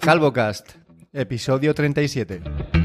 CalvoCast, 0.00 0.72
episodio 1.12 1.74
37. 1.74 2.83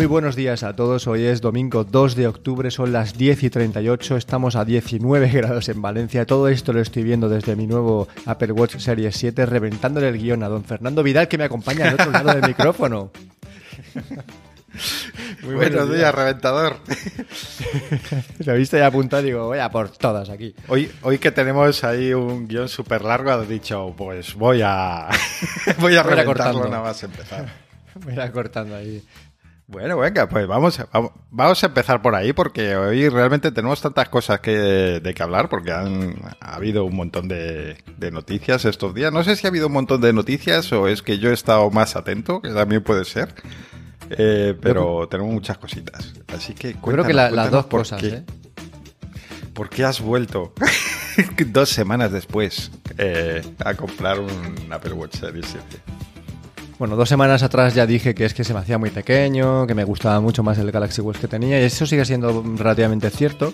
Muy 0.00 0.06
buenos 0.06 0.34
días 0.34 0.62
a 0.62 0.74
todos, 0.74 1.06
hoy 1.06 1.26
es 1.26 1.42
domingo 1.42 1.84
2 1.84 2.16
de 2.16 2.26
octubre, 2.26 2.70
son 2.70 2.90
las 2.90 3.18
10 3.18 3.42
y 3.42 3.50
38, 3.50 4.16
estamos 4.16 4.56
a 4.56 4.64
19 4.64 5.28
grados 5.32 5.68
en 5.68 5.82
Valencia, 5.82 6.24
todo 6.24 6.48
esto 6.48 6.72
lo 6.72 6.80
estoy 6.80 7.02
viendo 7.02 7.28
desde 7.28 7.54
mi 7.54 7.66
nuevo 7.66 8.08
Apple 8.24 8.52
Watch 8.52 8.78
Series 8.78 9.14
7, 9.14 9.44
reventándole 9.44 10.08
el 10.08 10.16
guion 10.16 10.42
a 10.42 10.48
don 10.48 10.64
Fernando 10.64 11.02
Vidal 11.02 11.28
que 11.28 11.36
me 11.36 11.44
acompaña 11.44 11.86
al 11.86 11.94
otro 11.96 12.12
lado 12.12 12.32
del 12.32 12.48
micrófono. 12.48 13.10
Muy 15.42 15.54
buenos, 15.56 15.92
días, 15.92 16.14
reventador. 16.14 16.78
Lo 18.46 18.54
viste 18.54 18.78
ya 18.78 18.86
apuntado, 18.86 19.22
digo, 19.22 19.48
voy 19.48 19.58
a 19.58 19.70
por 19.70 19.90
todas 19.90 20.30
aquí. 20.30 20.54
Hoy, 20.68 20.90
hoy 21.02 21.18
que 21.18 21.30
tenemos 21.30 21.84
ahí 21.84 22.14
un 22.14 22.48
guion 22.48 22.70
súper 22.70 23.02
largo, 23.02 23.32
has 23.32 23.46
dicho, 23.46 23.92
pues 23.98 24.34
voy 24.34 24.62
a 24.64 25.10
voy 25.78 25.94
a 25.94 26.02
reventarlo 26.02 26.70
nada 26.70 26.84
más 26.84 27.02
empezar. 27.02 27.52
Voy 28.02 28.18
a 28.18 28.24
ir 28.24 28.32
cortando 28.32 28.76
ahí. 28.76 29.04
Bueno, 29.70 29.98
venga, 29.98 30.28
pues 30.28 30.48
vamos, 30.48 30.82
vamos, 31.30 31.62
a 31.62 31.66
empezar 31.66 32.02
por 32.02 32.16
ahí 32.16 32.32
porque 32.32 32.74
hoy 32.74 33.08
realmente 33.08 33.52
tenemos 33.52 33.80
tantas 33.80 34.08
cosas 34.08 34.40
que, 34.40 34.50
de 34.50 35.14
que 35.14 35.22
hablar 35.22 35.48
porque 35.48 35.70
han 35.70 36.16
ha 36.40 36.56
habido 36.56 36.84
un 36.84 36.96
montón 36.96 37.28
de, 37.28 37.76
noticias 38.10 38.64
estos 38.64 38.92
días. 38.94 39.12
No 39.12 39.22
sé 39.22 39.36
si 39.36 39.46
ha 39.46 39.50
habido 39.50 39.68
un 39.68 39.74
montón 39.74 40.00
de 40.00 40.12
noticias 40.12 40.72
o 40.72 40.88
es 40.88 41.02
que 41.02 41.20
yo 41.20 41.30
he 41.30 41.32
estado 41.32 41.70
más 41.70 41.94
atento, 41.94 42.42
que 42.42 42.50
también 42.50 42.82
puede 42.82 43.04
ser. 43.04 43.32
Eh, 44.10 44.58
pero 44.60 45.06
tenemos 45.08 45.32
muchas 45.32 45.56
cositas. 45.56 46.14
Así 46.34 46.52
que 46.52 46.74
Creo 46.74 47.04
que 47.04 47.14
las 47.14 47.50
dos 47.52 47.66
cosas, 47.66 48.02
¿eh? 48.02 48.24
¿Por 49.54 49.68
qué 49.68 49.84
has 49.84 50.00
vuelto 50.00 50.52
dos 51.46 51.68
semanas 51.68 52.10
después 52.10 52.72
eh, 52.98 53.40
a 53.64 53.74
comprar 53.74 54.18
un 54.18 54.66
Apple 54.72 54.94
Watch 54.94 55.14
Series 55.14 55.46
7? 55.46 56.09
Bueno, 56.80 56.96
dos 56.96 57.10
semanas 57.10 57.42
atrás 57.42 57.74
ya 57.74 57.84
dije 57.84 58.14
que 58.14 58.24
es 58.24 58.32
que 58.32 58.42
se 58.42 58.54
me 58.54 58.60
hacía 58.60 58.78
muy 58.78 58.88
pequeño, 58.88 59.66
que 59.66 59.74
me 59.74 59.84
gustaba 59.84 60.18
mucho 60.18 60.42
más 60.42 60.56
el 60.56 60.72
Galaxy 60.72 61.02
Watch 61.02 61.18
que 61.18 61.28
tenía, 61.28 61.60
y 61.60 61.64
eso 61.64 61.84
sigue 61.84 62.06
siendo 62.06 62.42
relativamente 62.56 63.10
cierto, 63.10 63.52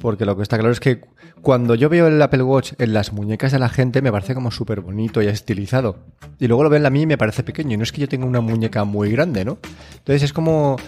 porque 0.00 0.24
lo 0.24 0.38
que 0.38 0.42
está 0.42 0.56
claro 0.56 0.72
es 0.72 0.80
que 0.80 1.02
cuando 1.42 1.74
yo 1.74 1.90
veo 1.90 2.06
el 2.06 2.22
Apple 2.22 2.42
Watch 2.42 2.72
en 2.78 2.94
las 2.94 3.12
muñecas 3.12 3.52
de 3.52 3.58
la 3.58 3.68
gente 3.68 4.00
me 4.00 4.10
parece 4.10 4.32
como 4.32 4.50
súper 4.50 4.80
bonito 4.80 5.20
y 5.20 5.26
estilizado. 5.26 5.98
Y 6.38 6.46
luego 6.46 6.62
lo 6.62 6.70
ven 6.70 6.86
a 6.86 6.88
mí 6.88 7.02
y 7.02 7.06
me 7.06 7.18
parece 7.18 7.42
pequeño, 7.42 7.74
y 7.74 7.76
no 7.76 7.82
es 7.82 7.92
que 7.92 8.00
yo 8.00 8.08
tenga 8.08 8.24
una 8.24 8.40
muñeca 8.40 8.84
muy 8.84 9.12
grande, 9.12 9.44
¿no? 9.44 9.58
Entonces 9.98 10.22
es 10.22 10.32
como 10.32 10.78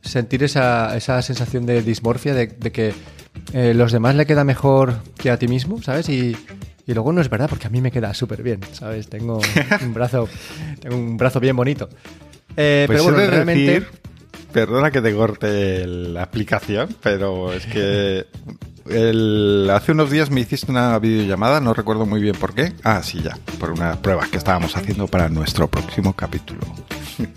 sentir 0.00 0.44
esa, 0.44 1.00
sensación 1.00 1.66
de 1.66 1.82
dismorfia, 1.82 2.34
de, 2.34 2.50
que 2.50 2.94
eh, 3.52 3.74
los 3.74 3.90
demás 3.90 4.14
le 4.14 4.26
queda 4.26 4.44
mejor 4.44 4.94
que 5.16 5.32
a 5.32 5.38
ti 5.40 5.48
mismo, 5.48 5.82
¿sabes? 5.82 6.08
Y, 6.08 6.36
y 6.86 6.94
luego 6.94 7.12
no 7.12 7.20
es 7.20 7.30
verdad, 7.30 7.48
porque 7.48 7.66
a 7.66 7.70
mí 7.70 7.80
me 7.80 7.90
queda 7.90 8.12
súper 8.14 8.42
bien, 8.42 8.60
¿sabes? 8.72 9.08
Tengo 9.08 9.40
un 9.82 9.94
brazo, 9.94 10.28
tengo 10.80 10.96
un 10.96 11.16
brazo 11.16 11.40
bien 11.40 11.56
bonito. 11.56 11.88
Eh, 12.56 12.84
pues 12.86 13.00
pero 13.00 13.14
bueno, 13.14 13.30
realmente... 13.30 13.86
perdona 14.52 14.90
que 14.90 15.00
te 15.00 15.14
corte 15.14 15.86
la 15.86 16.22
aplicación, 16.22 16.96
pero 17.02 17.52
es 17.52 17.66
que 17.66 18.26
hace 19.70 19.92
unos 19.92 20.10
días 20.10 20.30
me 20.30 20.40
hiciste 20.40 20.70
una 20.70 20.98
videollamada, 20.98 21.60
no 21.60 21.72
recuerdo 21.72 22.06
muy 22.06 22.20
bien 22.20 22.34
por 22.34 22.54
qué. 22.54 22.72
Ah, 22.82 23.02
sí, 23.02 23.22
ya, 23.22 23.38
por 23.58 23.70
unas 23.70 23.98
pruebas 23.98 24.28
que 24.28 24.38
estábamos 24.38 24.76
haciendo 24.76 25.06
para 25.06 25.28
nuestro 25.28 25.68
próximo 25.68 26.14
capítulo. 26.14 26.60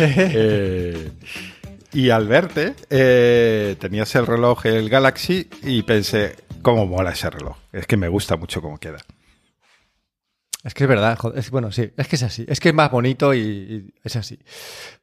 Eh, 0.00 1.10
y 1.92 2.10
al 2.10 2.28
verte, 2.28 2.74
eh, 2.90 3.76
tenías 3.80 4.14
el 4.14 4.26
reloj, 4.26 4.66
el 4.66 4.88
Galaxy, 4.88 5.48
y 5.62 5.82
pensé, 5.82 6.36
cómo 6.62 6.86
mola 6.86 7.12
ese 7.12 7.30
reloj. 7.30 7.56
Es 7.72 7.86
que 7.86 7.96
me 7.96 8.08
gusta 8.08 8.36
mucho 8.36 8.60
cómo 8.60 8.78
queda. 8.78 8.98
Es 10.64 10.74
que 10.74 10.84
es 10.84 10.88
verdad, 10.88 11.18
es, 11.34 11.50
bueno, 11.50 11.72
sí, 11.72 11.90
es 11.96 12.08
que 12.08 12.16
es 12.16 12.22
así. 12.22 12.44
Es 12.48 12.60
que 12.60 12.70
es 12.70 12.74
más 12.74 12.90
bonito 12.90 13.32
y, 13.32 13.94
es 14.02 14.16
así. 14.16 14.38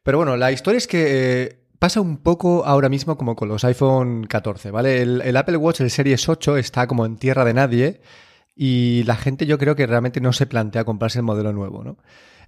Pero 0.02 0.18
bueno, 0.18 0.36
la 0.36 0.52
historia 0.52 0.78
es 0.78 0.86
que 0.86 1.44
eh, 1.44 1.58
pasa 1.78 2.00
un 2.00 2.18
poco 2.18 2.64
ahora 2.66 2.88
mismo 2.88 3.16
como 3.16 3.34
con 3.34 3.48
los 3.48 3.64
iPhone 3.64 4.24
14, 4.24 4.70
¿vale? 4.70 5.02
El, 5.02 5.22
el, 5.22 5.36
Apple 5.36 5.56
Watch, 5.56 5.80
el 5.80 5.90
Series 5.90 6.28
8, 6.28 6.56
está 6.58 6.86
como 6.86 7.06
en 7.06 7.16
tierra 7.16 7.44
de 7.44 7.54
nadie 7.54 8.00
y 8.56 9.02
la 9.04 9.16
gente 9.16 9.44
yo 9.44 9.58
creo 9.58 9.76
que 9.76 9.86
realmente 9.86 10.20
no 10.20 10.32
se 10.32 10.46
plantea 10.46 10.84
comprarse 10.84 11.18
el 11.18 11.24
modelo 11.24 11.52
nuevo, 11.52 11.84
¿no? 11.84 11.98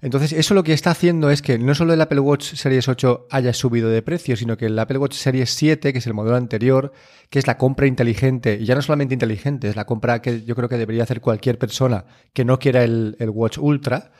Entonces, 0.01 0.33
eso 0.33 0.55
lo 0.55 0.63
que 0.63 0.73
está 0.73 0.93
haciendo 0.93 1.29
es 1.29 1.43
que 1.43 1.59
no 1.59 1.75
solo 1.75 1.93
el 1.93 2.01
Apple 2.01 2.21
Watch 2.21 2.55
Series 2.55 2.87
8 2.87 3.27
haya 3.31 3.53
subido 3.53 3.91
de 3.91 4.01
precio, 4.01 4.37
sino 4.37 4.57
que 4.57 4.67
el 4.67 4.79
Apple 4.79 4.99
Watch 4.99 5.15
Series 5.15 5.51
7, 5.51 5.93
que 5.93 5.99
es 5.99 6.07
el 6.07 6.15
modelo 6.15 6.37
anterior, 6.37 6.93
que 7.31 7.41
es 7.41 7.49
la 7.49 7.59
compra 7.59 7.89
inteligente, 7.89 8.59
y 8.61 8.65
ya 8.65 8.77
no 8.77 8.83
solamente 8.83 9.15
inteligente, 9.15 9.69
es 9.69 9.75
la 9.75 9.87
compra 9.87 10.23
que 10.23 10.45
yo 10.45 10.55
creo 10.55 10.69
que 10.69 10.79
debería 10.79 11.03
hacer 11.03 11.21
cualquier 11.21 11.59
persona 11.59 12.05
que 12.33 12.45
no 12.45 12.61
quiera 12.61 12.85
el, 12.85 13.17
Watch 13.21 13.59
Ultra, 13.59 14.13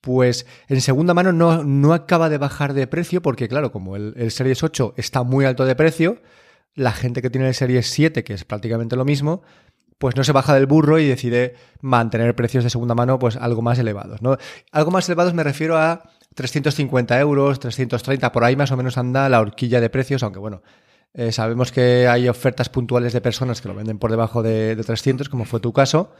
pues 0.00 0.46
en 0.68 0.80
segunda 0.80 1.14
mano 1.14 1.32
no, 1.32 1.62
no, 1.62 1.94
acaba 1.94 2.28
de 2.28 2.38
bajar 2.38 2.74
de 2.74 2.88
precio, 2.88 3.22
porque 3.22 3.46
claro, 3.46 3.70
como 3.70 3.94
el, 3.94 4.14
el 4.16 4.32
Series 4.32 4.64
8 4.64 4.94
está 4.96 5.22
muy 5.22 5.44
alto 5.44 5.64
de 5.64 5.76
precio, 5.76 6.20
la 6.74 6.90
gente 6.90 7.22
que 7.22 7.30
tiene 7.30 7.46
el 7.46 7.54
Series 7.54 7.86
7, 7.86 8.24
que 8.24 8.34
es 8.34 8.44
prácticamente 8.44 8.96
lo 8.96 9.04
mismo, 9.04 9.42
pues 10.04 10.16
no 10.16 10.22
se 10.22 10.32
baja 10.32 10.52
del 10.52 10.66
burro 10.66 10.98
y 10.98 11.06
decide 11.06 11.54
mantener 11.80 12.36
precios 12.36 12.62
de 12.62 12.68
segunda 12.68 12.94
mano 12.94 13.18
pues 13.18 13.36
algo 13.36 13.62
más 13.62 13.78
elevados. 13.78 14.20
¿no? 14.20 14.36
Algo 14.70 14.90
más 14.90 15.08
elevados 15.08 15.32
me 15.32 15.42
refiero 15.42 15.78
a 15.78 16.10
350 16.34 17.18
euros, 17.20 17.58
330, 17.58 18.30
por 18.30 18.44
ahí 18.44 18.54
más 18.54 18.70
o 18.70 18.76
menos 18.76 18.98
anda 18.98 19.26
la 19.30 19.40
horquilla 19.40 19.80
de 19.80 19.88
precios, 19.88 20.22
aunque 20.22 20.40
bueno, 20.40 20.60
eh, 21.14 21.32
sabemos 21.32 21.72
que 21.72 22.06
hay 22.06 22.28
ofertas 22.28 22.68
puntuales 22.68 23.14
de 23.14 23.22
personas 23.22 23.62
que 23.62 23.68
lo 23.68 23.74
venden 23.74 23.98
por 23.98 24.10
debajo 24.10 24.42
de, 24.42 24.76
300, 24.76 25.30
como 25.30 25.46
fue 25.46 25.60
tu 25.60 25.72
caso, 25.72 26.12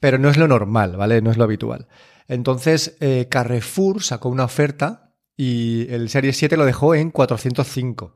pero 0.00 0.18
no 0.18 0.28
es 0.28 0.36
lo 0.36 0.46
normal, 0.46 0.98
¿vale? 0.98 1.22
No 1.22 1.30
es 1.30 1.38
lo 1.38 1.44
habitual. 1.44 1.86
Entonces, 2.26 2.98
eh, 3.00 3.26
Carrefour 3.30 4.02
sacó 4.02 4.28
una 4.28 4.44
oferta 4.44 5.14
y 5.34 5.86
el 5.88 6.10
Series 6.10 6.36
7 6.36 6.58
lo 6.58 6.66
dejó 6.66 6.94
en 6.94 7.10
405. 7.10 8.14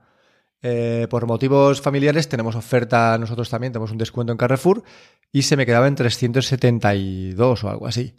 Eh, 0.63 1.09
por 1.11 1.27
motivos 1.27 1.81
familiares 1.81 2.29
tenemos 2.29 2.55
oferta 2.55 3.19
nosotros 3.19 3.51
también, 3.51 3.73
tenemos 3.73 3.91
un 3.91 3.99
descuento 3.99 4.33
en 4.33 4.39
Carrefour 4.39 4.85
y 5.33 5.43
se 5.43 5.57
me 5.57 5.67
quedaba 5.67 5.89
en 5.89 5.97
372 5.97 7.65
o 7.65 7.69
algo 7.69 7.87
así. 7.87 8.15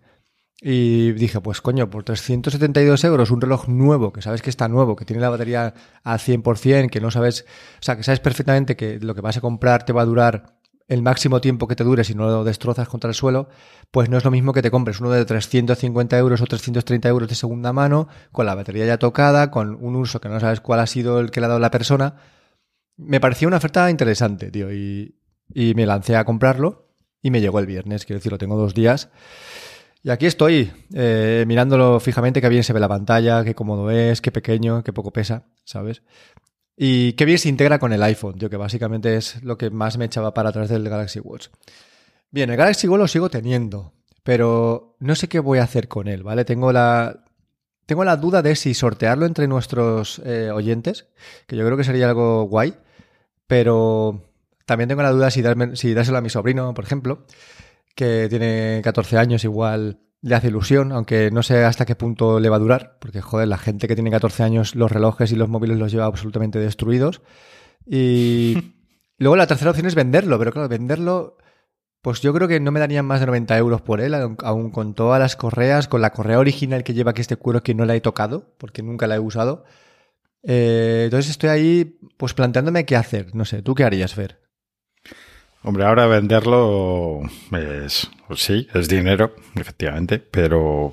Y 0.62 1.12
dije, 1.14 1.42
pues 1.42 1.62
coño, 1.62 1.90
por 1.90 2.04
372 2.04 3.04
euros 3.04 3.32
un 3.32 3.42
reloj 3.42 3.68
nuevo, 3.68 4.14
que 4.14 4.22
sabes 4.22 4.42
que 4.42 4.50
está 4.50 4.68
nuevo, 4.68 4.96
que 4.96 5.04
tiene 5.04 5.22
la 5.22 5.30
batería 5.30 5.74
al 6.04 6.20
100%, 6.20 6.90
que 6.90 7.02
no 7.02 7.12
sabes, 7.12 7.46
o 7.80 7.84
sea, 7.84 7.98
que 7.98 8.04
sabes 8.04 8.22
perfectamente 8.22 8.78
que 8.78 9.00
lo 9.00 9.14
que 9.14 9.22
vas 9.22 9.36
a 9.36 9.42
comprar 9.42 9.84
te 9.84 9.92
va 9.92 10.04
a 10.04 10.06
durar 10.06 10.56
el 10.94 11.02
máximo 11.02 11.42
tiempo 11.42 11.68
que 11.68 11.76
te 11.76 11.84
dure 11.84 12.04
si 12.04 12.14
no 12.14 12.28
lo 12.28 12.44
destrozas 12.44 12.88
contra 12.88 13.10
el 13.10 13.16
suelo, 13.16 13.50
pues 13.92 14.10
no 14.10 14.18
es 14.18 14.24
lo 14.24 14.32
mismo 14.32 14.54
que 14.54 14.62
te 14.62 14.72
compres 14.72 15.00
uno 15.00 15.10
de 15.10 15.26
350 15.26 16.18
euros 16.18 16.42
o 16.42 16.46
330 16.46 17.10
euros 17.10 17.28
de 17.28 17.36
segunda 17.36 17.74
mano, 17.74 18.08
con 18.32 18.46
la 18.46 18.56
batería 18.56 18.86
ya 18.86 18.98
tocada, 18.98 19.50
con 19.52 19.78
un 19.84 19.96
uso 19.96 20.22
que 20.22 20.30
no 20.30 20.40
sabes 20.40 20.62
cuál 20.62 20.80
ha 20.80 20.88
sido 20.88 21.20
el 21.20 21.32
que 21.32 21.40
le 21.40 21.48
ha 21.48 21.50
dado 21.50 21.60
la 21.60 21.72
persona. 21.72 22.16
Me 22.96 23.20
pareció 23.20 23.48
una 23.48 23.58
oferta 23.58 23.90
interesante, 23.90 24.52
tío, 24.52 24.72
y, 24.72 25.16
me 25.56 25.86
lancé 25.86 26.16
a 26.16 26.26
comprarlo 26.26 26.90
y 27.22 27.32
me 27.32 27.42
llegó 27.42 27.60
el 27.60 27.66
viernes, 27.66 28.06
quiero 28.06 28.20
decir, 28.20 28.32
lo 28.32 28.38
tengo 28.38 28.56
dos 28.56 28.74
días. 28.74 29.10
Y 30.04 30.10
aquí 30.10 30.26
estoy, 30.26 30.72
eh, 30.94 31.46
mirándolo 31.48 32.00
fijamente, 32.02 32.42
que 32.42 32.50
bien 32.50 32.64
se 32.64 32.74
ve 32.74 32.80
la 32.80 32.90
pantalla, 32.90 33.44
qué 33.44 33.56
cómodo 33.56 33.90
es, 33.90 34.22
qué 34.22 34.32
pequeño, 34.32 34.84
qué 34.84 34.92
poco 34.92 35.14
pesa, 35.14 35.46
¿sabes? 35.64 36.04
Y 36.76 37.14
qué 37.14 37.26
bien 37.26 37.38
se 37.38 37.50
integra 37.50 37.80
con 37.80 37.94
el 37.94 38.02
iPhone, 38.04 38.38
tío, 38.38 38.50
que 38.50 38.58
básicamente 38.58 39.16
es 39.16 39.44
lo 39.44 39.58
que 39.58 39.70
más 39.70 39.98
me 39.98 40.06
echaba 40.06 40.34
para 40.34 40.50
atrás 40.50 40.70
del 40.70 40.90
Galaxy 40.90 41.20
Watch. 41.20 41.48
Bien, 42.32 42.50
el 42.50 42.58
Galaxy 42.58 42.88
Watch 42.88 43.00
lo 43.00 43.08
sigo 43.08 43.30
teniendo, 43.30 43.94
pero 44.24 44.96
no 45.00 45.16
sé 45.16 45.28
qué 45.28 45.40
voy 45.40 45.60
a 45.60 45.64
hacer 45.64 45.88
con 45.88 46.08
él, 46.08 46.24
¿vale? 46.24 46.46
Tengo 46.46 46.72
la, 46.72 47.26
tengo 47.86 48.04
la 48.04 48.18
duda 48.18 48.42
de 48.42 48.56
si 48.56 48.74
sortearlo 48.74 49.26
entre 49.26 49.48
nuestros 49.48 50.20
eh, 50.26 50.50
oyentes, 50.52 51.08
que 51.46 51.56
yo 51.56 51.66
creo 51.66 51.78
que 51.78 51.84
sería 51.84 52.08
algo 52.08 52.44
guay, 52.44 52.76
pero 53.46 54.24
también 54.66 54.88
tengo 54.88 55.04
la 55.04 55.12
duda 55.12 55.30
si, 55.30 55.42
darme, 55.42 55.76
si 55.76 55.94
dárselo 55.94 56.18
a 56.18 56.22
mi 56.22 56.30
sobrino, 56.30 56.74
por 56.74 56.86
ejemplo, 56.86 57.26
que 57.94 58.28
tiene 58.30 58.82
14 58.84 59.18
años 59.18 59.44
igual 59.44 60.00
le 60.24 60.36
hace 60.36 60.48
ilusión, 60.48 60.94
aunque 60.94 61.30
no 61.32 61.44
sé 61.44 61.66
hasta 61.66 61.86
qué 61.86 61.96
punto 61.96 62.40
le 62.40 62.48
va 62.48 62.56
a 62.56 62.60
durar, 62.60 62.98
porque 63.00 63.22
joder, 63.22 63.50
la 63.50 63.58
gente 63.58 63.90
que 63.90 63.96
tiene 63.96 64.10
14 64.10 64.44
años 64.44 64.74
los 64.74 64.90
relojes 64.90 65.32
y 65.34 65.36
los 65.36 65.50
móviles 65.50 65.78
los 65.78 65.92
lleva 65.92 66.06
absolutamente 66.06 66.60
destruidos. 66.60 67.22
Y 67.86 68.74
luego 69.18 69.36
la 69.36 69.48
tercera 69.48 69.72
opción 69.72 69.86
es 69.86 69.96
venderlo, 69.96 70.40
pero 70.40 70.54
claro, 70.54 70.70
venderlo, 70.70 71.38
pues 72.02 72.22
yo 72.22 72.34
creo 72.34 72.48
que 72.48 72.62
no 72.62 72.72
me 72.72 72.80
darían 72.80 73.06
más 73.06 73.20
de 73.20 73.26
90 73.26 73.58
euros 73.58 73.82
por 73.82 74.00
él, 74.00 74.14
aún 74.14 74.72
con 74.72 74.94
todas 74.94 75.20
las 75.20 75.36
correas, 75.36 75.90
con 75.90 76.02
la 76.02 76.12
correa 76.12 76.40
original 76.40 76.86
que 76.86 76.94
lleva 76.94 77.14
que 77.14 77.22
este 77.22 77.36
cuero 77.36 77.62
que 77.62 77.76
no 77.76 77.84
la 77.84 77.94
he 77.94 78.02
tocado, 78.02 78.56
porque 78.58 78.82
nunca 78.82 79.08
la 79.08 79.16
he 79.16 79.20
usado. 79.20 79.66
Eh, 80.42 81.04
entonces 81.06 81.32
estoy 81.32 81.50
ahí, 81.50 82.00
pues 82.16 82.34
planteándome 82.34 82.86
qué 82.86 82.96
hacer. 82.96 83.36
No 83.36 83.44
sé, 83.44 83.62
¿tú 83.62 83.76
qué 83.76 83.84
harías, 83.84 84.14
Fer? 84.14 84.43
Hombre, 85.66 85.86
ahora 85.86 86.08
venderlo 86.08 87.22
es, 87.54 88.12
pues 88.28 88.42
sí, 88.42 88.68
es 88.74 88.90
dinero, 88.90 89.34
efectivamente, 89.56 90.20
pero 90.20 90.92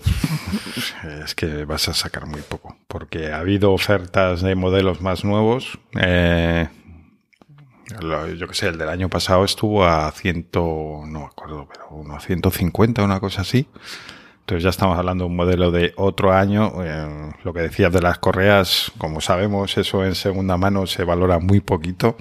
es 1.25 1.35
que 1.35 1.65
vas 1.65 1.89
a 1.89 1.95
sacar 1.95 2.27
muy 2.27 2.41
poco, 2.43 2.77
porque 2.87 3.33
ha 3.33 3.39
habido 3.39 3.73
ofertas 3.73 4.43
de 4.43 4.55
modelos 4.55 5.01
más 5.01 5.25
nuevos. 5.25 5.77
Eh, 6.01 6.69
yo 8.39 8.47
que 8.47 8.55
sé, 8.55 8.69
el 8.69 8.79
del 8.79 8.91
año 8.91 9.09
pasado 9.09 9.45
estuvo 9.45 9.85
a 9.85 10.09
ciento, 10.13 11.03
no 11.05 11.19
me 11.19 11.27
acuerdo, 11.27 11.67
pero 11.69 11.89
uno 11.91 12.15
a 12.15 12.21
150, 12.21 13.03
una 13.03 13.19
cosa 13.19 13.41
así. 13.41 13.67
Entonces 14.39 14.63
ya 14.63 14.71
estamos 14.71 14.97
hablando 14.97 15.25
de 15.25 15.31
un 15.31 15.37
modelo 15.37 15.73
de 15.73 15.95
otro 15.97 16.33
año. 16.33 16.75
Eh, 16.85 17.33
lo 17.43 17.53
que 17.53 17.63
decías 17.63 17.93
de 17.93 18.03
las 18.03 18.19
correas, 18.19 18.93
como 18.99 19.21
sabemos, 19.21 19.77
eso 19.79 20.05
en 20.05 20.15
segunda 20.15 20.57
mano 20.57 20.87
se 20.87 21.03
valora 21.03 21.41
muy 21.41 21.61
poquito. 21.61 22.17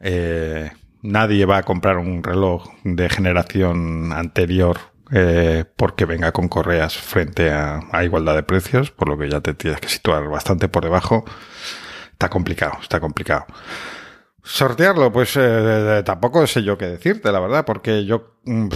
Eh, 0.00 0.70
nadie 1.04 1.44
va 1.44 1.58
a 1.58 1.62
comprar 1.62 1.98
un 1.98 2.22
reloj 2.22 2.64
de 2.82 3.08
generación 3.08 4.12
anterior 4.12 4.78
eh, 5.12 5.64
porque 5.76 6.06
venga 6.06 6.32
con 6.32 6.48
correas 6.48 6.96
frente 6.96 7.50
a, 7.50 7.82
igualdad 8.02 8.34
de 8.34 8.42
precios, 8.42 8.90
por 8.90 9.08
lo 9.08 9.18
que 9.18 9.28
ya 9.28 9.40
te 9.40 9.54
tienes 9.54 9.80
que 9.80 9.88
situar 9.88 10.26
bastante 10.28 10.68
por 10.68 10.82
debajo. 10.82 11.24
Está 12.12 12.30
complicado, 12.30 12.78
está 12.80 13.00
complicado. 13.00 13.44
Sortearlo, 14.42 15.12
pues 15.12 15.36
eh, 15.36 16.02
tampoco 16.04 16.46
sé 16.46 16.62
yo 16.62 16.78
qué 16.78 16.86
decirte, 16.86 17.30
la 17.32 17.40
verdad, 17.40 17.64
porque 17.66 18.04
yo, 18.06 18.38
mm, 18.44 18.68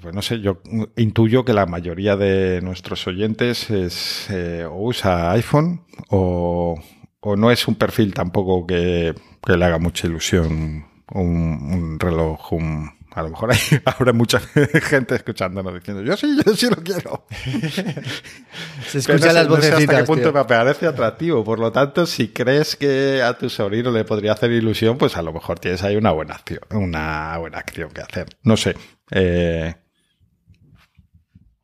pues 0.00 0.14
no 0.14 0.22
sé, 0.22 0.40
yo 0.40 0.62
intuyo 0.96 1.44
que 1.44 1.52
la 1.52 1.66
mayoría 1.66 2.16
de 2.16 2.60
nuestros 2.62 3.06
oyentes 3.08 3.70
es, 3.70 4.28
eh, 4.30 4.64
o 4.68 4.88
usa 4.88 5.32
iPhone 5.32 5.84
o, 6.10 6.80
o, 7.20 7.36
no 7.36 7.50
es 7.50 7.66
un 7.68 7.74
perfil 7.74 8.14
tampoco 8.14 8.66
que 8.66 9.14
le 9.46 9.64
haga 9.64 9.78
mucha 9.78 10.06
ilusión 10.06 10.91
un, 11.14 11.72
un 11.72 12.00
reloj, 12.00 12.52
un, 12.52 12.90
a 13.14 13.22
lo 13.22 13.30
mejor 13.30 13.52
hay, 13.52 13.58
habrá 13.84 14.12
mucha 14.12 14.40
gente 14.82 15.14
escuchándonos 15.14 15.74
diciendo, 15.74 16.02
yo 16.02 16.16
sí, 16.16 16.38
yo 16.44 16.54
sí 16.56 16.68
lo 16.68 16.76
quiero. 16.76 17.26
Se 18.86 18.98
escuchan 18.98 19.34
las 19.34 19.48
vocecitas. 19.48 19.48
No 19.48 19.78
sé 19.78 19.84
hasta 19.84 19.96
qué 19.98 20.04
punto 20.04 20.30
tío. 20.30 20.32
me 20.32 20.44
parece 20.44 20.86
atractivo. 20.86 21.44
Por 21.44 21.58
lo 21.58 21.72
tanto, 21.72 22.06
si 22.06 22.28
crees 22.28 22.76
que 22.76 23.22
a 23.22 23.36
tu 23.36 23.50
sobrino 23.50 23.90
le 23.90 24.04
podría 24.04 24.32
hacer 24.32 24.50
ilusión, 24.50 24.98
pues 24.98 25.16
a 25.16 25.22
lo 25.22 25.32
mejor 25.32 25.58
tienes 25.58 25.82
ahí 25.82 25.96
una 25.96 26.12
buena 26.12 26.34
acción, 26.34 26.60
una 26.70 27.36
buena 27.38 27.58
acción 27.58 27.90
que 27.90 28.00
hacer. 28.00 28.26
No 28.42 28.56
sé. 28.56 28.74
Eh, 29.10 29.74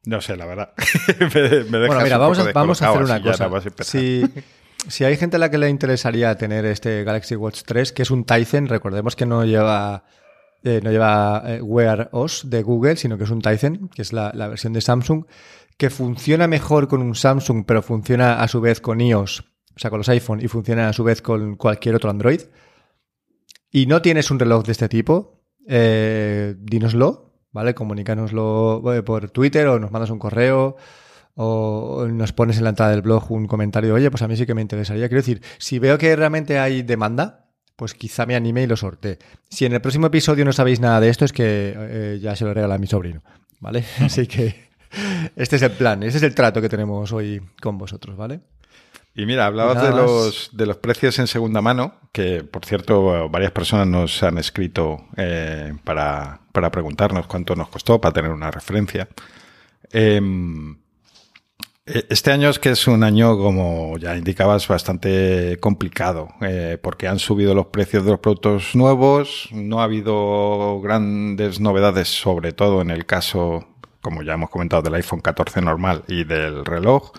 no 0.04 0.20
sé, 0.20 0.36
la 0.36 0.46
verdad. 0.46 0.72
me, 1.18 1.64
me 1.64 1.86
bueno, 1.86 2.02
mira, 2.02 2.18
vamos, 2.18 2.38
a, 2.38 2.52
vamos 2.52 2.82
a 2.82 2.90
hacer 2.90 3.02
una 3.02 3.22
cosa. 3.22 3.50
Si, 3.82 4.24
si 4.86 5.04
hay 5.04 5.16
gente 5.16 5.36
a 5.36 5.38
la 5.38 5.50
que 5.50 5.58
le 5.58 5.68
interesaría 5.68 6.36
tener 6.36 6.64
este 6.64 7.02
Galaxy 7.04 7.34
Watch 7.34 7.62
3, 7.66 7.92
que 7.92 8.02
es 8.02 8.10
un 8.10 8.24
Tizen, 8.24 8.68
recordemos 8.68 9.16
que 9.16 9.26
no 9.26 9.44
lleva 9.44 10.04
eh, 10.64 10.80
no 10.82 10.90
lleva 10.90 11.42
eh, 11.46 11.62
Wear 11.62 12.08
OS 12.12 12.50
de 12.50 12.62
Google, 12.62 12.96
sino 12.96 13.16
que 13.16 13.24
es 13.24 13.30
un 13.30 13.40
Tizen, 13.40 13.88
que 13.88 14.02
es 14.02 14.12
la, 14.12 14.32
versión 14.32 14.72
de 14.72 14.80
Samsung, 14.80 15.24
que 15.76 15.90
funciona 15.90 16.48
mejor 16.48 16.88
con 16.88 17.00
un 17.00 17.14
Samsung, 17.14 17.64
pero 17.64 17.82
funciona 17.82 18.40
a 18.40 18.48
su 18.48 18.60
vez 18.60 18.80
con 18.80 19.00
iOS, 19.00 19.40
o 19.76 19.78
sea, 19.78 19.90
con 19.90 19.98
los 19.98 20.08
iPhone, 20.08 20.40
y 20.42 20.48
funciona 20.48 20.88
a 20.88 20.92
su 20.92 21.04
vez 21.04 21.22
con 21.22 21.56
cualquier 21.56 21.94
otro 21.94 22.10
Android. 22.10 22.40
Y 23.70 23.86
no 23.86 24.02
tienes 24.02 24.30
un 24.30 24.38
reloj 24.40 24.64
de 24.64 24.72
este 24.72 24.88
tipo, 24.88 25.44
eh, 25.68 26.56
dínoslo, 26.58 27.34
¿vale? 27.52 27.74
Comunícanoslo 27.74 28.82
por 29.04 29.30
Twitter 29.30 29.68
o 29.68 29.78
nos 29.78 29.92
mandas 29.92 30.10
un 30.10 30.18
correo 30.18 30.76
o 31.40 32.08
nos 32.10 32.32
pones 32.32 32.58
en 32.58 32.64
la 32.64 32.70
entrada 32.70 32.90
del 32.90 33.02
blog 33.02 33.30
un 33.30 33.46
comentario, 33.46 33.94
oye, 33.94 34.10
pues 34.10 34.22
a 34.22 34.28
mí 34.28 34.36
sí 34.36 34.44
que 34.44 34.54
me 34.54 34.60
interesaría. 34.60 35.06
Quiero 35.06 35.20
decir, 35.20 35.40
si 35.58 35.78
veo 35.78 35.96
que 35.96 36.16
realmente 36.16 36.58
hay 36.58 36.82
demanda, 36.82 37.46
pues 37.76 37.94
quizá 37.94 38.26
me 38.26 38.34
anime 38.34 38.64
y 38.64 38.66
lo 38.66 38.76
sortee. 38.76 39.20
Si 39.48 39.64
en 39.64 39.72
el 39.72 39.80
próximo 39.80 40.08
episodio 40.08 40.44
no 40.44 40.52
sabéis 40.52 40.80
nada 40.80 41.00
de 41.00 41.10
esto, 41.10 41.24
es 41.24 41.32
que 41.32 41.74
eh, 41.76 42.18
ya 42.20 42.34
se 42.34 42.44
lo 42.44 42.52
regala 42.52 42.74
a 42.74 42.78
mi 42.78 42.88
sobrino, 42.88 43.22
¿vale? 43.60 43.84
Así 44.00 44.26
que 44.26 44.68
este 45.36 45.56
es 45.56 45.62
el 45.62 45.70
plan, 45.70 46.02
ese 46.02 46.16
es 46.16 46.24
el 46.24 46.34
trato 46.34 46.60
que 46.60 46.68
tenemos 46.68 47.12
hoy 47.12 47.40
con 47.62 47.78
vosotros, 47.78 48.16
¿vale? 48.16 48.40
Y 49.14 49.24
mira, 49.24 49.46
hablabas 49.46 49.80
de 49.80 49.90
los, 49.90 50.50
de 50.52 50.66
los 50.66 50.78
precios 50.78 51.20
en 51.20 51.28
segunda 51.28 51.62
mano, 51.62 51.94
que 52.10 52.42
por 52.42 52.64
cierto 52.64 53.28
varias 53.28 53.52
personas 53.52 53.86
nos 53.86 54.24
han 54.24 54.38
escrito 54.38 55.06
eh, 55.16 55.72
para, 55.84 56.40
para, 56.50 56.72
preguntarnos 56.72 57.28
cuánto 57.28 57.54
nos 57.54 57.68
costó, 57.68 58.00
para 58.00 58.12
tener 58.12 58.32
una 58.32 58.50
referencia. 58.50 59.08
Eh, 59.92 60.20
este 62.08 62.32
año 62.32 62.50
es 62.50 62.58
que 62.58 62.70
es 62.70 62.86
un 62.86 63.02
año, 63.02 63.36
como 63.38 63.96
ya 63.98 64.16
indicabas, 64.16 64.68
bastante 64.68 65.56
complicado, 65.60 66.28
eh, 66.42 66.78
porque 66.80 67.08
han 67.08 67.18
subido 67.18 67.54
los 67.54 67.66
precios 67.66 68.04
de 68.04 68.10
los 68.10 68.20
productos 68.20 68.74
nuevos, 68.74 69.48
no 69.52 69.80
ha 69.80 69.84
habido 69.84 70.80
grandes 70.82 71.60
novedades, 71.60 72.08
sobre 72.08 72.52
todo 72.52 72.82
en 72.82 72.90
el 72.90 73.06
caso, 73.06 73.66
como 74.02 74.22
ya 74.22 74.34
hemos 74.34 74.50
comentado, 74.50 74.82
del 74.82 74.94
iPhone 74.94 75.20
14 75.20 75.62
normal 75.62 76.04
y 76.08 76.24
del 76.24 76.64
reloj, 76.64 77.12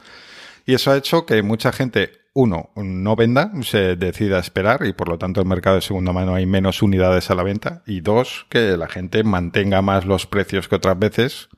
y 0.65 0.75
eso 0.75 0.91
ha 0.91 0.97
hecho 0.97 1.25
que 1.25 1.41
mucha 1.41 1.71
gente, 1.71 2.11
uno, 2.33 2.69
no 2.75 3.15
venda, 3.15 3.51
se 3.63 3.95
decida 3.95 4.37
esperar 4.37 4.85
y 4.85 4.93
por 4.93 5.09
lo 5.09 5.17
tanto 5.17 5.41
el 5.41 5.47
mercado 5.47 5.77
de 5.77 5.81
segunda 5.81 6.13
mano 6.13 6.35
hay 6.35 6.45
menos 6.45 6.83
unidades 6.83 7.31
a 7.31 7.35
la 7.35 7.43
venta, 7.43 7.81
y 7.87 8.01
dos, 8.01 8.45
que 8.49 8.77
la 8.77 8.87
gente 8.87 9.23
mantenga 9.23 9.81
más 9.81 10.05
los 10.05 10.27
precios 10.27 10.67
que 10.67 10.75
otras 10.75 10.99
veces, 10.99 11.49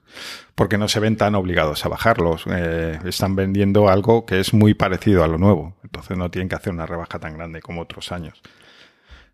porque 0.55 0.77
no 0.77 0.87
se 0.87 0.99
ven 0.99 1.17
tan 1.17 1.35
obligados 1.35 1.85
a 1.85 1.89
bajarlos. 1.89 2.45
Eh, 2.47 2.99
están 3.05 3.35
vendiendo 3.35 3.89
algo 3.89 4.25
que 4.25 4.39
es 4.39 4.53
muy 4.53 4.73
parecido 4.73 5.23
a 5.23 5.27
lo 5.27 5.37
nuevo. 5.37 5.75
Entonces 5.83 6.17
no 6.17 6.29
tienen 6.29 6.49
que 6.49 6.55
hacer 6.55 6.73
una 6.73 6.85
rebaja 6.85 7.19
tan 7.19 7.37
grande 7.37 7.61
como 7.61 7.81
otros 7.81 8.11
años. 8.11 8.41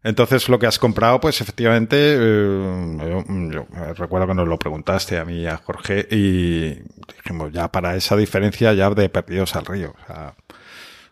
Entonces 0.03 0.47
lo 0.47 0.59
que 0.59 0.68
has 0.68 0.79
comprado, 0.79 1.19
pues 1.19 1.41
efectivamente, 1.41 1.97
eh, 1.97 3.24
yo, 3.51 3.65
recuerdo 3.95 4.27
que 4.27 4.35
nos 4.35 4.47
lo 4.47 4.57
preguntaste 4.57 5.18
a 5.18 5.25
mí 5.25 5.41
y 5.41 5.47
a 5.47 5.57
Jorge 5.57 6.07
y 6.09 6.75
dijimos, 7.15 7.51
ya 7.51 7.71
para 7.71 7.95
esa 7.95 8.15
diferencia 8.15 8.74
ya 8.74 8.89
de 8.91 9.09
perdidos 9.09 9.56
al 9.56 9.65
río. 9.65 9.95
O 10.07 10.47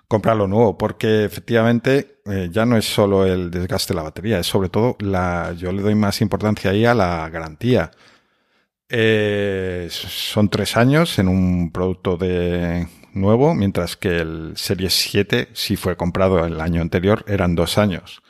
comprar 0.07 0.37
lo 0.37 0.47
nuevo, 0.47 0.77
porque 0.77 1.25
efectivamente 1.25 2.19
eh, 2.25 2.49
ya 2.51 2.65
no 2.65 2.77
es 2.77 2.85
solo 2.85 3.25
el 3.25 3.51
desgaste 3.51 3.93
de 3.93 3.97
la 3.97 4.03
batería, 4.03 4.39
es 4.39 4.47
sobre 4.47 4.69
todo 4.69 4.95
la, 4.99 5.53
yo 5.57 5.71
le 5.71 5.81
doy 5.81 5.95
más 5.95 6.21
importancia 6.21 6.71
ahí 6.71 6.85
a 6.85 6.93
la 6.93 7.27
garantía. 7.29 7.91
Eh, 8.89 9.87
son 9.89 10.49
tres 10.49 10.77
años 10.77 11.17
en 11.17 11.27
un 11.27 11.71
producto 11.71 12.17
de 12.17 12.87
nuevo, 13.13 13.55
mientras 13.55 13.97
que 13.97 14.17
el 14.17 14.53
Series 14.55 14.93
7, 14.93 15.49
si 15.53 15.75
fue 15.75 15.97
comprado 15.97 16.45
el 16.45 16.61
año 16.61 16.81
anterior, 16.81 17.23
eran 17.27 17.55
dos 17.55 17.77
años. 17.77 18.21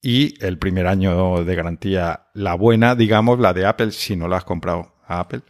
Y 0.00 0.42
el 0.44 0.58
primer 0.58 0.86
año 0.86 1.44
de 1.44 1.54
garantía, 1.54 2.28
la 2.32 2.54
buena, 2.54 2.94
digamos, 2.94 3.38
la 3.40 3.52
de 3.52 3.66
Apple, 3.66 3.90
si 3.92 4.16
no 4.16 4.28
la 4.28 4.38
has 4.38 4.44
comprado 4.44 4.94
a 5.06 5.20
Apple, 5.20 5.42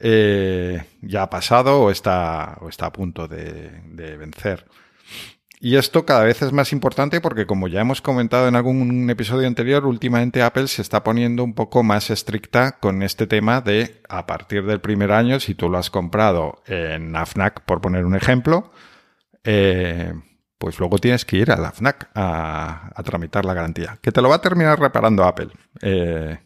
eh, 0.00 0.84
ya 1.02 1.22
ha 1.22 1.30
pasado 1.30 1.82
o 1.82 1.90
está, 1.90 2.58
o 2.60 2.68
está 2.68 2.86
a 2.86 2.92
punto 2.92 3.28
de, 3.28 3.70
de 3.86 4.16
vencer. 4.16 4.66
Y 5.58 5.76
esto 5.76 6.04
cada 6.04 6.24
vez 6.24 6.42
es 6.42 6.52
más 6.52 6.72
importante 6.72 7.20
porque, 7.20 7.46
como 7.46 7.66
ya 7.66 7.80
hemos 7.80 8.02
comentado 8.02 8.46
en 8.46 8.56
algún 8.56 9.08
episodio 9.08 9.46
anterior, 9.46 9.86
últimamente 9.86 10.42
Apple 10.42 10.68
se 10.68 10.82
está 10.82 11.02
poniendo 11.02 11.42
un 11.42 11.54
poco 11.54 11.82
más 11.82 12.10
estricta 12.10 12.78
con 12.78 13.02
este 13.02 13.26
tema 13.26 13.62
de 13.62 14.02
a 14.08 14.26
partir 14.26 14.66
del 14.66 14.80
primer 14.80 15.12
año, 15.12 15.40
si 15.40 15.54
tú 15.54 15.70
lo 15.70 15.78
has 15.78 15.88
comprado 15.88 16.62
en 16.66 17.16
AFNAC, 17.16 17.62
por 17.62 17.80
poner 17.80 18.04
un 18.04 18.14
ejemplo, 18.14 18.70
eh, 19.44 20.12
pues 20.58 20.78
luego 20.78 20.98
tienes 20.98 21.24
que 21.24 21.38
ir 21.38 21.50
a 21.50 21.56
la 21.56 21.72
a, 22.14 22.90
a, 22.94 23.02
tramitar 23.02 23.44
la 23.44 23.54
garantía, 23.54 23.98
que 24.02 24.12
te 24.12 24.20
lo 24.20 24.28
va 24.28 24.36
a 24.36 24.40
terminar 24.42 24.78
reparando 24.78 25.24
Apple. 25.24 25.48
Eh, 25.80 26.38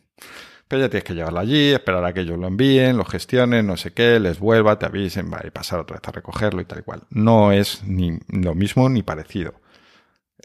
pero 0.71 0.83
ya 0.83 0.89
tienes 0.89 1.03
que 1.03 1.15
llevarlo 1.15 1.41
allí, 1.41 1.73
esperar 1.73 2.05
a 2.05 2.15
que 2.15 2.21
ellos 2.21 2.39
lo 2.39 2.47
envíen, 2.47 2.97
lo 2.97 3.05
gestionen, 3.05 3.67
no 3.67 3.77
sé 3.77 3.93
qué, 3.93 4.21
les 4.21 4.39
vuelva, 4.39 4.79
te 4.79 4.87
avisen, 4.87 5.29
va 5.29 5.41
y 5.45 5.51
pasar 5.51 5.81
otra 5.81 5.97
vez 5.97 6.07
a 6.07 6.13
recogerlo 6.13 6.61
y 6.61 6.65
tal 6.65 6.85
cual. 6.85 7.03
No 7.11 7.51
es 7.51 7.83
ni 7.83 8.21
lo 8.29 8.55
mismo 8.55 8.89
ni 8.89 9.03
parecido. 9.03 9.55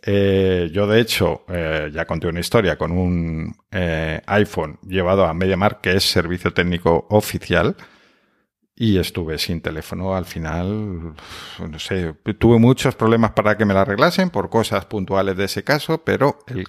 Eh, 0.01 0.72
yo, 0.74 0.88
de 0.88 1.00
hecho, 1.00 1.44
eh, 1.48 1.91
ya 1.94 2.05
conté 2.05 2.25
una 2.25 2.39
historia 2.39 2.75
con 2.75 2.91
un 2.91 3.55
eh, 3.70 4.20
iPhone 4.25 4.79
llevado 4.82 5.25
a 5.25 5.34
MediaMarkt, 5.36 5.82
que 5.82 5.96
es 5.96 6.10
servicio 6.10 6.51
técnico 6.51 7.05
oficial, 7.12 7.75
y 8.75 8.98
estuve 8.98 9.38
sin 9.38 9.62
teléfono 9.62 10.15
al 10.15 10.25
final, 10.25 11.13
no 11.70 11.77
sé, 11.77 12.15
tuve 12.39 12.58
muchos 12.58 12.96
problemas 12.96 13.34
para 13.34 13.58
que 13.58 13.65
me 13.65 13.75
la 13.75 13.82
arreglasen 13.82 14.32
por 14.32 14.50
cosas 14.50 14.86
puntuales 14.86 15.38
de 15.38 15.46
ese 15.46 15.63
caso, 15.63 16.03
pero 16.03 16.39
el, 16.48 16.65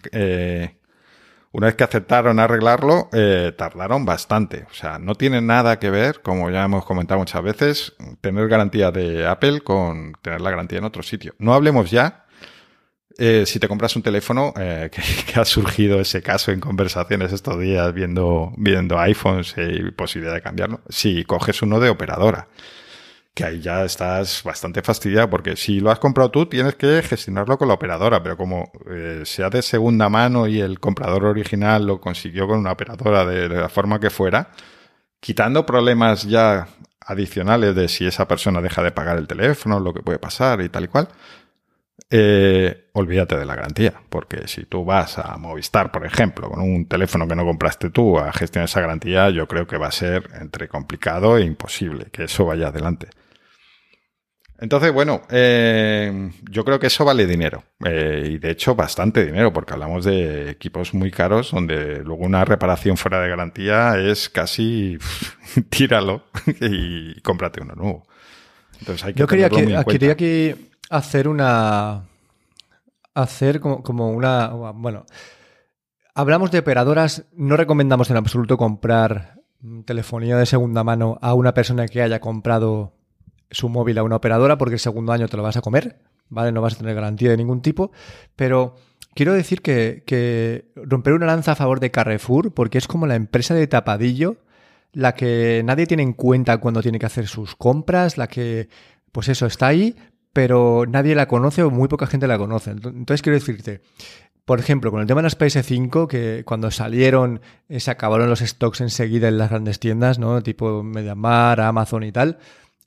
una 1.56 1.68
vez 1.68 1.74
que 1.76 1.84
aceptaron 1.84 2.38
arreglarlo, 2.38 3.08
eh, 3.14 3.50
tardaron 3.56 4.04
bastante. 4.04 4.66
O 4.70 4.74
sea, 4.74 4.98
no 4.98 5.14
tiene 5.14 5.40
nada 5.40 5.78
que 5.78 5.88
ver, 5.88 6.20
como 6.20 6.50
ya 6.50 6.62
hemos 6.62 6.84
comentado 6.84 7.18
muchas 7.18 7.42
veces, 7.42 7.94
tener 8.20 8.46
garantía 8.48 8.90
de 8.90 9.26
Apple 9.26 9.62
con 9.62 10.12
tener 10.20 10.42
la 10.42 10.50
garantía 10.50 10.80
en 10.80 10.84
otro 10.84 11.02
sitio. 11.02 11.34
No 11.38 11.54
hablemos 11.54 11.90
ya, 11.90 12.26
eh, 13.16 13.44
si 13.46 13.58
te 13.58 13.68
compras 13.68 13.96
un 13.96 14.02
teléfono, 14.02 14.52
eh, 14.60 14.90
que, 14.92 15.00
que, 15.32 15.40
ha 15.40 15.46
surgido 15.46 15.98
ese 15.98 16.20
caso 16.20 16.52
en 16.52 16.60
conversaciones 16.60 17.32
estos 17.32 17.58
días 17.58 17.90
viendo, 17.94 18.52
viendo 18.58 18.98
iPhones 18.98 19.54
y 19.56 19.90
posibilidad 19.92 20.34
de 20.34 20.42
cambiarlo, 20.42 20.82
si 20.90 21.24
coges 21.24 21.62
uno 21.62 21.80
de 21.80 21.88
operadora 21.88 22.48
que 23.36 23.44
ahí 23.44 23.60
ya 23.60 23.84
estás 23.84 24.42
bastante 24.42 24.80
fastidiado, 24.80 25.28
porque 25.28 25.56
si 25.56 25.78
lo 25.80 25.90
has 25.90 25.98
comprado 25.98 26.30
tú, 26.30 26.46
tienes 26.46 26.74
que 26.74 27.02
gestionarlo 27.02 27.58
con 27.58 27.68
la 27.68 27.74
operadora, 27.74 28.22
pero 28.22 28.38
como 28.38 28.72
eh, 28.90 29.22
sea 29.26 29.50
de 29.50 29.60
segunda 29.60 30.08
mano 30.08 30.46
y 30.46 30.60
el 30.60 30.80
comprador 30.80 31.26
original 31.26 31.86
lo 31.86 32.00
consiguió 32.00 32.48
con 32.48 32.58
una 32.58 32.72
operadora 32.72 33.26
de, 33.26 33.46
la 33.50 33.68
forma 33.68 34.00
que 34.00 34.08
fuera, 34.08 34.52
quitando 35.20 35.66
problemas 35.66 36.22
ya 36.24 36.68
adicionales 37.00 37.74
de 37.74 37.88
si 37.88 38.06
esa 38.06 38.26
persona 38.26 38.62
deja 38.62 38.82
de 38.82 38.92
pagar 38.92 39.18
el 39.18 39.26
teléfono, 39.28 39.80
lo 39.80 39.92
que 39.92 40.02
puede 40.02 40.18
pasar 40.18 40.62
y 40.62 40.70
tal 40.70 40.84
y 40.84 40.88
cual, 40.88 41.08
eh, 42.08 42.88
olvídate 42.94 43.36
de 43.36 43.44
la 43.44 43.54
garantía, 43.54 44.00
porque 44.08 44.48
si 44.48 44.64
tú 44.64 44.86
vas 44.86 45.18
a 45.18 45.36
Movistar, 45.36 45.92
por 45.92 46.06
ejemplo, 46.06 46.48
con 46.48 46.62
un 46.62 46.88
teléfono 46.88 47.28
que 47.28 47.36
no 47.36 47.44
compraste 47.44 47.90
tú 47.90 48.18
a 48.18 48.32
gestionar 48.32 48.64
esa 48.64 48.80
garantía, 48.80 49.28
yo 49.28 49.46
creo 49.46 49.66
que 49.66 49.76
va 49.76 49.88
a 49.88 49.92
ser 49.92 50.30
entre 50.40 50.68
complicado 50.68 51.36
e 51.36 51.44
imposible 51.44 52.06
que 52.10 52.24
eso 52.24 52.46
vaya 52.46 52.68
adelante. 52.68 53.08
Entonces, 54.58 54.92
bueno, 54.92 55.22
eh, 55.30 56.30
yo 56.50 56.64
creo 56.64 56.78
que 56.78 56.86
eso 56.86 57.04
vale 57.04 57.26
dinero. 57.26 57.62
Eh, 57.84 58.30
y 58.32 58.38
de 58.38 58.50
hecho, 58.50 58.74
bastante 58.74 59.24
dinero, 59.24 59.52
porque 59.52 59.74
hablamos 59.74 60.04
de 60.04 60.50
equipos 60.50 60.94
muy 60.94 61.10
caros 61.10 61.50
donde 61.50 62.02
luego 62.02 62.24
una 62.24 62.44
reparación 62.44 62.96
fuera 62.96 63.20
de 63.20 63.28
garantía 63.28 63.98
es 63.98 64.30
casi 64.30 64.98
tíralo 65.68 66.24
y 66.60 67.20
cómprate 67.20 67.60
uno 67.60 67.74
nuevo. 67.74 68.06
Entonces 68.80 69.04
hay 69.04 69.14
que 69.14 69.20
yo 69.20 69.26
quería, 69.26 69.50
que, 69.50 69.84
quería 69.86 70.12
aquí 70.12 70.70
hacer 70.90 71.28
una. 71.28 72.04
Hacer 73.14 73.60
como, 73.60 73.82
como 73.82 74.10
una. 74.10 74.48
Bueno, 74.48 75.04
hablamos 76.14 76.50
de 76.50 76.60
operadoras. 76.60 77.24
No 77.32 77.56
recomendamos 77.56 78.10
en 78.10 78.16
absoluto 78.16 78.56
comprar 78.56 79.36
telefonía 79.84 80.36
de 80.36 80.46
segunda 80.46 80.84
mano 80.84 81.18
a 81.20 81.34
una 81.34 81.54
persona 81.54 81.88
que 81.88 82.02
haya 82.02 82.20
comprado 82.20 82.95
su 83.50 83.68
móvil 83.68 83.98
a 83.98 84.02
una 84.02 84.16
operadora 84.16 84.58
porque 84.58 84.74
el 84.74 84.80
segundo 84.80 85.12
año 85.12 85.28
te 85.28 85.36
lo 85.36 85.42
vas 85.42 85.56
a 85.56 85.60
comer, 85.60 85.98
¿vale? 86.28 86.52
No 86.52 86.62
vas 86.62 86.74
a 86.74 86.78
tener 86.78 86.94
garantía 86.94 87.30
de 87.30 87.36
ningún 87.36 87.62
tipo, 87.62 87.92
pero 88.34 88.76
quiero 89.14 89.32
decir 89.32 89.62
que, 89.62 90.72
romper 90.76 91.14
una 91.14 91.26
lanza 91.26 91.52
a 91.52 91.56
favor 91.56 91.80
de 91.80 91.90
Carrefour 91.90 92.52
porque 92.52 92.78
es 92.78 92.86
como 92.86 93.06
la 93.06 93.14
empresa 93.14 93.54
de 93.54 93.66
tapadillo, 93.66 94.36
la 94.92 95.14
que 95.14 95.62
nadie 95.64 95.86
tiene 95.86 96.02
en 96.02 96.12
cuenta 96.12 96.58
cuando 96.58 96.82
tiene 96.82 96.98
que 96.98 97.06
hacer 97.06 97.26
sus 97.26 97.54
compras, 97.54 98.18
la 98.18 98.28
que, 98.28 98.68
pues 99.12 99.28
eso, 99.28 99.46
está 99.46 99.68
ahí, 99.68 99.96
pero 100.32 100.84
nadie 100.86 101.14
la 101.14 101.28
conoce 101.28 101.62
o 101.62 101.70
muy 101.70 101.88
poca 101.88 102.06
gente 102.06 102.26
la 102.26 102.38
conoce. 102.38 102.70
Entonces 102.70 103.22
quiero 103.22 103.38
decirte, 103.38 103.80
por 104.44 104.60
ejemplo, 104.60 104.90
con 104.90 105.00
el 105.00 105.06
tema 105.06 105.20
de 105.20 105.24
las 105.24 105.38
PS5, 105.38 106.06
que 106.06 106.44
cuando 106.44 106.70
salieron 106.70 107.40
eh, 107.68 107.80
se 107.80 107.90
acabaron 107.90 108.30
los 108.30 108.40
stocks 108.40 108.80
enseguida 108.80 109.28
en 109.28 109.38
las 109.38 109.50
grandes 109.50 109.80
tiendas, 109.80 110.18
¿no? 110.18 110.42
Tipo 110.42 110.82
MediaMar, 110.82 111.60
Amazon 111.60 112.04
y 112.04 112.12
tal 112.12 112.38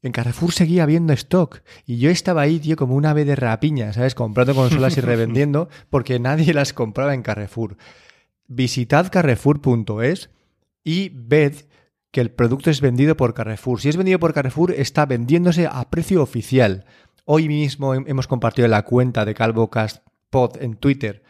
en 0.02 0.12
Carrefour 0.12 0.52
seguía 0.52 0.84
habiendo 0.84 1.14
stock. 1.14 1.62
Y 1.86 1.98
yo 1.98 2.10
estaba 2.10 2.42
ahí, 2.42 2.60
tío, 2.60 2.76
como 2.76 2.96
una 2.96 3.12
ave 3.12 3.26
de 3.26 3.36
rapiña, 3.36 3.94
¿sabes? 3.94 4.16
Comprando 4.16 4.56
consolas 4.56 4.98
y 4.98 5.02
revendiendo 5.02 5.70
porque 5.90 6.20
nadie 6.20 6.54
las 6.54 6.74
compraba 6.74 7.14
en 7.14 7.22
Carrefour. 7.22 7.78
Visitad 8.48 9.12
carrefour.es 9.12 10.30
y 10.84 11.10
ved 11.10 11.54
que 12.12 12.22
el 12.22 12.32
producto 12.32 12.72
es 12.72 12.82
vendido 12.82 13.16
por 13.16 13.34
Carrefour. 13.34 13.82
Si 13.82 13.90
es 13.90 13.98
vendido 13.98 14.20
por 14.20 14.34
Carrefour, 14.34 14.72
está 14.72 15.06
vendiéndose 15.06 15.68
a 15.68 15.90
precio 15.90 16.24
oficial. 16.24 16.86
Hoy 17.26 17.48
mismo 17.48 17.94
hemos 17.94 18.28
compartido 18.28 18.66
en 18.66 18.72
la 18.72 18.84
cuenta 18.84 19.26
de 19.26 19.36
CalvoCast 19.36 20.04
Pod 20.32 20.58
en 20.62 20.76
Twitter 20.76 21.24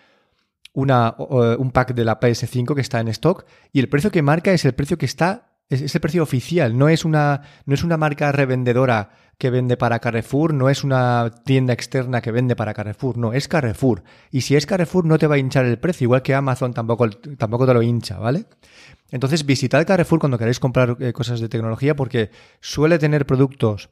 una, 0.73 1.15
un 1.17 1.71
pack 1.71 1.93
de 1.93 2.05
la 2.05 2.19
PS5 2.19 2.75
que 2.75 2.81
está 2.81 2.99
en 2.99 3.07
stock 3.09 3.45
y 3.71 3.79
el 3.79 3.89
precio 3.89 4.11
que 4.11 4.21
marca 4.21 4.51
es 4.51 4.65
el 4.65 4.73
precio 4.73 4.97
que 4.97 5.05
está 5.05 5.48
es, 5.69 5.93
el 5.93 6.01
precio 6.01 6.23
oficial, 6.23 6.77
no 6.77 6.89
es, 6.89 7.05
una, 7.05 7.41
no 7.65 7.73
es 7.73 7.83
una 7.83 7.97
marca 7.97 8.31
revendedora 8.31 9.11
que 9.37 9.49
vende 9.49 9.77
para 9.77 9.99
Carrefour, 9.99 10.53
no 10.53 10.69
es 10.69 10.83
una 10.83 11.31
tienda 11.45 11.71
externa 11.71 12.21
que 12.21 12.31
vende 12.31 12.57
para 12.57 12.73
Carrefour, 12.73 13.17
no, 13.17 13.31
es 13.31 13.47
Carrefour. 13.47 14.03
Y 14.31 14.41
si 14.41 14.55
es 14.55 14.65
Carrefour 14.65 15.05
no 15.05 15.17
te 15.17 15.27
va 15.27 15.35
a 15.35 15.37
hinchar 15.37 15.65
el 15.65 15.79
precio, 15.79 16.05
igual 16.05 16.23
que 16.23 16.35
Amazon 16.35 16.73
tampoco, 16.73 17.09
tampoco 17.09 17.65
te 17.65 17.73
lo 17.73 17.81
hincha, 17.81 18.17
¿vale? 18.17 18.45
Entonces 19.11 19.45
visitad 19.45 19.87
Carrefour 19.87 20.19
cuando 20.19 20.37
queráis 20.37 20.59
comprar 20.59 20.97
eh, 20.99 21.13
cosas 21.13 21.39
de 21.39 21.47
tecnología 21.47 21.95
porque 21.95 22.31
suele 22.59 22.99
tener 22.99 23.25
productos 23.25 23.89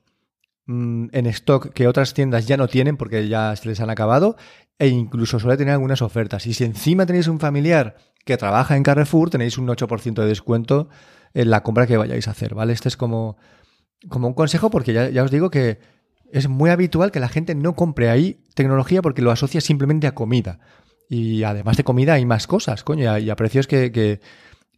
mm, 0.65 1.07
en 1.13 1.25
stock 1.27 1.71
que 1.71 1.87
otras 1.87 2.13
tiendas 2.13 2.45
ya 2.45 2.57
no 2.57 2.67
tienen 2.67 2.97
porque 2.97 3.27
ya 3.29 3.55
se 3.55 3.69
les 3.69 3.79
han 3.79 3.89
acabado 3.89 4.35
e 4.77 4.87
incluso 4.87 5.39
suele 5.39 5.57
tener 5.57 5.73
algunas 5.73 6.01
ofertas. 6.01 6.45
Y 6.45 6.53
si 6.53 6.65
encima 6.65 7.05
tenéis 7.05 7.27
un 7.27 7.39
familiar 7.39 7.95
que 8.27 8.37
trabaja 8.37 8.77
en 8.77 8.83
Carrefour, 8.83 9.31
tenéis 9.31 9.57
un 9.57 9.67
8% 9.67 10.13
de 10.13 10.27
descuento 10.27 10.89
en 11.33 11.49
la 11.49 11.63
compra 11.63 11.87
que 11.87 11.97
vayáis 11.97 12.27
a 12.27 12.31
hacer, 12.31 12.53
¿vale? 12.53 12.73
Este 12.73 12.89
es 12.89 12.97
como, 12.97 13.37
como 14.09 14.27
un 14.27 14.35
consejo 14.35 14.69
porque 14.69 14.93
ya, 14.93 15.23
os 15.23 15.31
digo 15.31 15.49
que 15.49 15.79
es 16.31 16.47
muy 16.47 16.69
habitual 16.69 17.11
que 17.11 17.19
la 17.19 17.29
gente 17.29 17.55
no 17.55 17.73
compre 17.73 18.09
ahí 18.09 18.43
tecnología 18.53 19.01
porque 19.01 19.23
lo 19.23 19.31
asocia 19.31 19.61
simplemente 19.61 20.05
a 20.05 20.13
comida. 20.13 20.59
Y 21.09 21.43
además 21.43 21.77
de 21.77 21.85
comida 21.85 22.13
hay 22.13 22.25
más 22.25 22.47
cosas, 22.47 22.83
coño, 22.83 23.17
y 23.17 23.29
a, 23.29 23.35
precios 23.35 23.65
que, 23.65 24.19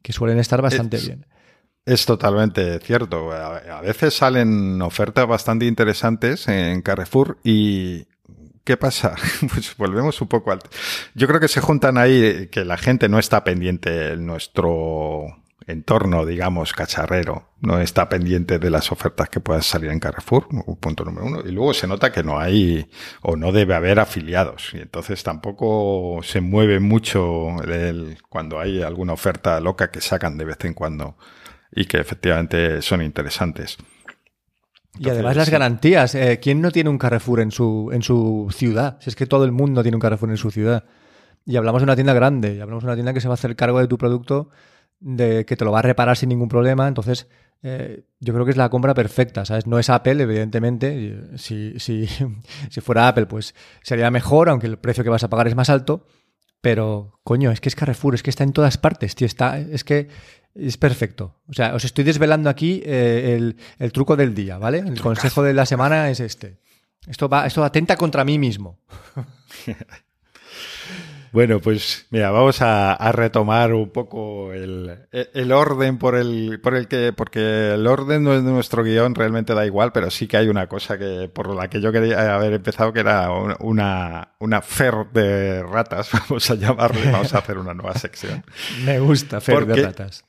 suelen 0.09 0.39
estar 0.39 0.61
bastante 0.61 0.97
bien. 0.97 1.25
Es 1.85 2.05
totalmente 2.05 2.77
cierto. 2.79 3.31
A 3.31 3.81
veces 3.81 4.13
salen 4.13 4.79
ofertas 4.81 5.27
bastante 5.27 5.65
interesantes 5.65 6.47
en 6.47 6.83
Carrefour 6.83 7.39
y, 7.43 8.05
¿Qué 8.63 8.77
pasa? 8.77 9.15
Pues 9.53 9.75
volvemos 9.77 10.21
un 10.21 10.27
poco 10.27 10.51
al... 10.51 10.59
Yo 11.15 11.27
creo 11.27 11.39
que 11.39 11.47
se 11.47 11.61
juntan 11.61 11.97
ahí 11.97 12.47
que 12.51 12.65
la 12.65 12.77
gente 12.77 13.09
no 13.09 13.19
está 13.19 13.43
pendiente 13.43 13.89
de 13.89 14.17
nuestro 14.17 15.39
entorno, 15.69 16.25
digamos, 16.25 16.73
cacharrero, 16.73 17.49
no 17.61 17.79
está 17.79 18.09
pendiente 18.09 18.57
de 18.57 18.69
las 18.69 18.91
ofertas 18.91 19.29
que 19.29 19.39
puedan 19.39 19.61
salir 19.61 19.91
en 19.91 19.99
Carrefour, 19.99 20.47
punto 20.79 21.05
número 21.05 21.27
uno. 21.27 21.41
Y 21.45 21.51
luego 21.51 21.73
se 21.73 21.87
nota 21.87 22.11
que 22.11 22.23
no 22.23 22.39
hay 22.39 22.89
o 23.21 23.35
no 23.35 23.51
debe 23.51 23.75
haber 23.75 23.99
afiliados. 23.99 24.71
Y 24.73 24.77
entonces 24.77 25.23
tampoco 25.23 26.21
se 26.23 26.41
mueve 26.41 26.79
mucho 26.79 27.61
el, 27.63 28.17
cuando 28.29 28.59
hay 28.59 28.81
alguna 28.81 29.13
oferta 29.13 29.59
loca 29.59 29.91
que 29.91 30.01
sacan 30.01 30.37
de 30.37 30.45
vez 30.45 30.57
en 30.65 30.73
cuando 30.73 31.17
y 31.71 31.85
que 31.85 31.97
efectivamente 31.97 32.81
son 32.81 33.03
interesantes. 33.03 33.77
Y 34.99 35.09
además 35.09 35.35
las 35.35 35.49
garantías. 35.49 36.13
Eh, 36.15 36.39
¿Quién 36.41 36.61
no 36.61 36.71
tiene 36.71 36.89
un 36.89 36.97
Carrefour 36.97 37.39
en 37.39 37.51
su, 37.51 37.89
en 37.93 38.03
su 38.03 38.47
ciudad? 38.51 38.97
Si 38.99 39.09
es 39.09 39.15
que 39.15 39.25
todo 39.25 39.45
el 39.45 39.51
mundo 39.51 39.81
tiene 39.81 39.95
un 39.95 40.01
Carrefour 40.01 40.29
en 40.29 40.37
su 40.37 40.51
ciudad. 40.51 40.83
Y 41.45 41.55
hablamos 41.55 41.81
de 41.81 41.85
una 41.85 41.95
tienda 41.95 42.13
grande, 42.13 42.55
y 42.55 42.59
hablamos 42.59 42.83
de 42.83 42.87
una 42.87 42.95
tienda 42.95 43.13
que 43.13 43.21
se 43.21 43.27
va 43.27 43.33
a 43.33 43.35
hacer 43.35 43.55
cargo 43.55 43.79
de 43.79 43.87
tu 43.87 43.97
producto 43.97 44.49
de 44.99 45.45
que 45.45 45.55
te 45.55 45.63
lo 45.63 45.71
va 45.71 45.79
a 45.79 45.83
reparar 45.83 46.17
sin 46.17 46.29
ningún 46.29 46.49
problema. 46.49 46.87
Entonces, 46.87 47.27
eh, 47.63 48.03
yo 48.19 48.33
creo 48.33 48.45
que 48.45 48.51
es 48.51 48.57
la 48.57 48.69
compra 48.69 48.93
perfecta, 48.93 49.45
¿sabes? 49.45 49.65
No 49.65 49.79
es 49.79 49.89
Apple, 49.89 50.21
evidentemente. 50.21 51.37
Si, 51.37 51.79
si, 51.79 52.07
si 52.69 52.81
fuera 52.81 53.07
Apple, 53.07 53.25
pues 53.25 53.55
sería 53.81 54.11
mejor, 54.11 54.49
aunque 54.49 54.67
el 54.67 54.77
precio 54.77 55.03
que 55.03 55.09
vas 55.09 55.23
a 55.23 55.29
pagar 55.29 55.47
es 55.47 55.55
más 55.55 55.69
alto. 55.69 56.05
Pero, 56.61 57.19
coño, 57.23 57.51
es 57.51 57.61
que 57.61 57.69
es 57.69 57.75
Carrefour, 57.75 58.15
es 58.15 58.23
que 58.23 58.29
está 58.29 58.43
en 58.43 58.51
todas 58.51 58.77
partes, 58.77 59.15
tío. 59.15 59.25
Está, 59.25 59.57
es 59.59 59.85
que 59.85 60.09
es 60.59 60.77
perfecto. 60.77 61.35
O 61.47 61.53
sea, 61.53 61.75
os 61.75 61.83
estoy 61.85 62.03
desvelando 62.03 62.49
aquí 62.49 62.81
eh, 62.85 63.35
el, 63.37 63.57
el, 63.77 63.91
truco 63.91 64.15
del 64.15 64.33
día, 64.33 64.57
¿vale? 64.57 64.79
El 64.79 64.99
consejo 65.01 65.43
de 65.43 65.53
la 65.53 65.65
semana 65.65 66.09
es 66.09 66.19
este. 66.19 66.57
Esto 67.07 67.29
va, 67.29 67.47
esto 67.47 67.63
atenta 67.63 67.95
contra 67.95 68.23
mí 68.23 68.37
mismo. 68.37 68.79
Bueno, 71.31 71.59
pues 71.59 72.07
mira, 72.09 72.31
vamos 72.31 72.61
a, 72.61 73.11
retomar 73.11 73.73
un 73.73 73.91
poco 73.91 74.51
el, 74.51 75.51
orden 75.51 75.97
por 75.97 76.15
el, 76.15 76.59
por 76.61 76.75
el 76.75 76.87
que, 76.87 77.13
porque 77.13 77.73
el 77.73 77.85
orden 77.85 78.23
de 78.23 78.41
nuestro 78.41 78.83
guion 78.83 79.13
realmente 79.13 79.53
da 79.53 79.65
igual, 79.65 79.91
pero 79.91 80.09
sí 80.09 80.27
que 80.27 80.37
hay 80.37 80.47
una 80.47 80.67
cosa 80.67 80.97
que 80.97 81.29
por 81.31 81.53
la 81.53 81.69
que 81.69 81.81
yo 81.81 81.91
quería 81.91 82.33
haber 82.35 82.53
empezado, 82.53 82.93
que 82.93 83.01
era 83.01 83.31
una, 83.59 84.33
una 84.39 84.61
fer 84.61 85.07
de 85.13 85.61
ratas, 85.63 86.09
vamos 86.29 86.49
a 86.49 86.55
llamarle, 86.55 87.11
vamos 87.11 87.33
a 87.33 87.39
hacer 87.39 87.57
una 87.57 87.73
nueva 87.73 87.93
sección. 87.93 88.43
Me 88.83 88.99
gusta 88.99 89.39
fer 89.39 89.65
de 89.67 89.83
ratas. 89.83 90.25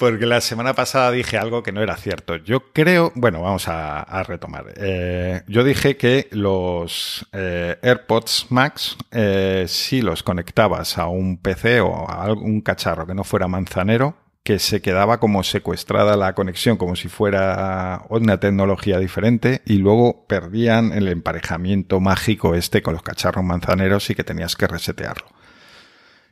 Porque 0.00 0.24
la 0.24 0.40
semana 0.40 0.72
pasada 0.72 1.10
dije 1.10 1.36
algo 1.36 1.62
que 1.62 1.72
no 1.72 1.82
era 1.82 1.94
cierto. 1.94 2.36
Yo 2.36 2.72
creo, 2.72 3.12
bueno, 3.16 3.42
vamos 3.42 3.68
a, 3.68 4.22
retomar. 4.22 4.72
Eh, 4.76 5.42
yo 5.46 5.62
dije 5.62 5.98
que 5.98 6.26
los 6.30 7.28
eh, 7.34 7.76
AirPods 7.82 8.46
Max, 8.48 8.96
eh, 9.10 9.66
si 9.68 10.00
los 10.00 10.22
conectabas 10.22 10.96
a 10.96 11.06
un 11.08 11.36
PC 11.36 11.82
o 11.82 12.08
a 12.08 12.24
algún 12.24 12.62
cacharro 12.62 13.06
que 13.06 13.12
no 13.12 13.24
fuera 13.24 13.46
manzanero, 13.46 14.16
que 14.42 14.58
se 14.58 14.80
quedaba 14.80 15.20
como 15.20 15.42
secuestrada 15.42 16.16
la 16.16 16.34
conexión, 16.34 16.78
como 16.78 16.96
si 16.96 17.08
fuera 17.08 18.06
una 18.08 18.40
tecnología 18.40 18.98
diferente, 18.98 19.60
y 19.66 19.74
luego 19.74 20.24
perdían 20.26 20.94
el 20.94 21.08
emparejamiento 21.08 22.00
mágico 22.00 22.54
este 22.54 22.80
con 22.80 22.94
los 22.94 23.02
cacharros 23.02 23.44
manzaneros 23.44 24.08
y 24.08 24.14
que 24.14 24.24
tenías 24.24 24.56
que 24.56 24.66
resetearlo. 24.66 25.26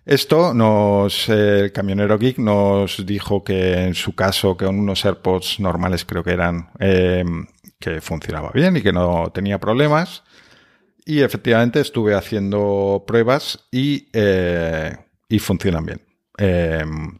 Esto 0.08 0.54
nos, 0.54 1.28
el 1.28 1.70
camionero 1.70 2.18
geek 2.18 2.38
nos 2.38 3.04
dijo 3.04 3.44
que 3.44 3.84
en 3.84 3.94
su 3.94 4.14
caso, 4.14 4.56
que 4.56 4.64
con 4.64 4.78
unos 4.78 5.04
AirPods 5.04 5.60
normales 5.60 6.06
creo 6.06 6.24
que 6.24 6.30
eran, 6.30 6.70
em, 6.78 7.46
que 7.78 8.00
funcionaba 8.00 8.50
bien 8.54 8.78
y 8.78 8.80
que 8.80 8.90
no 8.90 9.30
tenía 9.34 9.58
problemas. 9.58 10.24
Y 11.04 11.20
efectivamente 11.20 11.80
estuve 11.80 12.14
haciendo 12.14 13.04
pruebas 13.06 13.68
y, 13.70 14.08
eh, 14.14 14.96
y 15.28 15.38
funcionan 15.40 15.84
bien. 15.84 16.00
Em, 16.38 17.18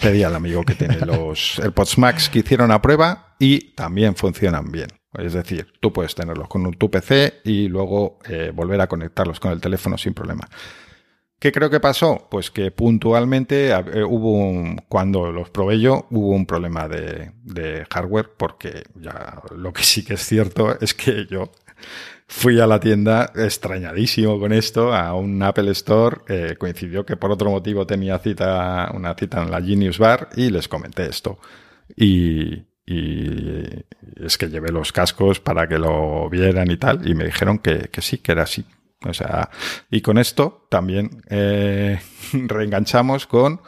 pedí 0.00 0.22
al 0.22 0.36
amigo 0.36 0.62
que 0.62 0.76
tiene 0.76 0.98
los 1.04 1.58
AirPods 1.58 1.98
Max 1.98 2.28
que 2.28 2.38
hicieron 2.38 2.68
la 2.68 2.80
prueba 2.80 3.34
y 3.40 3.74
también 3.74 4.14
funcionan 4.14 4.70
bien. 4.70 4.90
Es 5.18 5.32
decir, 5.32 5.72
tú 5.80 5.92
puedes 5.92 6.14
tenerlos 6.14 6.46
con 6.46 6.72
tu 6.74 6.88
PC 6.88 7.40
y 7.44 7.66
luego 7.66 8.20
eh, 8.28 8.52
volver 8.54 8.80
a 8.80 8.86
conectarlos 8.86 9.40
con 9.40 9.50
el 9.50 9.60
teléfono 9.60 9.98
sin 9.98 10.14
problema. 10.14 10.48
¿Qué 11.42 11.50
creo 11.50 11.70
que 11.70 11.80
pasó? 11.80 12.28
Pues 12.30 12.52
que 12.52 12.70
puntualmente 12.70 13.70
eh, 13.72 14.04
hubo 14.04 14.30
un, 14.30 14.76
cuando 14.88 15.32
los 15.32 15.50
probé 15.50 15.80
yo, 15.80 16.06
hubo 16.12 16.28
un 16.28 16.46
problema 16.46 16.86
de, 16.86 17.84
hardware, 17.90 18.30
porque 18.36 18.84
ya 18.94 19.42
lo 19.50 19.72
que 19.72 19.82
sí 19.82 20.04
que 20.04 20.14
es 20.14 20.24
cierto 20.24 20.78
es 20.80 20.94
que 20.94 21.26
yo 21.28 21.50
fui 22.28 22.60
a 22.60 22.68
la 22.68 22.78
tienda 22.78 23.32
extrañadísimo 23.34 24.38
con 24.38 24.52
esto, 24.52 24.94
a 24.94 25.14
un 25.16 25.42
Apple 25.42 25.72
Store, 25.72 26.18
eh, 26.28 26.54
coincidió 26.56 27.04
que 27.04 27.16
por 27.16 27.32
otro 27.32 27.50
motivo 27.50 27.88
tenía 27.88 28.20
cita, 28.20 28.92
una 28.94 29.12
cita 29.14 29.42
en 29.42 29.50
la 29.50 29.60
Genius 29.60 29.98
Bar 29.98 30.28
y 30.36 30.48
les 30.48 30.68
comenté 30.68 31.06
esto. 31.06 31.40
Y, 31.96 32.66
es 32.86 34.38
que 34.38 34.48
llevé 34.48 34.70
los 34.70 34.92
cascos 34.92 35.40
para 35.40 35.66
que 35.66 35.78
lo 35.78 36.30
vieran 36.30 36.70
y 36.70 36.76
tal, 36.76 37.08
y 37.08 37.16
me 37.16 37.24
dijeron 37.24 37.58
que 37.58 37.90
sí, 38.00 38.18
que 38.18 38.30
era 38.30 38.44
así. 38.44 38.64
O 39.06 39.14
sea, 39.14 39.50
y 39.90 40.00
con 40.00 40.18
esto 40.18 40.66
también 40.68 41.22
eh, 41.28 42.00
reenganchamos 42.32 43.26
con 43.26 43.60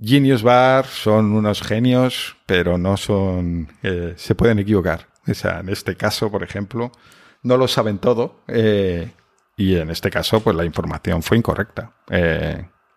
Genius 0.00 0.42
Bar, 0.42 0.86
son 0.86 1.32
unos 1.32 1.62
genios, 1.62 2.36
pero 2.46 2.78
no 2.78 2.96
son, 2.96 3.68
eh, 3.82 4.14
se 4.16 4.34
pueden 4.34 4.58
equivocar. 4.58 5.08
O 5.26 5.34
sea, 5.34 5.60
en 5.60 5.68
este 5.68 5.96
caso, 5.96 6.30
por 6.30 6.42
ejemplo, 6.42 6.92
no 7.42 7.56
lo 7.56 7.68
saben 7.68 7.98
todo 7.98 8.40
eh, 8.48 9.10
y 9.56 9.76
en 9.76 9.90
este 9.90 10.10
caso, 10.10 10.40
pues 10.40 10.56
la 10.56 10.64
información 10.64 11.22
fue 11.22 11.36
incorrecta. 11.36 11.92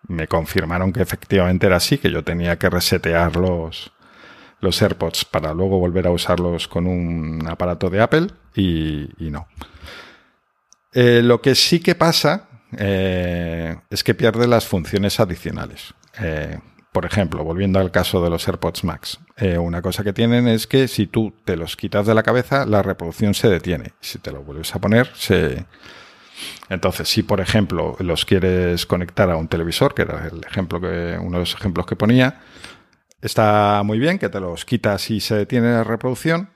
me 0.08 0.28
confirmaron 0.28 0.94
que 0.94 1.02
efectivamente 1.02 1.68
era 1.68 1.78
así, 1.78 1.98
que 1.98 2.12
yo 2.12 2.24
tenía 2.24 2.58
que 2.58 2.70
resetear 2.70 3.36
los, 3.36 3.92
los 4.60 4.82
AirPods 4.82 5.26
para 5.26 5.54
luego 5.54 5.80
volver 5.80 6.08
a 6.08 6.12
usarlos 6.12 6.68
con 6.68 6.88
un 6.88 7.46
aparato 7.48 7.90
de 7.90 8.02
Apple 8.02 8.28
y 8.56 9.08
no. 9.20 9.48
Eh, 11.00 11.22
lo 11.22 11.44
que 11.44 11.54
sí 11.54 11.80
que 11.80 11.94
pasa 11.94 12.50
eh, 12.76 13.76
es 13.92 14.04
que 14.04 14.16
pierde 14.16 14.48
las 14.48 14.66
funciones 14.66 15.20
adicionales. 15.20 15.94
Eh, 16.20 16.58
por 16.92 17.06
ejemplo, 17.06 17.44
volviendo 17.44 17.80
al 17.80 17.92
caso 17.92 18.24
de 18.24 18.32
los 18.32 18.48
AirPods 18.48 18.84
Max, 18.84 19.20
una 19.60 19.84
cosa 19.84 20.04
que 20.04 20.12
tienen 20.12 20.48
es 20.48 20.66
que 20.66 20.88
si 20.88 21.06
tú 21.06 21.36
te 21.46 21.56
los 21.56 21.78
quitas 21.78 22.08
de 22.08 22.16
la 22.16 22.24
cabeza, 22.24 22.66
la 22.66 22.82
reproducción 22.82 23.36
se 23.36 23.48
detiene. 23.48 23.94
Si 24.00 24.18
te 24.18 24.32
lo 24.32 24.42
vuelves 24.42 24.74
a 24.74 24.82
poner, 24.82 25.12
se... 25.14 25.68
Entonces, 26.68 27.08
si 27.08 27.22
por 27.22 27.42
ejemplo 27.42 27.96
los 28.00 28.26
quieres 28.26 28.88
conectar 28.88 29.30
a 29.30 29.38
un 29.38 29.48
televisor, 29.48 29.94
que 29.94 30.02
era 30.02 30.28
el 30.28 30.44
ejemplo 30.50 30.82
que, 30.82 31.16
uno 31.22 31.34
de 31.34 31.42
los 31.42 31.54
ejemplos 31.54 31.86
que 31.86 31.96
ponía, 31.96 32.42
está 33.22 33.84
muy 33.86 34.00
bien 34.00 34.18
que 34.18 34.30
te 34.30 34.40
los 34.40 34.66
quitas 34.66 35.12
y 35.12 35.20
se 35.20 35.36
detiene 35.36 35.74
la 35.74 35.84
reproducción, 35.84 36.50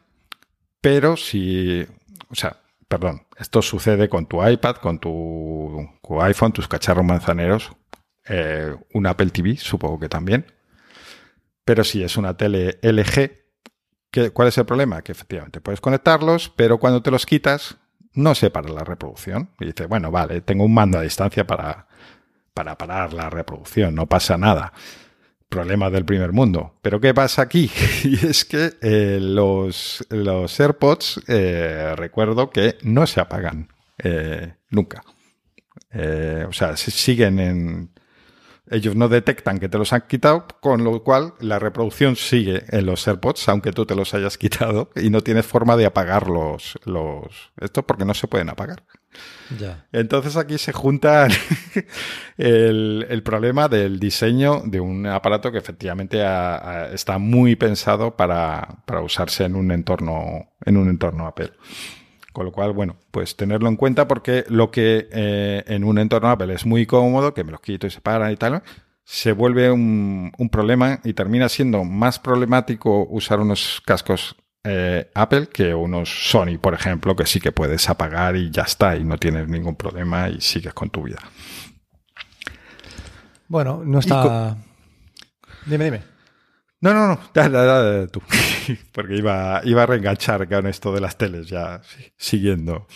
pero 0.82 1.16
si, 1.16 1.86
o 2.30 2.34
sea, 2.34 2.61
perdón, 2.92 3.26
esto 3.38 3.62
sucede 3.62 4.10
con 4.10 4.26
tu 4.26 4.46
iPad, 4.46 4.76
con 4.76 5.00
tu, 5.00 5.90
iPhone, 6.20 6.52
tus 6.52 6.68
cacharros 6.68 7.06
manzaneros, 7.06 7.72
eh, 8.28 8.76
un 8.94 9.08
Apple 9.08 9.30
TV, 9.30 9.56
supongo 9.56 9.98
que 9.98 10.10
también. 10.10 10.46
Pero 11.64 11.86
si 11.86 12.04
es 12.04 12.18
una 12.18 12.36
tele 12.36 12.80
LG, 12.82 14.34
¿cuál 14.34 14.50
es 14.50 14.58
el 14.58 14.66
problema? 14.66 15.02
Que 15.04 15.14
efectivamente 15.14 15.62
puedes 15.62 15.80
conectarlos, 15.80 16.50
pero 16.50 16.80
cuando 16.80 17.02
te 17.02 17.12
los 17.12 17.26
quitas, 17.26 17.78
no 18.14 18.36
se 18.36 18.50
para 18.50 18.68
la 18.68 18.84
reproducción. 18.84 19.52
Y 19.62 19.68
dices, 19.68 19.88
bueno, 19.88 20.12
vale, 20.12 20.42
tengo 20.42 20.66
un 20.66 20.74
mando 20.74 21.00
a 21.00 21.04
distancia 21.04 21.48
para, 21.48 21.88
para 22.54 22.78
parar 22.78 23.14
la 23.14 23.30
reproducción, 23.30 23.96
no 23.96 24.08
pasa 24.08 24.38
nada 24.38 24.74
problemas 25.52 25.92
del 25.92 26.06
primer 26.06 26.32
mundo. 26.32 26.78
Pero 26.82 27.00
¿qué 27.02 27.14
pasa 27.14 27.44
aquí? 27.44 27.70
y 28.04 28.26
es 28.26 28.46
que 28.46 28.72
eh, 28.82 29.20
los, 29.22 30.04
los, 30.10 30.60
AirPods, 30.60 31.22
eh, 31.28 31.94
recuerdo 31.96 32.50
que 32.50 32.78
no 32.82 33.06
se 33.06 33.20
apagan 33.20 33.68
eh, 34.00 34.56
nunca. 34.70 35.04
o 36.48 36.54
sea, 36.54 36.78
siguen 36.78 37.40
en, 37.40 37.92
ellos 38.70 38.96
no 38.96 39.10
detectan 39.10 39.60
que 39.60 39.68
te 39.68 39.78
los 39.78 39.92
han 39.92 40.06
quitado, 40.08 40.48
con 40.62 40.86
lo 40.86 41.04
cual 41.04 41.34
la 41.42 41.60
reproducción 41.60 42.16
sigue 42.16 42.64
en 42.70 42.86
los 42.86 43.06
AirPods, 43.06 43.50
aunque 43.50 43.74
tú 43.74 43.86
te 43.86 43.96
los 43.96 44.14
hayas 44.14 44.38
quitado, 44.38 44.90
y 44.96 45.10
no 45.10 45.22
tienes 45.22 45.46
forma 45.46 45.76
de 45.76 45.86
apagar 45.86 46.28
los, 46.28 46.80
los 46.86 47.52
esto 47.60 47.86
porque 47.86 48.06
no 48.06 48.14
se 48.14 48.28
pueden 48.28 48.50
apagar. 48.50 48.84
Entonces 49.92 50.38
aquí 50.38 50.58
se 50.58 50.72
junta 50.72 51.28
el, 52.38 53.22
problema 53.24 53.68
del 53.68 54.00
diseño 54.00 54.62
de 54.66 54.80
un 54.80 55.06
aparato 55.06 55.52
que 55.52 55.58
efectivamente 55.58 56.24
está 56.94 57.18
muy 57.18 57.56
pensado 57.56 58.16
para, 58.16 58.84
para 58.86 59.02
usarse 59.02 59.44
en 59.44 59.56
un 59.56 59.72
entorno, 59.72 60.52
en 60.66 60.78
un 60.78 60.90
entorno 60.90 61.28
Apple. 61.28 61.52
Con 62.32 62.46
lo 62.46 62.52
cual, 62.52 62.72
bueno, 62.72 62.96
pues 63.12 63.36
tenerlo 63.36 63.68
en 63.68 63.76
cuenta 63.76 64.08
porque 64.08 64.46
lo 64.48 64.72
que 64.72 65.10
eh, 65.12 65.64
en 65.68 65.84
un 65.84 65.98
entorno 65.98 66.30
Apple 66.30 66.54
es 66.54 66.66
muy 66.66 66.86
cómodo, 66.86 67.34
que 67.34 67.44
me 67.44 67.52
los 67.52 67.60
quito 67.60 67.88
y 67.88 67.92
se 67.92 68.00
paran 68.00 68.32
y 68.32 68.38
tal, 68.38 68.64
se 69.04 69.34
vuelve 69.34 69.70
un, 69.70 70.32
problema 70.50 71.02
y 71.04 71.14
termina 71.14 71.50
siendo 71.50 71.84
más 71.84 72.20
problemático 72.20 73.06
usar 73.10 73.42
unos 73.42 73.82
cascos 73.86 74.38
eh, 74.64 75.10
Apple 75.16 75.48
que 75.48 75.74
unos 75.74 76.30
Sony, 76.30 76.58
por 76.62 76.74
ejemplo, 76.74 77.16
que 77.16 77.26
sí 77.26 77.40
que 77.40 77.52
puedes 77.52 77.90
apagar 77.90 78.36
y 78.36 78.52
ya 78.52 78.64
está, 78.64 78.96
y 78.96 79.04
no 79.04 79.18
tienes 79.18 79.48
ningún 79.48 79.76
problema 79.76 80.30
y 80.30 80.42
sigues 80.42 80.74
con 80.74 80.90
tu 80.90 81.04
vida. 81.04 81.20
Bueno, 83.48 83.82
no 83.84 84.00
está. 84.00 84.58
Dime, 85.66 85.86
dime. 85.86 86.04
No, 86.80 86.94
no, 86.94 87.08
no, 87.08 87.20
dale, 87.34 88.08
tú. 88.08 88.22
Porque 88.92 89.16
iba, 89.16 89.62
iba 89.64 89.84
a 89.84 89.86
reenganchar 89.86 90.48
con 90.48 90.68
esto 90.68 90.94
de 90.94 91.02
las 91.02 91.18
teles, 91.18 91.48
ya 91.48 91.82
siguiendo. 92.18 92.88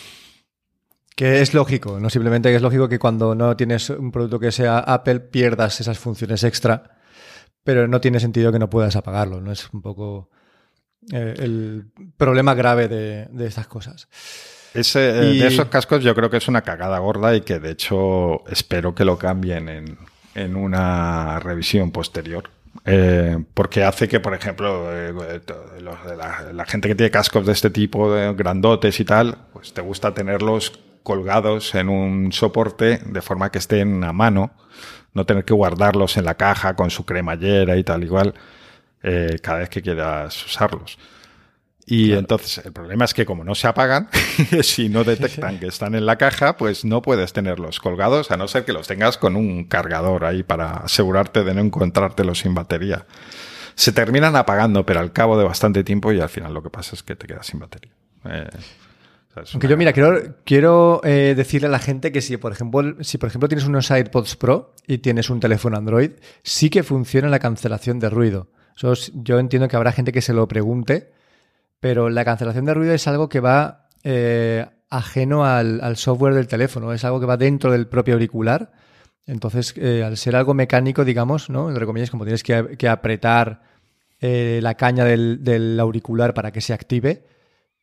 Que 1.15 1.41
es 1.41 1.53
lógico, 1.53 1.99
no 1.99 2.09
simplemente 2.09 2.49
que 2.49 2.55
es 2.55 2.61
lógico 2.61 2.89
que 2.89 2.99
cuando 2.99 3.35
no 3.35 3.55
tienes 3.55 3.89
un 3.89 4.11
producto 4.11 4.39
que 4.39 4.51
sea 4.51 4.79
Apple 4.79 5.21
pierdas 5.21 5.79
esas 5.79 5.97
funciones 5.97 6.43
extra, 6.43 6.99
pero 7.63 7.87
no 7.87 8.01
tiene 8.01 8.19
sentido 8.19 8.51
que 8.51 8.59
no 8.59 8.69
puedas 8.69 8.95
apagarlo, 8.95 9.39
¿no? 9.39 9.51
Es 9.51 9.69
un 9.71 9.81
poco 9.81 10.29
eh, 11.11 11.35
el 11.37 11.85
problema 12.17 12.53
grave 12.53 12.87
de, 12.87 13.45
estas 13.45 13.67
cosas. 13.67 14.07
Ese, 14.73 15.09
eh, 15.09 15.39
De 15.39 15.47
esos 15.47 15.67
cascos 15.69 16.03
yo 16.03 16.13
creo 16.15 16.29
que 16.29 16.37
es 16.37 16.47
una 16.47 16.61
cagada 16.61 16.99
gorda 16.99 17.35
y 17.35 17.41
que 17.41 17.59
de 17.59 17.71
hecho 17.71 18.45
espero 18.47 18.93
que 18.93 19.05
lo 19.05 19.17
cambien 19.17 19.69
en, 19.69 19.97
en 20.33 20.55
una 20.55 21.39
revisión 21.39 21.91
posterior 21.91 22.49
eh, 22.83 23.43
porque 23.53 23.83
hace 23.83 24.07
que, 24.07 24.19
por 24.19 24.33
ejemplo, 24.33 24.91
eh, 24.91 25.13
la, 26.53 26.65
gente 26.65 26.87
que 26.87 26.95
tiene 26.95 27.11
cascos 27.11 27.45
de 27.45 27.53
este 27.53 27.69
tipo, 27.69 28.13
de 28.13 28.33
grandotes 28.33 28.99
y 28.99 29.05
tal, 29.05 29.37
pues 29.53 29.73
te 29.73 29.81
gusta 29.81 30.13
tenerlos 30.13 30.79
colgados 31.03 31.75
en 31.75 31.87
un 31.89 32.31
soporte 32.31 32.99
de 33.05 33.21
forma 33.21 33.51
que 33.51 33.59
estén 33.59 34.03
a 34.03 34.11
mano, 34.11 34.51
no 35.13 35.25
tener 35.25 35.45
que 35.45 35.53
guardarlos 35.53 36.17
en 36.17 36.25
la 36.25 36.35
caja 36.35 36.75
con 36.75 36.89
su 36.89 37.05
cremallera 37.05 37.77
y 37.77 37.83
tal 37.83 38.03
igual 38.03 38.33
eh, 39.07 39.37
cada 39.39 39.59
vez 39.59 39.69
que 39.69 39.83
quieras 39.83 40.45
usarlos. 40.45 40.97
Y 41.85 42.13
entonces 42.13 42.65
el 42.65 42.73
problema 42.73 43.05
es 43.05 43.13
que 43.13 43.27
como 43.27 43.43
no 43.43 43.53
se 43.53 43.67
apagan, 43.67 44.09
si 44.63 44.89
no 44.89 45.03
detectan 45.03 45.59
que 45.59 45.67
están 45.67 45.93
en 45.93 46.07
la 46.07 46.17
caja, 46.17 46.57
pues 46.57 46.83
no 46.83 47.03
puedes 47.03 47.31
tenerlos 47.31 47.79
colgados, 47.79 48.31
a 48.31 48.37
no 48.37 48.47
ser 48.47 48.65
que 48.65 48.73
los 48.73 48.87
tengas 48.87 49.19
con 49.19 49.35
un 49.35 49.65
cargador 49.65 50.25
ahí 50.25 50.41
para 50.41 50.71
asegurarte 50.77 51.43
de 51.43 51.53
no 51.53 51.61
encontrártelos 51.61 52.39
sin 52.39 52.55
batería. 52.55 53.05
Se 53.75 53.91
terminan 53.91 54.35
apagando, 54.35 54.83
pero 54.87 54.99
al 54.99 55.11
cabo 55.11 55.37
de 55.37 55.43
bastante 55.43 55.83
tiempo 55.83 56.11
y 56.11 56.19
al 56.19 56.29
final 56.29 56.51
lo 56.53 56.63
que 56.63 56.71
pasa 56.71 56.95
es 56.95 57.03
que 57.03 57.15
te 57.15 57.27
quedas 57.27 57.45
sin 57.45 57.59
batería. 57.59 57.91
Eh, 58.23 58.49
Aunque 59.53 59.67
yo, 59.67 59.77
mira, 59.77 59.93
quiero, 59.93 60.37
quiero 60.43 61.01
eh, 61.03 61.35
decirle 61.37 61.67
a 61.67 61.71
la 61.71 61.79
gente 61.79 62.11
que 62.11 62.21
si 62.21 62.37
por, 62.37 62.51
ejemplo, 62.51 62.95
si, 63.01 63.19
por 63.19 63.27
ejemplo, 63.27 63.47
tienes 63.47 63.67
unos 63.67 63.91
AirPods 63.91 64.37
Pro 64.37 64.73
y 64.87 64.97
tienes 64.97 65.29
un 65.29 65.39
teléfono 65.39 65.77
Android, 65.77 66.13
sí 66.41 66.71
que 66.71 66.81
funciona 66.81 67.29
la 67.29 67.37
cancelación 67.37 67.99
de 67.99 68.09
ruido. 68.09 68.47
Yo 68.75 69.39
entiendo 69.39 69.67
que 69.67 69.75
habrá 69.75 69.91
gente 69.91 70.11
que 70.11 70.21
se 70.21 70.33
lo 70.33 70.47
pregunte 70.47 71.11
pero 71.85 72.09
la 72.09 72.25
cancelación 72.25 72.65
de 72.65 72.73
ruido 72.73 72.93
es 72.93 73.07
algo 73.07 73.29
que 73.29 73.39
va 73.39 73.89
eh, 74.03 74.65
ajeno 74.89 75.45
al, 75.45 75.97
software 75.97 76.33
del 76.33 76.47
teléfono, 76.47 76.91
es 76.93 77.03
algo 77.05 77.19
que 77.19 77.27
va 77.27 77.37
dentro 77.37 77.71
del 77.71 77.85
propio 77.85 78.15
auricular. 78.15 78.71
Entonces, 79.27 79.71
eh, 79.77 80.03
al 80.03 80.17
ser 80.17 80.35
algo 80.35 80.55
mecánico, 80.55 81.05
digamos, 81.05 81.47
¿no? 81.47 81.69
Entre 81.69 81.85
comillas, 81.85 82.09
como 82.09 82.23
tienes 82.23 82.41
que, 82.41 82.87
apretar 82.87 83.61
eh, 84.19 84.61
la 84.63 84.73
caña 84.73 85.05
del, 85.05 85.77
auricular 85.79 86.33
para 86.33 86.51
que 86.51 86.59
se 86.59 86.73
active, 86.73 87.27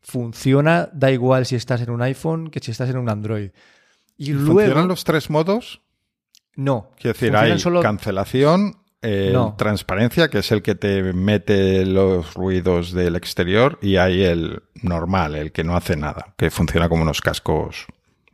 funciona, 0.01 0.89
da 0.93 1.13
igual 1.13 1.47
si 1.47 1.55
estás 1.55 1.81
en 1.81 1.91
un 1.91 2.03
iPhone 2.03 2.51
que 2.51 2.59
si 2.59 2.73
estás 2.73 2.91
en 2.91 2.99
un 2.99 3.09
Android. 3.09 3.51
Y 4.19 4.33
¿Funcionan 4.33 4.89
los 4.89 5.05
tres 5.05 5.31
modos? 5.31 5.81
No. 6.57 6.91
Quiero 6.97 7.13
decir, 7.13 7.37
hay 7.37 7.57
cancelación, 7.83 8.82
transparencia, 9.57 10.29
que 10.29 10.39
es 10.39 10.53
el 10.53 10.63
que 10.63 10.75
te 10.75 11.13
mete 11.13 11.85
los 11.85 12.35
ruidos 12.35 12.93
del 12.93 13.17
exterior, 13.17 13.79
y 13.83 13.97
hay 13.97 14.23
el 14.23 14.63
normal, 14.83 15.35
el 15.35 15.53
que 15.53 15.65
no 15.65 15.77
hace 15.77 15.97
nada, 15.97 16.35
que 16.37 16.51
funciona 16.51 16.89
como 16.89 17.03
unos 17.03 17.21
cascos 17.21 17.87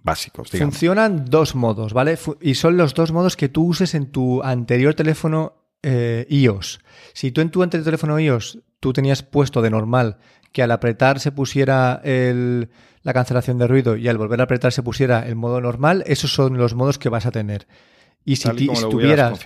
básicos. 0.02 0.50
Funcionan 0.50 1.24
dos 1.26 1.54
modos, 1.54 1.92
¿vale? 1.92 2.18
Y 2.40 2.54
son 2.54 2.76
los 2.76 2.94
dos 2.94 3.12
modos 3.12 3.36
que 3.36 3.48
tú 3.48 3.66
uses 3.66 3.94
en 3.94 4.06
tu 4.06 4.42
anterior 4.42 4.94
teléfono 4.94 5.54
eh, 5.82 6.26
iOS. 6.28 6.80
Si 7.12 7.30
tú 7.30 7.40
en 7.40 7.50
tu 7.50 7.62
anterior 7.62 7.84
teléfono 7.84 8.18
iOS 8.18 8.58
tú 8.80 8.92
tenías 8.92 9.22
puesto 9.22 9.62
de 9.62 9.70
normal 9.70 10.18
que 10.52 10.62
al 10.62 10.70
apretar 10.70 11.20
se 11.20 11.32
pusiera 11.32 12.00
el, 12.04 12.70
la 13.02 13.12
cancelación 13.12 13.58
de 13.58 13.66
ruido 13.66 13.96
y 13.96 14.08
al 14.08 14.18
volver 14.18 14.40
a 14.40 14.44
apretar 14.44 14.72
se 14.72 14.82
pusiera 14.82 15.26
el 15.26 15.36
modo 15.36 15.60
normal, 15.60 16.04
esos 16.06 16.32
son 16.32 16.56
los 16.56 16.74
modos 16.74 16.98
que 16.98 17.08
vas 17.08 17.26
a 17.26 17.30
tener. 17.30 17.66
Y 18.24 18.36
si, 18.36 18.48
tuvieras, 18.90 19.40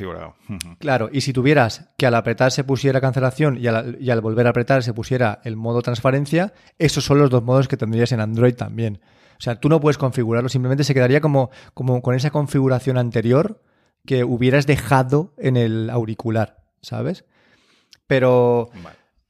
claro, 0.79 1.09
y 1.13 1.21
si 1.21 1.33
tuvieras 1.33 1.89
que 1.97 2.07
al 2.07 2.17
apretar 2.17 2.51
se 2.51 2.65
pusiera 2.65 3.01
cancelación 3.01 3.57
y 3.57 3.69
al, 3.69 4.21
volver 4.21 4.49
a 4.49 4.51
apretar 4.51 4.83
se 4.83 4.93
pusiera 4.93 5.41
el 5.45 5.55
modo 5.55 5.83
transparencia, 5.83 6.53
esos 6.81 7.05
son 7.05 7.19
los 7.19 7.31
dos 7.31 7.45
modos 7.45 7.69
que 7.69 7.77
tendrías 7.77 8.11
en 8.11 8.21
Android 8.21 8.55
también. 8.55 9.01
O 9.39 9.41
sea, 9.41 9.61
tú 9.61 9.69
no 9.69 9.81
puedes 9.81 9.99
configurarlo, 9.99 10.49
simplemente 10.49 10.83
se 10.83 10.95
quedaría 10.95 11.21
como, 11.21 11.51
como 11.75 12.03
con 12.03 12.17
esa 12.17 12.31
configuración 12.31 12.99
anterior 12.99 13.63
que 14.05 14.25
hubieras 14.25 14.67
dejado 14.67 15.33
en 15.37 15.57
el 15.57 15.89
auricular, 15.89 16.65
¿sabes? 16.81 17.25
Pero 18.09 18.71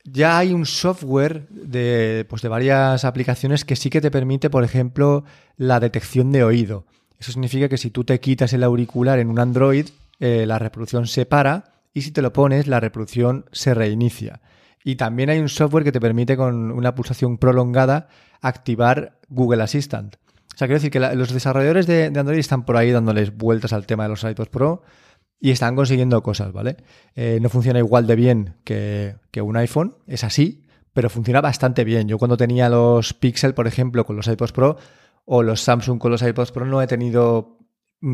ya 0.04 0.38
hay 0.38 0.52
un 0.52 0.66
software 0.66 1.46
de, 1.48 2.26
pues 2.28 2.42
de 2.42 2.48
varias 2.48 3.04
aplicaciones 3.04 3.64
que 3.64 3.76
sí 3.76 3.90
que 3.90 4.00
te 4.00 4.10
permite, 4.10 4.50
por 4.50 4.64
ejemplo, 4.64 5.24
la 5.56 5.78
detección 5.80 6.32
de 6.32 6.44
oído. 6.44 6.86
Eso 7.22 7.30
significa 7.30 7.68
que 7.68 7.78
si 7.78 7.92
tú 7.92 8.02
te 8.02 8.18
quitas 8.18 8.52
el 8.52 8.64
auricular 8.64 9.20
en 9.20 9.30
un 9.30 9.38
Android, 9.38 9.86
eh, 10.18 10.44
la 10.44 10.58
reproducción 10.58 11.06
se 11.06 11.24
para 11.24 11.84
y 11.94 12.02
si 12.02 12.10
te 12.10 12.20
lo 12.20 12.32
pones, 12.32 12.66
la 12.66 12.80
reproducción 12.80 13.44
se 13.52 13.74
reinicia. 13.74 14.40
Y 14.82 14.96
también 14.96 15.30
hay 15.30 15.38
un 15.38 15.48
software 15.48 15.84
que 15.84 15.92
te 15.92 16.00
permite 16.00 16.36
con 16.36 16.72
una 16.72 16.96
pulsación 16.96 17.38
prolongada 17.38 18.08
activar 18.40 19.20
Google 19.28 19.62
Assistant. 19.62 20.16
O 20.16 20.56
sea, 20.56 20.66
quiero 20.66 20.80
decir 20.80 20.90
que 20.90 20.98
los 20.98 21.32
desarrolladores 21.32 21.86
de, 21.86 22.06
Android 22.06 22.40
están 22.40 22.64
por 22.64 22.76
ahí 22.76 22.90
dándoles 22.90 23.36
vueltas 23.36 23.72
al 23.72 23.86
tema 23.86 24.02
de 24.02 24.08
los 24.08 24.24
iPods 24.24 24.50
Pro 24.50 24.82
y 25.38 25.52
están 25.52 25.76
consiguiendo 25.76 26.24
cosas, 26.24 26.52
¿vale? 26.52 26.78
Eh, 27.14 27.38
no 27.40 27.48
funciona 27.50 27.78
igual 27.78 28.08
de 28.08 28.16
bien 28.16 28.56
que, 28.64 29.14
que, 29.30 29.42
un 29.42 29.56
iPhone, 29.56 29.94
es 30.08 30.24
así, 30.24 30.64
pero 30.92 31.08
funciona 31.08 31.40
bastante 31.40 31.84
bien. 31.84 32.08
Yo 32.08 32.18
cuando 32.18 32.36
tenía 32.36 32.68
los 32.68 33.14
Pixel, 33.14 33.54
por 33.54 33.68
ejemplo, 33.68 34.04
con 34.04 34.16
los 34.16 34.26
iPods 34.26 34.50
Pro, 34.50 34.76
o 35.24 35.42
los 35.42 35.60
Samsung 35.60 35.98
con 35.98 36.10
los 36.10 36.22
iPods 36.22 36.52
Pro 36.52 36.66
no 36.66 36.82
he 36.82 36.86
tenido 36.86 37.58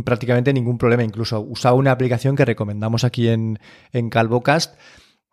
prácticamente 0.04 0.52
ningún 0.52 0.78
problema. 0.78 1.04
Incluso 1.04 1.40
usaba 1.40 1.76
una 1.76 1.92
aplicación 1.92 2.36
que 2.36 2.44
recomendamos 2.44 3.04
aquí 3.04 3.28
en, 3.28 3.58
en 3.92 4.10
CalvoCast 4.10 4.78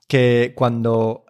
que 0.07 0.53
cuando 0.55 1.25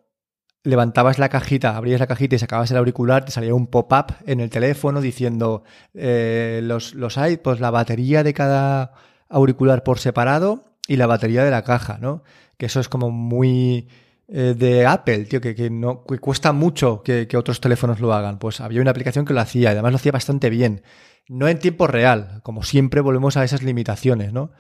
levantabas 0.64 1.20
la 1.20 1.30
cajita, 1.30 1.78
abrías 1.78 2.00
la 2.00 2.08
cajita 2.08 2.36
y 2.36 2.40
sacabas 2.40 2.72
el 2.72 2.78
auricular, 2.78 3.24
te 3.24 3.32
salía 3.32 3.54
un 3.54 3.68
pop-up 3.68 4.16
en 4.26 4.40
el 4.40 4.50
teléfono 4.50 5.00
diciendo 5.00 5.64
eh, 5.94 6.60
los, 6.64 6.96
los 6.96 7.18
iPods, 7.18 7.60
la 7.60 7.72
batería 7.72 8.24
de 8.24 8.34
cada 8.34 8.94
auricular 9.30 9.84
por 9.84 10.00
separado 10.00 10.66
y 10.88 10.98
la 10.98 11.08
batería 11.08 11.44
de 11.44 11.52
la 11.52 11.64
caja, 11.64 11.98
¿no? 12.00 12.24
Que 12.58 12.66
eso 12.66 12.80
es 12.80 12.90
como 12.90 13.12
muy 13.12 13.88
eh, 14.28 14.56
de 14.58 14.86
Apple, 14.88 15.26
tío, 15.26 15.40
que, 15.40 15.70
no, 15.70 16.02
cuesta 16.04 16.52
mucho 16.52 17.04
que, 17.04 17.28
otros 17.38 17.62
teléfonos 17.62 18.00
lo 18.00 18.14
hagan. 18.14 18.40
Pues 18.40 18.60
había 18.60 18.82
una 18.82 18.92
aplicación 18.92 19.26
que 19.26 19.34
lo 19.34 19.42
hacía 19.42 19.72
además 19.72 19.92
lo 19.92 19.98
hacía 19.98 20.12
bastante 20.12 20.50
bien. 20.50 20.84
No 21.28 21.48
en 21.48 21.60
tiempo 21.60 21.88
real, 21.88 22.42
como 22.44 22.64
siempre 22.64 23.02
volvemos 23.02 23.38
a 23.38 23.44
esas 23.44 23.64
limitaciones, 23.64 24.34
¿no? 24.34 24.52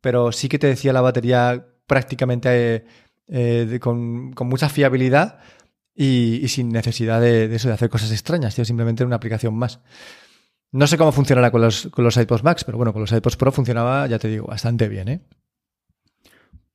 Pero 0.00 0.32
sí 0.32 0.48
que 0.48 0.58
te 0.58 0.66
decía 0.66 0.92
la 0.92 1.00
batería 1.00 1.66
prácticamente 1.86 2.84
eh, 3.28 3.78
con, 3.80 4.30
mucha 4.30 4.68
fiabilidad 4.68 5.38
y, 5.94 6.46
sin 6.48 6.70
necesidad 6.70 7.20
de, 7.20 7.54
eso, 7.54 7.68
de 7.68 7.74
hacer 7.74 7.90
cosas 7.90 8.10
extrañas, 8.12 8.54
tío, 8.54 8.64
simplemente 8.64 9.04
una 9.04 9.16
aplicación 9.16 9.54
más. 9.54 9.80
No 10.72 10.86
sé 10.86 10.96
cómo 10.98 11.12
funcionará 11.12 11.50
con 11.50 11.60
los, 11.60 11.88
con 11.88 12.04
los 12.04 12.16
iPods 12.16 12.44
Max, 12.44 12.64
pero 12.64 12.78
bueno, 12.78 12.92
con 12.92 13.02
los 13.02 13.12
iPods 13.12 13.36
Pro 13.36 13.52
funcionaba, 13.52 14.06
ya 14.06 14.18
te 14.18 14.28
digo, 14.28 14.46
bastante 14.46 14.88
bien, 14.88 15.08
¿eh? 15.08 15.20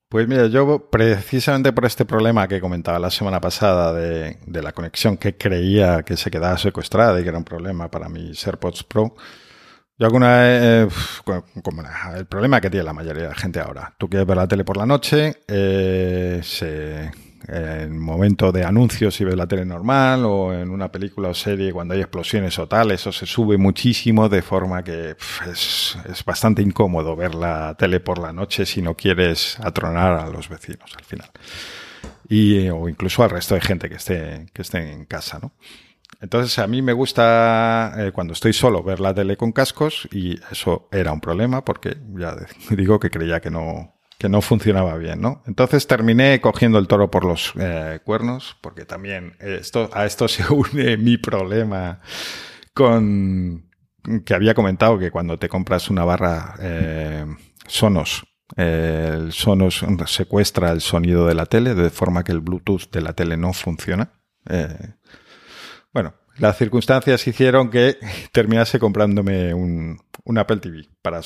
Pues 0.10 0.26
mira, 0.26 0.48
yo 0.48 0.90
precisamente 0.90 1.74
por 1.74 1.86
este 1.86 2.06
problema 2.06 2.48
que 2.48 2.62
comentaba 2.62 2.98
la 2.98 3.12
semana 3.12 3.42
pasada 3.42 3.92
de, 3.92 4.38
la 4.46 4.72
conexión 4.72 5.18
que 5.18 5.36
creía 5.36 6.04
que 6.04 6.16
se 6.16 6.32
quedaba 6.32 6.58
secuestrada 6.58 7.20
y 7.20 7.24
que 7.24 7.30
era 7.30 7.38
un 7.38 7.44
problema 7.44 7.92
para 7.92 8.08
mis 8.08 8.46
AirPods 8.48 8.86
Pro, 8.86 9.16
yo 10.00 10.06
alguna 10.06 10.38
vez, 10.40 10.94
como 11.26 11.84
el 12.16 12.26
problema 12.26 12.62
que 12.62 12.70
tiene 12.70 12.86
la 12.86 12.94
mayoría 12.94 13.24
de 13.24 13.30
la 13.30 13.36
gente 13.36 13.60
ahora, 13.60 13.96
tú 13.98 14.08
quieres 14.10 14.26
ver 14.26 14.38
la 14.38 14.48
tele 14.48 14.64
por 14.64 14.78
la 14.78 14.86
noche, 14.86 15.42
eh, 15.48 16.40
se 16.42 17.12
en 17.48 17.98
momento 17.98 18.52
de 18.52 18.66
anuncios 18.66 19.16
si 19.16 19.24
ves 19.24 19.36
la 19.36 19.48
tele 19.48 19.66
normal 19.66 20.26
o 20.26 20.54
en 20.54 20.70
una 20.70 20.92
película 20.92 21.30
o 21.30 21.34
serie 21.34 21.72
cuando 21.72 21.94
hay 21.94 22.02
explosiones 22.02 22.60
o 22.60 22.68
tal, 22.68 22.92
eso 22.92 23.12
se 23.12 23.26
sube 23.26 23.58
muchísimo 23.58 24.28
de 24.28 24.42
forma 24.42 24.84
que 24.84 25.16
es, 25.50 25.98
bastante 26.26 26.62
incómodo 26.62 27.16
ver 27.16 27.36
la 27.36 27.76
tele 27.78 28.00
por 28.00 28.20
la 28.20 28.34
noche 28.34 28.66
si 28.66 28.82
no 28.82 28.96
quieres 28.96 29.58
atronar 29.62 30.20
a 30.20 30.30
los 30.30 30.50
vecinos 30.50 30.94
al 30.98 31.06
final. 31.06 31.30
Y, 32.30 32.68
o 32.70 32.90
incluso 32.90 33.24
al 33.24 33.30
resto 33.30 33.56
de 33.56 33.62
gente 33.62 33.88
que 33.90 33.96
esté, 33.96 34.48
que 34.54 34.62
esté 34.62 34.92
en 34.92 35.06
casa, 35.06 35.40
¿no? 35.42 35.54
Entonces 36.20 36.58
a 36.60 36.68
mí 36.68 36.82
me 36.82 36.94
gusta 36.94 37.94
eh, 37.98 38.12
cuando 38.12 38.34
estoy 38.34 38.52
solo 38.52 38.82
ver 38.84 39.00
la 39.00 39.14
tele 39.14 39.38
con 39.38 39.52
cascos 39.52 40.08
y 40.12 40.36
eso 40.52 40.90
era 40.92 41.12
un 41.12 41.22
problema 41.22 41.64
porque 41.64 41.98
ya 42.16 42.36
digo 42.72 43.00
que 43.00 43.12
creía 43.12 43.40
que 43.40 43.52
no, 43.52 43.97
que 44.18 44.30
no 44.30 44.42
funcionaba 44.42 44.98
bien, 44.98 45.22
¿no? 45.22 45.44
Entonces 45.46 45.86
terminé 45.86 46.42
cogiendo 46.42 46.80
el 46.80 46.88
toro 46.88 47.12
por 47.12 47.24
los 47.24 47.54
eh, 47.60 48.00
cuernos, 48.04 48.58
porque 48.62 48.86
también 48.86 49.36
esto, 49.40 49.90
a 49.94 50.06
esto 50.06 50.28
se 50.28 50.44
une 50.54 50.98
mi 50.98 51.18
problema 51.18 52.00
con 52.74 53.68
que 54.26 54.34
había 54.34 54.54
comentado 54.54 54.98
que 54.98 55.12
cuando 55.12 55.38
te 55.38 55.50
compras 55.50 55.90
una 55.90 56.06
barra 56.06 56.56
eh, 56.60 57.26
Sonos, 57.68 58.24
el 58.56 59.34
Sonos 59.34 59.86
secuestra 60.06 60.72
el 60.72 60.82
sonido 60.82 61.28
de 61.28 61.36
la 61.36 61.46
tele 61.46 61.76
de 61.76 61.90
forma 61.90 62.24
que 62.24 62.32
el 62.32 62.40
Bluetooth 62.40 62.90
de 62.92 63.02
la 63.02 63.14
tele 63.14 63.38
no 63.38 63.54
funciona. 63.54 64.14
Eh, 64.50 64.94
bueno, 65.94 66.14
las 66.38 66.58
circunstancias 66.58 67.28
hicieron 67.28 67.70
que 67.70 67.98
terminase 68.32 68.80
comprándome 68.80 69.54
un, 69.54 70.00
un 70.24 70.38
Apple 70.38 70.58
TV 70.58 70.88
para 71.02 71.22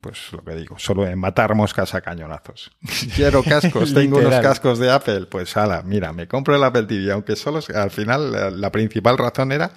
pues 0.00 0.32
lo 0.32 0.42
que 0.42 0.54
digo, 0.54 0.78
solo 0.78 1.06
en 1.06 1.18
matar 1.18 1.54
moscas 1.54 1.94
a 1.94 2.00
cañonazos. 2.00 2.70
Quiero 3.14 3.42
cascos, 3.42 3.92
tengo 3.92 4.18
unos 4.18 4.40
cascos 4.40 4.78
de 4.78 4.90
Apple, 4.90 5.26
pues 5.26 5.56
ala, 5.56 5.82
mira, 5.82 6.12
me 6.12 6.26
compro 6.26 6.56
el 6.56 6.64
Apple 6.64 6.84
TV, 6.84 7.12
aunque 7.12 7.36
solo 7.36 7.60
al 7.74 7.90
final 7.90 8.60
la, 8.60 8.72
principal 8.72 9.18
razón 9.18 9.52
era 9.52 9.72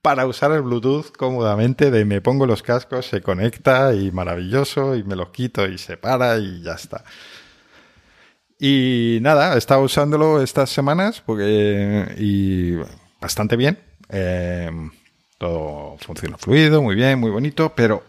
para 0.00 0.26
usar 0.26 0.52
el 0.52 0.62
Bluetooth 0.62 1.16
cómodamente, 1.16 1.90
de 1.90 2.04
me 2.04 2.20
pongo 2.20 2.46
los 2.46 2.62
cascos, 2.62 3.06
se 3.06 3.20
conecta 3.20 3.94
y 3.94 4.12
maravilloso, 4.12 4.94
y 4.94 5.02
me 5.02 5.16
los 5.16 5.30
quito 5.30 5.66
y 5.66 5.78
se 5.78 5.96
para 5.96 6.38
y 6.38 6.62
ya 6.62 6.74
está. 6.74 7.04
Y 8.58 9.18
nada, 9.20 9.54
he 9.54 9.58
estado 9.58 9.82
usándolo 9.82 10.40
estas 10.40 10.70
semanas 10.70 11.20
porque 11.20 12.14
y 12.16 12.76
bastante 13.20 13.56
bien. 13.56 13.78
Eh, 14.08 14.70
todo 15.38 15.96
funciona 15.98 16.38
fluido, 16.38 16.82
muy 16.82 16.94
bien, 16.94 17.18
muy 17.18 17.30
bonito, 17.30 17.72
pero 17.74 18.04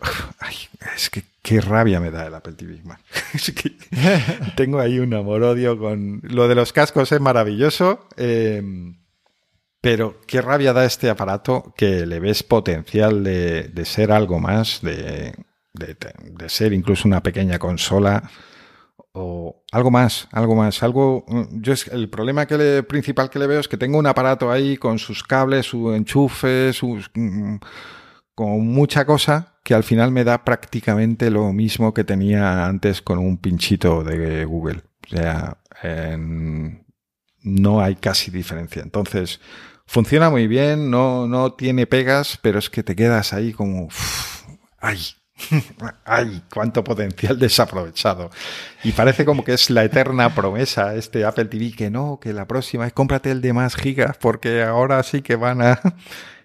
es 0.95 1.09
que 1.09 1.23
qué 1.41 1.61
rabia 1.61 1.99
me 1.99 2.11
da 2.11 2.27
el 2.27 2.33
Apple 2.33 2.53
TV, 2.53 2.81
tengo 4.55 4.79
ahí 4.79 4.99
un 4.99 5.13
amor-odio 5.13 5.77
con... 5.77 6.21
Lo 6.23 6.47
de 6.47 6.55
los 6.55 6.73
cascos 6.73 7.11
es 7.11 7.21
maravilloso, 7.21 8.07
em, 8.17 8.97
pero 9.81 10.19
qué 10.25 10.41
rabia 10.41 10.73
da 10.73 10.85
este 10.85 11.09
aparato 11.09 11.73
que 11.77 12.05
le 12.05 12.19
ves 12.19 12.41
potencial 12.41 13.23
de, 13.23 13.85
ser 13.85 14.11
algo 14.11 14.39
más, 14.39 14.81
de, 14.81 15.35
ser 16.47 16.73
incluso 16.73 17.07
una 17.07 17.21
pequeña 17.21 17.59
consola 17.59 18.29
o 19.15 19.63
algo 19.71 19.91
más, 19.91 20.28
algo 20.32 20.56
más, 20.56 20.84
algo. 20.84 21.25
Yo 21.51 21.73
es 21.73 21.88
el 21.88 22.10
problema 22.10 22.45
que 22.45 22.84
principal 22.84 23.30
que 23.30 23.39
le 23.39 23.47
veo 23.47 23.60
es 23.60 23.67
que 23.67 23.78
tengo 23.78 23.97
un 23.97 24.08
aparato 24.08 24.51
ahí 24.51 24.78
con 24.78 24.99
sus 24.99 25.23
cables, 25.23 25.65
su 25.65 25.93
enchufe, 25.93 26.73
sus 26.73 27.10
mm, 27.13 27.56
con 28.36 28.67
mucha 28.67 29.06
cosa 29.06 29.56
que 29.63 29.73
al 29.73 29.84
final 29.84 30.12
me 30.12 30.25
da 30.25 30.43
prácticamente 30.43 31.32
lo 31.32 31.51
mismo 31.54 31.93
que 31.93 32.04
tenía 32.04 32.65
antes 32.65 33.01
con 33.01 33.17
un 33.17 33.38
pinchito 33.38 34.04
de 34.04 34.45
Google. 34.45 34.84
O 35.06 35.15
sea, 35.15 35.58
no 37.41 37.82
hay 37.82 37.95
casi 37.95 38.32
diferencia. 38.32 38.82
Entonces, 38.82 39.39
funciona 39.86 40.30
muy 40.30 40.47
bien, 40.47 40.91
no, 40.91 41.28
no 41.28 41.54
tiene 41.54 41.88
pegas, 41.88 42.38
pero 42.41 42.60
es 42.60 42.69
que 42.69 42.84
te 42.84 42.95
quedas 42.95 43.34
ahí 43.34 43.54
como, 43.54 43.88
¡ay! 44.80 44.99
¡Ay! 46.06 46.43
¡Cuánto 46.54 46.84
potencial 46.84 47.38
desaprovechado! 47.38 48.30
Y 48.84 48.91
parece 48.91 49.26
como 49.26 49.43
que 49.43 49.54
es 49.54 49.69
la 49.69 49.84
eterna 49.84 50.34
promesa 50.34 50.95
este 50.95 51.26
Apple 51.26 51.45
TV 51.45 51.71
que 51.71 51.89
no, 51.89 52.19
que 52.21 52.34
la 52.34 52.48
próxima 52.48 52.88
es 52.88 52.93
cómprate 52.93 53.32
el 53.32 53.41
de 53.41 53.54
más 53.54 53.76
gigas 53.76 54.17
porque 54.17 54.63
ahora 54.63 55.02
sí 55.04 55.21
que 55.21 55.36
van 55.36 55.62
a... 55.62 55.80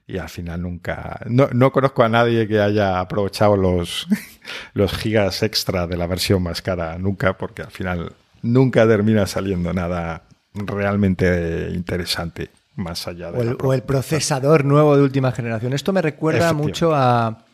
Y 0.07 0.19
al 0.19 0.29
final 0.29 0.63
nunca... 0.63 1.21
No, 1.27 1.49
no 1.53 1.71
conozco 1.71 2.03
a 2.03 2.09
nadie 2.09 2.49
que 2.49 2.61
haya 2.61 2.99
aprovechado 2.99 3.57
los, 3.57 4.09
los 4.75 4.93
gigas 4.93 5.45
extra 5.45 5.87
de 5.87 5.97
la 5.97 6.09
versión 6.09 6.43
más 6.43 6.63
cara 6.63 6.99
nunca 6.99 7.35
porque 7.35 7.63
al 7.63 7.71
final 7.71 8.13
nunca 8.43 8.89
termina 8.89 9.29
saliendo 9.29 9.73
nada 9.73 10.25
realmente 10.53 11.71
interesante 11.73 12.51
más 12.75 13.07
allá 13.07 13.31
de... 13.31 13.39
O 13.39 13.43
el, 13.43 13.57
o 13.63 13.73
el 13.73 13.83
procesador 13.83 14.65
nuevo 14.65 14.97
de 14.97 15.05
última 15.05 15.31
generación. 15.31 15.75
Esto 15.75 15.93
me 15.93 16.03
recuerda 16.03 16.53
mucho 16.55 16.93
a 16.93 17.45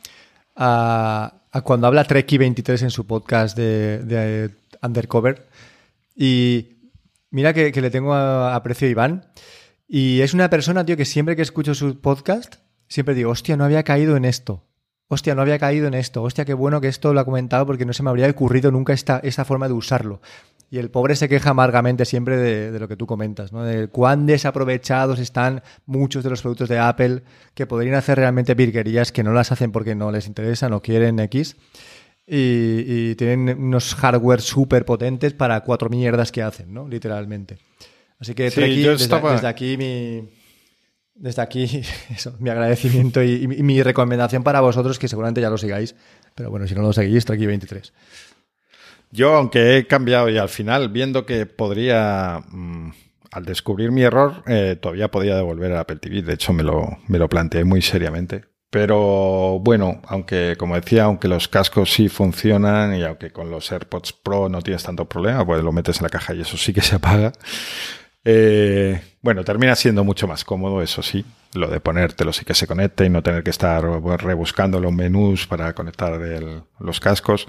a, 0.56 1.42
cuando 1.64 1.86
habla 1.86 2.06
Treki23 2.06 2.82
en 2.82 2.90
su 2.90 3.06
podcast 3.06 3.56
de, 3.56 4.50
Undercover. 4.82 5.46
Y 6.14 6.76
Mira 7.36 7.52
que, 7.52 7.70
le 7.70 7.90
tengo 7.90 8.14
aprecio 8.14 8.88
a 8.88 8.90
Iván. 8.90 9.26
Y 9.86 10.22
es 10.22 10.32
una 10.32 10.48
persona, 10.48 10.86
tío, 10.86 10.96
que 10.96 11.04
siempre 11.04 11.36
que 11.36 11.42
escucho 11.42 11.74
su 11.74 12.00
podcast, 12.00 12.56
siempre 12.88 13.14
digo, 13.14 13.30
hostia, 13.30 13.58
no 13.58 13.64
había 13.64 13.82
caído 13.82 14.16
en 14.16 14.24
esto. 14.24 14.64
Hostia, 15.08 15.34
no 15.34 15.42
había 15.42 15.58
caído 15.58 15.86
en 15.86 15.92
esto. 15.92 16.22
Hostia, 16.22 16.44
qué 16.46 16.54
bueno 16.54 16.80
que 16.80 16.88
esto 16.88 17.12
lo 17.12 17.20
ha 17.20 17.24
comentado 17.24 17.66
porque 17.66 17.84
no 17.84 17.92
se 17.92 18.02
me 18.02 18.10
habría 18.10 18.28
ocurrido 18.30 18.70
nunca 18.70 18.92
esta, 18.92 19.20
esta 19.22 19.44
forma 19.44 19.68
de 19.68 19.74
usarlo. 19.74 20.20
Y 20.68 20.78
el 20.78 20.90
pobre 20.90 21.14
se 21.14 21.28
queja 21.28 21.50
amargamente 21.50 22.04
siempre 22.04 22.36
de, 22.36 22.78
lo 22.78 22.88
que 22.88 22.96
tú 22.96 23.06
comentas, 23.06 23.52
¿no? 23.52 23.62
De 23.62 23.86
cuán 23.88 24.26
desaprovechados 24.26 25.20
están 25.20 25.62
muchos 25.86 26.24
de 26.24 26.30
los 26.30 26.42
productos 26.42 26.68
de 26.68 26.78
Apple 26.78 27.22
que 27.54 27.66
podrían 27.66 27.94
hacer 27.94 28.18
realmente 28.18 28.54
virguerías 28.54 29.12
que 29.12 29.22
no 29.22 29.32
las 29.32 29.52
hacen 29.52 29.70
porque 29.70 29.94
no 29.94 30.10
les 30.10 30.26
interesa, 30.26 30.68
no 30.68 30.82
quieren 30.82 31.20
X. 31.20 31.56
Y, 32.26 33.14
tienen 33.14 33.56
unos 33.60 33.94
hardware 33.94 34.40
súper 34.40 34.84
potentes 34.84 35.32
para 35.32 35.60
cuatro 35.60 35.88
mierdas 35.88 36.32
que 36.32 36.42
hacen, 36.42 36.74
¿no? 36.74 36.88
Literalmente. 36.88 37.58
Así 38.18 38.34
que 38.34 38.44
desde, 38.44 39.46
aquí 39.46 39.76
mi, 39.76 40.28
desde 41.14 41.42
aquí 41.42 41.82
mi 42.40 42.50
agradecimiento 42.50 43.22
y, 43.22 43.46
mi 43.46 43.82
recomendación 43.82 44.42
para 44.42 44.60
vosotros, 44.60 44.98
que 44.98 45.06
seguramente 45.06 45.40
ya 45.40 45.50
lo 45.50 45.58
sigáis, 45.58 45.94
pero 46.34 46.50
bueno, 46.50 46.66
si 46.66 46.74
no 46.74 46.82
lo 46.82 46.92
seguís, 46.92 47.24
Treki 47.24 47.46
23. 47.46 47.92
Yo, 49.16 49.34
aunque 49.34 49.78
he 49.78 49.86
cambiado 49.86 50.28
y 50.28 50.36
al 50.36 50.50
final, 50.50 50.90
viendo 50.90 51.24
que 51.24 51.46
podría, 51.46 52.42
mm, 52.50 52.90
al 53.32 53.44
descubrir 53.46 53.90
mi 53.90 54.02
error, 54.02 54.42
eh, 54.46 54.76
todavía 54.78 55.10
podía 55.10 55.34
devolver 55.36 55.70
el 55.70 55.78
Apple 55.78 55.96
TV. 55.96 56.20
De 56.20 56.34
hecho, 56.34 56.52
me 56.52 56.62
lo, 56.62 56.98
me 57.08 57.18
lo 57.18 57.26
planteé 57.26 57.64
muy 57.64 57.80
seriamente. 57.80 58.44
Pero 58.68 59.58
bueno, 59.60 60.02
aunque 60.06 60.56
como 60.58 60.74
decía, 60.74 61.04
aunque 61.04 61.28
los 61.28 61.48
cascos 61.48 61.94
sí 61.94 62.10
funcionan 62.10 62.94
y 62.94 63.04
aunque 63.04 63.30
con 63.30 63.50
los 63.50 63.72
AirPods 63.72 64.12
Pro 64.12 64.50
no 64.50 64.60
tienes 64.60 64.82
tanto 64.82 65.08
problema, 65.08 65.46
pues 65.46 65.62
lo 65.62 65.72
metes 65.72 65.96
en 65.96 66.02
la 66.02 66.10
caja 66.10 66.34
y 66.34 66.42
eso 66.42 66.58
sí 66.58 66.74
que 66.74 66.82
se 66.82 66.96
apaga. 66.96 67.32
Eh, 68.22 69.00
bueno, 69.22 69.44
termina 69.44 69.74
siendo 69.76 70.04
mucho 70.04 70.28
más 70.28 70.44
cómodo, 70.44 70.82
eso 70.82 71.02
sí, 71.02 71.24
lo 71.54 71.68
de 71.68 71.80
ponértelo 71.80 72.34
sí 72.34 72.44
que 72.44 72.52
se 72.52 72.66
conecte 72.66 73.06
y 73.06 73.08
no 73.08 73.22
tener 73.22 73.42
que 73.42 73.50
estar 73.50 73.82
rebuscando 73.82 74.78
los 74.78 74.92
menús 74.92 75.46
para 75.46 75.72
conectar 75.72 76.20
los 76.80 77.00
cascos. 77.00 77.48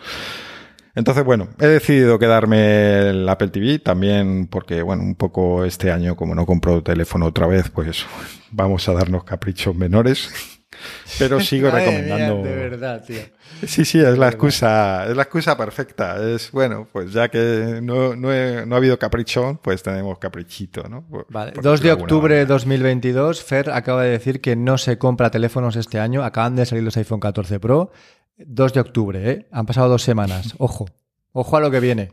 Entonces, 0.97 1.23
bueno, 1.23 1.49
he 1.59 1.67
decidido 1.67 2.17
quedarme 2.17 3.09
el 3.09 3.29
Apple 3.29 3.49
TV 3.49 3.77
también 3.77 4.47
porque, 4.47 4.81
bueno, 4.81 5.03
un 5.03 5.13
poco 5.13 5.63
este 5.63 5.91
año, 5.91 6.15
como 6.15 6.33
no 6.33 6.47
compro 6.47 6.81
teléfono 6.81 7.27
otra 7.27 7.45
vez, 7.45 7.69
pues 7.69 8.03
vamos 8.51 8.89
a 8.89 8.93
darnos 8.93 9.23
caprichos 9.23 9.75
menores. 9.75 10.31
Pero 11.19 11.39
sigo 11.39 11.69
recomendando. 11.69 12.41
de 12.43 12.55
verdad, 12.55 13.03
tío. 13.05 13.21
Sí, 13.65 13.85
sí, 13.85 13.99
es 13.99 14.17
la 14.17 14.27
excusa, 14.27 15.07
es 15.07 15.15
la 15.15 15.23
excusa 15.23 15.55
perfecta. 15.55 16.17
Es 16.23 16.51
bueno, 16.51 16.87
pues 16.91 17.13
ya 17.13 17.29
que 17.29 17.79
no, 17.81 18.15
no, 18.15 18.29
ha 18.29 18.77
habido 18.77 18.99
caprichón, 18.99 19.57
pues 19.57 19.81
tenemos 19.81 20.19
caprichito, 20.19 20.83
¿no? 20.89 21.05
vale. 21.29 21.53
2 21.61 21.81
de 21.81 21.91
octubre 21.91 22.35
de 22.35 22.45
2022, 22.45 23.43
Fer 23.43 23.69
acaba 23.69 24.03
de 24.03 24.11
decir 24.11 24.41
que 24.41 24.55
no 24.55 24.77
se 24.77 24.97
compra 24.97 25.31
teléfonos 25.31 25.75
este 25.75 25.99
año. 25.99 26.23
Acaban 26.23 26.55
de 26.55 26.65
salir 26.65 26.83
los 26.83 26.97
iPhone 26.97 27.19
14 27.19 27.59
Pro 27.59 27.91
2 28.37 28.73
de 28.73 28.79
octubre, 28.79 29.31
¿eh? 29.31 29.47
Han 29.51 29.65
pasado 29.65 29.89
dos 29.89 30.03
semanas. 30.03 30.55
Ojo. 30.57 30.85
Ojo 31.31 31.57
a 31.57 31.59
lo 31.59 31.71
que 31.71 31.79
viene. 31.79 32.11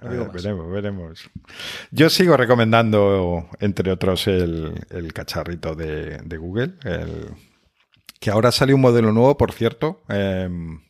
veremos, 0.00 0.70
veremos. 0.70 1.30
Yo 1.90 2.10
sigo 2.10 2.36
recomendando, 2.36 3.48
entre 3.58 3.90
otros, 3.90 4.26
el, 4.26 5.12
cacharrito 5.14 5.74
de, 5.74 6.36
Google. 6.38 6.74
que 8.18 8.30
ahora 8.30 8.52
salió 8.52 8.76
un 8.76 8.82
modelo 8.82 9.12
nuevo, 9.12 9.36
por 9.36 9.52
cierto. 9.52 10.02
Em, 10.08 10.80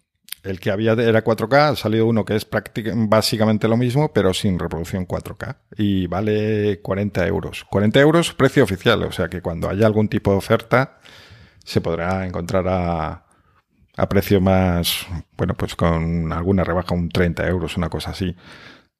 el 0.42 0.58
que 0.58 0.70
había 0.70 0.92
era 0.92 1.22
4K, 1.22 1.70
ha 1.70 1.76
salido 1.76 2.06
uno 2.06 2.24
que 2.24 2.34
es 2.34 2.46
básicamente 3.08 3.68
lo 3.68 3.76
mismo, 3.76 4.12
pero 4.12 4.32
sin 4.32 4.58
reproducción 4.58 5.06
4K. 5.06 5.56
Y 5.76 6.06
vale 6.06 6.80
40 6.80 7.26
euros. 7.26 7.64
40 7.70 8.00
euros 8.00 8.32
precio 8.34 8.64
oficial, 8.64 9.02
o 9.02 9.12
sea 9.12 9.28
que 9.28 9.42
cuando 9.42 9.68
haya 9.68 9.86
algún 9.86 10.08
tipo 10.08 10.30
de 10.32 10.38
oferta 10.38 10.98
se 11.64 11.80
podrá 11.80 12.26
encontrar 12.26 12.66
a, 12.68 13.29
a 14.00 14.08
precio 14.08 14.40
más, 14.40 15.06
bueno, 15.36 15.54
pues 15.54 15.76
con 15.76 16.32
alguna 16.32 16.64
rebaja, 16.64 16.94
un 16.94 17.10
30 17.10 17.46
euros, 17.46 17.76
una 17.76 17.90
cosa 17.90 18.10
así. 18.10 18.34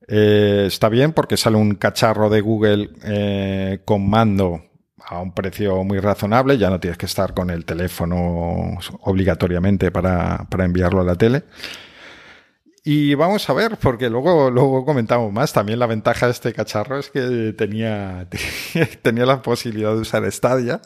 Eh, 0.07 0.65
está 0.67 0.91
bien 0.91 1.13
porque 1.13 1.39
sale 1.39 1.57
un 1.57 1.77
cacharro 1.77 2.29
de 2.29 2.43
Google 2.43 2.91
eh, 3.05 3.81
con 3.87 4.11
mando 4.11 4.63
a 4.99 5.21
un 5.21 5.33
precio 5.33 5.83
muy 5.85 6.01
razonable, 6.01 6.59
ya 6.59 6.69
no 6.69 6.81
tienes 6.81 6.99
que 6.99 7.07
estar 7.07 7.33
con 7.33 7.49
el 7.49 7.65
teléfono 7.65 8.79
obligatoriamente 9.01 9.91
para, 9.91 10.47
enviarlo 10.59 11.01
a 11.01 11.05
la 11.05 11.15
tele. 11.15 11.45
Y 12.85 13.15
vamos 13.15 13.49
a 13.49 13.55
ver, 13.55 13.79
porque 13.79 14.11
luego, 14.11 14.51
luego 14.51 14.85
comentamos 14.85 15.33
más. 15.33 15.53
También 15.53 15.79
la 15.79 15.87
ventaja 15.87 16.27
de 16.27 16.33
este 16.33 16.53
cacharro 16.53 16.99
es 16.99 17.11
que 17.11 17.55
tenía, 17.57 18.29
tenía 19.03 19.25
la 19.25 19.41
posibilidad 19.41 19.95
de 19.95 20.01
usar 20.01 20.31
Stadia. 20.31 20.83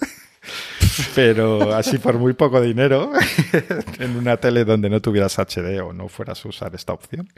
Pero 1.14 1.74
así 1.74 1.98
por 1.98 2.18
muy 2.18 2.34
poco 2.34 2.60
dinero, 2.60 3.12
en 3.98 4.16
una 4.16 4.36
tele 4.36 4.64
donde 4.64 4.90
no 4.90 5.00
tuvieras 5.00 5.38
HD 5.38 5.80
o 5.80 5.92
no 5.92 6.08
fueras 6.08 6.44
a 6.44 6.48
usar 6.48 6.74
esta 6.74 6.92
opción. 6.92 7.28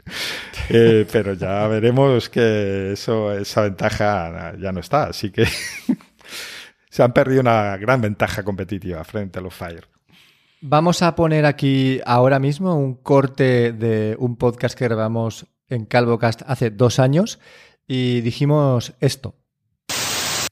Eh, 0.69 1.05
pero 1.11 1.33
ya 1.33 1.67
veremos 1.67 2.29
que 2.29 2.93
eso, 2.93 3.33
esa 3.33 3.61
ventaja 3.61 4.53
ya 4.59 4.71
no 4.71 4.79
está. 4.79 5.05
Así 5.05 5.31
que 5.31 5.45
se 6.89 7.03
han 7.03 7.13
perdido 7.13 7.41
una 7.41 7.77
gran 7.77 8.01
ventaja 8.01 8.43
competitiva 8.43 9.03
frente 9.03 9.39
a 9.39 9.41
los 9.41 9.53
Fire. 9.53 9.87
Vamos 10.61 11.01
a 11.03 11.15
poner 11.15 11.45
aquí 11.45 12.01
ahora 12.05 12.39
mismo 12.39 12.75
un 12.75 12.95
corte 12.95 13.73
de 13.73 14.15
un 14.19 14.37
podcast 14.37 14.77
que 14.77 14.85
grabamos 14.85 15.45
en 15.69 15.85
CalvoCast 15.85 16.41
hace 16.47 16.71
dos 16.71 16.99
años 16.99 17.39
y 17.87 18.21
dijimos 18.21 18.93
esto. 18.99 19.35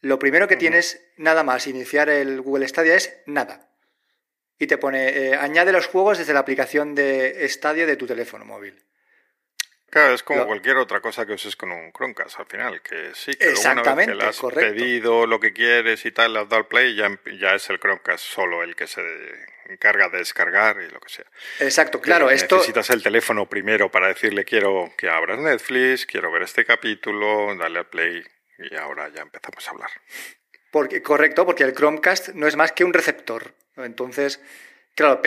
Lo 0.06 0.20
primero 0.20 0.48
que 0.48 0.56
tienes, 0.56 1.04
nada 1.18 1.41
más 1.41 1.65
iniciar 1.65 2.10
el 2.10 2.39
Google 2.41 2.68
Stadia, 2.68 2.94
es 2.94 3.24
nada. 3.26 3.72
Y 4.60 4.68
te 4.68 4.78
pone, 4.78 5.10
eh, 5.10 5.36
añade 5.36 5.72
los 5.72 5.88
juegos 5.88 6.20
desde 6.20 6.32
la 6.32 6.41
aplicación 6.41 6.94
de 6.94 7.44
Stadia 7.50 7.88
de 7.88 7.96
tu 7.96 8.06
teléfono 8.06 8.46
móvil. 8.46 8.86
Claro, 9.89 10.13
es 10.13 10.22
como 10.22 10.46
cualquier 10.46 10.78
otra 10.78 11.02
cosa 11.02 11.26
que 11.26 11.34
uses 11.34 11.56
con 11.56 11.72
un 11.72 11.91
Chromecast 11.91 12.39
al 12.39 12.46
final, 12.46 12.84
que 12.84 13.15
sí, 13.15 13.34
que 13.34 13.50
Exactamente, 13.50 14.13
una 14.13 14.28
vez 14.28 14.39
que 14.39 14.46
le 14.46 14.60
has 14.62 14.74
pedido 14.74 15.26
lo 15.26 15.39
que 15.39 15.54
quieres 15.54 16.06
y 16.06 16.12
tal, 16.12 16.34
le 16.34 16.41
has 16.41 16.50
dado 16.50 16.58
al 16.58 16.68
play, 16.68 16.96
ya, 16.96 17.10
ya 17.39 17.56
es 17.56 17.68
el 17.72 17.80
Chromecast 17.80 18.24
solo 18.24 18.62
el 18.62 18.76
que 18.76 18.86
se 18.86 19.02
encarga 19.70 20.10
de 20.10 20.20
descargar 20.20 20.84
y 20.88 20.91
lo 20.91 21.00
que 21.00 21.10
sea. 21.10 21.26
Exacto, 21.62 22.00
claro, 22.00 22.30
esto... 22.30 22.58
Necesitas 22.58 22.91
el 22.91 23.02
teléfono 23.02 23.50
primero 23.50 23.89
para 23.89 24.10
decirle 24.10 24.46
quiero 24.46 24.94
que 24.96 25.10
abras 25.10 25.39
Netflix, 25.39 26.06
quiero 26.06 26.32
ver 26.32 26.44
este 26.44 26.63
capítulo, 26.63 27.56
darle 27.56 27.80
al 27.80 27.88
play 27.88 28.24
y 28.58 28.76
ahora 28.76 29.10
ya 29.10 29.22
empezamos 29.22 29.68
a 29.68 29.72
hablar. 29.72 29.89
Porque, 30.72 31.02
correcto, 31.02 31.46
porque 31.46 31.63
el 31.63 31.74
Chromecast 31.74 32.30
no 32.30 32.48
es 32.48 32.56
más 32.56 32.72
que 32.72 32.84
un 32.84 32.94
receptor. 32.94 33.54
Entonces, 33.78 34.41
claro, 34.94 35.22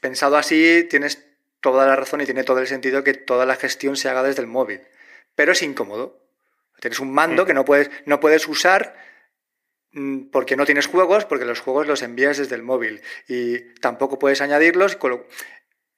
pensado 0.00 0.36
así, 0.36 0.86
tienes 0.88 1.26
toda 1.60 1.86
la 1.86 1.96
razón 1.96 2.20
y 2.20 2.24
tiene 2.24 2.44
todo 2.44 2.58
el 2.58 2.66
sentido 2.66 3.04
que 3.04 3.14
toda 3.14 3.46
la 3.46 3.56
gestión 3.56 3.96
se 3.96 4.08
haga 4.08 4.22
desde 4.22 4.42
el 4.42 4.46
móvil. 4.46 4.82
Pero 5.34 5.52
es 5.52 5.62
incómodo. 5.62 6.20
Tienes 6.80 7.00
un 7.00 7.12
mando 7.12 7.44
mm. 7.44 7.46
que 7.46 7.54
no 7.54 7.64
puedes, 7.64 7.90
no 8.06 8.20
puedes 8.20 8.48
usar 8.48 8.96
mm, 9.92 10.30
porque 10.30 10.56
no 10.56 10.64
tienes 10.66 10.86
juegos, 10.86 11.24
porque 11.26 11.44
los 11.44 11.60
juegos 11.60 11.86
los 11.86 12.02
envías 12.02 12.38
desde 12.38 12.54
el 12.54 12.62
móvil 12.62 13.02
y 13.28 13.58
tampoco 13.80 14.18
puedes 14.18 14.40
añadirlos. 14.40 14.98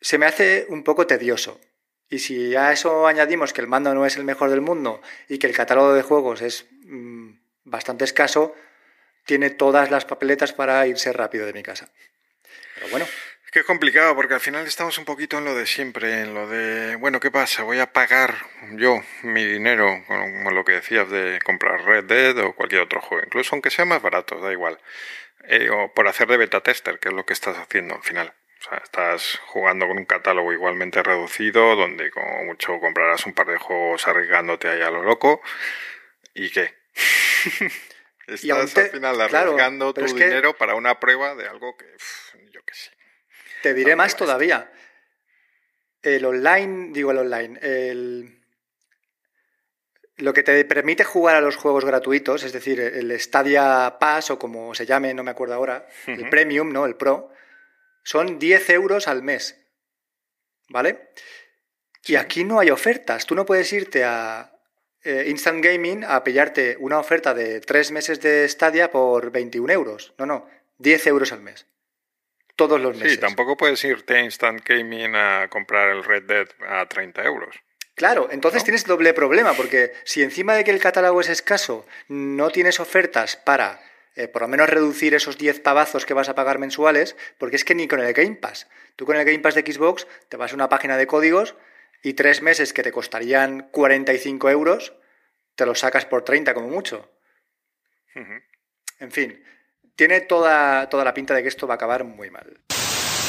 Se 0.01 0.19
me 0.19 0.27
hace 0.27 0.67
un 0.69 0.83
poco 0.83 1.07
tedioso. 1.07 1.61
Y 2.13 2.19
si 2.19 2.55
a 2.57 2.73
eso 2.73 3.07
añadimos 3.07 3.55
que 3.55 3.63
el 3.63 3.69
mando 3.69 3.95
no 3.95 4.05
es 4.05 4.19
el 4.19 4.25
mejor 4.25 4.51
del 4.51 4.61
mundo 4.61 5.01
y 5.31 5.39
que 5.39 5.47
el 5.47 5.57
catálogo 5.57 5.95
de 5.95 6.03
juegos 6.03 6.43
es 6.43 6.67
mm, 6.85 7.31
bastante 7.65 8.05
escaso, 8.05 8.55
tiene 9.25 9.49
todas 9.49 9.91
las 9.91 10.05
papeletas 10.05 10.53
para 10.53 10.87
irse 10.87 11.11
rápido 11.15 11.47
de 11.47 11.55
mi 11.55 11.63
casa. 11.63 11.89
Pero 12.75 12.89
bueno. 12.89 13.07
Es 13.47 13.51
que 13.51 13.61
es 13.61 13.65
complicado 13.65 14.15
porque 14.15 14.35
al 14.35 14.41
final 14.41 14.67
estamos 14.67 14.99
un 14.99 15.07
poquito 15.07 15.39
en 15.39 15.47
lo 15.47 15.55
de 15.55 15.65
siempre, 15.65 16.21
en 16.21 16.35
lo 16.35 16.47
de, 16.49 16.97
bueno, 16.97 17.19
¿qué 17.19 17.31
pasa? 17.31 17.63
Voy 17.63 17.79
a 17.79 17.91
pagar 17.95 18.35
yo 18.73 19.01
mi 19.23 19.47
dinero, 19.47 20.05
como 20.07 20.51
lo 20.51 20.67
que 20.67 20.73
decías 20.73 21.09
de 21.09 21.39
comprar 21.43 21.83
Red 21.83 22.05
Dead 22.05 22.37
o 22.41 22.55
cualquier 22.55 22.83
otro 22.83 23.01
juego, 23.01 23.25
incluso 23.25 23.55
aunque 23.55 23.71
sea 23.71 23.87
más 23.87 24.03
barato, 24.03 24.39
da 24.39 24.53
igual. 24.53 24.79
Eh, 25.45 25.71
o 25.71 25.95
por 25.95 26.09
hacer 26.09 26.29
de 26.29 26.37
beta 26.37 26.61
tester, 26.61 26.99
que 26.99 27.09
es 27.09 27.15
lo 27.15 27.25
que 27.25 27.33
estás 27.33 27.57
haciendo 27.57 27.95
al 27.95 28.03
final. 28.03 28.35
O 28.63 28.69
sea, 28.69 28.79
estás 28.79 29.41
jugando 29.47 29.89
con 29.89 29.99
un 29.99 30.05
catálogo 30.05 30.53
igualmente 30.53 31.03
reducido, 31.03 31.75
donde 31.75 32.13
como 32.13 32.45
mucho 32.45 32.79
comprarás 32.79 33.27
un 33.27 33.35
par 33.35 33.49
de 33.49 33.59
juegos 33.59 34.07
arriesgándote 34.07 34.69
ahí 34.69 34.83
a 34.83 34.91
lo 34.91 35.03
loco. 35.03 35.41
¿Y 36.33 36.49
qué? 36.51 36.73
estás 38.29 38.77
al 38.77 38.91
final 38.91 39.21
arriesgando 39.21 39.93
tu 39.93 40.05
dinero 40.05 40.57
para 40.57 40.77
una 40.77 41.01
prueba 41.01 41.35
de 41.35 41.49
algo 41.49 41.77
que 41.77 41.87
yo 42.53 42.61
qué 42.65 42.75
sé. 42.75 42.93
Te 43.63 43.75
diré 43.75 43.97
más 43.97 44.17
todavía. 44.17 44.71
El 46.01 46.25
online, 46.25 46.91
digo 46.93 47.11
el 47.11 47.19
online, 47.19 47.59
el... 47.63 48.39
Lo 50.19 50.33
que 50.33 50.45
te 50.45 50.65
permite 50.67 51.03
jugar 51.03 51.35
a 51.35 51.41
los 51.41 51.57
juegos 51.57 51.85
gratuitos, 51.85 52.45
es 52.45 52.53
decir, 52.53 52.79
el 52.81 53.19
Stadia 53.19 53.97
Pass 53.99 54.31
o 54.31 54.39
como 54.39 54.73
se 54.73 54.87
llame, 54.87 55.15
no 55.15 55.25
me 55.25 55.33
acuerdo 55.33 55.55
ahora, 55.55 55.89
el 56.07 56.29
Premium, 56.29 56.73
¿no? 56.73 56.87
El 56.87 56.95
Pro, 56.95 57.32
son 58.03 58.39
10 58.39 58.71
euros 58.71 59.09
al 59.09 59.23
mes. 59.23 59.59
¿Vale? 60.69 61.11
Y 62.05 62.17
aquí 62.17 62.45
no 62.45 62.59
hay 62.59 62.71
ofertas. 62.71 63.27
Tú 63.27 63.35
no 63.35 63.47
puedes 63.47 63.73
irte 63.73 64.05
a 64.05 64.53
eh, 65.05 65.27
Instant 65.29 65.65
Gaming 65.65 66.05
a 66.05 66.23
pillarte 66.25 66.77
una 66.79 66.99
oferta 66.99 67.35
de 67.35 67.61
tres 67.61 67.91
meses 67.91 68.21
de 68.21 68.49
Stadia 68.49 68.91
por 68.91 69.31
21 69.31 69.73
euros. 69.73 70.15
No, 70.19 70.27
no, 70.27 70.49
10 70.79 71.07
euros 71.09 71.33
al 71.33 71.43
mes. 71.43 71.67
Todos 72.57 72.81
los 72.81 72.97
meses. 72.97 73.13
Sí, 73.13 73.19
tampoco 73.19 73.57
puedes 73.57 73.83
irte 73.85 74.17
a 74.17 74.21
Instant 74.21 74.63
Gaming 74.65 75.15
a 75.15 75.49
comprar 75.49 75.91
el 75.91 76.05
Red 76.05 76.25
Dead 76.25 76.49
a 76.69 76.87
30 76.87 77.23
euros. 77.25 77.57
Claro, 77.95 78.29
entonces 78.31 78.65
tienes 78.65 78.85
doble 78.85 79.13
problema, 79.13 79.53
porque 79.55 79.93
si 80.05 80.23
encima 80.23 80.55
de 80.55 80.65
que 80.65 80.71
el 80.71 80.81
catálogo 80.81 81.21
es 81.21 81.29
escaso, 81.29 81.87
no 82.09 82.51
tienes 82.51 82.81
ofertas 82.81 83.37
para 83.37 83.81
eh, 84.15 84.29
por 84.29 84.43
lo 84.43 84.49
menos 84.49 84.69
reducir 84.69 85.15
esos 85.15 85.39
10 85.39 85.61
pavazos 85.61 86.07
que 86.07 86.15
vas 86.15 86.29
a 86.29 86.35
pagar 86.35 86.59
mensuales, 86.59 87.17
porque 87.39 87.57
es 87.57 87.65
que 87.65 87.75
ni 87.75 87.89
con 87.89 88.01
el 88.01 88.13
Game 88.13 88.37
Pass. 88.37 88.69
Tú 88.97 89.07
con 89.07 89.17
el 89.17 89.25
Game 89.25 89.39
Pass 89.41 89.55
de 89.55 89.63
Xbox 89.63 90.07
te 90.29 90.37
vas 90.37 90.53
a 90.53 90.55
una 90.55 90.69
página 90.69 90.97
de 90.97 91.07
códigos 91.07 91.55
y 92.03 92.15
tres 92.15 92.43
meses 92.43 92.73
que 92.73 92.83
te 92.83 92.93
costarían 92.93 93.69
45 93.71 94.51
euros, 94.51 94.95
te 95.55 95.67
los 95.67 95.79
sacas 95.79 96.05
por 96.05 96.25
30 96.25 96.53
como 96.55 96.69
mucho. 96.69 97.11
En 98.99 99.11
fin, 99.11 99.43
tiene 99.97 100.21
toda, 100.21 100.89
toda 100.89 101.05
la 101.05 101.15
pinta 101.15 101.35
de 101.35 101.43
que 101.43 101.49
esto 101.49 101.67
va 101.67 101.75
a 101.75 101.77
acabar 101.77 102.05
muy 102.05 102.31
mal. 102.31 102.61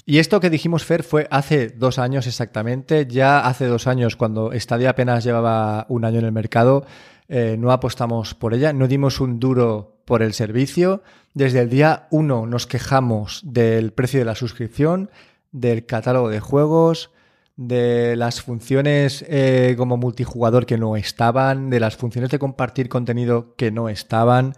Y 0.05 0.19
esto 0.19 0.41
que 0.41 0.49
dijimos, 0.49 0.83
Fer, 0.83 1.03
fue 1.03 1.27
hace 1.31 1.69
dos 1.69 1.97
años 1.97 2.27
exactamente. 2.27 3.07
Ya 3.07 3.39
hace 3.39 3.65
dos 3.65 3.87
años, 3.87 4.17
cuando 4.17 4.51
Stadia 4.53 4.89
apenas 4.89 5.23
llevaba 5.23 5.85
un 5.87 6.03
año 6.03 6.19
en 6.19 6.25
el 6.25 6.33
mercado, 6.33 6.85
eh, 7.27 7.55
no 7.57 7.71
apostamos 7.71 8.33
por 8.33 8.53
ella, 8.53 8.73
no 8.73 8.87
dimos 8.87 9.19
un 9.19 9.39
duro 9.39 10.01
por 10.05 10.21
el 10.21 10.33
servicio. 10.33 11.03
Desde 11.33 11.59
el 11.59 11.69
día 11.69 12.07
uno 12.11 12.45
nos 12.45 12.67
quejamos 12.67 13.41
del 13.43 13.93
precio 13.93 14.19
de 14.19 14.25
la 14.25 14.35
suscripción, 14.35 15.09
del 15.51 15.85
catálogo 15.85 16.29
de 16.29 16.39
juegos, 16.39 17.11
de 17.55 18.15
las 18.15 18.41
funciones 18.41 19.23
eh, 19.27 19.75
como 19.77 19.97
multijugador 19.97 20.65
que 20.65 20.77
no 20.77 20.95
estaban, 20.97 21.69
de 21.69 21.79
las 21.79 21.95
funciones 21.95 22.31
de 22.31 22.39
compartir 22.39 22.89
contenido 22.89 23.55
que 23.55 23.71
no 23.71 23.89
estaban. 23.89 24.53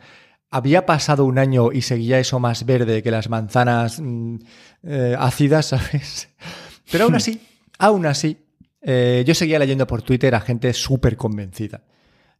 Había 0.49 0.85
pasado 0.85 1.25
un 1.25 1.37
año 1.37 1.71
y 1.71 1.81
seguía 1.81 2.19
eso 2.19 2.39
más 2.39 2.65
verde 2.65 3.03
que 3.03 3.11
las 3.11 3.29
manzanas 3.29 3.99
mm, 3.99 4.37
eh, 4.83 5.15
ácidas, 5.19 5.65
¿sabes? 5.67 6.29
Pero 6.91 7.05
aún 7.05 7.15
así, 7.15 7.41
aún 7.77 8.05
así, 8.05 8.37
yo 8.81 9.33
seguía 9.33 9.57
leyendo 9.57 9.87
por 9.87 10.03
Twitter 10.03 10.35
a 10.35 10.41
gente 10.41 10.71
súper 10.71 11.17
convencida 11.17 11.81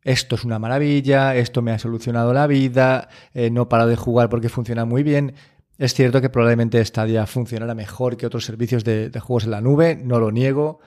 esto 0.06 0.36
es 0.36 0.46
una 0.46 0.60
maravilla, 0.60 1.36
esto 1.36 1.64
me 1.64 1.72
ha 1.72 1.80
solucionado 1.80 2.32
la 2.32 2.46
vida, 2.46 3.10
eh, 3.34 3.50
no 3.50 3.68
paro 3.68 3.88
de 3.88 3.96
jugar 3.96 4.30
porque 4.30 4.50
funciona 4.50 4.86
muy 4.86 5.02
bien. 5.02 5.34
Es 5.80 5.96
cierto 5.96 6.22
que 6.22 6.30
probablemente 6.30 6.86
Stadia 6.86 7.26
funcionara 7.26 7.74
mejor 7.74 8.16
que 8.16 8.28
otros 8.28 8.46
servicios 8.46 8.84
de, 8.84 9.12
juegos 9.20 9.46
en 9.46 9.52
la 9.52 9.62
nube, 9.62 10.00
no 10.02 10.20
lo 10.20 10.32
niego, 10.32 10.80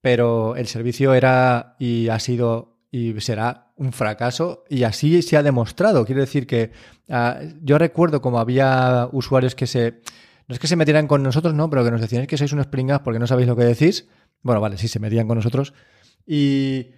pero 0.00 0.54
el 0.54 0.68
servicio 0.68 1.12
era 1.12 1.74
y 1.80 2.08
ha 2.08 2.20
sido 2.20 2.78
y 2.92 3.20
será 3.20 3.72
un 3.76 3.92
fracaso 3.92 4.64
y 4.68 4.84
así 4.84 5.22
se 5.22 5.36
ha 5.36 5.42
demostrado. 5.42 6.06
Quiero 6.06 6.20
decir 6.20 6.46
que 6.46 6.70
ah, 7.10 7.40
yo 7.62 7.78
recuerdo 7.78 8.22
como 8.22 8.38
había 8.38 9.08
usuarios 9.10 9.54
que 9.56 9.66
se... 9.66 10.02
No 10.46 10.54
es 10.54 10.60
que 10.60 10.66
se 10.66 10.76
metieran 10.76 11.08
con 11.08 11.22
nosotros, 11.22 11.54
no, 11.54 11.68
pero 11.68 11.84
que 11.84 11.90
nos 11.90 12.00
decían 12.00 12.26
que 12.26 12.36
sois 12.36 12.52
unos 12.52 12.66
pringas 12.66 13.00
porque 13.00 13.18
no 13.18 13.26
sabéis 13.26 13.48
lo 13.48 13.56
que 13.56 13.64
decís. 13.64 14.08
Bueno, 14.42 14.60
vale, 14.60 14.76
sí, 14.76 14.88
se 14.88 14.98
metían 15.00 15.26
con 15.26 15.36
nosotros. 15.36 15.72
Y 16.26 16.90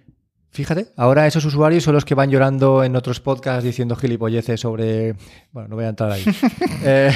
Fíjate, 0.55 0.87
ahora 0.95 1.27
esos 1.27 1.43
usuarios 1.43 1.83
son 1.83 1.95
los 1.95 2.05
que 2.05 2.15
van 2.15 2.31
llorando 2.31 2.85
en 2.85 2.95
otros 2.95 3.19
podcasts 3.19 3.61
diciendo 3.61 3.97
gilipolleces 3.97 4.61
sobre... 4.61 5.13
Bueno, 5.51 5.67
no 5.67 5.75
voy 5.75 5.83
a 5.83 5.89
entrar 5.89 6.09
ahí. 6.09 6.23
Eh, 6.81 7.11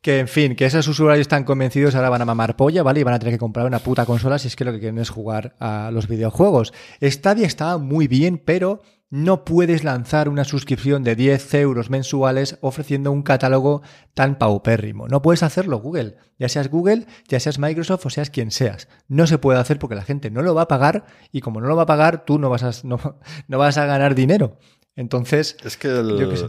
que, 0.00 0.20
en 0.20 0.28
fin, 0.28 0.56
que 0.56 0.64
esos 0.64 0.88
usuarios 0.88 1.20
están 1.20 1.44
convencidos 1.44 1.94
ahora 1.94 2.08
van 2.08 2.22
a 2.22 2.24
mamar 2.24 2.56
polla, 2.56 2.82
¿vale? 2.82 3.00
Y 3.00 3.02
van 3.02 3.14
a 3.14 3.18
tener 3.18 3.34
que 3.34 3.38
comprar 3.38 3.66
una 3.66 3.78
puta 3.78 4.06
consola 4.06 4.38
si 4.38 4.48
es 4.48 4.56
que 4.56 4.64
lo 4.64 4.72
que 4.72 4.78
quieren 4.78 4.98
es 4.98 5.10
jugar 5.10 5.54
a 5.58 5.90
los 5.92 6.08
videojuegos. 6.08 6.72
Stadia 7.02 7.46
está 7.46 7.76
muy 7.76 8.08
bien, 8.08 8.40
pero 8.42 8.80
no 9.14 9.44
puedes 9.44 9.84
lanzar 9.84 10.28
una 10.28 10.42
suscripción 10.42 11.04
de 11.04 11.14
10 11.14 11.54
euros 11.54 11.88
mensuales 11.88 12.58
ofreciendo 12.62 13.12
un 13.12 13.22
catálogo 13.22 13.80
tan 14.12 14.38
paupérrimo. 14.38 15.06
No 15.06 15.22
puedes 15.22 15.44
hacerlo 15.44 15.78
Google, 15.78 16.16
ya 16.36 16.48
seas 16.48 16.68
Google, 16.68 17.06
ya 17.28 17.38
seas 17.38 17.60
Microsoft 17.60 18.06
o 18.06 18.10
seas 18.10 18.30
quien 18.30 18.50
seas. 18.50 18.88
No 19.06 19.28
se 19.28 19.38
puede 19.38 19.60
hacer 19.60 19.78
porque 19.78 19.94
la 19.94 20.02
gente 20.02 20.32
no 20.32 20.42
lo 20.42 20.52
va 20.56 20.62
a 20.62 20.68
pagar 20.68 21.04
y 21.30 21.42
como 21.42 21.60
no 21.60 21.68
lo 21.68 21.76
va 21.76 21.84
a 21.84 21.86
pagar, 21.86 22.24
tú 22.24 22.40
no 22.40 22.50
vas 22.50 22.64
a, 22.64 22.72
no, 22.82 22.98
vas 23.46 23.78
a 23.78 23.86
ganar 23.86 24.16
dinero. 24.16 24.58
Entonces, 24.96 25.58
es 25.62 25.76
que 25.76 25.88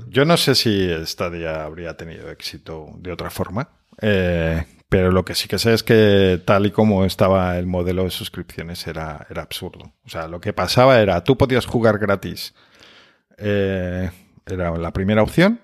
yo, 0.10 0.26
no 0.26 0.36
sé 0.36 0.56
si 0.56 0.90
Stadia 1.06 1.66
habría 1.66 1.96
tenido 1.98 2.32
éxito 2.32 2.88
de 2.98 3.12
otra 3.12 3.30
forma. 3.30 3.78
Eh, 4.02 4.66
pero 4.96 5.12
lo 5.12 5.26
que 5.26 5.36
sí 5.36 5.50
que 5.50 5.60
sé 5.60 5.74
es 5.74 5.84
que 5.84 6.42
tal 6.46 6.68
y 6.68 6.72
como 6.72 7.04
estaba 7.04 7.58
el 7.58 7.68
modelo 7.68 8.06
de 8.06 8.12
suscripciones 8.12 8.88
era, 8.88 9.28
era 9.30 9.42
absurdo. 9.42 9.92
O 10.06 10.10
sea, 10.10 10.30
lo 10.30 10.40
que 10.40 10.54
pasaba 10.54 11.02
era, 11.02 11.22
tú 11.22 11.38
podías 11.38 11.66
jugar 11.66 12.00
gratis, 12.00 12.54
eh, 13.38 14.10
era 14.46 14.78
la 14.78 14.94
primera 14.94 15.22
opción, 15.22 15.60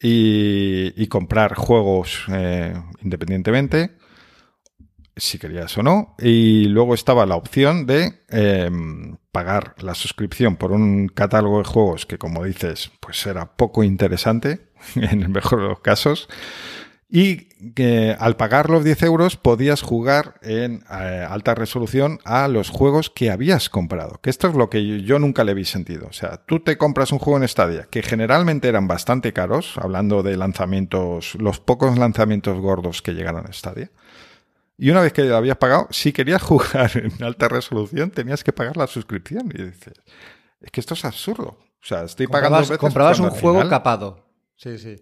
y, 0.00 1.06
comprar 1.08 1.54
juegos 1.54 2.24
eh, 2.32 2.72
independientemente, 3.02 3.90
si 5.16 5.38
querías 5.38 5.76
o 5.76 5.82
no. 5.82 6.14
Y 6.18 6.64
luego 6.64 6.94
estaba 6.94 7.26
la 7.26 7.36
opción 7.36 7.84
de 7.84 8.22
em, 8.30 9.18
pagar 9.32 9.74
la 9.82 9.94
suscripción 9.94 10.56
por 10.56 10.72
un 10.72 11.08
catálogo 11.08 11.58
de 11.58 11.64
juegos 11.64 12.06
que, 12.06 12.16
como 12.16 12.42
dices, 12.42 12.90
pues 13.00 13.26
era 13.26 13.54
poco 13.54 13.84
interesante, 13.84 14.70
en 14.94 15.20
el 15.20 15.28
mejor 15.28 15.60
de 15.60 15.68
los 15.68 15.80
casos 15.80 16.30
y 17.14 17.44
que 17.74 18.16
al 18.18 18.36
pagar 18.36 18.70
los 18.70 18.84
10 18.84 19.02
euros 19.02 19.36
podías 19.36 19.82
jugar 19.82 20.36
en 20.40 20.82
eh, 20.90 21.26
alta 21.28 21.54
resolución 21.54 22.18
a 22.24 22.48
los 22.48 22.70
juegos 22.70 23.10
que 23.10 23.30
habías 23.30 23.68
comprado. 23.68 24.18
Que 24.22 24.30
esto 24.30 24.48
es 24.48 24.54
lo 24.54 24.70
que 24.70 25.02
yo 25.02 25.18
nunca 25.18 25.44
le 25.44 25.52
vi 25.52 25.66
sentido. 25.66 26.06
O 26.08 26.14
sea, 26.14 26.38
tú 26.46 26.60
te 26.60 26.78
compras 26.78 27.12
un 27.12 27.18
juego 27.18 27.38
en 27.38 27.46
Stadia, 27.46 27.86
que 27.90 28.02
generalmente 28.02 28.66
eran 28.66 28.88
bastante 28.88 29.34
caros, 29.34 29.74
hablando 29.76 30.22
de 30.22 30.38
lanzamientos, 30.38 31.34
los 31.34 31.60
pocos 31.60 31.98
lanzamientos 31.98 32.58
gordos 32.58 33.02
que 33.02 33.12
llegaron 33.12 33.46
a 33.46 33.52
Stadia. 33.52 33.90
Y 34.78 34.88
una 34.88 35.02
vez 35.02 35.12
que 35.12 35.24
lo 35.24 35.36
habías 35.36 35.58
pagado, 35.58 35.88
si 35.90 36.14
querías 36.14 36.40
jugar 36.42 36.92
en 36.94 37.22
alta 37.22 37.46
resolución, 37.46 38.10
tenías 38.10 38.42
que 38.42 38.54
pagar 38.54 38.78
la 38.78 38.86
suscripción. 38.86 39.52
Y 39.52 39.64
dices, 39.64 39.92
es 40.62 40.70
que 40.70 40.80
esto 40.80 40.94
es 40.94 41.04
absurdo. 41.04 41.58
O 41.58 41.84
sea, 41.84 42.04
estoy 42.04 42.26
pagando. 42.26 42.56
Comprabas, 42.56 42.78
comprabas 42.78 43.20
un 43.20 43.28
juego 43.28 43.68
capado. 43.68 44.24
Sí, 44.56 44.78
sí. 44.78 44.96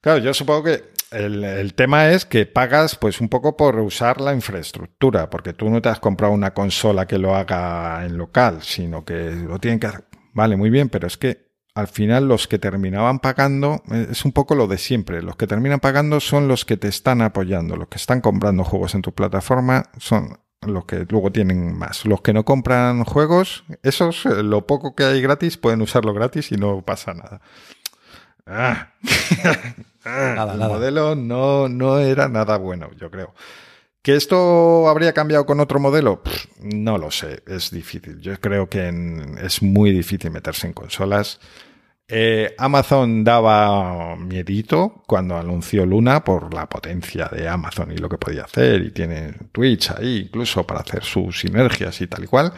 Claro, 0.00 0.18
yo 0.18 0.32
supongo 0.32 0.64
que 0.64 0.84
el, 1.10 1.74
tema 1.74 2.10
es 2.10 2.24
que 2.24 2.46
pagas 2.46 2.96
pues 2.96 3.20
un 3.20 3.28
poco 3.28 3.56
por 3.56 3.78
usar 3.80 4.20
la 4.20 4.32
infraestructura, 4.32 5.28
porque 5.28 5.52
tú 5.52 5.68
no 5.68 5.82
te 5.82 5.88
has 5.88 6.00
comprado 6.00 6.32
una 6.32 6.54
consola 6.54 7.06
que 7.06 7.18
lo 7.18 7.34
haga 7.34 8.04
en 8.06 8.16
local, 8.16 8.62
sino 8.62 9.04
que 9.04 9.32
lo 9.32 9.58
tienen 9.58 9.80
que 9.80 9.88
hacer. 9.88 10.04
Vale, 10.32 10.56
muy 10.56 10.70
bien, 10.70 10.88
pero 10.88 11.06
es 11.06 11.16
que 11.16 11.50
al 11.74 11.88
final 11.88 12.28
los 12.28 12.46
que 12.48 12.58
terminaban 12.58 13.18
pagando 13.18 13.82
eh, 13.90 14.08
es 14.10 14.24
un 14.24 14.32
poco 14.32 14.54
lo 14.54 14.68
de 14.68 14.78
siempre. 14.78 15.22
Los 15.22 15.36
que 15.36 15.46
terminan 15.46 15.80
pagando 15.80 16.20
son 16.20 16.48
los 16.48 16.64
que 16.64 16.76
te 16.76 16.88
están 16.88 17.20
apoyando, 17.22 17.76
los 17.76 17.88
que 17.88 17.98
están 17.98 18.20
comprando 18.20 18.64
juegos 18.64 18.94
en 18.94 19.02
tu 19.02 19.12
plataforma 19.12 19.90
son 19.98 20.38
los 20.62 20.84
que 20.84 21.06
luego 21.08 21.32
tienen 21.32 21.76
más. 21.76 22.04
Los 22.04 22.20
que 22.20 22.32
no 22.32 22.44
compran 22.44 23.04
juegos, 23.04 23.64
esos, 23.82 24.26
eh, 24.26 24.42
lo 24.42 24.66
poco 24.66 24.94
que 24.94 25.04
hay 25.04 25.20
gratis, 25.20 25.56
pueden 25.56 25.82
usarlo 25.82 26.14
gratis 26.14 26.52
y 26.52 26.56
no 26.56 26.82
pasa 26.82 27.14
nada. 27.14 27.40
Ah. 28.50 28.88
el 30.04 30.58
modelo 30.58 31.14
no, 31.14 31.68
no 31.68 31.98
era 31.98 32.28
nada 32.28 32.56
bueno, 32.58 32.90
yo 32.98 33.10
creo. 33.10 33.34
¿Que 34.02 34.16
esto 34.16 34.88
habría 34.88 35.12
cambiado 35.12 35.44
con 35.44 35.60
otro 35.60 35.78
modelo? 35.78 36.22
no 36.62 36.98
lo 36.98 37.10
sé, 37.10 37.42
es 37.46 37.70
difícil. 37.70 38.18
Yo 38.20 38.38
creo 38.40 38.68
que 38.68 38.88
es 39.42 39.62
muy 39.62 39.92
difícil 39.92 40.30
meterse 40.30 40.66
en 40.66 40.72
consolas. 40.72 41.38
Eh, 42.08 42.54
Amazon 42.58 43.22
daba 43.22 44.16
miedito 44.16 45.04
cuando 45.06 45.36
anunció 45.36 45.86
Luna 45.86 46.24
por 46.24 46.52
la 46.52 46.68
potencia 46.68 47.28
de 47.28 47.48
Amazon 47.48 47.92
y 47.92 47.98
lo 47.98 48.08
que 48.08 48.18
podía 48.18 48.44
hacer 48.44 48.82
y 48.82 48.90
tiene 48.90 49.32
Twitch 49.52 49.92
ahí 49.92 50.22
incluso 50.26 50.66
para 50.66 50.80
hacer 50.80 51.04
sus 51.04 51.38
sinergias 51.38 52.00
y 52.00 52.08
tal 52.08 52.24
y 52.24 52.26
cual. 52.26 52.52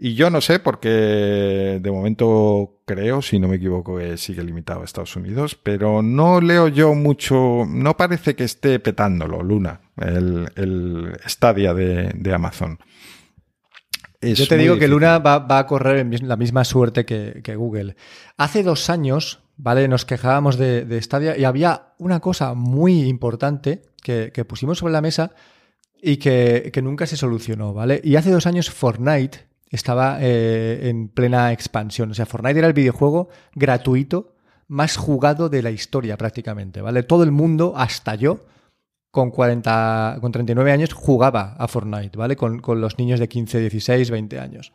Y 0.00 0.14
yo 0.14 0.30
no 0.30 0.40
sé, 0.40 0.60
porque 0.60 1.80
de 1.82 1.90
momento 1.90 2.82
creo, 2.84 3.20
si 3.20 3.40
no 3.40 3.48
me 3.48 3.56
equivoco, 3.56 3.98
que 3.98 4.16
sigue 4.16 4.44
limitado 4.44 4.82
a 4.82 4.84
Estados 4.84 5.16
Unidos, 5.16 5.58
pero 5.60 6.02
no 6.02 6.40
leo 6.40 6.68
yo 6.68 6.94
mucho, 6.94 7.64
no 7.68 7.96
parece 7.96 8.36
que 8.36 8.44
esté 8.44 8.78
petándolo 8.78 9.42
Luna, 9.42 9.80
el, 9.96 10.48
el 10.54 11.18
Stadia 11.26 11.74
de, 11.74 12.32
Amazon. 12.32 12.78
yo 14.20 14.46
te 14.46 14.56
digo 14.56 14.78
que 14.78 14.86
Luna 14.86 15.18
va, 15.18 15.58
a 15.58 15.66
correr 15.66 16.06
la 16.22 16.36
misma 16.36 16.64
suerte 16.64 17.04
que, 17.04 17.56
Google. 17.56 17.96
Hace 18.36 18.62
dos 18.62 18.90
años, 18.90 19.40
¿vale? 19.56 19.88
Nos 19.88 20.04
quejábamos 20.04 20.58
de, 20.58 20.84
de 20.84 21.02
Stadia 21.02 21.36
y 21.36 21.44
había 21.44 21.94
una 21.98 22.20
cosa 22.20 22.54
muy 22.54 23.02
importante 23.02 23.82
que, 24.00 24.30
pusimos 24.44 24.78
sobre 24.78 24.92
la 24.92 25.00
mesa 25.00 25.32
y 26.00 26.18
que, 26.18 26.70
que, 26.72 26.82
nunca 26.82 27.06
se 27.06 27.16
solucionó, 27.16 27.74
¿vale? 27.74 28.00
Y 28.04 28.14
hace 28.14 28.30
dos 28.30 28.46
años 28.46 28.70
Fortnite 28.70 29.47
estaba 29.70 30.18
eh, 30.20 30.88
en 30.88 31.08
plena 31.08 31.52
expansión. 31.52 32.10
O 32.10 32.14
sea, 32.14 32.26
Fortnite 32.26 32.58
era 32.58 32.68
el 32.68 32.74
videojuego 32.74 33.28
gratuito 33.54 34.34
más 34.66 34.96
jugado 34.96 35.48
de 35.48 35.62
la 35.62 35.70
historia 35.70 36.16
prácticamente, 36.16 36.82
¿vale? 36.82 37.02
Todo 37.02 37.22
el 37.22 37.32
mundo, 37.32 37.74
hasta 37.76 38.14
yo, 38.14 38.46
con, 39.10 39.30
40, 39.30 40.18
con 40.20 40.32
39 40.32 40.72
años, 40.72 40.92
jugaba 40.92 41.54
a 41.58 41.68
Fortnite, 41.68 42.18
¿vale? 42.18 42.36
Con, 42.36 42.60
con 42.60 42.80
los 42.80 42.98
niños 42.98 43.18
de 43.20 43.28
15, 43.28 43.60
16, 43.60 44.10
20 44.10 44.38
años. 44.38 44.72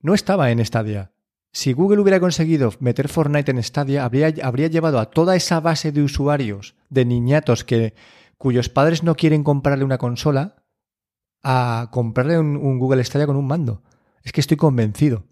no 0.00 0.14
estaba 0.14 0.50
en 0.50 0.64
Stadia. 0.64 1.12
Si 1.52 1.72
Google 1.72 2.00
hubiera 2.00 2.20
conseguido 2.20 2.72
meter 2.80 3.08
Fortnite 3.08 3.52
en 3.52 3.62
Stadia, 3.62 4.04
habría, 4.04 4.32
habría 4.42 4.66
llevado 4.66 4.98
a 4.98 5.10
toda 5.10 5.36
esa 5.36 5.60
base 5.60 5.92
de 5.92 6.02
usuarios, 6.02 6.74
de 6.88 7.04
niñatos 7.04 7.64
que, 7.64 7.94
cuyos 8.38 8.68
padres 8.68 9.02
no 9.02 9.14
quieren 9.14 9.44
comprarle 9.44 9.84
una 9.84 9.98
consola, 9.98 10.63
a 11.44 11.88
comprarle 11.92 12.38
un, 12.38 12.78
Google 12.78 13.04
Stadia 13.04 13.26
con 13.26 13.36
un 13.36 13.46
mando. 13.46 13.82
Es 14.22 14.32
que 14.32 14.40
estoy 14.40 14.56
convencido. 14.56 15.24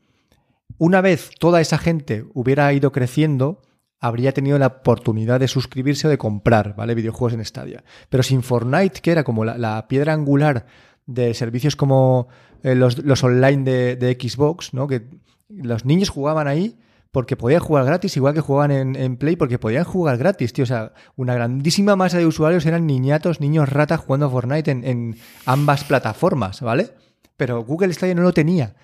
Una 0.79 1.01
vez 1.01 1.31
toda 1.39 1.61
esa 1.61 1.79
gente 1.79 2.25
hubiera 2.35 2.73
ido 2.73 2.93
creciendo, 2.93 3.63
habría 3.99 4.33
tenido 4.33 4.59
la 4.59 4.67
oportunidad 4.67 5.41
de 5.41 5.49
suscribirse 5.49 6.07
o 6.07 6.11
de 6.11 6.19
comprar, 6.19 6.77
¿vale? 6.77 6.95
Videojuegos 6.95 7.33
en 7.33 7.45
Stadia. 7.45 7.83
Pero 8.11 8.23
sin 8.23 8.43
Fortnite, 8.43 9.01
que 9.01 9.13
era 9.13 9.25
como 9.25 9.45
la, 9.45 9.89
piedra 9.89 10.13
angular 10.13 10.67
de 11.07 11.35
servicios 11.35 11.77
como 11.77 12.29
eh, 12.63 12.75
los, 12.75 13.25
online 13.25 13.65
de, 13.65 13.97
de, 13.97 14.13
Xbox, 14.13 14.75
¿no? 14.75 14.87
Que 14.87 15.09
los 15.49 15.85
niños 15.85 16.11
jugaban 16.11 16.47
ahí 16.47 16.77
porque 17.13 17.37
podían 17.37 17.61
jugar 17.61 17.85
gratis, 17.85 18.17
igual 18.17 18.35
que 18.35 18.41
jugaban 18.41 18.73
en, 18.73 19.17
Play, 19.17 19.37
porque 19.37 19.59
podían 19.59 19.85
jugar 19.85 20.19
gratis, 20.19 20.53
tío. 20.53 20.65
O 20.65 20.67
sea, 20.67 20.95
una 21.15 21.35
grandísima 21.35 21.95
masa 21.95 22.19
de 22.19 22.27
usuarios 22.27 22.67
eran 22.67 22.87
niñatos, 22.87 23.41
niños 23.41 23.69
ratas 23.69 24.01
jugando 24.01 24.31
Fortnite 24.31 24.71
en, 24.71 24.85
en 24.85 25.17
ambas 25.47 25.85
plataformas, 25.85 26.63
¿vale? 26.63 26.91
Pero 27.37 27.63
Google 27.65 27.93
Stadia 27.93 28.15
no 28.15 28.23
lo 28.23 28.33
tenía. 28.33 28.75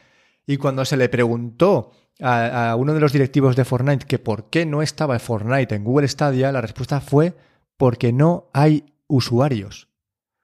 Y 0.46 0.58
cuando 0.58 0.84
se 0.84 0.96
le 0.96 1.08
preguntó 1.08 1.92
a, 2.20 2.74
uno 2.76 2.94
de 2.94 3.00
los 3.00 3.12
directivos 3.12 3.56
de 3.56 3.64
Fortnite 3.64 4.06
que 4.06 4.18
por 4.18 4.50
qué 4.50 4.66
no 4.66 4.82
estaba 4.82 5.18
Fortnite 5.18 5.74
en 5.74 5.84
Google 5.84 6.08
Stadia, 6.08 6.52
la 6.52 6.60
respuesta 6.60 7.00
fue 7.00 7.34
porque 7.76 8.12
no 8.12 8.50
hay 8.52 8.94
usuarios. 9.06 9.88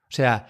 O 0.03 0.11
sea, 0.15 0.47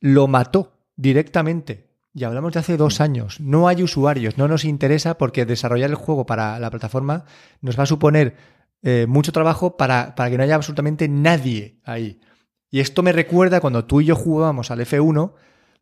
lo 0.00 0.26
mató 0.26 0.72
directamente. 0.96 1.87
Y 2.18 2.24
hablamos 2.24 2.52
de 2.52 2.58
hace 2.58 2.76
dos 2.76 3.00
años. 3.00 3.38
No 3.38 3.68
hay 3.68 3.80
usuarios, 3.80 4.38
no 4.38 4.48
nos 4.48 4.64
interesa 4.64 5.16
porque 5.18 5.46
desarrollar 5.46 5.90
el 5.90 5.94
juego 5.94 6.26
para 6.26 6.58
la 6.58 6.68
plataforma 6.68 7.24
nos 7.60 7.78
va 7.78 7.84
a 7.84 7.86
suponer 7.86 8.34
eh, 8.82 9.06
mucho 9.08 9.30
trabajo 9.30 9.76
para, 9.76 10.16
para, 10.16 10.28
que 10.28 10.36
no 10.36 10.42
haya 10.42 10.56
absolutamente 10.56 11.08
nadie 11.08 11.78
ahí. 11.84 12.18
Y 12.72 12.80
esto 12.80 13.04
me 13.04 13.12
recuerda 13.12 13.60
cuando 13.60 13.84
tú 13.84 14.00
y 14.00 14.06
yo 14.06 14.16
jugábamos 14.16 14.72
al 14.72 14.80
F1 14.80 15.32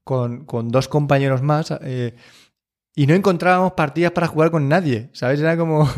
con, 0.05 0.45
con 0.45 0.69
dos 0.69 0.89
compañeros 0.89 1.41
más. 1.41 1.73
Eh, 1.81 2.15
y 2.95 3.07
no 3.07 3.15
encontrábamos 3.15 3.73
partidas 3.73 4.13
para 4.13 4.27
jugar 4.27 4.51
con 4.51 4.69
nadie, 4.69 5.09
¿sabes? 5.15 5.41
Era 5.41 5.57
como... 5.57 5.91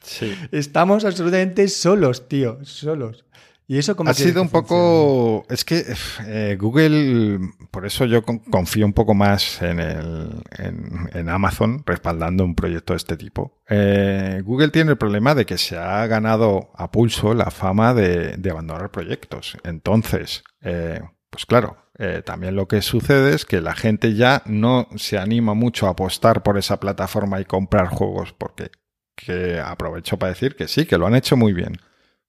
Sí. 0.00 0.34
Estamos 0.52 1.04
absolutamente 1.04 1.68
solos, 1.68 2.28
tío, 2.28 2.64
solos. 2.64 3.25
Y 3.68 3.78
eso 3.78 3.96
como 3.96 4.10
ha 4.10 4.14
sido 4.14 4.42
un 4.42 4.48
poco. 4.48 5.44
Es 5.50 5.64
que 5.64 5.84
eh, 6.26 6.56
Google, 6.58 7.40
por 7.72 7.84
eso 7.84 8.04
yo 8.04 8.22
confío 8.22 8.86
un 8.86 8.92
poco 8.92 9.12
más 9.12 9.60
en, 9.60 9.80
el, 9.80 10.42
en, 10.58 11.28
Amazon 11.28 11.82
respaldando 11.84 12.44
un 12.44 12.54
proyecto 12.54 12.92
de 12.92 12.98
este 12.98 13.16
tipo. 13.16 13.60
Eh, 13.68 14.40
Google 14.44 14.68
tiene 14.68 14.92
el 14.92 14.98
problema 14.98 15.34
de 15.34 15.46
que 15.46 15.58
se 15.58 15.76
ha 15.76 16.06
ganado 16.06 16.70
a 16.76 16.92
pulso 16.92 17.34
la 17.34 17.50
fama 17.50 17.92
de, 17.92 18.38
abandonar 18.48 18.92
proyectos. 18.92 19.58
Entonces, 19.64 20.44
eh, 20.62 21.00
pues 21.28 21.44
claro, 21.44 21.76
eh, 21.98 22.22
también 22.24 22.54
lo 22.54 22.68
que 22.68 22.82
sucede 22.82 23.34
es 23.34 23.44
que 23.44 23.60
la 23.60 23.74
gente 23.74 24.14
ya 24.14 24.42
no 24.46 24.88
se 24.96 25.18
anima 25.18 25.54
mucho 25.54 25.86
a 25.86 25.90
apostar 25.90 26.44
por 26.44 26.56
esa 26.56 26.78
plataforma 26.78 27.40
y 27.40 27.44
comprar 27.44 27.88
juegos 27.88 28.32
porque 28.32 28.70
que 29.16 29.58
aprovecho 29.58 30.18
para 30.18 30.32
decir 30.32 30.54
que 30.56 30.68
sí, 30.68 30.84
que 30.84 30.98
lo 30.98 31.06
han 31.06 31.14
hecho 31.14 31.36
muy 31.36 31.52
bien. 31.52 31.78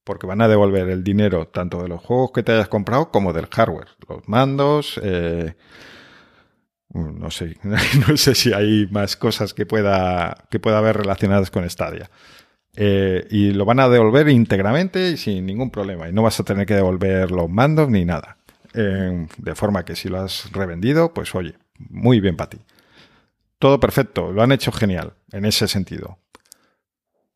Porque 0.08 0.26
van 0.26 0.42
a 0.42 0.48
devolver 0.48 0.90
el 0.90 1.04
dinero 1.04 1.48
tanto 1.50 1.84
de 1.84 1.90
los 1.90 2.02
juegos 2.02 2.32
que 2.34 2.44
te 2.44 2.54
hayas 2.54 2.70
comprado 2.70 3.12
como 3.12 3.34
del 3.34 3.48
hardware. 3.48 3.90
Los 4.08 4.28
mandos, 4.28 5.00
eh, 5.04 5.56
no 6.94 7.30
sé, 7.30 7.58
no 8.08 8.16
sé 8.16 8.34
si 8.34 8.54
hay 8.54 8.88
más 8.90 9.18
cosas 9.18 9.54
que 9.54 9.66
pueda, 9.66 10.48
que 10.50 10.60
pueda 10.60 10.78
haber 10.78 10.98
relacionadas 10.98 11.52
con 11.52 11.70
Stadia. 11.70 12.10
Eh, 12.76 13.28
y 13.30 13.52
lo 13.52 13.66
van 13.66 13.80
a 13.80 13.90
devolver 13.90 14.30
íntegramente 14.30 15.12
y 15.12 15.18
sin 15.18 15.46
ningún 15.46 15.72
problema. 15.72 16.08
Y 16.08 16.14
no 16.14 16.24
vas 16.24 16.40
a 16.40 16.44
tener 16.44 16.66
que 16.66 16.76
devolver 16.76 17.32
los 17.32 17.50
mandos 17.50 17.90
ni 17.90 18.06
nada 18.06 18.38
de 18.74 19.56
forma 19.56 19.86
que 19.86 19.96
si 19.96 20.10
lo 20.10 20.20
has 20.20 20.52
revendido, 20.52 21.14
pues 21.14 21.34
oye, 21.36 21.56
muy 21.78 22.20
bien 22.20 22.36
para 22.36 22.52
ti. 22.52 22.60
Todo 23.60 23.80
perfecto, 23.80 24.32
lo 24.32 24.44
han 24.44 24.52
hecho 24.52 24.72
genial 24.72 25.14
en 25.32 25.46
ese 25.46 25.68
sentido. 25.68 26.20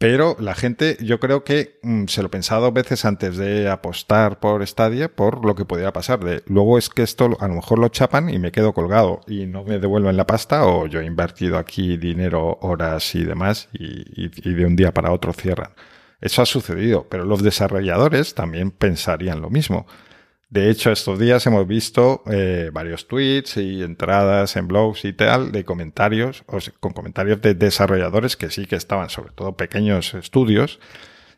Pero 0.01 0.35
la 0.39 0.55
gente, 0.55 0.97
yo 0.99 1.19
creo 1.19 1.43
que 1.43 1.77
mm, 1.83 2.05
se 2.07 2.23
lo 2.23 2.31
pensaba 2.31 2.61
dos 2.61 2.73
veces 2.73 3.05
antes 3.05 3.37
de 3.37 3.69
apostar 3.69 4.39
por 4.39 4.65
Stadia 4.65 5.09
por 5.09 5.45
lo 5.45 5.53
que 5.53 5.63
podía 5.63 5.93
pasar. 5.93 6.21
De, 6.25 6.41
luego 6.47 6.79
es 6.79 6.89
que 6.89 7.03
esto 7.03 7.37
a 7.39 7.47
lo 7.47 7.53
mejor 7.53 7.77
lo 7.77 7.87
chapan 7.89 8.27
y 8.27 8.39
me 8.39 8.51
quedo 8.51 8.73
colgado 8.73 9.21
y 9.27 9.45
no 9.45 9.63
me 9.63 9.77
devuelven 9.77 10.17
la 10.17 10.25
pasta 10.25 10.65
o 10.65 10.87
yo 10.87 11.01
he 11.01 11.05
invertido 11.05 11.59
aquí 11.59 11.97
dinero, 11.97 12.57
horas 12.61 13.13
y 13.13 13.23
demás 13.23 13.69
y 13.73 14.27
de 14.27 14.65
un 14.65 14.75
día 14.75 14.91
para 14.91 15.11
otro 15.11 15.33
cierran. 15.33 15.69
Eso 16.19 16.41
ha 16.41 16.47
sucedido, 16.47 17.05
pero 17.07 17.23
los 17.23 17.43
desarrolladores 17.43 18.33
también 18.33 18.71
pensarían 18.71 19.39
lo 19.39 19.51
mismo. 19.51 19.85
De 20.51 20.69
hecho, 20.69 20.91
estos 20.91 21.17
días 21.17 21.47
hemos 21.47 21.65
visto 21.65 22.23
eh, 22.29 22.71
varios 22.73 23.07
tweets 23.07 23.55
y 23.55 23.81
entradas 23.83 24.57
en 24.57 24.67
blogs 24.67 25.05
y 25.05 25.13
tal 25.13 25.53
de 25.53 25.63
comentarios, 25.63 26.43
o 26.45 26.57
con 26.81 26.91
comentarios 26.91 27.41
de 27.41 27.53
desarrolladores 27.53 28.35
que 28.35 28.49
sí 28.49 28.65
que 28.65 28.75
estaban, 28.75 29.09
sobre 29.09 29.31
todo 29.31 29.55
pequeños 29.55 30.13
estudios, 30.13 30.81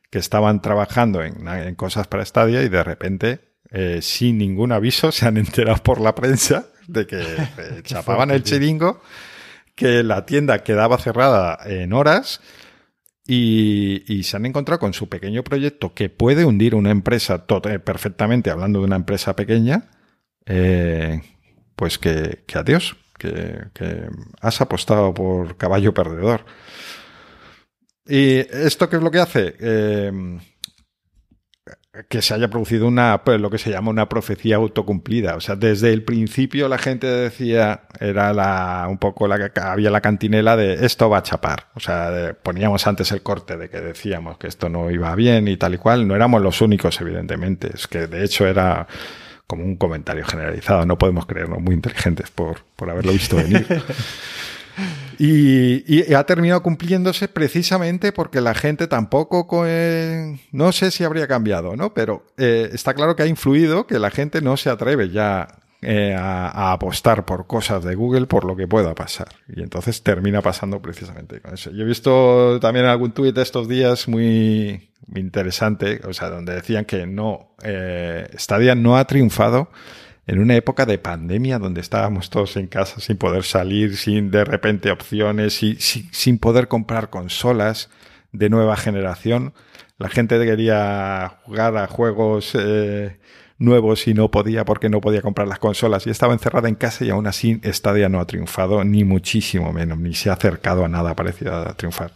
que 0.09 0.17
estaban 0.17 0.63
trabajando 0.63 1.21
en, 1.21 1.75
cosas 1.75 2.07
para 2.07 2.25
Stadia 2.25 2.63
y 2.63 2.69
de 2.69 2.83
repente, 2.83 3.39
eh, 3.69 3.99
sin 4.01 4.39
ningún 4.39 4.71
aviso, 4.71 5.11
se 5.11 5.27
han 5.27 5.37
enterado 5.37 5.83
por 5.83 6.01
la 6.01 6.15
prensa 6.15 6.65
de 6.87 7.05
que 7.05 7.21
eh, 7.21 7.81
chapaban 7.83 8.31
el 8.31 8.41
chiringo, 8.41 8.99
que 9.75 10.01
la 10.01 10.25
tienda 10.25 10.63
quedaba 10.63 10.97
cerrada 10.97 11.59
en 11.65 11.93
horas 11.93 12.41
y, 13.25 14.23
se 14.23 14.35
han 14.37 14.45
encontrado 14.45 14.79
con 14.79 14.93
su 14.93 15.07
pequeño 15.07 15.43
proyecto 15.43 15.93
que 15.93 16.09
puede 16.09 16.45
hundir 16.45 16.75
una 16.75 16.91
empresa 16.91 17.45
eh, 17.65 17.79
perfectamente, 17.79 18.49
hablando 18.49 18.79
de 18.79 18.85
una 18.85 18.97
empresa 18.97 19.35
pequeña, 19.35 19.89
eh, 20.45 21.21
pues 21.75 21.97
que, 21.97 22.43
adiós, 22.53 22.97
que, 23.17 24.09
has 24.41 24.61
apostado 24.61 25.13
por 25.13 25.57
caballo 25.57 25.93
perdedor. 25.93 26.45
¿Y 28.05 28.39
esto 28.39 28.89
qué 28.89 28.97
es 28.97 29.01
lo 29.01 29.11
que 29.11 29.19
hace? 29.19 29.55
Eh, 29.59 30.11
que 32.09 32.23
se 32.23 32.33
haya 32.33 32.49
producido 32.49 32.87
una, 32.87 33.23
pues, 33.23 33.39
lo 33.39 33.51
que 33.51 33.59
se 33.59 33.69
llama 33.69 33.91
una 33.91 34.09
profecía 34.09 34.55
autocumplida. 34.55 35.35
O 35.35 35.41
sea, 35.41 35.55
desde 35.55 35.93
el 35.93 36.03
principio 36.03 36.67
la 36.67 36.79
gente 36.79 37.05
decía, 37.05 37.81
era 37.99 38.33
la, 38.33 38.87
un 38.89 38.97
poco 38.97 39.27
la 39.27 39.51
que 39.51 39.59
había 39.59 39.91
la 39.91 40.01
cantinela 40.01 40.57
de 40.57 40.85
esto 40.85 41.07
va 41.09 41.19
a 41.19 41.23
chapar. 41.23 41.67
O 41.75 41.79
sea, 41.79 42.35
poníamos 42.41 42.87
antes 42.87 43.11
el 43.11 43.21
corte 43.21 43.57
de 43.57 43.69
que 43.69 43.79
decíamos 43.79 44.39
que 44.39 44.47
esto 44.47 44.69
no 44.69 44.89
iba 44.89 45.13
bien 45.13 45.47
y 45.47 45.55
tal 45.55 45.75
y 45.75 45.77
cual. 45.77 46.07
No 46.07 46.15
éramos 46.15 46.41
los 46.41 46.61
únicos, 46.61 46.99
evidentemente. 46.99 47.69
Es 47.75 47.87
que 47.87 48.07
de 48.07 48.23
hecho 48.23 48.47
era 48.47 48.87
como 49.45 49.63
un 49.63 49.75
comentario 49.75 50.25
generalizado. 50.25 50.87
No 50.87 50.97
podemos 50.97 51.27
creernos 51.27 51.61
muy 51.61 51.75
inteligentes 51.75 52.31
por, 52.31 52.61
por 52.75 52.89
haberlo 52.89 53.11
visto 53.11 53.35
venir. 53.35 53.67
Y, 55.19 56.13
ha 56.13 56.23
terminado 56.25 56.63
cumpliéndose 56.63 57.27
precisamente 57.27 58.11
porque 58.11 58.41
la 58.41 58.53
gente 58.53 58.87
tampoco, 58.87 59.65
no 60.51 60.71
sé 60.71 60.91
si 60.91 61.03
habría 61.03 61.27
cambiado, 61.27 61.75
¿no? 61.75 61.93
Pero 61.93 62.25
eh, 62.37 62.69
está 62.73 62.93
claro 62.93 63.15
que 63.15 63.23
ha 63.23 63.27
influido 63.27 63.87
que 63.87 63.99
la 63.99 64.11
gente 64.11 64.41
no 64.41 64.57
se 64.57 64.69
atreve 64.69 65.09
ya 65.09 65.47
eh, 65.85 66.15
a, 66.17 66.71
apostar 66.71 67.25
por 67.25 67.45
cosas 67.45 67.83
de 67.83 67.95
Google 67.95 68.25
por 68.25 68.45
lo 68.45 68.55
que 68.55 68.67
pueda 68.67 68.95
pasar. 68.95 69.27
Y 69.53 69.61
entonces 69.61 70.01
termina 70.01 70.41
pasando 70.41 70.81
precisamente 70.81 71.41
con 71.41 71.55
eso. 71.55 71.71
Yo 71.71 71.83
he 71.83 71.85
visto 71.87 72.57
también 72.61 72.85
algún 72.85 73.11
tuit 73.11 73.37
estos 73.37 73.67
días 73.67 74.07
muy, 74.07 74.89
interesante, 75.13 75.99
o 76.07 76.13
sea, 76.13 76.29
donde 76.29 76.53
decían 76.53 76.85
que 76.85 77.05
no, 77.05 77.55
eh, 77.63 78.29
Stadia 78.37 78.75
no 78.75 78.97
ha 78.97 79.05
triunfado 79.05 79.69
en 80.25 80.39
una 80.39 80.55
época 80.55 80.85
de 80.85 80.97
pandemia 80.97 81.59
donde 81.59 81.81
estábamos 81.81 82.29
todos 82.29 82.55
en 82.55 82.67
casa 82.67 83.01
sin 83.01 83.17
poder 83.17 83.43
salir, 83.43 83.97
sin 83.97 84.31
de 84.31 84.45
repente 84.45 84.91
opciones, 84.91 85.61
y, 85.63 85.75
sin, 85.75 86.39
poder 86.39 86.67
comprar 86.67 87.09
consolas 87.09 87.89
de 88.31 88.49
nueva 88.49 88.77
generación. 88.77 89.53
La 89.97 90.09
gente 90.09 90.43
quería 90.45 91.39
jugar 91.43 91.77
a 91.77 91.87
juegos 91.87 92.53
eh, 92.55 93.17
nuevos 93.63 94.07
y 94.07 94.13
no 94.13 94.29
podía 94.29 94.65
porque 94.65 94.89
no 94.89 95.01
podía 95.01 95.21
comprar 95.21 95.47
las 95.47 95.59
consolas 95.59 96.05
y 96.05 96.09
estaba 96.09 96.33
encerrada 96.33 96.69
en 96.69 96.75
casa 96.75 97.05
y 97.05 97.09
aún 97.09 97.27
así 97.27 97.59
Stadia 97.65 98.09
no 98.09 98.19
ha 98.19 98.25
triunfado 98.25 98.83
ni 98.83 99.03
muchísimo 99.03 99.71
menos, 99.73 99.97
ni 99.97 100.13
se 100.13 100.29
ha 100.29 100.33
acercado 100.33 100.85
a 100.85 100.87
nada 100.87 101.15
parecido 101.15 101.55
a 101.55 101.73
triunfar. 101.73 102.11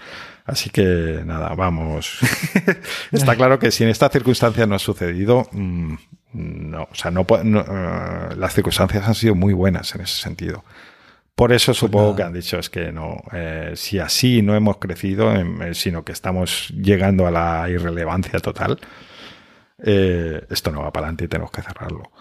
Así 0.45 0.70
que 0.70 1.22
nada, 1.26 1.54
vamos. 1.56 2.20
Está 3.12 3.36
claro 3.36 3.60
que 3.60 3.70
si 3.70 3.84
en 3.84 3.89
esta 3.89 4.08
circunstancia 4.08 4.66
no 4.66 4.76
ha 4.76 4.80
sucedido, 4.80 5.48
mm, 5.52 5.95
no, 6.34 6.84
o 6.84 6.95
sea, 6.95 7.12
no, 7.12 7.22
uh, 7.22 8.36
las 8.36 8.54
circunstancias 8.54 9.06
han 9.06 9.16
sido 9.16 9.36
muy 9.36 9.54
buenas 9.54 9.93
en 9.95 10.02
ese 10.02 10.22
sentido. 10.22 10.64
Por 11.36 11.52
eso 11.52 11.72
pues 11.72 11.78
supongo 11.78 12.16
que 12.16 12.24
han 12.24 12.34
dicho 12.34 12.58
es 12.58 12.70
que 12.70 12.91
no, 12.91 13.18
eh, 13.32 13.74
si 13.76 14.00
así 14.00 14.41
no 14.41 14.56
hemos 14.56 14.78
crecido, 14.78 15.32
eh, 15.36 15.74
sino 15.74 16.04
que 16.04 16.12
estamos 16.12 16.70
llegando 16.70 17.28
a 17.28 17.32
la 17.32 17.70
irrelevancia 17.70 18.39
total, 18.39 18.80
eh, 19.84 20.45
esto 20.49 20.71
no 20.71 20.82
va 20.82 20.91
para 20.91 21.05
adelante 21.05 21.25
y 21.25 21.28
tenemos 21.28 21.51
que 21.51 21.61
cerrarlo. 21.61 22.11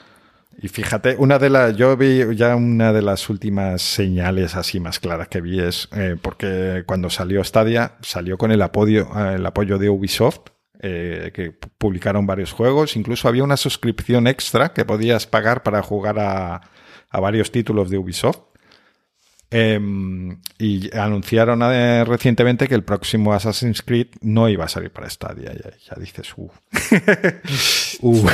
Y 0.58 0.68
fíjate, 0.68 1.16
una 1.18 1.38
de 1.38 1.50
las, 1.50 1.76
yo 1.76 1.96
vi 1.96 2.34
ya 2.34 2.56
una 2.56 2.92
de 2.92 3.02
las 3.02 3.28
últimas 3.28 3.82
señales 3.82 4.56
así 4.56 4.80
más 4.80 4.98
claras 4.98 5.28
que 5.28 5.42
vi 5.42 5.60
es 5.60 5.88
eh, 5.94 6.16
porque 6.20 6.84
cuando 6.86 7.10
salió 7.10 7.44
Stadia 7.44 7.96
salió 8.00 8.38
con 8.38 8.50
el 8.52 8.62
apoyo, 8.62 9.08
el 9.34 9.44
apoyo 9.44 9.76
de 9.78 9.90
Ubisoft, 9.90 10.48
eh, 10.80 11.30
que 11.34 11.52
publicaron 11.52 12.26
varios 12.26 12.52
juegos, 12.52 12.96
incluso 12.96 13.28
había 13.28 13.44
una 13.44 13.58
suscripción 13.58 14.26
extra 14.26 14.72
que 14.72 14.84
podías 14.86 15.26
pagar 15.26 15.62
para 15.62 15.82
jugar 15.82 16.18
a, 16.18 16.62
a 17.10 17.20
varios 17.20 17.50
títulos 17.50 17.90
de 17.90 17.98
Ubisoft. 17.98 18.40
Em, 19.48 20.40
y 20.58 20.94
anunciaron 20.96 21.60
eh, 21.62 22.04
recientemente 22.04 22.66
que 22.66 22.74
el 22.74 22.82
próximo 22.82 23.32
Assassin's 23.32 23.82
Creed 23.82 24.08
no 24.20 24.48
iba 24.48 24.64
a 24.64 24.68
salir 24.68 24.90
para 24.90 25.08
Stadia. 25.08 25.52
Ya, 25.52 25.70
ya 25.70 25.94
dices, 26.00 26.32
uh. 26.36 26.50
uh. 28.02 28.28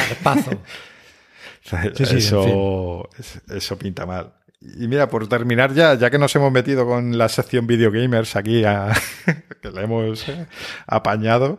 eso, 1.99 3.09
eso 3.49 3.79
pinta 3.79 4.07
mal. 4.07 4.33
Y 4.61 4.87
mira, 4.87 5.09
por 5.09 5.29
terminar 5.29 5.75
ya, 5.75 5.95
ya 5.95 6.11
que 6.11 6.19
nos 6.19 6.35
hemos 6.37 6.53
metido 6.53 6.87
con 6.87 7.19
la 7.19 7.29
sección 7.29 7.67
Video 7.67 7.91
Gamers 7.91 8.37
aquí, 8.37 8.63
que 9.63 9.71
la 9.71 9.83
hemos 9.83 10.29
eh, 10.29 10.47
apañado, 10.87 11.59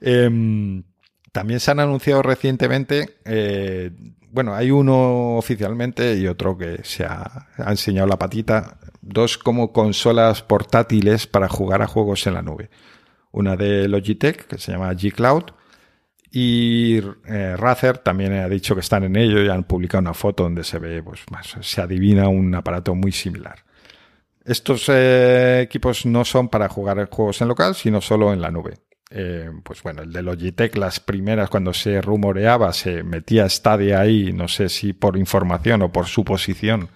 em, 0.00 0.82
también 1.30 1.60
se 1.60 1.70
han 1.70 1.80
anunciado 1.80 2.22
recientemente, 2.22 3.16
eh, 3.24 3.92
bueno, 4.32 4.54
hay 4.54 4.70
uno 4.70 5.36
oficialmente 5.36 6.16
y 6.16 6.26
otro 6.26 6.56
que 6.56 6.80
se 6.84 7.04
ha, 7.04 7.48
ha, 7.56 7.70
enseñado 7.70 8.06
la 8.06 8.18
patita, 8.18 8.78
dos 9.02 9.36
como 9.38 9.72
consolas 9.72 10.42
portátiles 10.42 11.26
para 11.26 11.48
jugar 11.48 11.82
a 11.82 11.86
juegos 11.86 12.26
en 12.26 12.34
la 12.34 12.42
nube. 12.42 12.70
Una 13.30 13.56
de 13.56 13.88
Logitech, 13.88 14.46
que 14.46 14.58
se 14.58 14.72
llama 14.72 14.92
G 14.92 15.12
Cloud, 15.12 15.44
y 16.30 16.98
eh, 17.26 17.56
Razer 17.58 17.98
también 17.98 18.32
ha 18.32 18.48
dicho 18.48 18.74
que 18.74 18.80
están 18.80 19.04
en 19.04 19.16
ello 19.16 19.42
y 19.42 19.50
han 19.50 19.64
publicado 19.64 20.00
una 20.00 20.14
foto 20.14 20.44
donde 20.44 20.64
se 20.64 20.78
ve, 20.78 21.02
pues 21.02 21.20
más, 21.30 21.56
se 21.60 21.80
adivina 21.82 22.28
un 22.28 22.54
aparato 22.54 22.94
muy 22.94 23.12
similar. 23.12 23.64
Estos 24.42 24.88
eh, 24.88 25.60
equipos 25.60 26.06
no 26.06 26.24
son 26.24 26.48
para 26.48 26.70
jugar 26.70 27.08
juegos 27.10 27.42
en 27.42 27.48
local, 27.48 27.74
sino 27.74 28.00
solo 28.00 28.32
en 28.32 28.40
la 28.40 28.50
nube. 28.50 28.78
Eh, 29.14 29.50
pues 29.62 29.82
bueno, 29.82 30.02
el 30.02 30.12
de 30.12 30.22
Logitech, 30.22 30.74
las 30.76 30.98
primeras, 30.98 31.50
cuando 31.50 31.74
se 31.74 32.00
rumoreaba, 32.00 32.72
se 32.72 33.02
metía 33.02 33.48
Stadia 33.48 34.00
ahí, 34.00 34.32
no 34.32 34.48
sé 34.48 34.70
si 34.70 34.94
por 34.94 35.18
información 35.18 35.82
o 35.82 35.92
por 35.92 36.06
suposición, 36.06 36.88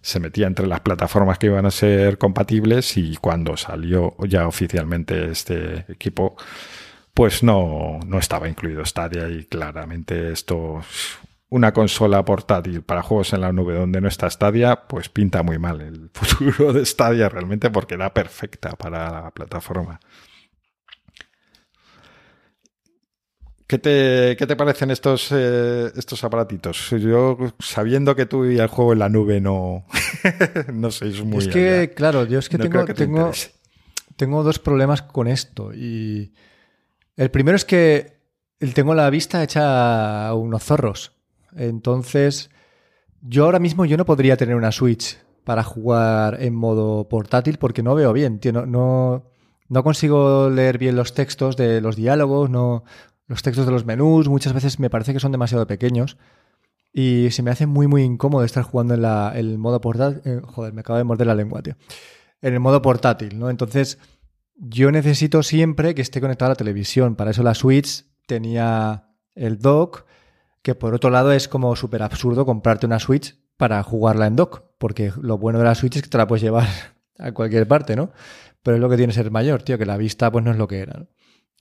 se 0.00 0.20
metía 0.20 0.46
entre 0.46 0.66
las 0.66 0.80
plataformas 0.80 1.38
que 1.38 1.46
iban 1.46 1.66
a 1.66 1.70
ser 1.70 2.16
compatibles 2.18 2.96
y 2.96 3.16
cuando 3.16 3.56
salió 3.58 4.16
ya 4.26 4.46
oficialmente 4.46 5.30
este 5.30 5.84
equipo, 5.88 6.36
pues 7.12 7.42
no, 7.42 8.00
no 8.06 8.18
estaba 8.18 8.48
incluido 8.48 8.84
Stadia 8.84 9.28
y 9.28 9.44
claramente 9.44 10.32
esto, 10.32 10.82
una 11.50 11.72
consola 11.72 12.24
portátil 12.24 12.82
para 12.82 13.02
juegos 13.02 13.34
en 13.34 13.42
la 13.42 13.52
nube 13.52 13.74
donde 13.74 14.00
no 14.00 14.08
está 14.08 14.30
Stadia, 14.30 14.76
pues 14.88 15.08
pinta 15.10 15.42
muy 15.42 15.58
mal 15.58 15.80
el 15.82 16.10
futuro 16.12 16.72
de 16.72 16.86
Stadia 16.86 17.28
realmente 17.28 17.70
porque 17.70 17.94
era 17.94 18.14
perfecta 18.14 18.70
para 18.76 19.10
la 19.10 19.30
plataforma. 19.30 20.00
¿Qué 23.74 23.78
te, 23.78 24.36
qué 24.36 24.46
te 24.46 24.54
parecen 24.54 24.92
estos, 24.92 25.32
eh, 25.32 25.90
estos 25.96 26.22
aparatitos? 26.22 26.90
Yo, 26.90 27.36
sabiendo 27.58 28.14
que 28.14 28.24
tú 28.24 28.44
y 28.44 28.56
el 28.56 28.68
juego 28.68 28.92
en 28.92 29.00
la 29.00 29.08
nube 29.08 29.40
no, 29.40 29.84
no 30.72 30.92
sois 30.92 31.24
muy... 31.24 31.38
Es 31.38 31.48
que, 31.48 31.78
allá, 31.78 31.86
claro, 31.88 32.24
yo 32.24 32.38
es 32.38 32.48
que 32.48 32.56
no 32.56 32.62
tengo, 32.62 32.84
que 32.84 32.94
tengo, 32.94 33.32
tengo 34.14 34.44
dos 34.44 34.60
problemas 34.60 35.02
con 35.02 35.26
esto 35.26 35.74
y 35.74 36.34
el 37.16 37.32
primero 37.32 37.56
es 37.56 37.64
que 37.64 38.20
tengo 38.74 38.94
la 38.94 39.10
vista 39.10 39.42
hecha 39.42 40.28
a 40.28 40.34
unos 40.34 40.62
zorros. 40.62 41.10
Entonces, 41.56 42.50
yo 43.22 43.44
ahora 43.44 43.58
mismo 43.58 43.86
yo 43.86 43.96
no 43.96 44.04
podría 44.04 44.36
tener 44.36 44.54
una 44.54 44.70
Switch 44.70 45.18
para 45.42 45.64
jugar 45.64 46.40
en 46.40 46.54
modo 46.54 47.08
portátil 47.08 47.58
porque 47.58 47.82
no 47.82 47.96
veo 47.96 48.12
bien, 48.12 48.38
tío. 48.38 48.52
No, 48.52 48.66
no, 48.66 49.24
no 49.68 49.82
consigo 49.82 50.48
leer 50.48 50.78
bien 50.78 50.94
los 50.94 51.12
textos 51.12 51.56
de 51.56 51.80
los 51.80 51.96
diálogos, 51.96 52.50
no, 52.50 52.84
los 53.26 53.42
textos 53.42 53.66
de 53.66 53.72
los 53.72 53.84
menús. 53.84 54.28
Muchas 54.28 54.52
veces 54.52 54.78
me 54.78 54.90
parece 54.90 55.12
que 55.12 55.20
son 55.20 55.32
demasiado 55.32 55.66
pequeños. 55.66 56.16
Y 56.92 57.30
se 57.32 57.42
me 57.42 57.50
hace 57.50 57.66
muy, 57.66 57.88
muy 57.88 58.02
incómodo 58.02 58.44
estar 58.44 58.62
jugando 58.62 58.94
en 58.94 59.02
la, 59.02 59.32
el 59.34 59.58
modo 59.58 59.80
portátil. 59.80 60.22
Eh, 60.24 60.40
joder, 60.44 60.72
me 60.72 60.80
acabo 60.80 60.96
de 60.96 61.04
morder 61.04 61.26
la 61.26 61.34
lengua, 61.34 61.60
tío. 61.62 61.74
En 62.40 62.54
el 62.54 62.60
modo 62.60 62.82
portátil, 62.82 63.38
¿no? 63.38 63.50
Entonces, 63.50 63.98
yo 64.54 64.92
necesito 64.92 65.42
siempre 65.42 65.94
que 65.94 66.02
esté 66.02 66.20
conectado 66.20 66.50
a 66.50 66.54
la 66.54 66.56
televisión. 66.56 67.16
Para 67.16 67.32
eso 67.32 67.42
la 67.42 67.54
Switch 67.54 68.04
tenía 68.26 69.10
el 69.34 69.58
dock, 69.58 70.04
que 70.62 70.74
por 70.74 70.94
otro 70.94 71.10
lado 71.10 71.32
es 71.32 71.48
como 71.48 71.74
súper 71.74 72.02
absurdo 72.02 72.46
comprarte 72.46 72.86
una 72.86 73.00
Switch 73.00 73.36
para 73.56 73.82
jugarla 73.82 74.26
en 74.26 74.36
dock, 74.36 74.62
porque 74.78 75.12
lo 75.20 75.38
bueno 75.38 75.58
de 75.58 75.64
la 75.64 75.74
Switch 75.74 75.96
es 75.96 76.02
que 76.02 76.08
te 76.08 76.18
la 76.18 76.26
puedes 76.26 76.42
llevar 76.42 76.68
a 77.18 77.32
cualquier 77.32 77.66
parte, 77.66 77.96
¿no? 77.96 78.12
Pero 78.62 78.76
es 78.76 78.80
lo 78.80 78.88
que 78.88 78.96
tiene 78.96 79.12
ser 79.12 79.30
mayor, 79.30 79.62
tío, 79.62 79.78
que 79.78 79.86
la 79.86 79.96
vista 79.96 80.30
pues 80.30 80.44
no 80.44 80.52
es 80.52 80.56
lo 80.56 80.68
que 80.68 80.78
era. 80.78 81.00
¿no? 81.00 81.06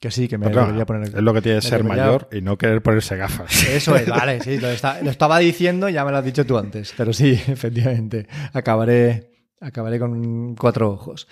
Que 0.04 0.12
sí, 0.12 0.28
que 0.28 0.38
me 0.38 0.47
claro, 0.47 0.68
debería 0.68 0.86
poner... 0.86 1.08
Es 1.08 1.24
lo 1.24 1.34
que 1.34 1.41
tiene 1.41 1.62
ser 1.62 1.86
mayor 1.86 2.28
y 2.30 2.41
no 2.41 2.58
querer 2.58 2.84
ponerse 2.84 3.16
gafas. 3.16 3.64
Eso 3.70 3.95
es, 3.95 4.06
vale, 4.06 4.41
sí, 4.41 4.60
lo, 4.60 4.68
está, 4.68 5.01
lo 5.01 5.10
estaba 5.10 5.39
diciendo 5.39 5.88
y 5.88 5.93
ya 5.93 6.04
me 6.04 6.12
lo 6.12 6.18
has 6.18 6.26
dicho 6.26 6.45
tú 6.45 6.58
antes, 6.58 6.93
pero 6.97 7.14
sí, 7.14 7.32
efectivamente, 7.47 8.28
acabaré, 8.51 9.32
acabaré 9.62 9.99
con 9.99 10.56
cuatro 10.56 10.91
ojos. 10.91 11.30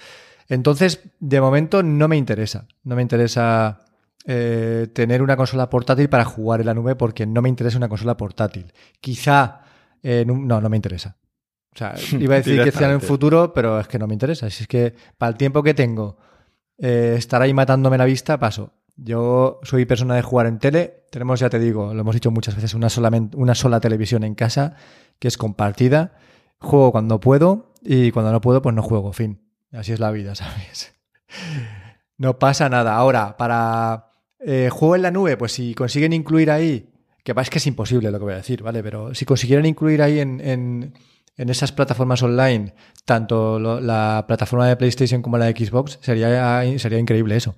Entonces, 0.47 1.01
de 1.19 1.41
momento 1.41 1.83
no 1.83 2.07
me 2.07 2.15
interesa. 2.15 2.65
No 2.85 2.95
me 2.95 3.01
interesa 3.01 3.81
eh, 4.25 4.87
tener 4.93 5.21
una 5.21 5.35
consola 5.35 5.69
portátil 5.69 6.07
para 6.07 6.23
jugar 6.23 6.61
en 6.61 6.67
la 6.67 6.73
nube 6.73 6.95
porque 6.95 7.25
no 7.25 7.41
me 7.41 7.49
interesa 7.49 7.75
una 7.75 7.89
consola 7.89 8.15
portátil. 8.15 8.71
Quizá. 9.01 9.63
Eh, 10.01 10.23
no, 10.25 10.61
no 10.61 10.69
me 10.69 10.77
interesa. 10.77 11.17
O 11.75 11.77
sea, 11.77 11.93
iba 12.17 12.35
a 12.35 12.37
decir 12.37 12.63
que 12.63 12.71
sea 12.71 12.87
en 12.87 12.95
un 12.95 13.01
futuro, 13.01 13.51
pero 13.53 13.81
es 13.81 13.89
que 13.89 13.99
no 13.99 14.07
me 14.07 14.13
interesa. 14.13 14.49
Si 14.49 14.63
es 14.63 14.67
que 14.69 14.95
para 15.17 15.31
el 15.31 15.37
tiempo 15.37 15.61
que 15.61 15.73
tengo, 15.73 16.17
eh, 16.81 17.13
estar 17.15 17.41
ahí 17.41 17.53
matándome 17.53 17.97
la 17.97 18.05
vista, 18.05 18.39
paso. 18.39 18.73
Yo 18.97 19.59
soy 19.63 19.85
persona 19.85 20.15
de 20.15 20.23
jugar 20.23 20.47
en 20.47 20.59
tele. 20.59 21.05
Tenemos, 21.11 21.39
ya 21.39 21.49
te 21.49 21.59
digo, 21.59 21.93
lo 21.93 22.01
hemos 22.01 22.15
dicho 22.15 22.31
muchas 22.31 22.55
veces, 22.55 22.73
una, 22.73 22.89
solamente, 22.89 23.37
una 23.37 23.55
sola 23.55 23.79
televisión 23.79 24.23
en 24.23 24.35
casa 24.35 24.75
que 25.19 25.27
es 25.27 25.37
compartida. 25.37 26.13
Juego 26.59 26.91
cuando 26.91 27.19
puedo 27.19 27.73
y 27.83 28.11
cuando 28.11 28.31
no 28.31 28.41
puedo, 28.41 28.61
pues 28.61 28.75
no 28.75 28.81
juego. 28.81 29.13
Fin. 29.13 29.39
Así 29.71 29.93
es 29.93 29.99
la 29.99 30.11
vida, 30.11 30.35
¿sabes? 30.35 30.93
No 32.17 32.39
pasa 32.39 32.67
nada. 32.67 32.95
Ahora, 32.95 33.37
para 33.37 34.11
eh, 34.39 34.69
juego 34.71 34.95
en 34.95 35.03
la 35.03 35.11
nube, 35.11 35.37
pues 35.37 35.51
si 35.51 35.75
consiguen 35.75 36.13
incluir 36.13 36.49
ahí, 36.49 36.89
que 37.23 37.33
es 37.35 37.49
que 37.49 37.59
es 37.59 37.67
imposible 37.67 38.11
lo 38.11 38.17
que 38.17 38.25
voy 38.25 38.33
a 38.33 38.37
decir, 38.37 38.63
¿vale? 38.63 38.81
Pero 38.81 39.13
si 39.13 39.25
consiguieran 39.25 39.65
incluir 39.65 40.01
ahí 40.01 40.19
en, 40.19 40.93
en 41.41 41.49
esas 41.49 41.71
plataformas 41.71 42.21
online, 42.21 42.75
tanto 43.03 43.59
lo, 43.59 43.81
la 43.81 44.25
plataforma 44.27 44.67
de 44.67 44.75
PlayStation 44.77 45.23
como 45.23 45.39
la 45.39 45.45
de 45.45 45.65
Xbox, 45.65 45.97
sería, 46.01 46.63
sería 46.77 46.99
increíble 46.99 47.35
eso. 47.35 47.55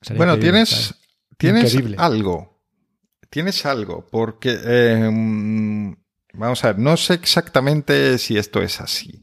Sería 0.00 0.18
bueno, 0.18 0.34
increíble, 0.34 0.64
tienes, 0.64 0.94
tienes 1.36 1.74
increíble. 1.74 1.96
algo. 1.98 2.58
Tienes 3.28 3.66
algo, 3.66 4.06
porque... 4.10 4.58
Eh, 4.64 5.94
vamos 6.32 6.64
a 6.64 6.68
ver, 6.68 6.78
no 6.78 6.96
sé 6.96 7.14
exactamente 7.14 8.16
si 8.16 8.38
esto 8.38 8.62
es 8.62 8.80
así. 8.80 9.22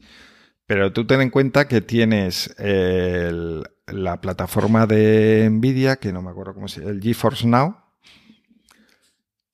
Pero 0.66 0.92
tú 0.92 1.04
ten 1.04 1.20
en 1.20 1.30
cuenta 1.30 1.66
que 1.66 1.80
tienes 1.80 2.54
el, 2.58 3.64
la 3.88 4.20
plataforma 4.20 4.86
de 4.86 5.48
Nvidia, 5.50 5.96
que 5.96 6.12
no 6.12 6.22
me 6.22 6.30
acuerdo 6.30 6.54
cómo 6.54 6.68
se 6.68 6.80
llama, 6.80 6.92
el 6.92 7.02
GeForce 7.02 7.48
Now. 7.48 7.78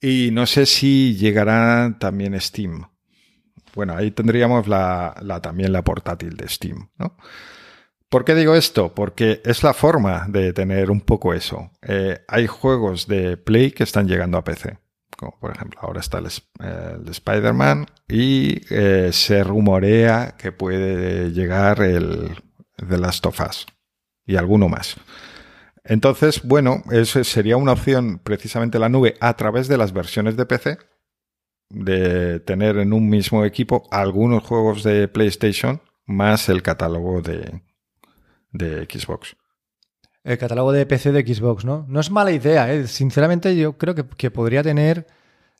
Y 0.02 0.30
no 0.32 0.46
sé 0.46 0.66
si 0.66 1.16
llegará 1.16 1.96
también 1.98 2.38
Steam. 2.38 2.91
Bueno, 3.74 3.96
ahí 3.96 4.10
tendríamos 4.10 4.66
también 5.42 5.72
la 5.72 5.82
portátil 5.82 6.36
de 6.36 6.48
Steam, 6.48 6.90
¿no? 6.98 7.16
¿Por 8.08 8.26
qué 8.26 8.34
digo 8.34 8.54
esto? 8.54 8.94
Porque 8.94 9.40
es 9.44 9.62
la 9.62 9.72
forma 9.72 10.26
de 10.28 10.52
tener 10.52 10.90
un 10.90 11.00
poco 11.00 11.32
eso. 11.32 11.70
Eh, 11.80 12.20
hay 12.28 12.46
juegos 12.46 13.06
de 13.06 13.38
Play 13.38 13.70
que 13.70 13.84
están 13.84 14.06
llegando 14.06 14.36
a 14.36 14.44
PC 14.44 14.78
como 15.22 15.38
por 15.38 15.52
ejemplo 15.54 15.78
ahora 15.82 16.00
está 16.00 16.18
el, 16.18 16.26
el 16.26 17.08
Spider-Man 17.08 17.86
y 18.08 18.60
eh, 18.70 19.10
se 19.12 19.44
rumorea 19.44 20.34
que 20.36 20.50
puede 20.50 21.30
llegar 21.30 21.80
el 21.80 22.42
The 22.76 22.98
Last 22.98 23.24
of 23.26 23.40
Us 23.40 23.66
y 24.26 24.36
alguno 24.36 24.68
más. 24.68 24.96
Entonces, 25.84 26.42
bueno, 26.44 26.82
eso 26.90 27.22
sería 27.24 27.56
una 27.56 27.72
opción 27.72 28.20
precisamente 28.22 28.78
la 28.78 28.88
nube 28.88 29.16
a 29.20 29.34
través 29.34 29.66
de 29.66 29.76
las 29.76 29.92
versiones 29.92 30.36
de 30.36 30.46
PC, 30.46 30.78
de 31.72 32.40
tener 32.40 32.76
en 32.78 32.92
un 32.92 33.08
mismo 33.08 33.44
equipo 33.44 33.88
algunos 33.90 34.42
juegos 34.44 34.82
de 34.82 35.08
PlayStation 35.08 35.80
más 36.06 36.48
el 36.48 36.62
catálogo 36.62 37.22
de, 37.22 37.62
de 38.52 38.84
Xbox. 38.84 39.36
El 40.24 40.38
catálogo 40.38 40.72
de 40.72 40.86
PC 40.86 41.12
de 41.12 41.22
Xbox, 41.22 41.64
¿no? 41.64 41.84
No 41.88 41.98
es 41.98 42.10
mala 42.10 42.30
idea, 42.30 42.72
¿eh? 42.72 42.86
Sinceramente, 42.86 43.56
yo 43.56 43.76
creo 43.76 43.94
que, 43.94 44.04
que 44.16 44.30
podría 44.30 44.62
tener 44.62 45.06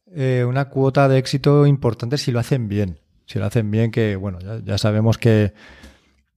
eh, 0.06 0.44
una 0.46 0.68
cuota 0.68 1.08
de 1.08 1.18
éxito 1.18 1.66
importante 1.66 2.18
si 2.18 2.30
lo 2.30 2.38
hacen 2.38 2.68
bien. 2.68 3.00
Si 3.26 3.38
lo 3.38 3.46
hacen 3.46 3.70
bien, 3.70 3.90
que 3.90 4.14
bueno, 4.14 4.38
ya, 4.40 4.60
ya 4.62 4.78
sabemos 4.78 5.18
que, 5.18 5.54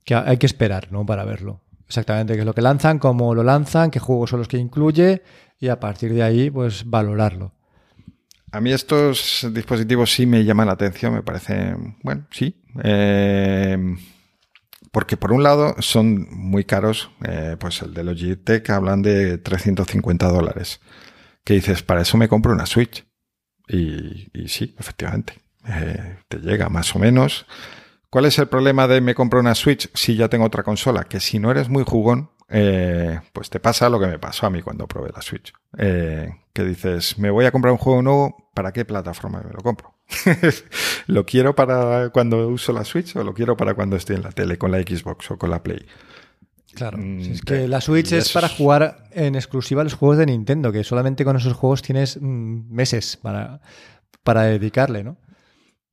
que, 0.03 0.15
hay 0.15 0.37
que 0.37 0.45
esperar, 0.45 0.91
¿no? 0.91 1.05
Para 1.05 1.25
verlo. 1.25 1.61
Exactamente, 1.85 2.33
qué 2.33 2.39
es 2.39 2.45
lo 2.45 2.55
que 2.55 2.63
lanzan, 2.63 2.97
cómo 2.97 3.35
lo 3.35 3.43
lanzan, 3.43 3.91
qué 3.91 3.99
juegos 3.99 4.31
son 4.31 4.39
los 4.39 4.47
que 4.47 4.57
incluye 4.57 5.21
y 5.59 5.67
a 5.67 5.79
partir 5.79 6.13
de 6.13 6.23
ahí, 6.23 6.49
pues 6.49 6.89
valorarlo. 6.89 7.53
A 8.55 8.61
mí 8.61 8.71
estos 8.71 9.45
dispositivos 9.51 10.13
sí 10.13 10.25
me 10.25 10.45
llaman 10.45 10.67
la 10.67 10.73
atención, 10.73 11.13
me 11.13 11.23
parecen, 11.23 11.97
bueno, 12.03 12.25
sí. 12.31 12.63
Eh, 12.85 13.77
porque 14.93 15.17
por 15.17 15.33
un 15.33 15.43
lado 15.43 15.75
son 15.79 16.29
muy 16.31 16.63
caros, 16.63 17.11
eh, 17.27 17.57
pues 17.59 17.81
el 17.81 17.93
de 17.93 18.05
Logitech 18.05 18.69
hablan 18.69 19.01
de 19.01 19.39
350 19.39 20.29
dólares. 20.29 20.79
Que 21.43 21.55
dices, 21.55 21.83
para 21.83 21.99
eso 21.99 22.17
me 22.17 22.29
compro 22.29 22.53
una 22.53 22.65
Switch. 22.65 23.05
Y, 23.67 24.47
sí, 24.47 24.73
efectivamente, 24.79 25.33
eh, 25.67 26.19
te 26.29 26.37
llega 26.37 26.69
más 26.69 26.95
o 26.95 26.99
menos. 26.99 27.45
¿Cuál 28.09 28.23
es 28.23 28.39
el 28.39 28.47
problema 28.47 28.87
de 28.87 29.01
me 29.01 29.15
compro 29.15 29.41
una 29.41 29.53
Switch 29.53 29.89
si 29.93 30.15
ya 30.15 30.29
tengo 30.29 30.45
otra 30.45 30.63
consola? 30.63 31.03
Que 31.03 31.19
si 31.19 31.39
no 31.39 31.51
eres 31.51 31.67
muy 31.67 31.83
jugón, 31.83 32.29
pues 32.47 33.49
te 33.49 33.59
pasa 33.59 33.89
lo 33.89 33.99
que 33.99 34.07
me 34.07 34.17
pasó 34.17 34.45
a 34.45 34.49
mí 34.49 34.61
cuando 34.61 34.87
probé 34.87 35.11
la 35.13 35.21
Switch. 35.21 35.51
que 35.77 36.63
dices, 36.63 37.19
me 37.19 37.31
voy 37.31 37.43
a 37.43 37.51
comprar 37.51 37.73
un 37.73 37.79
juego 37.79 38.01
nuevo, 38.01 38.44
¿para 38.55 38.71
qué 38.71 38.85
plataforma 38.85 39.43
me 39.45 39.51
lo 39.51 39.61
compro? 39.61 39.93
¿Lo 41.07 41.25
quiero 41.25 41.53
para 41.53 42.09
cuando 42.09 42.47
uso 42.47 42.73
la 42.73 42.83
Switch 42.85 43.15
o 43.15 43.23
lo 43.23 43.33
quiero 43.33 43.55
para 43.55 43.75
cuando 43.75 43.97
estoy 43.97 44.15
en 44.15 44.23
la 44.23 44.31
tele 44.31 44.57
con 44.57 44.71
la 44.71 44.79
Xbox 44.79 45.29
o 45.29 45.37
con 45.37 45.51
la 45.51 45.61
Play? 45.61 45.85
Claro, 46.73 46.97
mm, 46.97 47.19
es 47.19 47.41
que 47.41 47.67
la 47.67 47.81
Switch 47.81 48.13
es 48.13 48.31
para 48.31 48.49
jugar 48.49 49.09
en 49.11 49.35
exclusiva 49.35 49.83
los 49.83 49.93
juegos 49.93 50.17
de 50.17 50.25
Nintendo, 50.25 50.71
que 50.71 50.83
solamente 50.83 51.23
con 51.23 51.35
esos 51.35 51.53
juegos 51.53 51.81
tienes 51.81 52.17
mm, 52.19 52.73
meses 52.73 53.17
para, 53.21 53.59
para 54.23 54.43
dedicarle, 54.43 55.03
¿no? 55.03 55.17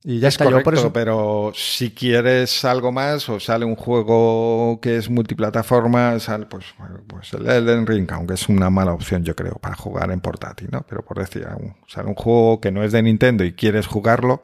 Y 0.05 0.19
ya 0.19 0.27
está, 0.27 0.49
por 0.63 0.73
eso... 0.73 0.91
pero 0.91 1.53
si 1.55 1.91
quieres 1.91 2.65
algo 2.65 2.91
más 2.91 3.29
o 3.29 3.39
sale 3.39 3.63
un 3.63 3.77
juego 3.77 4.79
que 4.81 4.97
es 4.97 5.09
multiplataforma, 5.09 6.19
sale 6.19 6.45
pues, 6.45 6.65
pues 7.07 7.33
el 7.33 7.47
Elden 7.47 7.87
Ring, 7.87 8.11
aunque 8.11 8.33
es 8.33 8.49
una 8.49 8.69
mala 8.69 8.91
opción 8.91 9.23
yo 9.23 9.33
creo 9.33 9.55
para 9.55 9.75
jugar 9.75 10.11
en 10.11 10.19
portátil, 10.19 10.67
¿no? 10.71 10.85
Pero 10.89 11.05
por 11.05 11.19
decir, 11.19 11.47
sale 11.87 12.09
un 12.09 12.15
juego 12.15 12.59
que 12.59 12.71
no 12.71 12.83
es 12.83 12.91
de 12.91 13.01
Nintendo 13.01 13.45
y 13.45 13.53
quieres 13.53 13.87
jugarlo, 13.87 14.43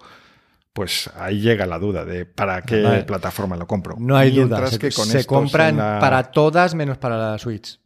pues 0.72 1.10
ahí 1.18 1.42
llega 1.42 1.66
la 1.66 1.78
duda 1.78 2.06
de 2.06 2.26
para 2.26 2.62
qué 2.62 3.04
plataforma 3.06 3.58
lo 3.58 3.68
compro. 3.68 3.98
No 4.00 4.16
hay 4.16 4.32
duda, 4.32 4.66
se, 4.68 4.80
que 4.80 4.92
se 4.92 5.26
compran 5.26 5.76
para 5.76 6.32
todas 6.32 6.74
menos 6.74 6.98
para 6.98 7.18
la 7.18 7.38
Switch. 7.38 7.82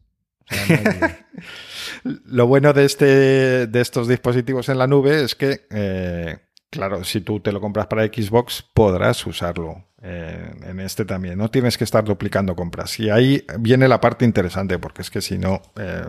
lo 2.03 2.45
bueno 2.45 2.73
de, 2.73 2.85
este, 2.85 3.65
de 3.65 3.81
estos 3.81 4.07
dispositivos 4.07 4.69
en 4.69 4.77
la 4.77 4.85
nube 4.85 5.23
es 5.23 5.33
que... 5.33 5.65
Eh, 5.71 6.37
Claro, 6.73 7.03
si 7.03 7.21
tú 7.21 7.39
te 7.39 7.51
lo 7.51 7.61
compras 7.61 7.85
para 7.85 8.03
Xbox, 8.05 8.63
podrás 8.73 9.27
usarlo 9.27 9.85
eh, 10.01 10.51
en 10.63 10.79
este 10.79 11.05
también. 11.05 11.37
No 11.37 11.51
tienes 11.51 11.77
que 11.77 11.83
estar 11.83 12.03
duplicando 12.03 12.55
compras. 12.55 12.99
Y 12.99 13.11
ahí 13.11 13.45
viene 13.59 13.87
la 13.87 14.01
parte 14.01 14.25
interesante, 14.25 14.79
porque 14.79 15.03
es 15.03 15.11
que 15.11 15.21
si 15.21 15.37
no, 15.37 15.61
eh, 15.75 16.03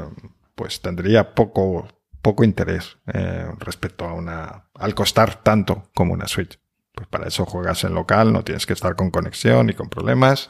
pues 0.55 0.81
tendría 0.81 1.35
poco, 1.35 1.87
poco 2.23 2.45
interés 2.45 2.97
eh, 3.13 3.47
respecto 3.59 4.07
a 4.07 4.15
una, 4.15 4.65
al 4.73 4.95
costar 4.95 5.43
tanto 5.43 5.91
como 5.95 6.15
una 6.15 6.27
Switch. 6.27 6.59
Pues 6.95 7.09
para 7.09 7.29
eso 7.29 7.45
juegas 7.45 7.85
en 7.85 7.93
local, 7.93 8.33
no 8.33 8.43
tienes 8.43 8.65
que 8.65 8.73
estar 8.73 8.97
con 8.97 9.11
conexión 9.11 9.69
y 9.69 9.75
con 9.75 9.91
problemas. 9.91 10.49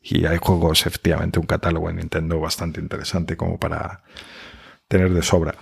Y 0.00 0.26
hay 0.26 0.38
juegos, 0.38 0.84
efectivamente, 0.84 1.38
un 1.38 1.46
catálogo 1.46 1.90
en 1.90 1.96
Nintendo 1.96 2.40
bastante 2.40 2.80
interesante 2.80 3.36
como 3.36 3.60
para 3.60 4.02
tener 4.88 5.14
de 5.14 5.22
sobra. 5.22 5.54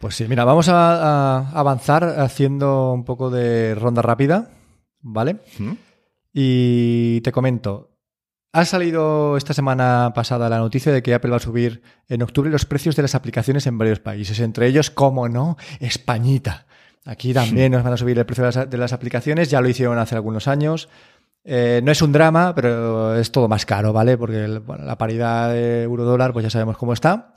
Pues 0.00 0.14
sí, 0.14 0.24
mira, 0.26 0.44
vamos 0.46 0.70
a, 0.70 1.50
avanzar 1.50 2.04
haciendo 2.20 2.94
un 2.94 3.04
poco 3.04 3.28
de 3.28 3.74
ronda 3.74 4.00
rápida, 4.00 4.48
¿vale? 5.02 5.36
Y 6.32 7.20
te 7.20 7.30
comento, 7.32 7.90
ha 8.52 8.64
salido 8.64 9.36
esta 9.36 9.52
semana 9.52 10.12
pasada 10.14 10.48
la 10.48 10.56
noticia 10.56 10.90
de 10.90 11.02
que 11.02 11.12
Apple 11.12 11.30
va 11.30 11.36
a 11.36 11.40
subir 11.40 11.82
en 12.08 12.22
octubre 12.22 12.50
los 12.50 12.64
precios 12.64 12.96
de 12.96 13.02
las 13.02 13.14
aplicaciones 13.14 13.66
en 13.66 13.76
varios 13.76 14.00
países, 14.00 14.40
entre 14.40 14.68
ellos, 14.68 14.90
como 14.90 15.28
no, 15.28 15.58
Españita. 15.80 16.64
Aquí 17.04 17.34
también 17.34 17.72
nos 17.72 17.84
van 17.84 17.92
a 17.92 17.98
subir 17.98 18.18
el 18.18 18.24
precio 18.24 18.50
de 18.50 18.78
las, 18.78 18.94
aplicaciones, 18.94 19.50
ya 19.50 19.60
lo 19.60 19.68
hicieron 19.68 19.98
hace 19.98 20.14
algunos 20.14 20.48
años. 20.48 20.88
Eh, 21.44 21.82
no 21.84 21.92
es 21.92 22.00
un 22.00 22.12
drama, 22.12 22.54
pero 22.54 23.16
es 23.16 23.30
todo 23.32 23.48
más 23.48 23.66
caro, 23.66 23.92
¿vale? 23.92 24.16
Porque 24.16 24.48
la 24.48 24.96
paridad 24.96 25.50
de 25.50 25.82
euro-dólar, 25.82 26.32
pues 26.32 26.44
ya 26.44 26.50
sabemos 26.50 26.78
cómo 26.78 26.94
está. 26.94 27.34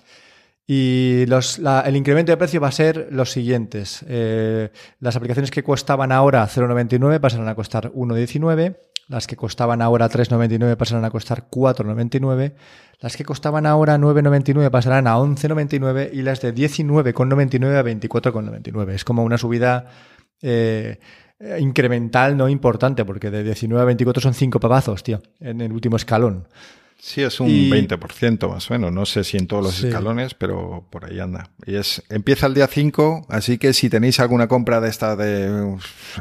Y 0.66 1.26
el 1.26 1.96
incremento 1.96 2.32
de 2.32 2.38
precio 2.38 2.62
va 2.62 2.70
a 2.70 2.72
ser 2.72 3.10
los 3.12 3.32
siguientes. 3.32 4.06
Eh, 4.08 4.72
las 5.00 5.16
aplicaciones 5.16 5.52
que 5.52 5.64
costaban 5.64 6.12
ahora 6.12 6.48
0,99 6.48 7.20
pasarán 7.20 7.50
a 7.50 7.56
costar 7.56 7.92
1,19. 7.92 8.78
Las 9.10 9.28
que 9.28 9.36
costaban 9.36 9.82
ahora 9.82 10.10
3,99 10.10 10.78
pasarán 10.78 11.04
a 11.04 11.12
costar 11.12 11.50
4,99. 11.50 12.54
Las 13.02 13.18
que 13.18 13.26
costaban 13.26 13.66
ahora 13.66 13.98
9,99 13.98 14.70
pasarán 14.70 15.08
a 15.08 15.18
11,99 15.18 16.12
y 16.14 16.22
las 16.22 16.40
de 16.40 16.56
19,99 16.56 17.76
a 17.76 17.84
24,99. 17.84 18.92
Es 18.92 19.04
como 19.04 19.24
una 19.24 19.38
subida 19.38 19.88
eh, 20.42 21.00
incremental 21.60 22.38
no 22.38 22.48
importante 22.48 23.04
porque 23.04 23.30
de 23.30 23.44
19 23.44 23.82
a 23.82 23.86
24 23.86 24.22
son 24.22 24.34
5 24.34 24.60
pavazos, 24.62 25.04
tío, 25.04 25.22
en 25.42 25.60
el 25.60 25.74
último 25.74 25.98
escalón. 25.98 26.48
Sí, 27.00 27.22
es 27.22 27.40
un 27.40 27.50
20% 27.50 28.50
más 28.50 28.70
o 28.70 28.74
menos. 28.74 28.92
No 28.92 29.06
sé 29.06 29.24
si 29.24 29.38
en 29.38 29.48
todos 29.48 29.64
los 29.64 29.84
escalones, 29.84 30.34
pero 30.34 30.88
por 30.90 31.06
ahí 31.06 31.20
anda. 31.20 31.50
Y 31.66 31.76
es 31.76 32.02
empieza 32.10 32.48
el 32.48 32.54
día 32.54 32.68
5, 32.68 33.28
así 33.30 33.58
que 33.58 33.74
si 33.74 33.90
tenéis 33.90 34.20
alguna 34.20 34.48
compra 34.48 34.80
de 34.80 34.90
esta 34.90 35.16
de 35.16 35.78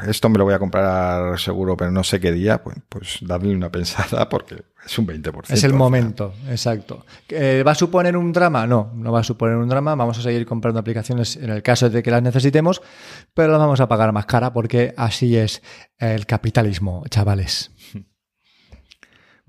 esto 0.08 0.28
me 0.28 0.38
lo 0.38 0.44
voy 0.44 0.54
a 0.54 0.58
comprar 0.58 1.38
seguro, 1.38 1.76
pero 1.76 1.90
no 1.92 2.02
sé 2.02 2.18
qué 2.18 2.32
día, 2.32 2.62
pues, 2.62 2.78
pues 2.88 3.18
dadle 3.20 3.54
una 3.54 3.70
pensada 3.70 4.28
porque 4.30 4.64
es 4.84 4.98
un 4.98 5.06
20%. 5.06 5.50
Es 5.50 5.62
el 5.62 5.72
momento, 5.72 6.34
exacto. 6.48 7.06
¿Va 7.32 7.70
a 7.70 7.76
suponer 7.76 8.16
un 8.16 8.32
drama? 8.32 8.66
No, 8.66 8.92
no 8.94 9.12
va 9.12 9.20
a 9.20 9.24
suponer 9.24 9.56
un 9.56 9.68
drama. 9.68 9.94
Vamos 9.94 10.18
a 10.18 10.22
seguir 10.22 10.44
comprando 10.46 10.80
aplicaciones 10.80 11.36
en 11.36 11.50
el 11.50 11.62
caso 11.62 11.90
de 11.90 12.02
que 12.02 12.10
las 12.10 12.22
necesitemos, 12.22 12.82
pero 13.34 13.52
las 13.52 13.60
vamos 13.60 13.80
a 13.80 13.88
pagar 13.88 14.12
más 14.12 14.26
cara 14.26 14.52
porque 14.52 14.94
así 14.96 15.36
es 15.36 15.62
el 15.98 16.26
capitalismo, 16.26 17.04
chavales. 17.08 17.70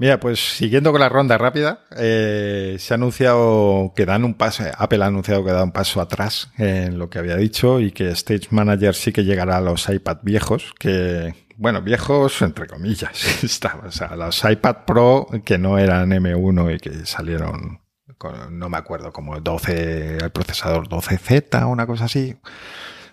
Mira, 0.04 0.20
pues 0.20 0.58
siguiendo 0.58 0.92
con 0.92 1.00
la 1.00 1.08
ronda 1.08 1.38
rápida, 1.38 1.86
eh, 1.96 2.76
se 2.78 2.94
ha 2.94 2.96
anunciado 2.96 3.94
que 3.96 4.06
dan 4.06 4.26
un 4.26 4.34
paso, 4.34 4.66
Apple 4.78 5.02
ha 5.02 5.08
anunciado 5.08 5.46
que 5.46 5.52
da 5.54 5.64
un 5.64 5.72
paso 5.72 6.02
atrás 6.02 6.52
en 6.58 7.00
lo 7.00 7.10
que 7.10 7.20
había 7.20 7.38
dicho 7.38 7.80
y 7.80 7.94
que 7.94 8.10
Stage 8.10 8.50
Manager 8.50 8.96
sí 8.96 9.14
que 9.14 9.24
llegará 9.24 9.56
a 9.56 9.62
los 9.62 9.88
iPad 9.88 10.18
viejos, 10.22 10.74
que, 10.78 11.34
bueno, 11.56 11.82
viejos 11.82 12.42
entre 12.42 12.68
comillas, 12.68 13.12
o 13.86 13.92
sea, 13.92 14.14
los 14.18 14.44
iPad 14.44 14.76
Pro 14.86 15.26
que 15.46 15.58
no 15.58 15.78
eran 15.78 16.12
M1 16.12 16.76
y 16.76 16.80
que 16.80 17.06
salieron, 17.06 17.80
con, 18.18 18.60
no 18.60 18.68
me 18.68 18.76
acuerdo, 18.80 19.14
como 19.14 19.40
12, 19.40 20.18
el 20.18 20.32
procesador 20.32 20.90
12Z, 20.90 21.66
una 21.66 21.88
cosa 21.88 22.04
así. 22.04 22.36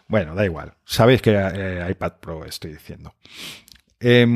Bueno, 0.08 0.34
da 0.34 0.44
igual. 0.44 0.74
Sabéis 0.84 1.22
que 1.22 1.36
eh, 1.36 1.86
iPad 1.88 2.14
Pro 2.20 2.44
estoy 2.44 2.72
diciendo. 2.72 3.14
Eh, 4.00 4.26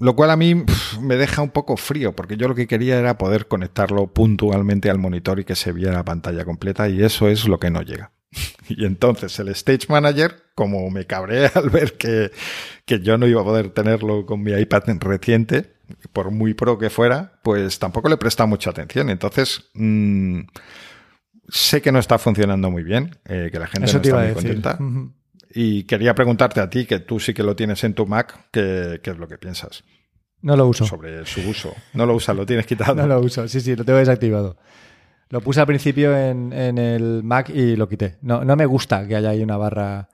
lo 0.00 0.14
cual 0.14 0.30
a 0.30 0.36
mí 0.36 0.64
me 1.00 1.16
deja 1.16 1.42
un 1.42 1.50
poco 1.50 1.76
frío, 1.76 2.14
porque 2.14 2.36
yo 2.36 2.48
lo 2.48 2.54
que 2.54 2.66
quería 2.66 2.98
era 2.98 3.18
poder 3.18 3.48
conectarlo 3.48 4.06
puntualmente 4.08 4.90
al 4.90 4.98
monitor 4.98 5.40
y 5.40 5.44
que 5.44 5.54
se 5.54 5.72
viera 5.72 5.92
la 5.92 6.04
pantalla 6.04 6.44
completa, 6.44 6.88
y 6.88 7.02
eso 7.02 7.28
es 7.28 7.46
lo 7.48 7.58
que 7.58 7.70
no 7.70 7.82
llega. 7.82 8.12
Y 8.68 8.84
entonces 8.84 9.38
el 9.38 9.48
Stage 9.48 9.86
Manager, 9.88 10.42
como 10.54 10.90
me 10.90 11.06
cabré 11.06 11.46
al 11.54 11.70
ver 11.70 11.94
que, 11.94 12.30
que 12.84 13.00
yo 13.00 13.16
no 13.16 13.26
iba 13.26 13.40
a 13.40 13.44
poder 13.44 13.70
tenerlo 13.70 14.26
con 14.26 14.42
mi 14.42 14.52
iPad 14.52 14.82
reciente, 15.00 15.72
por 16.12 16.30
muy 16.30 16.54
pro 16.54 16.78
que 16.78 16.90
fuera, 16.90 17.40
pues 17.42 17.78
tampoco 17.78 18.08
le 18.08 18.18
presta 18.18 18.44
mucha 18.46 18.70
atención. 18.70 19.08
Entonces, 19.08 19.70
mmm, 19.74 20.40
sé 21.48 21.80
que 21.80 21.92
no 21.92 21.98
está 21.98 22.18
funcionando 22.18 22.70
muy 22.70 22.82
bien, 22.82 23.16
eh, 23.24 23.48
que 23.50 23.58
la 23.58 23.66
gente 23.66 23.92
no 23.92 24.00
está 24.00 24.18
muy 24.18 24.34
contenta. 24.34 24.78
Y 25.54 25.84
quería 25.84 26.14
preguntarte 26.14 26.60
a 26.60 26.68
ti, 26.68 26.84
que 26.84 27.00
tú 27.00 27.18
sí 27.18 27.32
que 27.32 27.42
lo 27.42 27.56
tienes 27.56 27.82
en 27.84 27.94
tu 27.94 28.06
Mac, 28.06 28.48
¿qué, 28.50 29.00
es 29.02 29.18
lo 29.18 29.26
que 29.28 29.38
piensas? 29.38 29.84
No 30.42 30.56
lo 30.56 30.66
uso. 30.66 30.84
Sobre 30.84 31.24
su 31.26 31.40
uso. 31.48 31.74
No 31.94 32.06
lo 32.06 32.14
usas, 32.14 32.36
lo 32.36 32.46
tienes 32.46 32.66
quitado. 32.66 32.94
no 32.94 33.06
lo 33.06 33.20
uso, 33.20 33.48
sí, 33.48 33.60
sí, 33.60 33.74
lo 33.74 33.84
tengo 33.84 33.98
desactivado. 33.98 34.56
Lo 35.30 35.40
puse 35.40 35.60
al 35.60 35.66
principio 35.66 36.16
en, 36.16 36.52
el 36.52 37.22
Mac 37.22 37.50
y 37.50 37.76
lo 37.76 37.88
quité. 37.88 38.16
No, 38.22 38.44
no 38.44 38.56
me 38.56 38.66
gusta 38.66 39.06
que 39.06 39.16
haya 39.16 39.30
ahí 39.30 39.42
una 39.42 39.56
barra, 39.56 40.08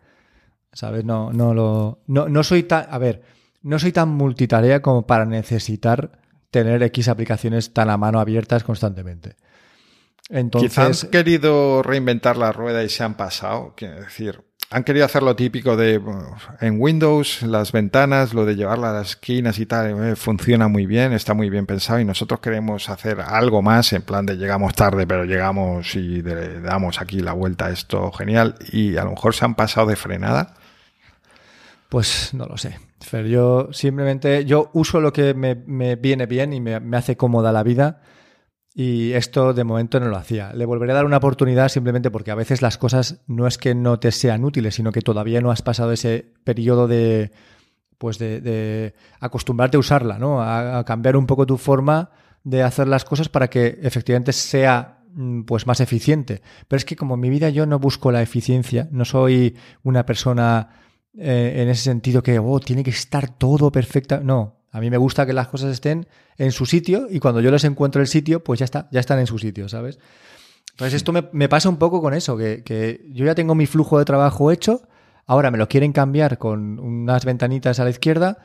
¿sabes? 0.72 1.04
No, 1.04 1.32
no 1.32 1.54
lo. 1.54 2.02
No, 2.06 2.28
no 2.28 2.42
soy 2.42 2.64
tan. 2.64 2.86
A 2.90 2.98
ver, 2.98 3.22
no 3.62 3.78
soy 3.78 3.92
tan 3.92 4.08
multitarea 4.08 4.82
como 4.82 5.06
para 5.06 5.24
necesitar 5.24 6.18
tener 6.50 6.82
X 6.82 7.08
aplicaciones 7.08 7.72
tan 7.72 7.90
a 7.90 7.96
mano 7.96 8.18
abiertas 8.18 8.64
constantemente. 8.64 9.36
Entonces, 10.30 10.70
Quizás 10.70 11.04
han 11.04 11.10
querido 11.10 11.82
reinventar 11.82 12.36
la 12.36 12.50
rueda 12.52 12.82
y 12.82 12.88
se 12.88 13.04
han 13.04 13.16
pasado. 13.16 13.74
Quiero 13.76 14.00
decir, 14.00 14.42
han 14.74 14.82
querido 14.82 15.06
hacer 15.06 15.22
lo 15.22 15.36
típico 15.36 15.76
de 15.76 16.02
en 16.60 16.80
Windows, 16.80 17.42
las 17.42 17.70
ventanas, 17.70 18.34
lo 18.34 18.44
de 18.44 18.56
llevarla 18.56 18.90
a 18.90 18.92
las 18.94 19.10
esquinas 19.10 19.60
y 19.60 19.66
tal, 19.66 20.04
eh, 20.04 20.16
funciona 20.16 20.66
muy 20.66 20.84
bien, 20.84 21.12
está 21.12 21.32
muy 21.32 21.48
bien 21.48 21.64
pensado 21.64 22.00
y 22.00 22.04
nosotros 22.04 22.40
queremos 22.40 22.88
hacer 22.88 23.20
algo 23.20 23.62
más 23.62 23.92
en 23.92 24.02
plan 24.02 24.26
de 24.26 24.36
llegamos 24.36 24.74
tarde, 24.74 25.06
pero 25.06 25.26
llegamos 25.26 25.94
y 25.94 26.22
damos 26.22 27.00
aquí 27.00 27.20
la 27.20 27.34
vuelta 27.34 27.66
a 27.66 27.70
esto 27.70 28.10
genial 28.10 28.56
y 28.72 28.96
a 28.96 29.04
lo 29.04 29.10
mejor 29.10 29.32
se 29.36 29.44
han 29.44 29.54
pasado 29.54 29.86
de 29.86 29.94
frenada. 29.94 30.54
Pues 31.88 32.34
no 32.34 32.46
lo 32.46 32.56
sé. 32.56 32.80
Fer, 33.00 33.26
yo 33.26 33.68
simplemente 33.70 34.44
yo 34.44 34.70
uso 34.72 35.00
lo 35.00 35.12
que 35.12 35.34
me, 35.34 35.54
viene 35.94 36.26
bien 36.26 36.52
y 36.52 36.60
me, 36.60 36.80
me 36.80 36.96
hace 36.96 37.16
cómoda 37.16 37.52
la 37.52 37.62
vida 37.62 38.00
y 38.74 39.12
esto 39.12 39.54
de 39.54 39.62
momento 39.62 40.00
no 40.00 40.08
lo 40.08 40.16
hacía. 40.16 40.52
Le 40.52 40.66
volveré 40.66 40.92
a 40.92 40.96
dar 40.96 41.04
una 41.04 41.18
oportunidad 41.18 41.68
simplemente 41.68 42.10
porque 42.10 42.32
a 42.32 42.34
veces 42.34 42.60
las 42.60 42.76
cosas 42.76 43.22
no 43.28 43.46
es 43.46 43.56
que 43.56 43.74
no 43.74 44.00
te 44.00 44.10
sean 44.10 44.44
útiles, 44.44 44.74
sino 44.74 44.90
que 44.90 45.00
todavía 45.00 45.40
no 45.40 45.52
has 45.52 45.62
pasado 45.62 45.92
ese 45.92 46.32
periodo 46.42 46.88
de 46.88 47.30
pues 47.98 48.18
de, 48.18 48.94
acostumbrarte 49.20 49.76
a 49.76 49.80
usarla, 49.80 50.18
¿no? 50.18 50.42
A, 50.42 50.84
cambiar 50.84 51.16
un 51.16 51.26
poco 51.26 51.46
tu 51.46 51.56
forma 51.56 52.10
de 52.42 52.62
hacer 52.62 52.88
las 52.88 53.04
cosas 53.04 53.28
para 53.28 53.48
que 53.48 53.78
efectivamente 53.82 54.32
sea 54.32 54.98
mm, 55.14 55.42
pues 55.42 55.66
más 55.68 55.80
eficiente. 55.80 56.42
Pero 56.66 56.78
es 56.78 56.84
que 56.84 56.96
como 56.96 57.14
en 57.14 57.20
mi 57.20 57.30
vida 57.30 57.50
yo 57.50 57.66
no 57.66 57.78
busco 57.78 58.10
la 58.10 58.22
eficiencia, 58.22 58.88
no 58.90 59.04
soy 59.04 59.56
una 59.84 60.04
persona 60.04 60.68
eh, 61.16 61.54
en 61.62 61.68
ese 61.68 61.84
sentido 61.84 62.22
que 62.22 62.40
oh, 62.40 62.58
tiene 62.58 62.82
que 62.82 62.90
estar 62.90 63.38
todo 63.38 63.70
perfecto. 63.70 64.20
No, 64.20 64.63
a 64.74 64.80
mí 64.80 64.90
me 64.90 64.96
gusta 64.96 65.24
que 65.24 65.32
las 65.32 65.46
cosas 65.46 65.70
estén 65.70 66.08
en 66.36 66.50
su 66.50 66.66
sitio 66.66 67.06
y 67.08 67.20
cuando 67.20 67.40
yo 67.40 67.52
les 67.52 67.62
encuentro 67.62 68.02
el 68.02 68.08
sitio, 68.08 68.42
pues 68.42 68.58
ya 68.58 68.64
está, 68.64 68.88
ya 68.90 68.98
están 68.98 69.20
en 69.20 69.28
su 69.28 69.38
sitio, 69.38 69.68
¿sabes? 69.68 70.00
Entonces 70.72 70.94
esto 70.94 71.12
me, 71.12 71.48
pasa 71.48 71.68
un 71.68 71.76
poco 71.76 72.02
con 72.02 72.12
eso, 72.12 72.36
que, 72.36 72.64
que, 72.64 73.06
yo 73.12 73.24
ya 73.24 73.36
tengo 73.36 73.54
mi 73.54 73.66
flujo 73.66 74.00
de 74.00 74.04
trabajo 74.04 74.50
hecho, 74.50 74.82
ahora 75.26 75.52
me 75.52 75.58
lo 75.58 75.68
quieren 75.68 75.92
cambiar 75.92 76.38
con 76.38 76.80
unas 76.80 77.24
ventanitas 77.24 77.78
a 77.78 77.84
la 77.84 77.90
izquierda, 77.90 78.38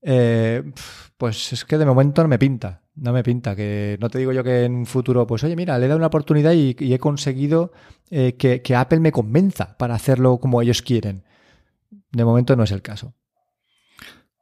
eh, 0.00 0.72
pues 1.18 1.52
es 1.52 1.66
que 1.66 1.76
de 1.76 1.84
momento 1.84 2.22
no 2.22 2.28
me 2.28 2.38
pinta, 2.38 2.80
no 2.94 3.12
me 3.12 3.22
pinta, 3.22 3.54
que 3.54 3.98
no 4.00 4.08
te 4.08 4.20
digo 4.20 4.32
yo 4.32 4.42
que 4.42 4.64
en 4.64 4.74
un 4.74 4.86
futuro, 4.86 5.26
pues 5.26 5.44
oye, 5.44 5.54
mira, 5.54 5.78
le 5.78 5.84
he 5.84 5.88
dado 5.88 5.98
una 5.98 6.06
oportunidad 6.06 6.52
y, 6.52 6.76
he 6.78 6.98
conseguido 6.98 7.72
eh, 8.10 8.36
que, 8.38 8.62
que 8.62 8.74
Apple 8.74 9.00
me 9.00 9.12
convenza 9.12 9.76
para 9.76 9.94
hacerlo 9.94 10.38
como 10.38 10.62
ellos 10.62 10.80
quieren. 10.80 11.24
De 12.10 12.24
momento 12.24 12.56
no 12.56 12.62
es 12.62 12.70
el 12.70 12.80
caso 12.80 13.12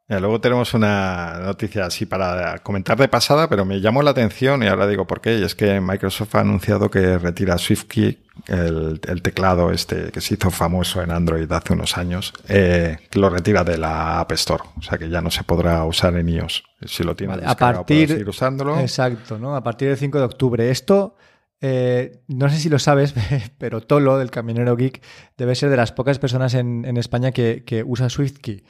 luego 0.09 0.41
tenemos 0.41 0.73
una 0.73 1.41
noticia 1.43 1.87
así 1.87 2.07
para 2.07 2.59
comentar 2.59 2.97
de 2.97 3.09
pasada, 3.09 3.49
pero 3.49 3.65
me 3.65 3.81
llamó 3.81 4.03
la 4.03 4.13
atención 4.13 4.63
y 4.63 4.69
ahora 4.69 4.87
digo 4.87 5.07
por 5.07 5.21
qué. 5.21 5.39
Y 5.39 5.43
es 5.43 5.57
que 5.57 5.81
Microsoft 5.81 6.37
ha 6.37 6.41
anunciado 6.41 6.91
que 6.91 7.19
retira 7.19 7.59
SwiftKey, 7.59 8.19
el, 8.47 9.01
el 9.05 9.23
teclado 9.23 9.73
este 9.73 10.13
que 10.13 10.21
se 10.21 10.35
hizo 10.35 10.51
famoso 10.53 11.03
en 11.03 11.11
Android 11.11 11.51
hace 11.51 11.73
unos 11.73 11.97
años, 11.97 12.33
eh, 12.49 12.99
que 13.11 13.19
lo 13.19 13.31
retira 13.31 13.65
de 13.65 13.79
la 13.79 14.21
App 14.21 14.31
Store. 14.33 14.63
O 14.79 14.83
sea 14.83 14.97
que 14.97 15.09
ya 15.09 15.21
no 15.21 15.31
se 15.33 15.43
podrá 15.43 15.85
usar 15.85 16.15
en 16.17 16.29
iOS. 16.29 16.63
Si 16.85 17.03
lo 17.03 17.17
tienes 17.17 17.45
a 17.45 17.57
partir, 17.57 18.09
seguir 18.09 18.29
usándolo. 18.29 18.79
Exacto, 18.79 19.39
¿no? 19.41 19.57
A 19.57 19.63
partir 19.65 19.89
del 19.89 19.97
5 19.97 20.19
de 20.19 20.25
octubre. 20.25 20.71
Esto... 20.71 21.17
Eh, 21.63 22.21
no 22.29 22.51
sé 22.51 22.59
si 22.59 22.69
lo 22.69 22.79
sabes, 22.79 23.15
pero 23.59 23.81
Tolo, 23.81 24.19
del 24.19 24.31
Caminero 24.31 24.77
Geek, 24.77 25.01
debe 25.39 25.55
ser 25.55 25.71
de 25.71 25.79
las 25.79 25.91
pocas 25.91 26.19
personas 26.19 26.53
en, 26.53 26.85
en 26.85 26.99
España 26.99 27.33
que, 27.33 27.65
que 27.65 27.83
usa 27.83 28.11
SwiftKey 28.11 28.63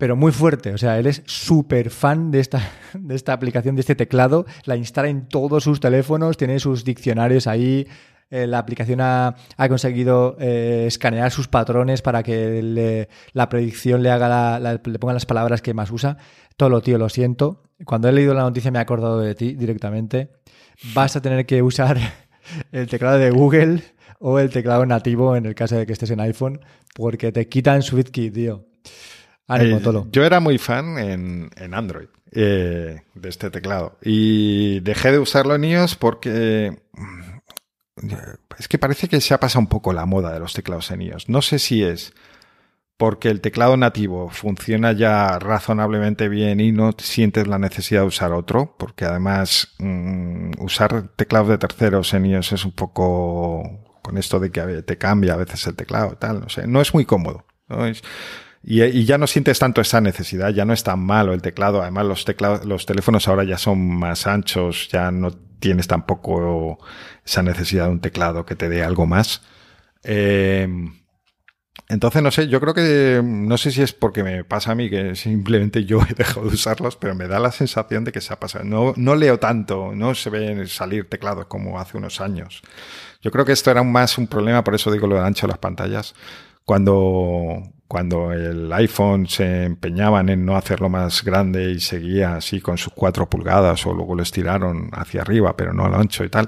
pero 0.00 0.16
muy 0.16 0.32
fuerte. 0.32 0.72
O 0.72 0.78
sea, 0.78 0.98
él 0.98 1.06
es 1.06 1.22
súper 1.26 1.90
fan 1.90 2.30
de 2.30 2.40
esta, 2.40 2.70
de 2.94 3.14
esta 3.14 3.34
aplicación, 3.34 3.76
de 3.76 3.80
este 3.80 3.94
teclado. 3.94 4.46
La 4.64 4.74
instala 4.74 5.10
en 5.10 5.28
todos 5.28 5.62
sus 5.62 5.78
teléfonos, 5.78 6.38
tiene 6.38 6.58
sus 6.58 6.84
diccionarios 6.84 7.46
ahí. 7.46 7.86
Eh, 8.30 8.46
la 8.46 8.58
aplicación 8.58 9.00
ha, 9.02 9.36
conseguido 9.68 10.36
eh, 10.40 10.84
escanear 10.86 11.30
sus 11.30 11.48
patrones 11.48 12.00
para 12.00 12.22
que 12.22 13.08
la 13.32 13.48
predicción 13.48 14.02
le 14.02 14.10
haga 14.10 14.58
le 14.58 14.98
ponga 14.98 15.12
las 15.12 15.26
palabras 15.26 15.60
que 15.60 15.74
más 15.74 15.90
usa. 15.90 16.16
Todo 16.56 16.70
lo 16.70 16.80
tío, 16.80 16.96
lo 16.96 17.10
siento. 17.10 17.64
Cuando 17.84 18.08
he 18.08 18.12
leído 18.12 18.32
la 18.32 18.42
noticia 18.42 18.70
me 18.70 18.78
he 18.78 18.82
acordado 18.82 19.20
de 19.20 19.34
ti 19.34 19.52
directamente. 19.52 20.30
Vas 20.94 21.14
a 21.14 21.20
tener 21.20 21.44
que 21.44 21.62
usar 21.62 21.98
el 22.72 22.88
teclado 22.88 23.18
de 23.18 23.30
Google 23.30 23.82
o 24.18 24.38
el 24.38 24.48
teclado 24.48 24.86
nativo 24.86 25.36
en 25.36 25.44
el 25.44 25.54
caso 25.54 25.76
de 25.76 25.84
que 25.84 25.92
estés 25.92 26.10
en 26.10 26.20
iPhone, 26.20 26.60
porque 26.94 27.32
te 27.32 27.48
quitan 27.48 27.82
SwiftKey, 27.82 28.30
tío. 28.30 28.64
Eh, 29.48 29.80
yo 30.12 30.24
era 30.24 30.38
muy 30.38 30.58
fan 30.58 30.96
en, 30.98 31.74
Android 31.74 32.06
eh, 32.30 33.02
de 33.14 33.28
este 33.28 33.50
teclado 33.50 33.98
y 34.00 34.78
dejé 34.80 35.10
de 35.10 35.18
usarlo 35.18 35.56
en 35.56 35.64
iOS 35.64 35.96
porque 35.96 36.78
mm, 36.92 38.06
es 38.58 38.68
que 38.68 38.78
parece 38.78 39.08
que 39.08 39.20
se 39.20 39.34
ha 39.34 39.40
pasado 39.40 39.60
un 39.60 39.66
poco 39.66 39.92
la 39.92 40.06
moda 40.06 40.32
de 40.32 40.38
los 40.38 40.52
teclados 40.52 40.90
en 40.92 41.02
iOS. 41.02 41.28
No 41.28 41.42
sé 41.42 41.58
si 41.58 41.82
es 41.82 42.14
porque 42.96 43.30
el 43.30 43.40
teclado 43.40 43.78
nativo 43.78 44.28
funciona 44.28 44.92
ya 44.92 45.38
razonablemente 45.38 46.28
bien 46.28 46.60
y 46.60 46.70
no 46.70 46.92
sientes 46.98 47.46
la 47.48 47.58
necesidad 47.58 48.02
de 48.02 48.08
usar 48.08 48.32
otro, 48.32 48.76
porque 48.78 49.06
además 49.06 49.74
mm, 49.78 50.50
usar 50.58 51.08
teclados 51.16 51.48
de 51.48 51.58
terceros 51.58 52.12
en 52.12 52.26
iOS 52.26 52.52
es 52.52 52.64
un 52.64 52.72
poco 52.72 53.80
con 54.02 54.18
esto 54.18 54.38
de 54.38 54.50
que 54.50 54.82
te 54.82 54.98
cambia 54.98 55.32
a 55.32 55.38
veces 55.38 55.66
el 55.66 55.76
teclado, 55.76 56.16
tal, 56.16 56.40
no 56.40 56.48
sé, 56.48 56.66
no 56.66 56.80
es 56.80 56.92
muy 56.92 57.06
cómodo. 57.06 57.46
¿no? 57.68 57.86
Es, 57.86 58.02
y, 58.62 59.04
ya 59.04 59.18
no 59.18 59.26
sientes 59.26 59.58
tanto 59.58 59.80
esa 59.80 60.00
necesidad, 60.00 60.50
ya 60.50 60.64
no 60.64 60.72
es 60.72 60.82
tan 60.84 61.00
malo 61.00 61.32
el 61.32 61.42
teclado. 61.42 61.82
Además, 61.82 62.06
los 62.06 62.26
los 62.64 62.86
teléfonos 62.86 63.26
ahora 63.28 63.44
ya 63.44 63.58
son 63.58 63.98
más 63.98 64.26
anchos, 64.26 64.88
ya 64.90 65.10
no 65.10 65.30
tienes 65.60 65.86
tampoco 65.88 66.78
esa 67.24 67.42
necesidad 67.42 67.86
de 67.86 67.92
un 67.92 68.00
teclado 68.00 68.44
que 68.44 68.56
te 68.56 68.68
dé 68.68 68.82
algo 68.82 69.06
más. 69.06 69.42
Eh, 70.02 70.68
entonces, 71.90 72.22
no 72.22 72.30
sé, 72.30 72.46
yo 72.48 72.60
creo 72.60 72.72
que, 72.72 73.20
no 73.24 73.58
sé 73.58 73.72
si 73.72 73.82
es 73.82 73.92
porque 73.92 74.22
me 74.22 74.44
pasa 74.44 74.72
a 74.72 74.74
mí 74.76 74.88
que 74.88 75.16
simplemente 75.16 75.84
yo 75.84 76.00
he 76.08 76.14
dejado 76.14 76.46
de 76.48 76.54
usarlos, 76.54 76.96
pero 76.96 77.16
me 77.16 77.26
da 77.26 77.40
la 77.40 77.50
sensación 77.50 78.04
de 78.04 78.12
que 78.12 78.20
se 78.20 78.32
ha 78.32 78.38
pasado. 78.38 78.64
No, 78.64 78.94
no 78.96 79.16
leo 79.16 79.40
tanto, 79.40 79.92
no 79.94 80.14
se 80.14 80.30
ven 80.30 80.68
salir 80.68 81.08
teclados 81.08 81.46
como 81.46 81.80
hace 81.80 81.96
unos 81.96 82.20
años. 82.20 82.62
Yo 83.22 83.30
creo 83.32 83.44
que 83.44 83.52
esto 83.52 83.72
era 83.72 83.82
más 83.82 84.18
un 84.18 84.28
problema, 84.28 84.62
por 84.62 84.76
eso 84.76 84.92
digo 84.92 85.08
lo 85.08 85.16
de 85.16 85.22
ancho 85.22 85.46
de 85.46 85.52
las 85.52 85.58
pantallas. 85.58 86.14
Cuando, 86.64 87.72
cuando 87.90 88.30
el 88.30 88.72
iPhone 88.72 89.26
se 89.26 89.64
empeñaban 89.64 90.28
en 90.28 90.46
no 90.46 90.56
hacerlo 90.56 90.88
más 90.88 91.24
grande 91.24 91.72
y 91.72 91.80
seguía 91.80 92.36
así 92.36 92.60
con 92.60 92.78
sus 92.78 92.92
cuatro 92.92 93.28
pulgadas 93.28 93.84
o 93.84 93.92
luego 93.92 94.14
lo 94.14 94.22
estiraron 94.22 94.90
hacia 94.92 95.22
arriba, 95.22 95.56
pero 95.56 95.72
no 95.72 95.86
al 95.86 95.96
ancho 95.96 96.22
y 96.22 96.28
tal. 96.28 96.46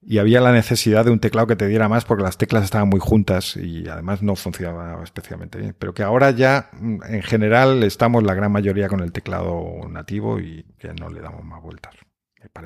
Y 0.00 0.18
había 0.18 0.40
la 0.40 0.52
necesidad 0.52 1.04
de 1.04 1.10
un 1.10 1.18
teclado 1.18 1.48
que 1.48 1.56
te 1.56 1.66
diera 1.66 1.88
más 1.88 2.04
porque 2.04 2.22
las 2.22 2.38
teclas 2.38 2.62
estaban 2.62 2.88
muy 2.88 3.00
juntas 3.00 3.56
y 3.56 3.88
además 3.88 4.22
no 4.22 4.36
funcionaba 4.36 5.02
especialmente 5.02 5.58
bien. 5.58 5.74
Pero 5.76 5.92
que 5.92 6.04
ahora 6.04 6.30
ya 6.30 6.70
mm, 6.70 6.98
en 7.08 7.22
general 7.22 7.82
estamos 7.82 8.22
la 8.22 8.34
gran 8.34 8.52
mayoría 8.52 8.86
con 8.86 9.00
el 9.00 9.10
teclado 9.10 9.80
nativo 9.90 10.38
y 10.38 10.64
que 10.78 10.94
no 10.94 11.08
le 11.08 11.20
damos 11.20 11.44
más 11.44 11.60
vueltas. 11.60 11.96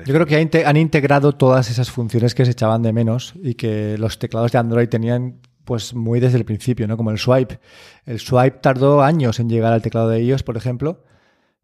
Yo 0.05 0.13
creo 0.13 0.27
que 0.27 0.63
han 0.63 0.77
integrado 0.77 1.33
todas 1.33 1.71
esas 1.71 1.89
funciones 1.89 2.35
que 2.35 2.45
se 2.45 2.51
echaban 2.51 2.83
de 2.83 2.93
menos 2.93 3.33
y 3.41 3.55
que 3.55 3.97
los 3.97 4.19
teclados 4.19 4.51
de 4.51 4.59
Android 4.59 4.87
tenían 4.87 5.39
pues 5.65 5.93
muy 5.93 6.19
desde 6.19 6.37
el 6.37 6.45
principio, 6.45 6.87
¿no? 6.87 6.97
Como 6.97 7.11
el 7.11 7.17
swipe. 7.17 7.59
El 8.05 8.19
swipe 8.19 8.59
tardó 8.61 9.01
años 9.01 9.39
en 9.39 9.49
llegar 9.49 9.73
al 9.73 9.81
teclado 9.81 10.09
de 10.09 10.23
iOS, 10.23 10.43
por 10.43 10.57
ejemplo, 10.57 11.03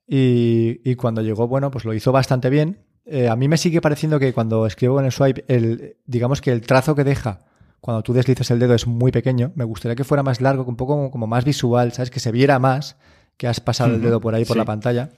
y, 0.08 0.96
cuando 0.96 1.22
llegó, 1.22 1.48
bueno, 1.48 1.70
pues 1.70 1.86
lo 1.86 1.94
hizo 1.94 2.12
bastante 2.12 2.50
bien. 2.50 2.80
Eh, 3.06 3.28
a 3.28 3.36
mí 3.36 3.48
me 3.48 3.58
sigue 3.58 3.82
pareciendo 3.82 4.20
que 4.20 4.34
cuando 4.34 4.66
escribo 4.66 5.00
en 5.00 5.06
el 5.06 5.12
swipe, 5.12 5.46
el, 5.48 5.98
digamos 6.06 6.42
que 6.42 6.52
el 6.52 6.62
trazo 6.62 6.96
que 6.96 7.04
deja 7.04 7.40
cuando 7.80 8.04
tú 8.04 8.14
deslizas 8.14 8.52
el 8.52 8.60
dedo 8.60 8.74
es 8.74 8.88
muy 8.88 9.12
pequeño. 9.12 9.52
Me 9.56 9.64
gustaría 9.64 9.96
que 9.96 10.04
fuera 10.04 10.24
más 10.24 10.42
largo, 10.42 10.64
un 10.64 10.76
poco 10.76 11.12
como, 11.12 11.28
más 11.28 11.46
visual, 11.46 11.94
¿sabes? 11.94 12.10
Que 12.10 12.20
se 12.20 12.32
viera 12.32 12.60
más 12.60 12.98
que 13.38 13.48
has 13.48 13.60
pasado 13.62 13.96
el 13.96 14.02
dedo 14.02 14.20
por 14.20 14.36
ahí, 14.36 14.44
por 14.46 14.58
la 14.58 14.66
pantalla. 14.66 15.12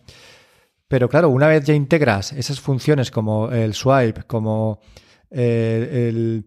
Pero 0.88 1.10
claro, 1.10 1.30
una 1.30 1.48
vez 1.48 1.66
ya 1.66 1.74
integras 1.74 2.34
esas 2.34 2.60
funciones 2.60 3.10
como 3.10 3.50
el 3.50 3.74
swipe, 3.74 4.24
como 4.24 4.80
eh, 5.32 6.10
el 6.10 6.46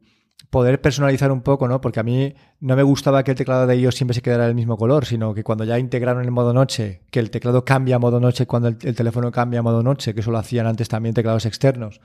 poder 0.55 0.81
personalizar 0.81 1.33
un 1.33 1.41
poco, 1.41 1.67
¿no? 1.67 1.81
Porque 1.81 1.99
a 1.99 2.05
mí 2.05 2.33
no 2.61 2.77
me 2.77 2.85
gustaba 2.85 3.25
que 3.25 3.33
el 3.33 3.37
teclado 3.37 3.67
de 3.67 3.77
iOS 3.77 3.97
siempre 3.97 4.15
se 4.15 4.23
quedara 4.23 4.47
del 4.47 4.55
mismo 4.55 4.77
color, 4.77 5.05
sino 5.05 5.35
que 5.35 5.43
cuando 5.43 5.65
ya 5.65 5.81
integraron 5.81 6.23
el 6.23 6.31
modo 6.31 6.53
noche, 6.53 7.01
que 7.11 7.19
el 7.19 7.33
teclado 7.33 7.65
cambia 7.65 7.97
a 7.97 7.99
modo 7.99 8.21
noche 8.21 8.47
cuando 8.47 8.69
el, 8.69 8.77
teléfono 8.77 9.33
cambia 9.33 9.59
a 9.59 9.63
modo 9.65 9.83
noche, 9.83 10.15
que 10.15 10.21
eso 10.21 10.31
lo 10.31 10.39
hacían 10.39 10.69
antes 10.69 10.89
también 10.89 11.13
teclados 11.13 11.45
externos, 11.45 12.01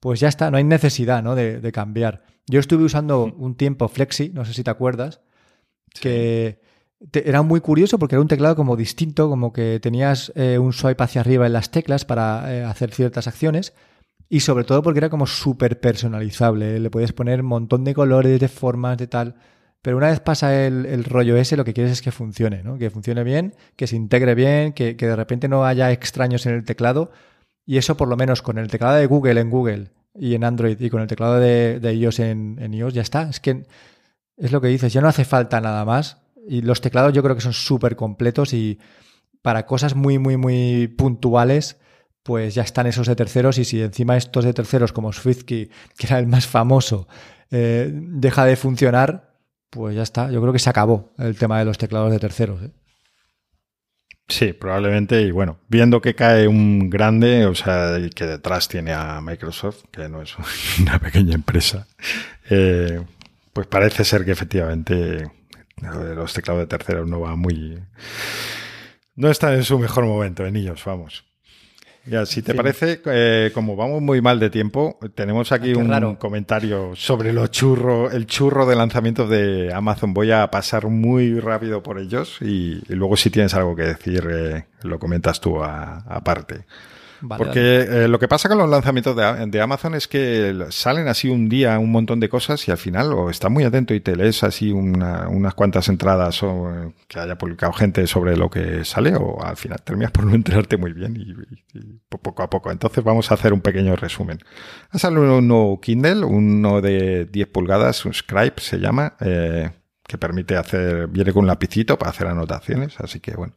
pues 0.00 0.18
ya 0.18 0.26
está, 0.26 0.50
no 0.50 0.56
hay 0.56 0.64
necesidad, 0.64 1.22
¿no? 1.22 1.36
De, 1.36 1.70
cambiar. 1.70 2.24
Yo 2.48 2.58
estuve 2.58 2.82
usando 2.82 3.22
un 3.22 3.54
tiempo 3.54 3.86
Flexi, 3.86 4.30
no 4.30 4.44
sé 4.44 4.52
si 4.52 4.64
te 4.64 4.70
acuerdas, 4.72 5.20
que 6.00 6.58
era 7.12 7.42
muy 7.42 7.60
curioso 7.60 8.00
porque 8.00 8.16
era 8.16 8.22
un 8.22 8.26
teclado 8.26 8.56
como 8.56 8.74
distinto, 8.74 9.28
como 9.28 9.52
que 9.52 9.78
tenías 9.78 10.32
eh, 10.34 10.58
un 10.58 10.72
swipe 10.72 11.04
hacia 11.04 11.20
arriba 11.20 11.46
en 11.46 11.52
las 11.52 11.70
teclas 11.70 12.04
para 12.04 12.52
eh, 12.52 12.64
hacer 12.64 12.92
ciertas 12.92 13.28
acciones 13.28 13.74
y 14.28 14.40
sobre 14.40 14.64
todo 14.64 14.82
porque 14.82 14.98
era 14.98 15.10
como 15.10 15.26
súper 15.26 15.80
personalizable. 15.80 16.80
Le 16.80 16.90
podías 16.90 17.12
poner 17.12 17.40
un 17.40 17.46
montón 17.46 17.84
de 17.84 17.94
colores, 17.94 18.40
de 18.40 18.48
formas, 18.48 18.98
de 18.98 19.06
tal. 19.06 19.36
Pero 19.82 19.96
una 19.98 20.08
vez 20.08 20.20
pasa 20.20 20.66
el, 20.66 21.04
rollo 21.04 21.36
ese, 21.36 21.56
lo 21.56 21.64
que 21.64 21.72
quieres 21.72 21.92
es 21.92 22.02
que 22.02 22.10
funcione, 22.10 22.64
¿no? 22.64 22.76
Que 22.76 22.90
funcione 22.90 23.22
bien, 23.22 23.54
que 23.76 23.86
se 23.86 23.94
integre 23.94 24.34
bien, 24.34 24.72
que, 24.72 24.94
de 24.94 25.16
repente 25.16 25.48
no 25.48 25.64
haya 25.64 25.92
extraños 25.92 26.44
en 26.46 26.54
el 26.54 26.64
teclado. 26.64 27.12
Y 27.64 27.76
eso 27.76 27.96
por 27.96 28.08
lo 28.08 28.16
menos 28.16 28.42
con 28.42 28.58
el 28.58 28.68
teclado 28.68 28.96
de 28.96 29.06
Google 29.06 29.40
en 29.40 29.50
Google 29.50 29.90
y 30.14 30.34
en 30.34 30.44
Android 30.44 30.80
y 30.80 30.90
con 30.90 31.02
el 31.02 31.06
teclado 31.06 31.38
de, 31.38 31.94
iOS 31.94 32.20
en, 32.20 32.58
en, 32.60 32.74
iOS 32.74 32.94
ya 32.94 33.02
está. 33.02 33.28
Es 33.28 33.38
que 33.38 33.64
es 34.36 34.50
lo 34.50 34.60
que 34.60 34.68
dices, 34.68 34.92
ya 34.92 35.00
no 35.00 35.08
hace 35.08 35.24
falta 35.24 35.60
nada 35.60 35.84
más. 35.84 36.18
Y 36.48 36.62
los 36.62 36.80
teclados 36.80 37.12
yo 37.12 37.22
creo 37.22 37.36
que 37.36 37.42
son 37.42 37.52
súper 37.52 37.94
completos 37.94 38.54
y 38.54 38.80
para 39.42 39.66
cosas 39.66 39.94
muy, 39.94 40.18
muy, 40.18 40.36
muy 40.36 40.88
puntuales 40.88 41.78
pues 42.26 42.56
ya 42.56 42.62
están 42.62 42.88
esos 42.88 43.06
de 43.06 43.14
terceros 43.14 43.56
y 43.56 43.64
si 43.64 43.80
encima 43.80 44.16
estos 44.16 44.44
de 44.44 44.52
terceros 44.52 44.92
como 44.92 45.12
SwiftKey, 45.12 45.70
que 45.96 46.06
era 46.08 46.18
el 46.18 46.26
más 46.26 46.44
famoso, 46.44 47.06
eh, 47.52 47.88
deja 47.92 48.44
de 48.44 48.56
funcionar, 48.56 49.36
pues 49.70 49.94
ya 49.94 50.02
está. 50.02 50.28
Yo 50.32 50.40
creo 50.40 50.52
que 50.52 50.58
se 50.58 50.68
acabó 50.68 51.14
el 51.18 51.38
tema 51.38 51.60
de 51.60 51.64
los 51.64 51.78
teclados 51.78 52.10
de 52.10 52.18
terceros. 52.18 52.60
¿eh? 52.64 52.70
Sí, 54.26 54.52
probablemente. 54.52 55.22
Y 55.22 55.30
bueno, 55.30 55.60
viendo 55.68 56.02
que 56.02 56.16
cae 56.16 56.48
un 56.48 56.90
grande, 56.90 57.46
o 57.46 57.54
sea, 57.54 57.96
que 58.12 58.26
detrás 58.26 58.66
tiene 58.66 58.92
a 58.92 59.20
Microsoft, 59.20 59.84
que 59.92 60.08
no 60.08 60.20
es 60.20 60.34
una 60.80 60.98
pequeña 60.98 61.36
empresa, 61.36 61.86
eh, 62.50 63.00
pues 63.52 63.68
parece 63.68 64.04
ser 64.04 64.24
que 64.24 64.32
efectivamente 64.32 65.30
los 65.80 66.34
teclados 66.34 66.62
de 66.62 66.66
terceros 66.66 67.08
no 67.08 67.20
va 67.20 67.36
muy... 67.36 67.78
No 69.14 69.30
están 69.30 69.54
en 69.54 69.62
su 69.62 69.78
mejor 69.78 70.06
momento, 70.06 70.44
en 70.44 70.56
ellos, 70.56 70.82
vamos. 70.84 71.24
Ya, 72.08 72.24
si 72.24 72.40
te 72.40 72.54
parece, 72.54 73.00
eh, 73.06 73.50
como 73.52 73.74
vamos 73.74 74.00
muy 74.00 74.20
mal 74.20 74.38
de 74.38 74.48
tiempo, 74.48 74.98
tenemos 75.14 75.50
aquí 75.50 75.72
Ah, 75.74 75.78
un 75.78 75.88
raro. 75.88 76.18
comentario 76.18 76.92
sobre 76.94 77.32
los 77.32 77.50
churros, 77.50 78.14
el 78.14 78.26
churro 78.26 78.64
de 78.64 78.76
lanzamientos 78.76 79.28
de 79.28 79.72
Amazon. 79.74 80.14
Voy 80.14 80.30
a 80.30 80.48
pasar 80.50 80.86
muy 80.86 81.40
rápido 81.40 81.82
por 81.82 81.98
ellos 81.98 82.38
y, 82.40 82.80
y 82.88 82.94
luego 82.94 83.16
si 83.16 83.30
tienes 83.30 83.54
algo 83.54 83.74
que 83.74 83.82
decir, 83.82 84.24
eh, 84.30 84.66
lo 84.82 84.98
comentas 85.00 85.40
tú 85.40 85.62
a- 85.64 86.04
aparte. 86.08 86.64
Vale, 87.28 87.44
Porque 87.44 87.80
eh, 87.80 88.08
lo 88.08 88.18
que 88.18 88.28
pasa 88.28 88.48
con 88.48 88.58
los 88.58 88.68
lanzamientos 88.68 89.16
de, 89.16 89.46
de 89.46 89.60
Amazon 89.60 89.94
es 89.94 90.06
que 90.08 90.66
salen 90.70 91.08
así 91.08 91.28
un 91.28 91.48
día 91.48 91.78
un 91.78 91.90
montón 91.90 92.20
de 92.20 92.28
cosas 92.28 92.66
y 92.68 92.70
al 92.70 92.76
final 92.78 93.12
o 93.12 93.30
estás 93.30 93.50
muy 93.50 93.64
atento 93.64 93.94
y 93.94 94.00
te 94.00 94.14
lees 94.16 94.42
así 94.44 94.70
una- 94.72 95.28
unas 95.28 95.54
cuantas 95.54 95.88
entradas 95.88 96.42
o, 96.42 96.70
eh, 96.70 96.92
que 97.08 97.18
haya 97.18 97.36
publicado 97.36 97.72
gente 97.72 98.06
sobre 98.06 98.36
lo 98.36 98.48
que 98.50 98.84
sale 98.84 99.14
o 99.16 99.42
al 99.44 99.56
final 99.56 99.80
terminas 99.82 100.10
por 100.12 100.24
no 100.24 100.34
enterarte 100.34 100.76
muy 100.76 100.92
bien 100.92 101.16
y, 101.16 101.22
y- 101.78 101.78
y 101.78 102.00
poco 102.08 102.42
a 102.42 102.50
poco. 102.50 102.70
Entonces 102.70 103.02
vamos 103.02 103.30
a 103.30 103.34
hacer 103.34 103.52
un 103.52 103.60
pequeño 103.60 103.96
resumen. 103.96 104.38
Ha 104.90 104.98
salido 104.98 105.38
un 105.38 105.48
nuevo 105.48 105.80
Kindle, 105.80 106.24
uno 106.24 106.80
de 106.80 107.24
10 107.26 107.48
pulgadas, 107.48 108.04
un 108.04 108.14
Scribe 108.14 108.54
se 108.58 108.78
llama, 108.78 109.14
eh, 109.20 109.70
que 110.06 110.18
permite 110.18 110.56
hacer, 110.56 111.08
viene 111.08 111.32
con 111.32 111.40
un 111.42 111.46
lapicito 111.48 111.98
para 111.98 112.10
hacer 112.10 112.28
anotaciones, 112.28 112.94
así 113.00 113.18
que 113.20 113.32
bueno. 113.34 113.54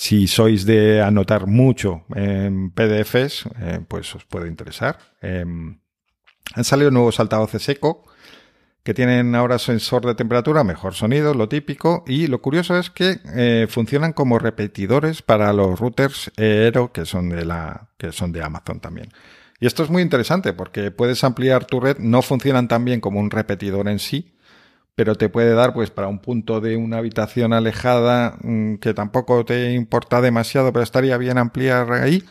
Si 0.00 0.28
sois 0.28 0.64
de 0.64 1.02
anotar 1.02 1.46
mucho 1.46 2.04
en 2.14 2.70
PDFs, 2.70 3.44
eh, 3.60 3.80
pues 3.86 4.14
os 4.14 4.24
puede 4.24 4.48
interesar. 4.48 4.98
Eh, 5.20 5.44
han 5.44 6.64
salido 6.64 6.90
nuevos 6.90 7.20
altavoces 7.20 7.68
eco 7.68 8.06
que 8.82 8.94
tienen 8.94 9.34
ahora 9.34 9.58
sensor 9.58 10.06
de 10.06 10.14
temperatura, 10.14 10.64
mejor 10.64 10.94
sonido, 10.94 11.34
lo 11.34 11.50
típico. 11.50 12.02
Y 12.06 12.28
lo 12.28 12.40
curioso 12.40 12.78
es 12.78 12.88
que 12.88 13.20
eh, 13.36 13.66
funcionan 13.68 14.14
como 14.14 14.38
repetidores 14.38 15.20
para 15.20 15.52
los 15.52 15.78
routers 15.78 16.32
Aero 16.38 16.92
que 16.92 17.04
son 17.04 17.28
de 17.28 17.44
la 17.44 17.90
que 17.98 18.10
son 18.10 18.32
de 18.32 18.42
Amazon 18.42 18.80
también. 18.80 19.10
Y 19.60 19.66
esto 19.66 19.82
es 19.82 19.90
muy 19.90 20.00
interesante 20.00 20.54
porque 20.54 20.90
puedes 20.90 21.22
ampliar 21.24 21.66
tu 21.66 21.78
red. 21.78 21.98
No 21.98 22.22
funcionan 22.22 22.68
tan 22.68 22.86
bien 22.86 23.02
como 23.02 23.20
un 23.20 23.30
repetidor 23.30 23.86
en 23.86 23.98
sí, 23.98 24.32
pero 25.00 25.14
te 25.14 25.30
puede 25.30 25.54
dar 25.54 25.72
pues 25.72 25.90
para 25.90 26.08
un 26.08 26.18
punto 26.18 26.60
de 26.60 26.76
una 26.76 26.98
habitación 26.98 27.54
alejada 27.54 28.36
mm, 28.42 28.74
que 28.74 28.92
tampoco 28.92 29.46
te 29.46 29.72
importa 29.72 30.20
demasiado, 30.20 30.74
pero 30.74 30.82
estaría 30.82 31.16
bien 31.16 31.38
ampliar 31.38 31.90
ahí. 31.92 32.22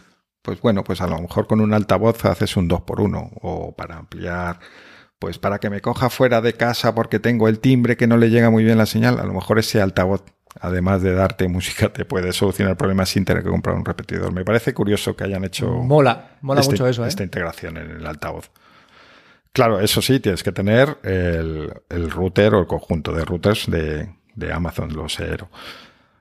Pues 0.43 0.61
bueno, 0.61 0.83
pues 0.83 1.01
a 1.01 1.07
lo 1.07 1.19
mejor 1.19 1.47
con 1.47 1.61
un 1.61 1.73
altavoz 1.73 2.23
haces 2.25 2.55
un 2.57 2.69
2x1 2.69 3.31
o 3.41 3.75
para 3.75 3.97
ampliar 3.97 4.59
pues 5.17 5.39
para 5.39 5.57
que 5.57 5.71
me 5.71 5.81
coja 5.81 6.11
fuera 6.11 6.41
de 6.41 6.53
casa 6.53 6.93
porque 6.93 7.17
tengo 7.17 7.47
el 7.47 7.57
timbre 7.59 7.97
que 7.97 8.05
no 8.05 8.17
le 8.17 8.29
llega 8.29 8.51
muy 8.51 8.63
bien 8.63 8.77
la 8.77 8.85
señal, 8.85 9.17
a 9.17 9.23
lo 9.23 9.33
mejor 9.33 9.57
ese 9.57 9.81
altavoz, 9.81 10.23
además 10.61 11.01
de 11.01 11.15
darte 11.15 11.47
música, 11.47 11.91
te 11.91 12.05
puede 12.05 12.33
solucionar 12.33 12.73
el 12.73 12.77
problema 12.77 13.07
sin 13.07 13.25
tener 13.25 13.41
que 13.41 13.49
comprar 13.49 13.75
un 13.77 13.83
repetidor. 13.83 14.31
Me 14.31 14.45
parece 14.45 14.75
curioso 14.75 15.15
que 15.15 15.23
hayan 15.23 15.43
hecho 15.43 15.71
Mola, 15.71 16.37
mola 16.41 16.61
este- 16.61 16.73
mucho 16.73 16.87
eso, 16.87 17.03
¿eh? 17.03 17.07
esta 17.07 17.23
integración 17.23 17.77
en 17.77 17.89
el 17.89 18.05
altavoz. 18.05 18.51
Claro, 19.51 19.79
eso 19.79 20.01
sí, 20.01 20.19
tienes 20.19 20.43
que 20.43 20.51
tener 20.51 20.99
el, 21.03 21.73
el 21.89 22.11
router 22.11 22.53
o 22.53 22.59
el 22.59 22.67
conjunto 22.67 23.13
de 23.13 23.25
routers 23.25 23.69
de, 23.69 24.09
de 24.35 24.53
Amazon, 24.53 24.93
los 24.95 25.19
Aero. 25.19 25.49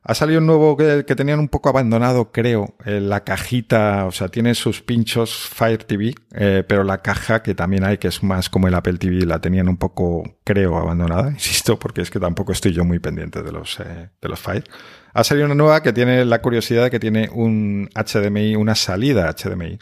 Ha 0.02 0.14
salido 0.14 0.40
un 0.40 0.46
nuevo 0.46 0.74
que, 0.74 1.04
que 1.06 1.14
tenían 1.14 1.38
un 1.38 1.48
poco 1.48 1.68
abandonado, 1.68 2.32
creo, 2.32 2.74
eh, 2.86 2.98
la 2.98 3.24
cajita, 3.24 4.06
o 4.06 4.10
sea, 4.10 4.28
tiene 4.28 4.54
sus 4.54 4.80
pinchos 4.80 5.46
Fire 5.48 5.84
TV, 5.84 6.14
eh, 6.34 6.64
pero 6.66 6.82
la 6.82 7.02
caja 7.02 7.42
que 7.42 7.54
también 7.54 7.84
hay, 7.84 7.98
que 7.98 8.08
es 8.08 8.22
más 8.22 8.48
como 8.48 8.68
el 8.68 8.74
Apple 8.74 8.96
TV, 8.96 9.26
la 9.26 9.40
tenían 9.40 9.68
un 9.68 9.76
poco, 9.76 10.22
creo, 10.44 10.78
abandonada, 10.78 11.30
insisto, 11.32 11.78
porque 11.78 12.00
es 12.00 12.10
que 12.10 12.18
tampoco 12.18 12.52
estoy 12.52 12.72
yo 12.72 12.86
muy 12.86 13.00
pendiente 13.00 13.42
de 13.42 13.52
los, 13.52 13.78
eh, 13.80 14.08
de 14.18 14.28
los 14.28 14.40
Fire. 14.40 14.64
Ha 15.12 15.24
salido 15.24 15.44
una 15.44 15.54
nueva 15.54 15.82
que 15.82 15.92
tiene 15.92 16.24
la 16.24 16.40
curiosidad 16.40 16.84
de 16.84 16.90
que 16.90 17.00
tiene 17.00 17.28
un 17.30 17.90
HDMI, 17.94 18.56
una 18.56 18.74
salida 18.76 19.30
HDMI. 19.30 19.78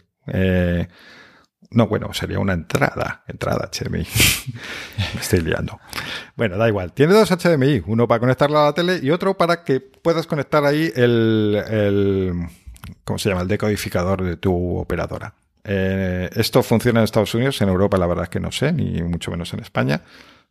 No, 1.69 1.87
bueno, 1.87 2.13
sería 2.13 2.39
una 2.39 2.53
entrada, 2.53 3.23
entrada 3.27 3.69
HDMI. 3.71 3.99
Me 5.15 5.21
estoy 5.21 5.41
liando. 5.41 5.79
Bueno, 6.35 6.57
da 6.57 6.67
igual. 6.67 6.93
Tiene 6.93 7.13
dos 7.13 7.29
HDMI, 7.29 7.83
uno 7.87 8.07
para 8.07 8.19
conectarlo 8.19 8.59
a 8.59 8.65
la 8.65 8.73
tele 8.73 8.99
y 9.01 9.11
otro 9.11 9.35
para 9.35 9.63
que 9.63 9.81
puedas 9.81 10.27
conectar 10.27 10.63
ahí 10.65 10.91
el, 10.95 11.61
el 11.69 12.33
¿cómo 13.03 13.19
se 13.19 13.29
llama? 13.29 13.41
El 13.41 13.47
decodificador 13.47 14.23
de 14.23 14.37
tu 14.37 14.77
operadora. 14.77 15.33
Eh, 15.63 16.29
esto 16.35 16.63
funciona 16.63 17.01
en 17.01 17.03
Estados 17.03 17.33
Unidos, 17.35 17.61
en 17.61 17.67
Europa 17.67 17.97
la 17.97 18.07
verdad 18.07 18.23
es 18.23 18.29
que 18.29 18.39
no 18.39 18.51
sé, 18.51 18.71
ni 18.71 19.01
mucho 19.03 19.31
menos 19.31 19.53
en 19.53 19.59
España. 19.59 20.01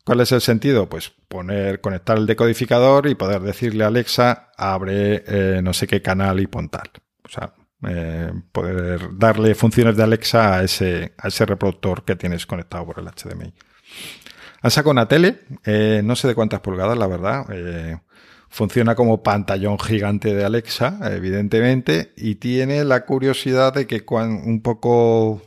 ¿Cuál 0.05 0.21
es 0.21 0.31
el 0.31 0.41
sentido? 0.41 0.89
Pues 0.89 1.11
poner, 1.29 1.81
conectar 1.81 2.19
el 2.19 2.27
decodificador 2.27 3.09
y 3.09 3.15
poder 3.15 3.41
decirle 3.41 3.85
a 3.85 3.89
Alexa, 3.89 4.51
abre 4.57 5.25
eh, 5.27 5.61
no 5.63 5.73
sé 5.73 5.87
qué 5.87 6.03
canal 6.03 6.39
y 6.39 6.47
pon 6.47 6.69
tal. 6.69 6.91
O 7.25 7.29
sea, 7.29 7.55
eh, 7.87 8.33
poder 8.53 9.09
darle 9.17 9.55
funciones 9.55 9.97
de 9.97 10.03
Alexa 10.03 10.57
a 10.57 10.63
ese, 10.65 11.15
a 11.19 11.29
ese 11.29 11.47
reproductor 11.47 12.05
que 12.05 12.17
tienes 12.17 12.47
conectado 12.47 12.87
por 12.87 12.99
el 12.99 13.07
HDMI. 13.07 13.53
Han 14.63 14.71
sacado 14.71 14.91
una 14.91 15.07
tele, 15.09 15.41
eh, 15.65 16.01
no 16.05 16.17
sé 16.17 16.29
de 16.29 16.35
cuántas 16.35 16.61
pulgadas, 16.61 16.99
la 16.99 17.07
verdad. 17.07 17.47
eh, 17.53 17.99
funciona 18.49 18.95
como 18.95 19.23
pantallón 19.23 19.79
gigante 19.79 20.35
de 20.35 20.45
Alexa, 20.45 20.99
evidentemente, 21.13 22.13
y 22.17 22.37
tiene 22.37 22.85
la 22.85 23.05
curiosidad 23.05 23.75
de 23.75 23.87
que 23.87 24.05
cuan- 24.05 24.41
un 24.47 24.63
poco 24.63 25.43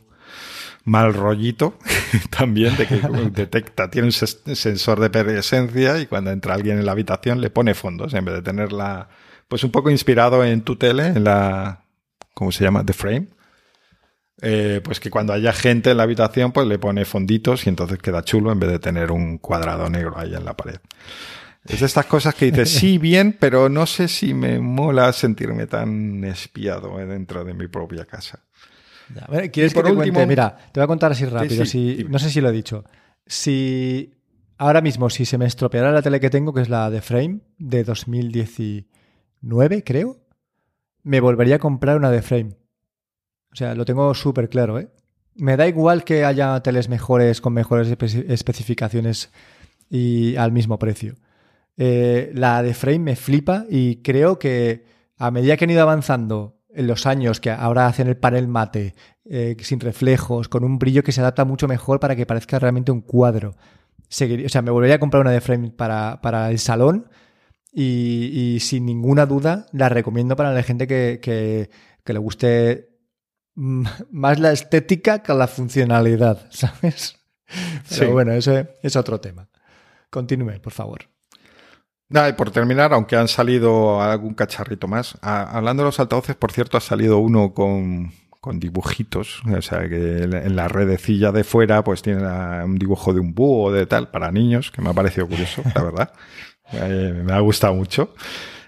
mal 0.84 1.14
rollito 1.14 1.76
también, 2.30 2.76
de 2.76 2.86
que 2.86 2.96
detecta, 3.32 3.90
tiene 3.90 4.08
un 4.08 4.12
sensor 4.12 5.00
de 5.00 5.10
presencia 5.10 5.98
y 5.98 6.06
cuando 6.06 6.30
entra 6.30 6.54
alguien 6.54 6.78
en 6.78 6.86
la 6.86 6.92
habitación 6.92 7.40
le 7.40 7.50
pone 7.50 7.74
fondos 7.74 8.14
en 8.14 8.24
vez 8.24 8.34
de 8.36 8.42
tenerla, 8.42 9.08
pues 9.48 9.64
un 9.64 9.70
poco 9.70 9.90
inspirado 9.90 10.44
en 10.44 10.62
tu 10.62 10.76
tele, 10.76 11.06
en 11.08 11.24
la, 11.24 11.84
¿cómo 12.34 12.52
se 12.52 12.64
llama? 12.64 12.84
The 12.84 12.92
Frame. 12.92 13.28
Eh, 14.42 14.80
pues 14.82 15.00
que 15.00 15.10
cuando 15.10 15.32
haya 15.34 15.52
gente 15.52 15.90
en 15.90 15.98
la 15.98 16.04
habitación, 16.04 16.52
pues 16.52 16.66
le 16.66 16.78
pone 16.78 17.04
fonditos 17.04 17.66
y 17.66 17.68
entonces 17.68 17.98
queda 17.98 18.22
chulo 18.24 18.50
en 18.52 18.58
vez 18.60 18.70
de 18.70 18.78
tener 18.78 19.12
un 19.12 19.36
cuadrado 19.38 19.90
negro 19.90 20.18
ahí 20.18 20.34
en 20.34 20.44
la 20.44 20.56
pared. 20.56 20.78
Es 21.66 21.80
de 21.80 21.86
estas 21.86 22.06
cosas 22.06 22.34
que 22.34 22.46
dices, 22.50 22.70
sí, 22.70 22.96
bien, 22.96 23.36
pero 23.38 23.68
no 23.68 23.84
sé 23.84 24.08
si 24.08 24.32
me 24.32 24.58
mola 24.60 25.12
sentirme 25.12 25.66
tan 25.66 26.24
espiado 26.24 26.98
eh, 26.98 27.04
dentro 27.04 27.44
de 27.44 27.52
mi 27.52 27.68
propia 27.68 28.06
casa. 28.06 28.40
Ya, 29.14 29.26
¿Quieres 29.50 29.72
Y 29.72 29.74
por 29.74 29.84
que 29.84 29.90
te 29.90 29.96
último- 29.96 30.14
cuente? 30.14 30.26
Mira, 30.26 30.56
te 30.72 30.80
voy 30.80 30.84
a 30.84 30.86
contar 30.86 31.12
así 31.12 31.26
rápido. 31.26 31.66
sí, 31.66 31.96
si, 31.98 32.04
no 32.04 32.18
sé 32.18 32.30
si 32.30 32.40
lo 32.40 32.48
he 32.48 32.52
dicho. 32.52 32.84
Si 33.26 34.14
ahora 34.56 34.80
mismo, 34.80 35.10
si 35.10 35.26
se 35.26 35.36
me 35.36 35.44
estropeara 35.44 35.92
la 35.92 36.00
tele 36.00 36.18
que 36.18 36.30
tengo, 36.30 36.54
que 36.54 36.62
es 36.62 36.70
la 36.70 36.88
de 36.88 37.02
Frame 37.02 37.40
de 37.58 37.84
2019, 37.84 39.84
creo, 39.84 40.16
me 41.02 41.20
volvería 41.20 41.56
a 41.56 41.58
comprar 41.58 41.96
una 41.96 42.10
de 42.10 42.22
Frame. 42.22 42.56
O 43.52 43.56
sea, 43.56 43.74
lo 43.74 43.84
tengo 43.84 44.14
súper 44.14 44.48
claro, 44.48 44.78
¿eh? 44.78 44.88
Me 45.34 45.56
da 45.56 45.66
igual 45.66 46.04
que 46.04 46.24
haya 46.24 46.60
teles 46.60 46.88
mejores 46.88 47.40
con 47.40 47.52
mejores 47.52 47.90
espe- 47.90 48.24
especificaciones 48.28 49.30
y 49.88 50.36
al 50.36 50.52
mismo 50.52 50.78
precio. 50.78 51.14
Eh, 51.76 52.30
la 52.34 52.62
de 52.62 52.74
Frame 52.74 52.98
me 52.98 53.16
flipa 53.16 53.64
y 53.70 54.02
creo 54.02 54.38
que 54.38 54.84
a 55.16 55.30
medida 55.30 55.56
que 55.56 55.64
han 55.64 55.70
ido 55.70 55.82
avanzando 55.82 56.58
en 56.72 56.86
los 56.86 57.06
años, 57.06 57.40
que 57.40 57.50
ahora 57.50 57.86
hacen 57.86 58.06
el 58.06 58.16
panel 58.16 58.46
mate, 58.48 58.94
eh, 59.24 59.56
sin 59.60 59.80
reflejos, 59.80 60.48
con 60.48 60.62
un 60.62 60.78
brillo 60.78 61.02
que 61.02 61.12
se 61.12 61.20
adapta 61.20 61.44
mucho 61.44 61.66
mejor 61.66 62.00
para 62.00 62.14
que 62.14 62.26
parezca 62.26 62.58
realmente 62.58 62.92
un 62.92 63.00
cuadro. 63.00 63.50
O 63.50 64.48
sea, 64.48 64.62
me 64.62 64.70
volvería 64.70 64.96
a 64.96 65.00
comprar 65.00 65.20
una 65.22 65.30
de 65.30 65.40
Frame 65.40 65.70
para, 65.70 66.20
para 66.20 66.50
el 66.50 66.58
salón 66.58 67.08
y, 67.72 68.54
y 68.56 68.60
sin 68.60 68.86
ninguna 68.86 69.26
duda 69.26 69.66
la 69.72 69.88
recomiendo 69.88 70.36
para 70.36 70.52
la 70.52 70.62
gente 70.62 70.86
que, 70.86 71.18
que- 71.22 71.70
que 72.04 72.12
le 72.12 72.18
guste 72.18 72.88
más 73.54 74.38
la 74.40 74.52
estética 74.52 75.22
que 75.22 75.34
la 75.34 75.46
funcionalidad, 75.46 76.46
¿sabes? 76.50 77.16
Pero 77.88 78.06
Sí. 78.06 78.12
bueno, 78.12 78.32
eso 78.32 78.52
es 78.82 78.96
otro 78.96 79.20
tema. 79.20 79.48
Continúe, 80.08 80.60
por 80.62 80.72
favor. 80.72 81.00
Nada, 82.08 82.28
y 82.28 82.32
por 82.32 82.50
terminar, 82.50 82.92
aunque 82.92 83.16
han 83.16 83.28
salido 83.28 84.00
algún 84.02 84.34
cacharrito 84.34 84.88
más, 84.88 85.16
a- 85.22 85.56
hablando 85.56 85.82
de 85.82 85.88
los 85.88 86.00
altavoces, 86.00 86.36
por 86.36 86.52
cierto, 86.52 86.76
ha 86.76 86.80
salido 86.80 87.18
uno 87.18 87.52
con, 87.54 88.12
con 88.40 88.58
dibujitos, 88.58 89.42
o 89.46 89.62
sea, 89.62 89.88
que 89.88 90.22
en 90.24 90.56
la 90.56 90.66
redecilla 90.68 91.30
de 91.30 91.44
fuera 91.44 91.84
pues 91.84 92.02
tiene 92.02 92.22
un 92.64 92.76
dibujo 92.78 93.12
de 93.12 93.20
un 93.20 93.34
búho 93.34 93.70
de 93.72 93.86
tal 93.86 94.10
para 94.10 94.32
niños, 94.32 94.70
que 94.72 94.80
me 94.82 94.90
ha 94.90 94.94
parecido 94.94 95.28
curioso, 95.28 95.62
la 95.74 95.82
verdad. 95.82 96.12
Eh, 96.72 97.22
me 97.24 97.32
ha 97.32 97.40
gustado 97.40 97.74
mucho. 97.74 98.14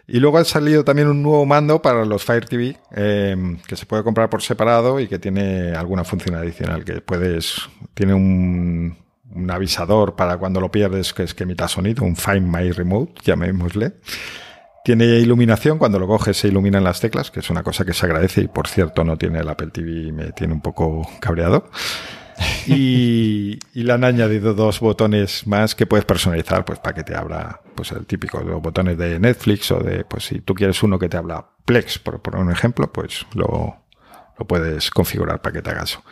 Y 0.07 0.19
luego 0.19 0.39
ha 0.39 0.45
salido 0.45 0.85
también 0.85 1.09
un 1.09 1.23
nuevo 1.23 1.47
mando 1.47 1.81
para 1.81 2.05
los 2.05 2.25
Fire 2.25 2.45
TV, 2.45 2.77
eh, 2.95 3.57
que 3.67 3.77
se 3.77 3.87
puede 3.87 4.03
comprar 4.03 4.29
por 4.29 4.43
separado 4.43 5.01
y 5.01 5.09
que 5.09 5.19
tiene 5.19 5.75
alguna 5.75 6.05
función 6.05 6.35
adicional, 6.35 6.85
que 6.85 7.01
puedes, 7.01 7.63
tiene 7.95 8.13
un, 8.13 8.97
un 9.35 9.51
avisador 9.51 10.15
para 10.17 10.37
cuando 10.37 10.61
lo 10.61 10.71
pierdes 10.71 11.13
que 11.13 11.23
es 11.23 11.35
que 11.35 11.45
emita 11.45 11.69
sonido, 11.69 12.05
un 12.05 12.17
Find 12.17 12.47
My 12.47 12.71
Remote, 12.73 13.15
llamémosle. 13.25 13.95
Tiene 14.85 15.05
iluminación, 15.21 15.79
cuando 15.79 16.01
lo 16.01 16.09
coges 16.09 16.37
se 16.37 16.49
iluminan 16.49 16.83
las 16.83 17.01
teclas, 17.01 17.31
que 17.31 17.41
es 17.41 17.51
una 17.51 17.63
cosa 17.63 17.85
que 17.85 17.93
se 17.93 18.05
agradece 18.05 18.43
y 18.43 18.49
por 18.49 18.67
cierto 18.67 19.05
no 19.05 19.17
tiene 19.17 19.39
el 19.39 19.49
Apple 19.49 19.69
TV 19.73 20.09
y 20.09 20.13
me 20.13 20.33
tiene 20.33 20.53
un 20.53 20.61
poco 20.61 21.09
cabreado. 21.21 21.71
Y, 22.67 23.59
y, 23.75 23.83
le 23.83 23.93
han 23.93 24.05
añadido 24.05 24.55
dos 24.55 24.79
botones 24.81 25.47
más 25.47 25.75
que 25.75 25.87
puedes 25.87 26.05
personalizar 26.05 26.65
pues 26.65 26.79
para 26.79 26.95
que 26.95 27.03
te 27.03 27.15
abra 27.17 27.61
pues 27.75 27.91
el 27.91 28.07
típico 28.07 28.41
los 28.41 28.63
botones 28.63 28.97
de 28.97 29.19
Netflix 29.19 29.71
o 29.73 29.81
de 29.81 30.05
pues 30.05 30.27
si 30.27 30.41
tú 30.41 30.55
quieres 30.55 30.81
uno 30.83 30.99
que 30.99 31.09
te 31.09 31.17
habla 31.17 31.45
Plex 31.65 31.99
por 31.99 32.23
poner 32.23 32.41
un 32.41 32.53
ejemplo 32.53 32.93
pues 32.93 33.27
lo, 33.35 33.83
lo 34.39 34.47
puedes 34.47 34.91
configurar 34.91 35.43
para 35.43 35.55
que 35.55 35.63
te 35.63 35.71
haga 35.71 35.83
eso. 35.83 36.03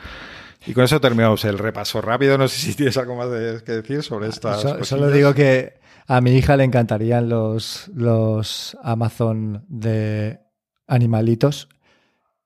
Y 0.66 0.74
con 0.74 0.84
eso 0.84 1.00
terminamos 1.00 1.44
el 1.44 1.58
repaso 1.58 2.00
rápido. 2.00 2.36
No 2.36 2.48
sé 2.48 2.58
si 2.58 2.74
tienes 2.74 2.96
algo 2.96 3.16
más 3.16 3.28
que 3.62 3.72
decir 3.72 4.02
sobre 4.02 4.28
estas. 4.28 4.60
So, 4.60 4.84
solo 4.84 5.10
digo 5.10 5.34
que 5.34 5.80
a 6.06 6.20
mi 6.20 6.32
hija 6.32 6.56
le 6.56 6.64
encantarían 6.64 7.28
los, 7.28 7.90
los 7.94 8.76
Amazon 8.82 9.64
de 9.68 10.40
animalitos. 10.86 11.68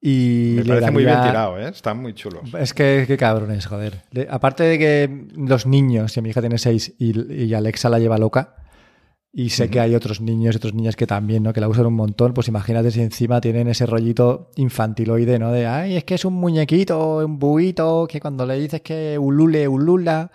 Y 0.07 0.57
Me 0.57 0.65
le 0.65 0.69
parece 0.69 0.81
daría... 0.83 0.91
muy 0.93 1.05
bien 1.07 1.23
tirado, 1.23 1.59
¿eh? 1.59 1.69
Están 1.71 1.97
muy 2.03 2.13
chulos. 2.13 2.53
Es 2.59 2.75
que 2.75 3.05
qué 3.07 3.17
cabrones, 3.17 3.65
joder. 3.65 4.03
Le- 4.11 4.27
aparte 4.31 4.63
de 4.65 4.79
que 4.79 5.27
los 5.35 5.65
niños, 5.65 6.15
y 6.15 6.21
mi 6.21 6.29
hija 6.29 6.43
tiene 6.43 6.59
seis 6.59 6.93
y, 6.99 7.33
y 7.33 7.55
Alexa 7.55 7.89
la 7.89 7.99
lleva 7.99 8.19
loca, 8.19 8.57
y 9.33 9.49
sé 9.49 9.71
que 9.71 9.81
hay 9.81 9.95
otros 9.95 10.21
niños 10.21 10.55
y 10.55 10.59
otras 10.59 10.75
niñas 10.75 10.95
que 10.95 11.07
también, 11.07 11.43
¿no? 11.43 11.55
Que 11.55 11.61
la 11.63 11.69
usan 11.69 11.87
un 11.87 11.95
montón, 11.95 12.35
pues 12.35 12.49
imagínate 12.49 12.91
si 12.91 13.01
encima 13.01 13.41
tienen 13.41 13.67
ese 13.67 13.87
rollito 13.87 14.51
infantiloide, 14.57 15.39
¿no? 15.39 15.51
De, 15.53 15.67
ay, 15.67 15.97
es 15.97 16.05
que 16.05 16.17
es 16.17 16.25
un 16.27 16.35
muñequito, 16.35 17.17
un 17.25 17.39
buito, 17.39 18.07
que 18.07 18.21
cuando 18.21 18.45
le 18.45 18.59
dices 18.61 18.83
que 18.83 19.17
ulule, 19.19 19.67
ulula. 19.67 20.31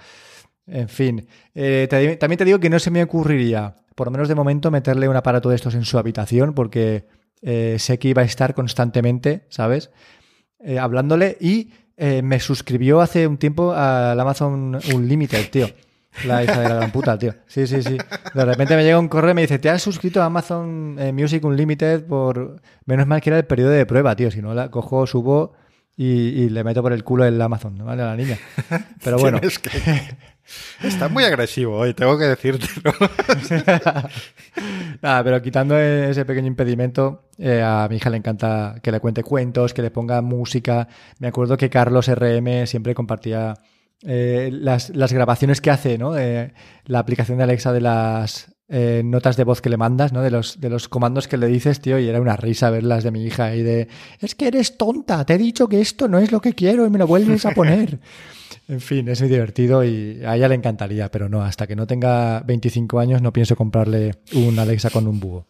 En 0.66 0.90
fin. 0.90 1.28
Eh, 1.54 1.86
te- 1.90 2.16
también 2.18 2.38
te 2.40 2.46
digo 2.46 2.60
que 2.60 2.72
no 2.72 2.80
se 2.80 2.90
me 2.90 3.04
ocurriría, 3.04 3.76
por 3.94 4.08
lo 4.08 4.12
menos 4.12 4.28
de 4.28 4.34
momento, 4.36 4.72
meterle 4.72 5.08
un 5.08 5.16
aparato 5.16 5.50
de 5.50 5.56
estos 5.56 5.76
en 5.76 5.86
su 5.86 6.00
habitación, 6.00 6.54
porque 6.54 7.06
eh, 7.42 7.78
sé 7.80 8.00
que 8.00 8.10
iba 8.10 8.22
a 8.22 8.26
estar 8.26 8.54
constantemente, 8.54 9.46
¿sabes? 9.50 9.92
Eh, 10.60 10.78
hablándole 10.78 11.38
y 11.40 11.72
eh, 11.96 12.22
me 12.22 12.40
suscribió 12.40 13.02
hace 13.02 13.28
un 13.28 13.38
tiempo 13.38 13.74
al 13.74 14.20
Amazon 14.20 14.80
Unlimited, 14.94 15.50
tío. 15.50 15.68
La 16.26 16.44
hija 16.44 16.62
de 16.62 16.70
la 16.70 16.76
gran 16.76 16.92
puta, 16.92 17.18
tío. 17.18 17.36
Sí, 17.46 17.68
sí, 17.68 17.84
sí. 17.84 17.98
De 18.34 18.46
repente 18.46 18.76
me 18.76 18.84
llega 18.84 19.00
un 19.00 19.08
correo 19.08 19.32
y 19.32 19.34
me 19.36 19.42
dice, 19.42 19.60
¿te 19.60 19.70
has 19.70 19.82
suscrito 19.82 20.22
a 20.22 20.26
Amazon 20.26 20.98
eh, 21.00 21.14
Music 21.14 21.44
Unlimited 21.44 22.06
por... 22.06 22.62
Menos 22.86 23.06
mal 23.06 23.22
que 23.22 23.30
era 23.30 23.38
el 23.38 23.46
periodo 23.46 23.72
de 23.72 23.86
prueba, 23.86 24.16
tío. 24.16 24.32
Si 24.32 24.42
no, 24.42 24.54
la 24.54 24.72
cojo, 24.72 25.06
subo 25.06 25.54
y, 26.02 26.06
y 26.44 26.50
le 26.50 26.64
meto 26.64 26.82
por 26.82 26.94
el 26.94 27.04
culo 27.04 27.26
el 27.26 27.42
Amazon, 27.42 27.78
¿vale? 27.84 28.04
A 28.04 28.06
la 28.06 28.16
niña. 28.16 28.38
Pero 29.04 29.18
bueno. 29.18 29.40
Tienes 29.42 29.60
que- 29.60 29.70
Está 30.82 31.10
muy 31.10 31.24
agresivo 31.26 31.76
hoy, 31.78 31.94
tengo 31.94 32.18
que 32.18 32.24
decirte. 32.24 32.66
¿no? 32.84 32.92
Nada, 35.02 35.24
pero 35.24 35.42
quitando 35.42 35.78
ese 35.78 36.26
pequeño 36.26 36.48
impedimento, 36.48 37.30
eh, 37.38 37.62
a 37.64 37.88
mi 37.90 37.98
hija 37.98 38.10
le 38.10 38.18
encanta 38.18 38.76
que 38.82 38.92
le 38.92 39.00
cuente 39.00 39.22
cuentos, 39.24 39.74
que 39.74 39.82
le 39.82 39.92
ponga 39.92 40.22
música. 40.22 40.88
Me 41.20 41.28
acuerdo 41.28 41.56
que 41.58 41.70
Carlos 41.70 42.08
RM 42.10 42.66
siempre 42.66 42.96
compartía 42.96 43.54
eh, 44.04 44.50
las, 44.52 44.90
las 44.90 45.14
grabaciones 45.14 45.62
que 45.62 45.70
hace, 45.70 45.98
¿no? 46.00 46.18
Eh, 46.18 46.54
la 46.86 47.00
aplicación 47.00 47.38
de 47.38 47.44
Alexa 47.44 47.72
de 47.72 47.82
las 47.82 48.56
eh, 48.70 49.02
notas 49.04 49.36
de 49.36 49.44
voz 49.44 49.62
que 49.62 49.70
le 49.70 49.78
mandas, 49.78 50.14
¿no? 50.14 50.22
De 50.22 50.30
los, 50.32 50.62
de 50.62 50.70
los 50.70 50.88
comandos 50.88 51.28
que 51.28 51.38
le 51.38 51.48
dices, 51.48 51.80
tío, 51.82 51.98
y 52.00 52.08
era 52.08 52.22
una 52.22 52.36
risa 52.36 52.70
verlas 52.70 53.04
de 53.04 53.12
mi 53.12 53.24
hija 53.26 53.56
y 53.56 53.64
de, 53.64 53.88
es 54.20 54.36
que 54.36 54.48
eres 54.48 54.78
tonta, 54.78 55.26
te 55.26 55.34
he 55.34 55.38
dicho 55.38 55.68
que 55.68 55.82
esto 55.82 56.08
no 56.08 56.20
es 56.20 56.32
lo 56.32 56.40
que 56.40 56.54
quiero 56.54 56.86
y 56.86 56.90
me 56.90 57.00
lo 57.00 57.08
vuelves 57.08 57.46
a 57.46 57.52
poner. 57.52 58.00
En 58.68 58.82
fin, 58.82 59.08
es 59.10 59.20
muy 59.20 59.30
divertido 59.32 59.84
y 59.84 60.24
a 60.24 60.36
ella 60.36 60.48
le 60.48 60.54
encantaría, 60.54 61.10
pero 61.10 61.28
no, 61.28 61.42
hasta 61.42 61.66
que 61.66 61.76
no 61.76 61.88
tenga 61.88 62.42
25 62.42 63.00
años 63.00 63.20
no 63.20 63.34
pienso 63.34 63.56
comprarle 63.56 64.16
un 64.34 64.60
Alexa 64.60 64.92
con 64.92 65.08
un 65.08 65.20
búho. 65.20 65.48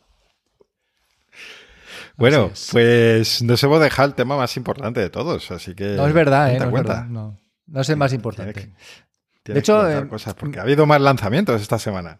Bueno, 2.17 2.49
es. 2.53 2.69
pues 2.71 3.41
nos 3.41 3.61
hemos 3.63 3.79
dejado 3.81 4.07
el 4.09 4.15
tema 4.15 4.37
más 4.37 4.55
importante 4.57 4.99
de 4.99 5.09
todos, 5.09 5.51
así 5.51 5.73
que. 5.75 5.95
No 5.95 6.07
es 6.07 6.13
verdad, 6.13 6.53
¿eh? 6.53 6.57
cuenta, 6.57 6.63
No 6.63 6.65
es 6.65 6.71
cuenta. 6.71 6.93
verdad. 6.93 7.07
No, 7.09 7.37
no 7.67 7.81
es 7.81 7.89
el 7.89 7.97
más 7.97 8.13
importante. 8.13 8.53
Tienes 8.53 8.69
que- 8.71 8.75
tienes 8.75 8.93
De 9.43 9.53
que 9.53 9.59
hecho, 9.59 9.77
contar 9.81 10.03
eh, 10.03 10.07
cosas, 10.07 10.33
porque 10.35 10.59
ha 10.59 10.63
habido 10.63 10.85
más 10.85 11.01
lanzamientos 11.01 11.61
esta 11.61 11.79
semana. 11.79 12.19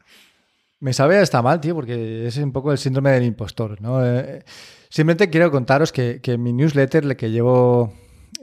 Me 0.79 0.93
sabe 0.93 1.17
hasta 1.17 1.41
mal, 1.41 1.59
tío, 1.59 1.75
porque 1.75 2.27
es 2.27 2.37
un 2.37 2.53
poco 2.53 2.71
el 2.71 2.77
síndrome 2.77 3.11
del 3.11 3.23
impostor, 3.23 3.81
¿no? 3.81 4.05
Eh, 4.05 4.43
simplemente 4.89 5.29
quiero 5.29 5.51
contaros 5.51 5.91
que, 5.91 6.21
que 6.21 6.37
mi 6.37 6.53
newsletter, 6.53 7.17
que 7.17 7.31
llevo, 7.31 7.93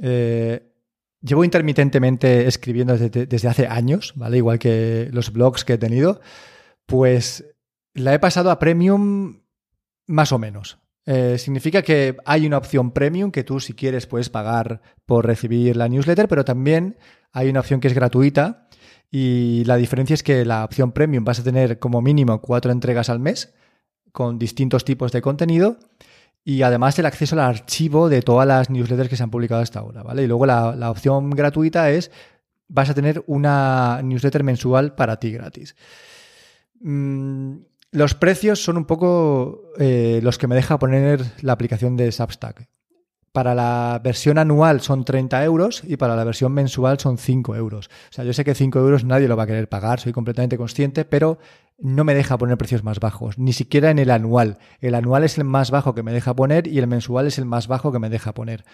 eh, 0.02 0.72
llevo 1.22 1.44
intermitentemente 1.44 2.46
escribiendo 2.46 2.96
desde, 2.96 3.26
desde 3.26 3.48
hace 3.48 3.66
años, 3.66 4.12
¿vale? 4.16 4.36
Igual 4.36 4.58
que 4.58 5.08
los 5.12 5.32
blogs 5.32 5.64
que 5.64 5.74
he 5.74 5.78
tenido, 5.78 6.20
pues 6.84 7.44
la 7.94 8.12
he 8.12 8.18
pasado 8.18 8.50
a 8.50 8.58
premium 8.58 9.40
más 10.06 10.32
o 10.32 10.38
menos. 10.38 10.78
Eh, 11.06 11.38
significa 11.38 11.82
que 11.82 12.16
hay 12.24 12.46
una 12.46 12.58
opción 12.58 12.90
premium 12.90 13.30
que 13.30 13.44
tú 13.44 13.60
si 13.60 13.74
quieres 13.74 14.06
puedes 14.06 14.28
pagar 14.28 14.82
por 15.06 15.24
recibir 15.24 15.76
la 15.76 15.88
newsletter, 15.88 16.28
pero 16.28 16.44
también 16.44 16.98
hay 17.32 17.48
una 17.48 17.60
opción 17.60 17.80
que 17.80 17.88
es 17.88 17.94
gratuita 17.94 18.68
y 19.10 19.64
la 19.64 19.76
diferencia 19.76 20.14
es 20.14 20.22
que 20.22 20.44
la 20.44 20.64
opción 20.64 20.92
premium 20.92 21.24
vas 21.24 21.40
a 21.40 21.44
tener 21.44 21.78
como 21.78 22.02
mínimo 22.02 22.40
cuatro 22.40 22.72
entregas 22.72 23.08
al 23.08 23.20
mes 23.20 23.54
con 24.12 24.38
distintos 24.38 24.84
tipos 24.84 25.12
de 25.12 25.22
contenido 25.22 25.78
y 26.44 26.62
además 26.62 26.98
el 26.98 27.06
acceso 27.06 27.34
al 27.34 27.40
archivo 27.40 28.08
de 28.08 28.22
todas 28.22 28.46
las 28.46 28.70
newsletters 28.70 29.08
que 29.08 29.16
se 29.16 29.22
han 29.22 29.30
publicado 29.30 29.62
hasta 29.62 29.80
ahora, 29.80 30.02
¿vale? 30.02 30.22
Y 30.22 30.26
luego 30.26 30.46
la, 30.46 30.74
la 30.76 30.90
opción 30.90 31.30
gratuita 31.30 31.90
es 31.90 32.10
vas 32.68 32.90
a 32.90 32.94
tener 32.94 33.22
una 33.26 34.00
newsletter 34.02 34.42
mensual 34.42 34.94
para 34.94 35.18
ti 35.18 35.32
gratis. 35.32 35.76
Mm, 36.80 37.56
los 37.92 38.14
precios 38.14 38.62
son 38.62 38.76
un 38.76 38.84
poco 38.84 39.72
eh, 39.78 40.20
los 40.22 40.38
que 40.38 40.46
me 40.46 40.54
deja 40.54 40.78
poner 40.78 41.24
la 41.42 41.52
aplicación 41.52 41.96
de 41.96 42.12
Substack. 42.12 42.68
Para 43.36 43.54
la 43.54 44.00
versión 44.02 44.38
anual 44.38 44.80
son 44.80 45.04
30 45.04 45.44
euros 45.44 45.82
y 45.86 45.98
para 45.98 46.16
la 46.16 46.24
versión 46.24 46.52
mensual 46.52 46.98
son 46.98 47.18
5 47.18 47.54
euros. 47.54 47.90
O 48.08 48.12
sea, 48.14 48.24
yo 48.24 48.32
sé 48.32 48.46
que 48.46 48.54
5 48.54 48.78
euros 48.78 49.04
nadie 49.04 49.28
lo 49.28 49.36
va 49.36 49.42
a 49.42 49.46
querer 49.46 49.68
pagar, 49.68 50.00
soy 50.00 50.14
completamente 50.14 50.56
consciente, 50.56 51.04
pero 51.04 51.36
no 51.78 52.02
me 52.04 52.14
deja 52.14 52.38
poner 52.38 52.56
precios 52.56 52.82
más 52.82 52.98
bajos, 52.98 53.36
ni 53.36 53.52
siquiera 53.52 53.90
en 53.90 53.98
el 53.98 54.10
anual. 54.10 54.56
El 54.80 54.94
anual 54.94 55.22
es 55.22 55.36
el 55.36 55.44
más 55.44 55.70
bajo 55.70 55.94
que 55.94 56.02
me 56.02 56.14
deja 56.14 56.34
poner 56.34 56.66
y 56.66 56.78
el 56.78 56.86
mensual 56.86 57.26
es 57.26 57.36
el 57.36 57.44
más 57.44 57.68
bajo 57.68 57.92
que 57.92 57.98
me 57.98 58.08
deja 58.08 58.32
poner. 58.32 58.64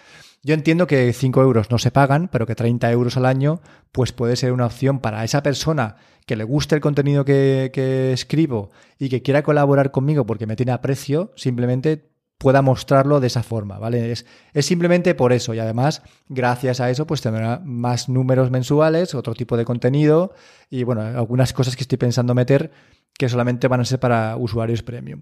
Yo 0.43 0.53
entiendo 0.53 0.87
que 0.87 1.11
5 1.11 1.41
euros 1.41 1.69
no 1.69 1.77
se 1.77 1.91
pagan, 1.91 2.29
pero 2.31 2.45
que 2.45 2.55
30 2.55 2.89
euros 2.89 3.17
al 3.17 3.25
año 3.25 3.59
pues 3.91 4.13
puede 4.13 4.37
ser 4.37 4.53
una 4.53 4.67
opción 4.67 4.99
para 4.99 5.25
esa 5.25 5.43
persona 5.43 5.97
que 6.25 6.37
le 6.37 6.45
guste 6.45 6.75
el 6.75 6.79
contenido 6.79 7.25
que, 7.25 7.69
que 7.73 8.13
escribo 8.13 8.69
y 8.97 9.09
que 9.09 9.23
quiera 9.23 9.43
colaborar 9.43 9.91
conmigo 9.91 10.25
porque 10.25 10.47
me 10.47 10.55
tiene 10.55 10.71
aprecio, 10.71 11.33
simplemente 11.35 12.12
pueda 12.37 12.61
mostrarlo 12.61 13.19
de 13.19 13.27
esa 13.27 13.43
forma, 13.43 13.79
¿vale? 13.79 14.11
Es, 14.11 14.25
es, 14.53 14.65
simplemente 14.65 15.15
por 15.15 15.33
eso 15.33 15.53
y 15.53 15.59
además, 15.59 16.01
gracias 16.27 16.79
a 16.79 16.89
eso, 16.89 17.07
pues 17.07 17.21
tendrá 17.21 17.61
más 17.63 18.09
números 18.09 18.51
mensuales, 18.51 19.15
otro 19.15 19.33
tipo 19.33 19.55
de 19.55 19.65
contenido 19.65 20.33
y, 20.69 20.83
bueno, 20.83 21.01
algunas 21.01 21.53
cosas 21.53 21.75
que 21.75 21.83
estoy 21.83 21.97
pensando 21.97 22.33
meter 22.33 22.71
que 23.17 23.29
solamente 23.29 23.67
van 23.67 23.81
a 23.81 23.85
ser 23.85 23.99
para 23.99 24.35
usuarios 24.37 24.83
premium. 24.83 25.21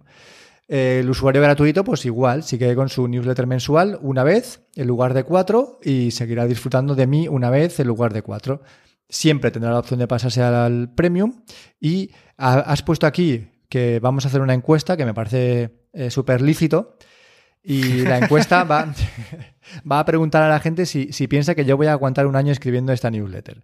El 0.68 1.10
usuario 1.10 1.42
gratuito, 1.42 1.84
pues 1.84 2.06
igual, 2.06 2.44
sigue 2.44 2.74
con 2.76 2.88
su 2.88 3.08
newsletter 3.08 3.46
mensual 3.46 4.00
una 4.02 4.24
vez 4.24 4.62
en 4.76 4.88
lugar 4.88 5.14
de 5.14 5.26
cuatro 5.26 5.80
y 5.84 6.12
seguirá 6.12 6.46
disfrutando 6.46 6.96
de 6.96 7.08
mí 7.08 7.28
una 7.28 7.50
vez 7.50 7.80
en 7.82 7.88
lugar 7.88 8.14
de 8.14 8.22
cuatro. 8.22 8.62
Siempre 9.10 9.52
tendrá 9.52 9.72
la 9.72 9.80
opción 9.80 10.00
de 10.00 10.08
pasarse 10.08 10.42
al 10.42 10.94
premium 10.94 11.42
y 11.80 12.12
has 12.38 12.84
puesto 12.84 13.06
aquí 13.06 13.50
que 13.68 14.00
vamos 14.00 14.24
a 14.24 14.30
hacer 14.30 14.40
una 14.40 14.54
encuesta 14.54 14.96
que 14.96 15.06
me 15.06 15.14
parece 15.14 15.81
eh, 15.94 16.10
súper 16.10 16.42
lícito. 16.42 16.98
Y 17.64 18.02
la 18.02 18.18
encuesta 18.18 18.64
va, 18.64 18.94
va, 19.92 20.00
a 20.00 20.06
preguntar 20.06 20.44
a 20.44 20.50
la 20.50 20.60
gente 20.60 20.86
si, 20.86 21.14
si, 21.14 21.28
piensa 21.28 21.54
que 21.54 21.66
yo 21.66 21.78
voy 21.78 21.88
a 21.88 21.92
aguantar 21.92 22.26
un 22.26 22.36
año 22.36 22.52
escribiendo 22.52 22.92
esta 22.92 23.12
newsletter. 23.12 23.64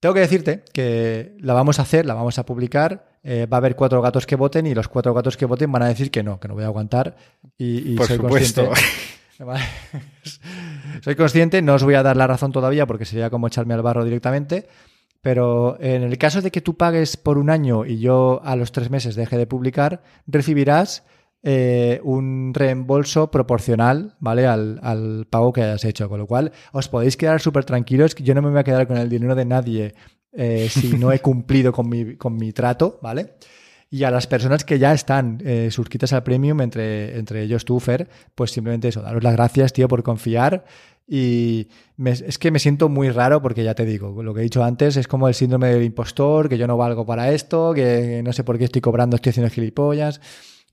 Tengo 0.00 0.14
que 0.14 0.20
decirte 0.20 0.62
que 0.72 1.36
la 1.40 1.54
vamos 1.54 1.80
a 1.80 1.82
hacer, 1.82 2.06
la 2.06 2.14
vamos 2.14 2.38
a 2.38 2.46
publicar. 2.46 3.18
Eh, 3.24 3.46
va 3.46 3.56
a 3.56 3.58
haber 3.58 3.74
cuatro 3.74 4.00
gatos 4.00 4.26
que 4.26 4.36
voten 4.36 4.66
y 4.66 4.74
los 4.74 4.86
cuatro 4.86 5.12
gatos 5.12 5.36
que 5.36 5.44
voten 5.44 5.72
van 5.72 5.82
a 5.82 5.88
decir 5.88 6.12
que 6.12 6.22
no, 6.22 6.38
que 6.38 6.46
no 6.46 6.54
voy 6.54 6.62
a 6.62 6.68
aguantar. 6.68 7.16
Y, 7.56 7.92
y 7.92 7.96
Por 7.96 8.06
soy 8.06 8.16
supuesto. 8.18 8.66
consciente. 8.66 8.98
soy 11.02 11.16
consciente, 11.16 11.62
no 11.62 11.74
os 11.74 11.82
voy 11.82 11.94
a 11.94 12.02
dar 12.04 12.16
la 12.16 12.26
razón 12.28 12.52
todavía 12.52 12.86
porque 12.86 13.04
sería 13.04 13.30
como 13.30 13.48
echarme 13.48 13.74
al 13.74 13.82
barro 13.82 14.04
directamente. 14.04 14.68
Pero 15.20 15.76
en 15.80 16.04
el 16.04 16.16
caso 16.16 16.42
de 16.42 16.52
que 16.52 16.60
tú 16.60 16.76
pagues 16.76 17.16
por 17.16 17.38
un 17.38 17.50
año 17.50 17.84
y 17.84 17.98
yo 17.98 18.40
a 18.44 18.54
los 18.54 18.70
tres 18.70 18.88
meses 18.88 19.16
deje 19.16 19.36
de 19.36 19.48
publicar, 19.48 20.00
recibirás 20.28 21.02
eh, 21.42 22.00
un 22.02 22.52
reembolso 22.52 23.30
proporcional, 23.30 24.16
¿vale? 24.18 24.46
Al, 24.46 24.80
al, 24.82 25.26
pago 25.30 25.52
que 25.52 25.62
hayas 25.62 25.84
hecho. 25.84 26.08
Con 26.08 26.18
lo 26.18 26.26
cual, 26.26 26.52
os 26.72 26.88
podéis 26.88 27.16
quedar 27.16 27.40
súper 27.40 27.64
tranquilos 27.64 28.14
que 28.14 28.24
yo 28.24 28.34
no 28.34 28.42
me 28.42 28.50
voy 28.50 28.58
a 28.58 28.64
quedar 28.64 28.86
con 28.86 28.96
el 28.96 29.08
dinero 29.08 29.34
de 29.34 29.44
nadie 29.44 29.94
eh, 30.32 30.68
si 30.70 30.96
no 30.96 31.12
he 31.12 31.18
cumplido 31.20 31.72
con 31.72 31.88
mi, 31.88 32.16
con 32.16 32.36
mi 32.36 32.52
trato, 32.52 32.98
¿vale? 33.02 33.34
Y 33.90 34.04
a 34.04 34.10
las 34.10 34.26
personas 34.26 34.64
que 34.64 34.78
ya 34.78 34.92
están 34.92 35.40
eh, 35.44 35.70
suscritas 35.70 36.12
al 36.12 36.22
premium, 36.22 36.60
entre, 36.60 37.18
entre 37.18 37.42
ellos 37.42 37.64
tú, 37.64 37.80
Fer, 37.80 38.08
pues 38.34 38.50
simplemente 38.50 38.88
eso, 38.88 39.00
daros 39.00 39.22
las 39.22 39.32
gracias, 39.32 39.72
tío, 39.72 39.88
por 39.88 40.02
confiar. 40.02 40.64
Y 41.06 41.68
me, 41.96 42.10
es 42.10 42.38
que 42.38 42.50
me 42.50 42.58
siento 42.58 42.90
muy 42.90 43.08
raro 43.08 43.40
porque 43.40 43.64
ya 43.64 43.74
te 43.74 43.86
digo, 43.86 44.22
lo 44.22 44.34
que 44.34 44.40
he 44.40 44.42
dicho 44.42 44.62
antes 44.62 44.98
es 44.98 45.08
como 45.08 45.26
el 45.26 45.32
síndrome 45.32 45.68
del 45.68 45.84
impostor, 45.84 46.50
que 46.50 46.58
yo 46.58 46.66
no 46.66 46.76
valgo 46.76 47.06
para 47.06 47.32
esto, 47.32 47.72
que 47.72 48.20
no 48.22 48.34
sé 48.34 48.44
por 48.44 48.58
qué 48.58 48.64
estoy 48.64 48.82
cobrando, 48.82 49.16
estoy 49.16 49.30
haciendo 49.30 49.50
gilipollas. 49.50 50.20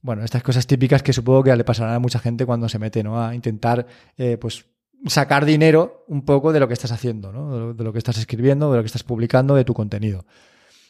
Bueno, 0.02 0.24
estas 0.24 0.42
cosas 0.42 0.66
típicas 0.66 1.02
que 1.02 1.12
supongo 1.12 1.42
que 1.44 1.56
le 1.56 1.64
pasarán 1.64 1.94
a 1.94 1.98
mucha 1.98 2.18
gente 2.18 2.46
cuando 2.46 2.68
se 2.68 2.78
mete, 2.78 3.02
¿no? 3.02 3.22
A 3.22 3.34
intentar, 3.34 3.86
eh, 4.16 4.36
pues, 4.36 4.66
sacar 5.06 5.44
dinero 5.44 6.04
un 6.08 6.24
poco 6.24 6.52
de 6.52 6.60
lo 6.60 6.68
que 6.68 6.74
estás 6.74 6.92
haciendo, 6.92 7.32
¿no? 7.32 7.74
De 7.74 7.84
lo 7.84 7.92
que 7.92 7.98
estás 7.98 8.18
escribiendo, 8.18 8.70
de 8.70 8.76
lo 8.78 8.82
que 8.82 8.86
estás 8.86 9.02
publicando, 9.02 9.54
de 9.54 9.64
tu 9.64 9.74
contenido. 9.74 10.24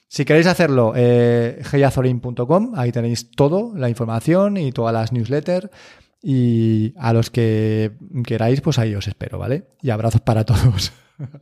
Si 0.08 0.24
queréis 0.24 0.46
hacerlo, 0.46 0.92
eh, 0.94 1.60
ahí 2.76 2.92
tenéis 2.92 3.30
todo, 3.32 3.72
la 3.74 3.88
información 3.88 4.56
y 4.56 4.70
todas 4.70 4.92
las 4.92 5.12
newsletters. 5.12 5.68
Y 6.22 6.94
a 6.96 7.12
los 7.12 7.30
que 7.30 7.92
queráis, 8.24 8.60
pues 8.60 8.78
ahí 8.78 8.94
os 8.94 9.06
espero, 9.06 9.38
¿vale? 9.38 9.68
Y 9.82 9.90
abrazos 9.90 10.20
para 10.20 10.44
todos. 10.44 10.92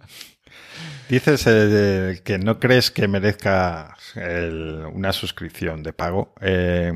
Dices 1.08 1.44
eh, 1.46 2.20
que 2.24 2.38
no 2.38 2.58
crees 2.58 2.90
que 2.90 3.06
merezca 3.06 3.96
una 4.92 5.12
suscripción 5.12 5.82
de 5.82 5.92
pago. 5.92 6.34
Eh, 6.40 6.92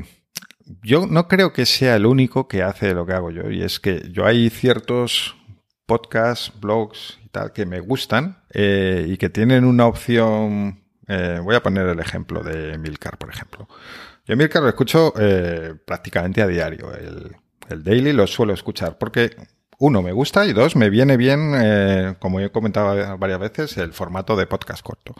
yo 0.83 1.07
no 1.07 1.27
creo 1.27 1.53
que 1.53 1.65
sea 1.65 1.95
el 1.95 2.05
único 2.05 2.47
que 2.47 2.63
hace 2.63 2.93
lo 2.93 3.05
que 3.05 3.13
hago 3.13 3.31
yo. 3.31 3.49
Y 3.49 3.63
es 3.63 3.79
que 3.79 4.09
yo 4.11 4.25
hay 4.25 4.49
ciertos 4.49 5.35
podcasts, 5.85 6.51
blogs 6.59 7.19
y 7.25 7.29
tal 7.29 7.51
que 7.53 7.65
me 7.65 7.79
gustan 7.79 8.43
eh, 8.51 9.05
y 9.09 9.17
que 9.17 9.29
tienen 9.29 9.65
una 9.65 9.87
opción. 9.87 10.83
voy 11.43 11.55
a 11.55 11.63
poner 11.63 11.87
el 11.87 11.99
ejemplo 11.99 12.43
de 12.43 12.77
Milcar, 12.77 13.17
por 13.17 13.29
ejemplo. 13.29 13.67
Yo 14.25 14.37
Milcar 14.37 14.61
lo 14.61 14.69
escucho 14.69 15.13
prácticamente 15.85 16.41
a 16.41 16.47
diario. 16.47 16.93
El, 16.93 17.35
el 17.69 17.83
daily 17.83 18.13
lo 18.13 18.27
suelo 18.27 18.53
escuchar 18.53 18.97
porque 18.97 19.35
uno, 19.79 20.01
me 20.01 20.11
gusta 20.11 20.45
y 20.45 20.51
dos, 20.51 20.75
me 20.75 20.89
viene 20.89 21.15
bien, 21.15 21.53
eh, 21.55 22.15
como 22.19 22.41
he 22.41 22.51
comentado 22.51 23.17
varias 23.17 23.39
veces, 23.39 23.77
el 23.77 23.93
formato 23.93 24.35
de 24.35 24.45
podcast 24.45 24.83
corto. 24.83 25.15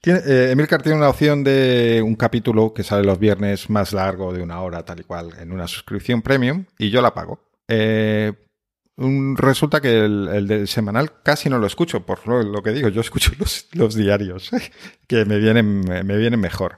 Tiene, 0.00 0.20
eh, 0.26 0.50
Emilcar 0.50 0.82
tiene 0.82 0.98
una 0.98 1.08
opción 1.08 1.42
de 1.42 2.02
un 2.04 2.14
capítulo 2.14 2.72
que 2.72 2.82
sale 2.82 3.04
los 3.04 3.18
viernes 3.18 3.68
más 3.70 3.92
largo 3.92 4.32
de 4.32 4.42
una 4.42 4.60
hora, 4.60 4.84
tal 4.84 5.00
y 5.00 5.04
cual, 5.04 5.30
en 5.38 5.52
una 5.52 5.66
suscripción 5.66 6.22
premium 6.22 6.64
y 6.78 6.90
yo 6.90 7.02
la 7.02 7.14
pago. 7.14 7.40
Eh, 7.68 8.32
resulta 8.96 9.80
que 9.80 10.04
el, 10.04 10.46
del 10.46 10.68
semanal 10.68 11.22
casi 11.22 11.50
no 11.50 11.58
lo 11.58 11.66
escucho, 11.66 12.06
por 12.06 12.26
lo, 12.26 12.62
que 12.62 12.70
digo, 12.70 12.88
yo 12.88 13.00
escucho 13.00 13.32
los, 13.38 13.68
los 13.72 13.94
diarios, 13.94 14.50
que 15.06 15.24
me 15.24 15.38
vienen, 15.38 15.80
me 15.80 16.16
vienen 16.16 16.40
mejor. 16.40 16.76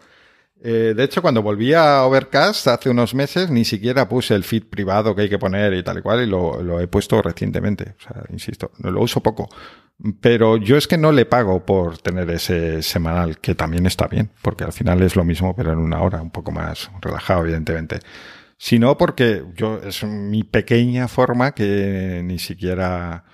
Eh, 0.60 0.92
de 0.96 1.04
hecho, 1.04 1.22
cuando 1.22 1.42
volví 1.42 1.72
a 1.72 2.04
Overcast 2.04 2.66
hace 2.66 2.90
unos 2.90 3.14
meses, 3.14 3.50
ni 3.50 3.64
siquiera 3.64 4.08
puse 4.08 4.34
el 4.34 4.42
feed 4.42 4.64
privado 4.64 5.14
que 5.14 5.22
hay 5.22 5.28
que 5.28 5.38
poner 5.38 5.72
y 5.74 5.82
tal 5.82 5.98
y 5.98 6.02
cual, 6.02 6.22
y 6.22 6.26
lo, 6.26 6.80
he 6.80 6.88
puesto 6.88 7.22
recientemente. 7.22 7.94
O 7.98 8.02
sea, 8.02 8.24
insisto, 8.30 8.72
lo 8.78 9.00
uso 9.00 9.22
poco. 9.22 9.48
Pero 10.20 10.56
yo 10.56 10.76
es 10.76 10.86
que 10.86 10.98
no 10.98 11.12
le 11.12 11.26
pago 11.26 11.64
por 11.64 11.98
tener 11.98 12.30
ese 12.30 12.82
semanal, 12.82 13.38
que 13.38 13.54
también 13.54 13.86
está 13.86 14.06
bien, 14.08 14.30
porque 14.42 14.64
al 14.64 14.72
final 14.72 15.02
es 15.02 15.16
lo 15.16 15.24
mismo, 15.24 15.54
pero 15.56 15.72
en 15.72 15.78
una 15.78 16.02
hora, 16.02 16.22
un 16.22 16.30
poco 16.30 16.50
más 16.50 16.90
relajado, 17.00 17.42
evidentemente. 17.42 18.00
Sino 18.56 18.98
porque 18.98 19.44
yo, 19.54 19.80
es 19.84 20.02
mi 20.04 20.42
pequeña 20.42 21.06
forma 21.08 21.52
que 21.52 22.22
ni 22.24 22.38
siquiera 22.40 23.24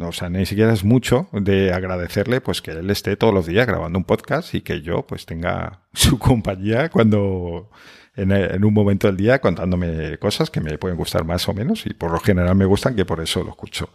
o 0.00 0.12
sea, 0.12 0.28
ni 0.28 0.46
siquiera 0.46 0.72
es 0.72 0.84
mucho 0.84 1.28
de 1.32 1.72
agradecerle 1.72 2.40
pues 2.40 2.62
que 2.62 2.72
él 2.72 2.90
esté 2.90 3.16
todos 3.16 3.34
los 3.34 3.46
días 3.46 3.66
grabando 3.66 3.98
un 3.98 4.04
podcast 4.04 4.54
y 4.54 4.60
que 4.60 4.82
yo 4.82 5.06
pues 5.06 5.26
tenga 5.26 5.80
su 5.92 6.18
compañía 6.18 6.88
cuando 6.88 7.70
en, 8.16 8.64
un 8.64 8.74
momento 8.74 9.06
del 9.06 9.16
día 9.16 9.40
contándome 9.40 10.18
cosas 10.18 10.50
que 10.50 10.60
me 10.60 10.78
pueden 10.78 10.96
gustar 10.96 11.24
más 11.24 11.48
o 11.48 11.54
menos 11.54 11.86
y 11.86 11.94
por 11.94 12.10
lo 12.10 12.20
general 12.20 12.54
me 12.54 12.64
gustan 12.64 12.96
que 12.96 13.04
por 13.04 13.20
eso 13.20 13.42
lo 13.42 13.50
escucho. 13.50 13.90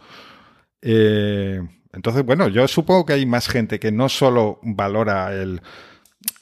Eh, 0.80 1.60
entonces, 1.92 2.24
bueno, 2.24 2.48
yo 2.48 2.66
supongo 2.66 3.06
que 3.06 3.12
hay 3.12 3.26
más 3.26 3.48
gente 3.48 3.78
que 3.78 3.92
no 3.92 4.08
solo 4.08 4.58
valora 4.62 5.32
el, 5.32 5.62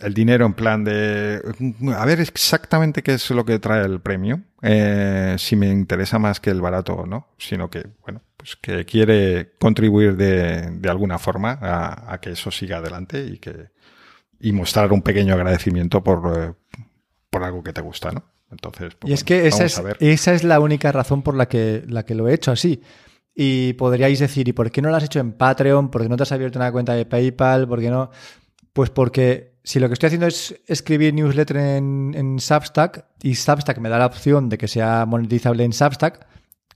el 0.02 0.14
dinero 0.14 0.46
en 0.46 0.54
plan 0.54 0.84
de 0.84 1.40
a 1.96 2.04
ver 2.04 2.20
exactamente 2.20 3.02
qué 3.02 3.14
es 3.14 3.30
lo 3.30 3.44
que 3.44 3.58
trae 3.58 3.84
el 3.84 4.00
premio, 4.00 4.42
eh, 4.62 5.36
si 5.38 5.56
me 5.56 5.68
interesa 5.68 6.18
más 6.18 6.40
que 6.40 6.50
el 6.50 6.60
barato 6.60 6.94
o 6.94 7.06
no, 7.06 7.28
sino 7.38 7.70
que, 7.70 7.86
bueno, 8.02 8.22
pues 8.36 8.56
que 8.56 8.84
quiere 8.84 9.52
contribuir 9.58 10.16
de, 10.16 10.70
de 10.70 10.90
alguna 10.90 11.18
forma 11.18 11.58
a, 11.60 12.18
que 12.20 12.30
eso 12.30 12.50
siga 12.50 12.78
adelante 12.78 13.24
y 13.24 13.38
que 13.38 13.70
y 14.40 14.52
mostrar 14.52 14.92
un 14.92 15.02
pequeño 15.02 15.34
agradecimiento 15.34 16.02
por, 16.02 16.36
eh, 16.36 16.52
por 17.30 17.44
algo 17.44 17.62
que 17.62 17.72
te 17.72 17.80
gusta, 17.80 18.10
¿no? 18.10 18.24
Entonces, 18.50 18.94
pues 18.96 19.10
y 19.10 19.14
es 19.14 19.24
que 19.24 19.46
esa 19.46 19.64
es, 19.64 19.80
esa 20.00 20.34
es 20.34 20.44
la 20.44 20.60
única 20.60 20.92
razón 20.92 21.22
por 21.22 21.36
la 21.36 21.48
que, 21.48 21.84
la 21.88 22.04
que 22.04 22.14
lo 22.14 22.28
he 22.28 22.34
hecho 22.34 22.50
así. 22.50 22.82
Y 23.34 23.72
podríais 23.74 24.18
decir, 24.18 24.46
¿y 24.48 24.52
por 24.52 24.70
qué 24.70 24.82
no 24.82 24.90
lo 24.90 24.96
has 24.96 25.04
hecho 25.04 25.20
en 25.20 25.32
Patreon? 25.32 25.90
¿Por 25.90 26.02
qué 26.02 26.08
no 26.08 26.16
te 26.16 26.24
has 26.24 26.32
abierto 26.32 26.58
una 26.58 26.70
cuenta 26.70 26.92
de 26.94 27.06
PayPal? 27.06 27.66
¿Por 27.66 27.80
qué 27.80 27.88
no? 27.88 28.10
Pues 28.72 28.90
porque 28.90 29.51
si 29.64 29.78
lo 29.80 29.88
que 29.88 29.94
estoy 29.94 30.08
haciendo 30.08 30.26
es 30.26 30.60
escribir 30.66 31.14
newsletter 31.14 31.56
en, 31.56 32.14
en 32.16 32.40
Substack 32.40 33.06
y 33.22 33.34
Substack 33.34 33.78
me 33.78 33.88
da 33.88 33.98
la 33.98 34.06
opción 34.06 34.48
de 34.48 34.58
que 34.58 34.68
sea 34.68 35.06
monetizable 35.06 35.64
en 35.64 35.72
Substack, 35.72 36.26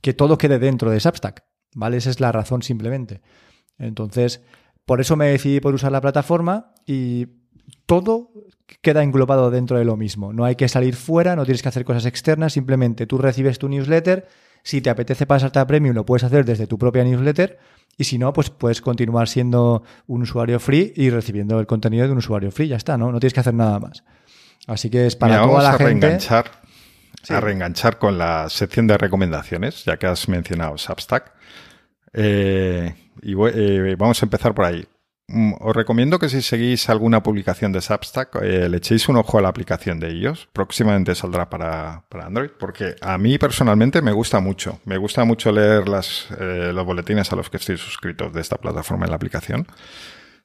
que 0.01 0.13
todo 0.13 0.37
quede 0.37 0.59
dentro 0.59 0.89
de 0.91 0.99
Substack. 0.99 1.43
¿vale? 1.77 1.97
Esa 1.97 2.09
es 2.09 2.19
la 2.19 2.31
razón 2.31 2.63
simplemente. 2.63 3.21
Entonces, 3.77 4.41
por 4.85 4.99
eso 4.99 5.15
me 5.15 5.27
decidí 5.27 5.59
por 5.59 5.75
usar 5.75 5.91
la 5.91 6.01
plataforma 6.01 6.73
y 6.85 7.27
todo 7.85 8.31
queda 8.81 9.03
englobado 9.03 9.51
dentro 9.51 9.77
de 9.77 9.85
lo 9.85 9.95
mismo. 9.95 10.33
No 10.33 10.43
hay 10.43 10.55
que 10.55 10.67
salir 10.67 10.95
fuera, 10.95 11.35
no 11.35 11.45
tienes 11.45 11.61
que 11.61 11.69
hacer 11.69 11.85
cosas 11.85 12.05
externas, 12.05 12.53
simplemente 12.53 13.05
tú 13.05 13.17
recibes 13.17 13.59
tu 13.59 13.69
newsletter, 13.69 14.27
si 14.67 14.81
te 14.81 14.89
apetece 14.89 15.25
pasarte 15.25 15.59
a 15.59 15.65
Premium 15.65 15.95
lo 15.95 16.05
puedes 16.05 16.25
hacer 16.25 16.43
desde 16.43 16.67
tu 16.67 16.77
propia 16.77 17.01
newsletter 17.05 17.57
y 17.97 18.03
si 18.03 18.17
no, 18.17 18.33
pues 18.33 18.49
puedes 18.49 18.81
continuar 18.81 19.29
siendo 19.29 19.83
un 20.07 20.23
usuario 20.23 20.59
free 20.59 20.91
y 20.93 21.09
recibiendo 21.09 21.57
el 21.61 21.65
contenido 21.65 22.05
de 22.05 22.11
un 22.11 22.17
usuario 22.17 22.51
free, 22.51 22.67
ya 22.67 22.75
está, 22.75 22.97
¿no? 22.97 23.09
No 23.09 23.21
tienes 23.21 23.33
que 23.33 23.39
hacer 23.39 23.53
nada 23.53 23.79
más. 23.79 24.03
Así 24.67 24.89
que 24.89 25.07
es 25.07 25.15
para 25.15 25.41
toda 25.41 25.63
la 25.63 25.77
gente. 25.77 26.19
A 27.29 27.39
reenganchar 27.39 27.97
con 27.97 28.17
la 28.17 28.49
sección 28.49 28.87
de 28.87 28.97
recomendaciones, 28.97 29.85
ya 29.85 29.95
que 29.95 30.05
has 30.05 30.27
mencionado 30.27 30.77
Substack. 30.77 31.31
Eh, 32.11 32.93
y 33.21 33.35
eh, 33.35 33.95
vamos 33.97 34.21
a 34.21 34.25
empezar 34.25 34.53
por 34.53 34.65
ahí. 34.65 34.85
Mm, 35.29 35.55
os 35.59 35.75
recomiendo 35.75 36.19
que 36.19 36.29
si 36.29 36.41
seguís 36.41 36.89
alguna 36.89 37.21
publicación 37.21 37.73
de 37.73 37.81
Substack, 37.81 38.37
eh, 38.41 38.69
le 38.69 38.77
echéis 38.77 39.09
un 39.09 39.17
ojo 39.17 39.37
a 39.37 39.41
la 39.41 39.49
aplicación 39.49 39.99
de 39.99 40.09
ellos. 40.09 40.47
Próximamente 40.53 41.15
saldrá 41.15 41.49
para, 41.49 42.03
Android, 42.11 42.49
porque 42.57 42.95
a 43.01 43.17
mí 43.17 43.37
personalmente 43.37 44.01
me 44.01 44.13
gusta 44.13 44.39
mucho. 44.39 44.79
Me 44.85 44.97
gusta 44.97 45.25
mucho 45.25 45.51
leer 45.51 45.89
las, 45.89 46.27
los 46.39 46.85
boletines 46.85 47.31
a 47.33 47.35
los 47.35 47.49
que 47.49 47.57
estoy 47.57 47.77
suscrito 47.77 48.29
de 48.29 48.39
esta 48.39 48.55
plataforma 48.57 49.05
en 49.05 49.11
la 49.11 49.17
aplicación. 49.17 49.67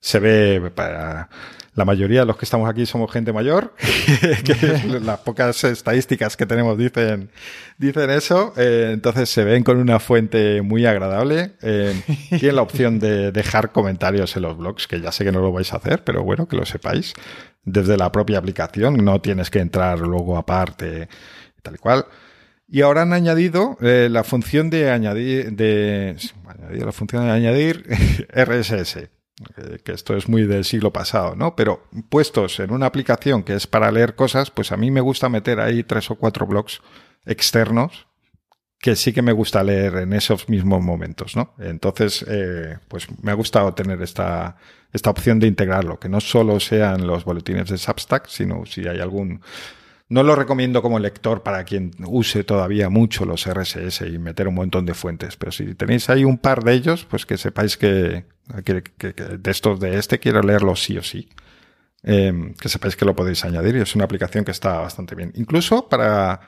Se 0.03 0.19
ve 0.19 0.71
para 0.75 1.31
la 1.75 1.87
mayoría 1.87 2.21
de 2.21 2.27
los 2.27 2.37
que 2.37 2.45
estamos 2.45 2.69
aquí 2.69 2.85
somos 2.85 3.11
gente 3.11 3.33
mayor, 3.33 3.75
que 4.45 5.01
las 5.01 5.21
pocas 5.21 5.65
estadísticas 5.65 6.37
que 6.37 6.45
tenemos 6.45 6.77
dicen, 6.77 7.31
dicen 7.79 8.11
eso. 8.11 8.53
Eh, 8.57 8.91
entonces 8.93 9.31
se 9.31 9.43
ven 9.45 9.63
con 9.63 9.79
una 9.79 9.99
fuente 9.99 10.61
muy 10.61 10.85
agradable. 10.85 11.53
Eh, 11.63 11.95
tienen 12.29 12.57
la 12.57 12.63
opción 12.63 12.99
de 12.99 13.33
dejar 13.33 13.73
comentarios 13.73 14.37
en 14.37 14.43
los 14.43 14.57
blogs, 14.59 14.87
que 14.87 15.01
ya 15.01 15.13
sé 15.13 15.25
que 15.25 15.33
no 15.33 15.41
lo 15.41 15.51
vais 15.51 15.73
a 15.73 15.77
hacer, 15.77 16.05
pero 16.05 16.23
bueno, 16.23 16.47
que 16.47 16.57
lo 16.57 16.67
sepáis. 16.67 17.15
Desde 17.65 17.97
la 17.97 18.13
propia 18.13 18.39
aplicación, 18.39 19.03
no 19.05 19.21
tienes 19.21 19.49
que 19.49 19.61
entrar 19.61 20.01
luego 20.01 20.37
aparte, 20.37 21.09
tal 21.63 21.77
y 21.77 21.79
cual. 21.79 22.07
Y 22.69 22.83
ahora 22.83 23.03
han 23.03 23.13
añadido 23.13 23.79
eh, 23.81 24.09
la 24.11 24.25
función 24.25 24.69
de 24.69 24.91
añadir, 24.91 25.53
de, 25.53 26.17
añadir 26.47 26.85
la 26.85 26.93
función 26.93 27.25
de 27.25 27.31
añadir 27.31 27.87
RSS 28.35 29.22
que 29.85 29.93
esto 29.93 30.17
es 30.17 30.29
muy 30.29 30.47
del 30.47 30.65
siglo 30.65 30.93
pasado, 30.93 31.35
¿no? 31.35 31.57
Pero 31.57 31.89
puestos 32.11 32.61
en 32.61 32.73
una 32.73 32.87
aplicación 32.87 33.43
que 33.43 33.55
es 33.55 33.67
para 33.67 33.91
leer 33.91 34.15
cosas, 34.15 34.51
pues 34.51 34.73
a 34.73 34.77
mí 34.77 34.91
me 34.91 35.01
gusta 35.01 35.29
meter 35.29 35.61
ahí 35.61 35.83
tres 35.83 36.11
o 36.11 36.17
cuatro 36.17 36.47
blogs 36.47 36.81
externos 37.25 38.07
que 38.83 38.97
sí 38.97 39.13
que 39.13 39.23
me 39.23 39.33
gusta 39.33 39.63
leer 39.63 39.95
en 39.99 40.13
esos 40.13 40.49
mismos 40.49 40.83
momentos, 40.83 41.37
¿no? 41.37 41.55
Entonces, 41.61 42.25
eh, 42.29 42.79
pues 42.89 43.07
me 43.23 43.31
ha 43.31 43.35
gustado 43.35 43.73
tener 43.75 44.03
esta, 44.03 44.57
esta 44.93 45.09
opción 45.09 45.39
de 45.39 45.47
integrarlo, 45.47 46.01
que 46.01 46.09
no 46.09 46.21
solo 46.21 46.59
sean 46.59 47.07
los 47.07 47.25
boletines 47.25 47.69
de 47.69 47.79
Substack, 47.79 48.27
sino 48.27 48.67
si 48.67 48.89
hay 48.89 48.99
algún 48.99 49.41
no 50.13 50.23
lo 50.23 50.37
recomiendo 50.37 50.83
como 50.83 50.99
lector 50.99 51.43
para 51.43 51.65
quien 51.65 51.93
use 52.07 52.45
todavía 52.45 52.91
mucho 52.91 53.25
los 53.25 53.47
RSS 53.49 54.03
y 54.03 54.19
meter 54.19 54.47
un 54.47 54.55
montón 54.55 54.85
de 54.85 54.93
fuentes, 54.93 55.39
pero 55.39 55.51
si 55.53 55.75
tenéis 55.75 56.11
ahí 56.11 56.23
un 56.23 56.37
par 56.37 56.63
de 56.65 56.75
ellos, 56.75 57.07
pues 57.07 57.25
que 57.25 57.39
sepáis 57.39 57.79
que, 57.79 58.27
de 58.47 59.51
estos 59.51 59.81
de 59.81 59.99
este 59.99 60.19
quiero 60.19 60.43
leerlo 60.43 60.77
sí 60.77 60.99
o 60.99 61.03
sí. 61.03 61.31
Em, 62.03 62.53
que 62.55 62.69
sepáis 62.69 62.95
que 62.95 63.07
lo 63.07 63.17
podéis 63.17 63.43
añadir 63.47 63.77
y 63.77 63.81
es 63.81 63.95
una 63.95 64.05
aplicación 64.05 64.45
que 64.45 64.51
está 64.51 64.81
bastante 64.81 65.15
bien. 65.15 65.33
Incluso 65.35 65.89
para 65.89 66.41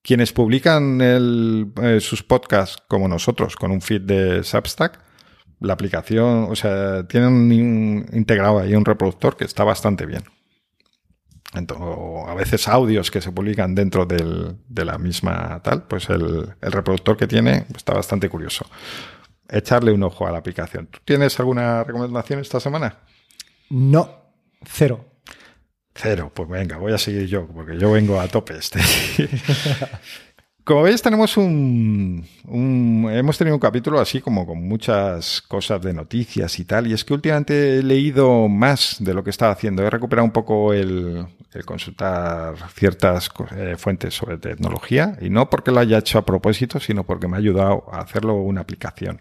quienes 0.00 0.32
publican 0.32 1.00
eh, 1.02 2.00
sus 2.00 2.22
podcasts 2.22 2.80
como 2.86 3.08
nosotros 3.08 3.56
con 3.56 3.72
un 3.72 3.80
feed 3.80 4.02
de 4.02 4.44
Substack, 4.44 5.00
la 5.58 5.72
aplicación, 5.72 6.46
o 6.50 6.54
sea, 6.54 7.08
tienen 7.08 8.06
integrado 8.12 8.60
ahí 8.60 8.76
un 8.76 8.84
reproductor 8.84 9.36
que 9.36 9.44
está 9.44 9.64
bastante 9.64 10.06
bien 10.06 10.22
a 11.52 12.34
veces 12.34 12.68
audios 12.68 13.10
que 13.10 13.20
se 13.20 13.32
publican 13.32 13.74
dentro 13.74 14.06
de 14.06 14.84
la 14.84 14.98
misma 14.98 15.60
tal, 15.62 15.84
pues 15.84 16.08
el, 16.10 16.54
reproductor 16.60 17.16
que 17.16 17.26
tiene 17.26 17.66
está 17.74 17.94
bastante 17.94 18.28
curioso. 18.28 18.66
Echarle 19.48 19.92
un 19.92 20.02
ojo 20.02 20.26
a 20.26 20.30
la 20.30 20.38
aplicación. 20.38 20.88
¿Tú 20.88 20.98
tienes 21.04 21.38
alguna 21.40 21.84
recomendación 21.84 22.40
esta 22.40 22.60
semana? 22.60 22.98
No, 23.70 24.32
cero. 24.64 25.04
Cero, 25.94 26.30
pues 26.32 26.48
venga, 26.48 26.76
voy 26.76 26.92
a 26.92 26.98
seguir 26.98 27.26
yo, 27.26 27.46
porque 27.48 27.78
yo 27.78 27.90
vengo 27.90 28.20
a 28.20 28.28
tope 28.28 28.56
este. 28.56 28.78
Como 30.68 30.82
veis, 30.82 31.00
tenemos 31.00 31.38
un, 31.38 32.26
Hemos 33.10 33.38
tenido 33.38 33.56
un 33.56 33.60
capítulo 33.60 34.00
así 34.00 34.20
como 34.20 34.46
con 34.46 34.68
muchas 34.68 35.40
cosas 35.40 35.80
de 35.80 35.94
noticias 35.94 36.58
y 36.58 36.66
tal. 36.66 36.86
Y 36.86 36.92
es 36.92 37.06
que 37.06 37.14
últimamente 37.14 37.78
he 37.78 37.82
leído 37.82 38.48
más 38.48 38.96
de 39.00 39.14
lo 39.14 39.24
que 39.24 39.30
estaba 39.30 39.52
haciendo. 39.52 39.82
He 39.82 39.88
recuperado 39.88 40.26
un 40.26 40.30
poco 40.30 40.74
el, 40.74 41.26
consultar 41.64 42.54
ciertas 42.74 43.30
eh, 43.56 43.76
fuentes 43.78 44.12
sobre 44.12 44.36
tecnología. 44.36 45.16
Y 45.22 45.30
no 45.30 45.48
porque 45.48 45.70
lo 45.70 45.80
haya 45.80 45.96
hecho 45.96 46.18
a 46.18 46.26
propósito, 46.26 46.78
sino 46.80 47.02
porque 47.02 47.28
me 47.28 47.36
ha 47.36 47.38
ayudado 47.38 47.84
a 47.90 48.00
hacerlo 48.00 48.34
una 48.34 48.60
aplicación. 48.60 49.20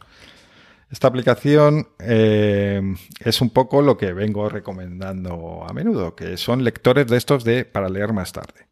Esta 0.92 1.08
aplicación 1.08 1.88
eh, 2.00 2.82
es 3.22 3.40
un 3.40 3.52
poco 3.52 3.82
lo 3.82 3.96
que 3.96 4.12
vengo 4.12 4.50
recomendando 4.50 5.66
a 5.66 5.72
menudo, 5.72 6.14
que 6.14 6.36
son 6.36 6.66
lectores 6.66 7.08
de 7.08 7.16
estos 7.16 7.46
de 7.46 7.64
para 7.64 7.88
leer 7.88 8.12
más 8.12 8.34
tarde. 8.34 8.68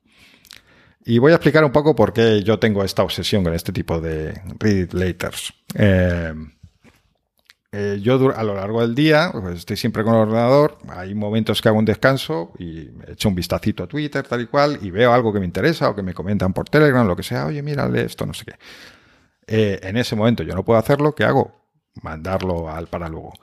Y 1.07 1.19
voy 1.19 1.31
a 1.31 1.35
explicar 1.35 1.63
un 1.63 1.71
poco 1.71 1.95
por 1.95 2.13
qué 2.13 2.41
yo 2.41 2.57
tengo 2.57 2.83
esta 2.83 3.03
obsesión 3.03 3.43
con 3.43 3.53
este 3.53 3.71
tipo 3.71 4.01
de 4.01 4.41
read 4.59 4.91
laters. 4.91 5.53
Eh, 5.75 6.33
eh, 7.71 7.99
yo 8.01 8.33
a 8.35 8.41
lo 8.41 8.55
largo 8.55 8.81
del 8.81 8.95
día 8.95 9.29
pues 9.31 9.59
estoy 9.59 9.77
siempre 9.77 10.03
con 10.03 10.15
el 10.15 10.21
ordenador, 10.21 10.77
hay 10.87 11.13
momentos 11.13 11.61
que 11.61 11.67
hago 11.67 11.77
un 11.77 11.85
descanso 11.85 12.53
y 12.57 12.89
echo 13.07 13.29
un 13.29 13.35
vistacito 13.35 13.83
a 13.83 13.87
Twitter 13.87 14.25
tal 14.25 14.41
y 14.41 14.45
cual 14.47 14.79
y 14.81 14.89
veo 14.91 15.13
algo 15.13 15.31
que 15.31 15.39
me 15.39 15.45
interesa 15.45 15.89
o 15.89 15.95
que 15.95 16.01
me 16.01 16.13
comentan 16.13 16.53
por 16.53 16.69
Telegram, 16.69 17.05
lo 17.05 17.15
que 17.15 17.23
sea, 17.23 17.45
oye, 17.45 17.61
mírale 17.61 18.05
esto, 18.05 18.25
no 18.25 18.33
sé 18.33 18.45
qué. 18.45 18.53
Eh, 19.45 19.79
en 19.83 19.97
ese 19.97 20.15
momento 20.15 20.41
yo 20.41 20.55
no 20.55 20.63
puedo 20.63 20.79
hacerlo, 20.79 21.13
¿qué 21.13 21.25
hago? 21.25 21.53
Mandarlo 22.01 22.69
al 22.69 22.87
para 22.87 23.09
luego. 23.09 23.33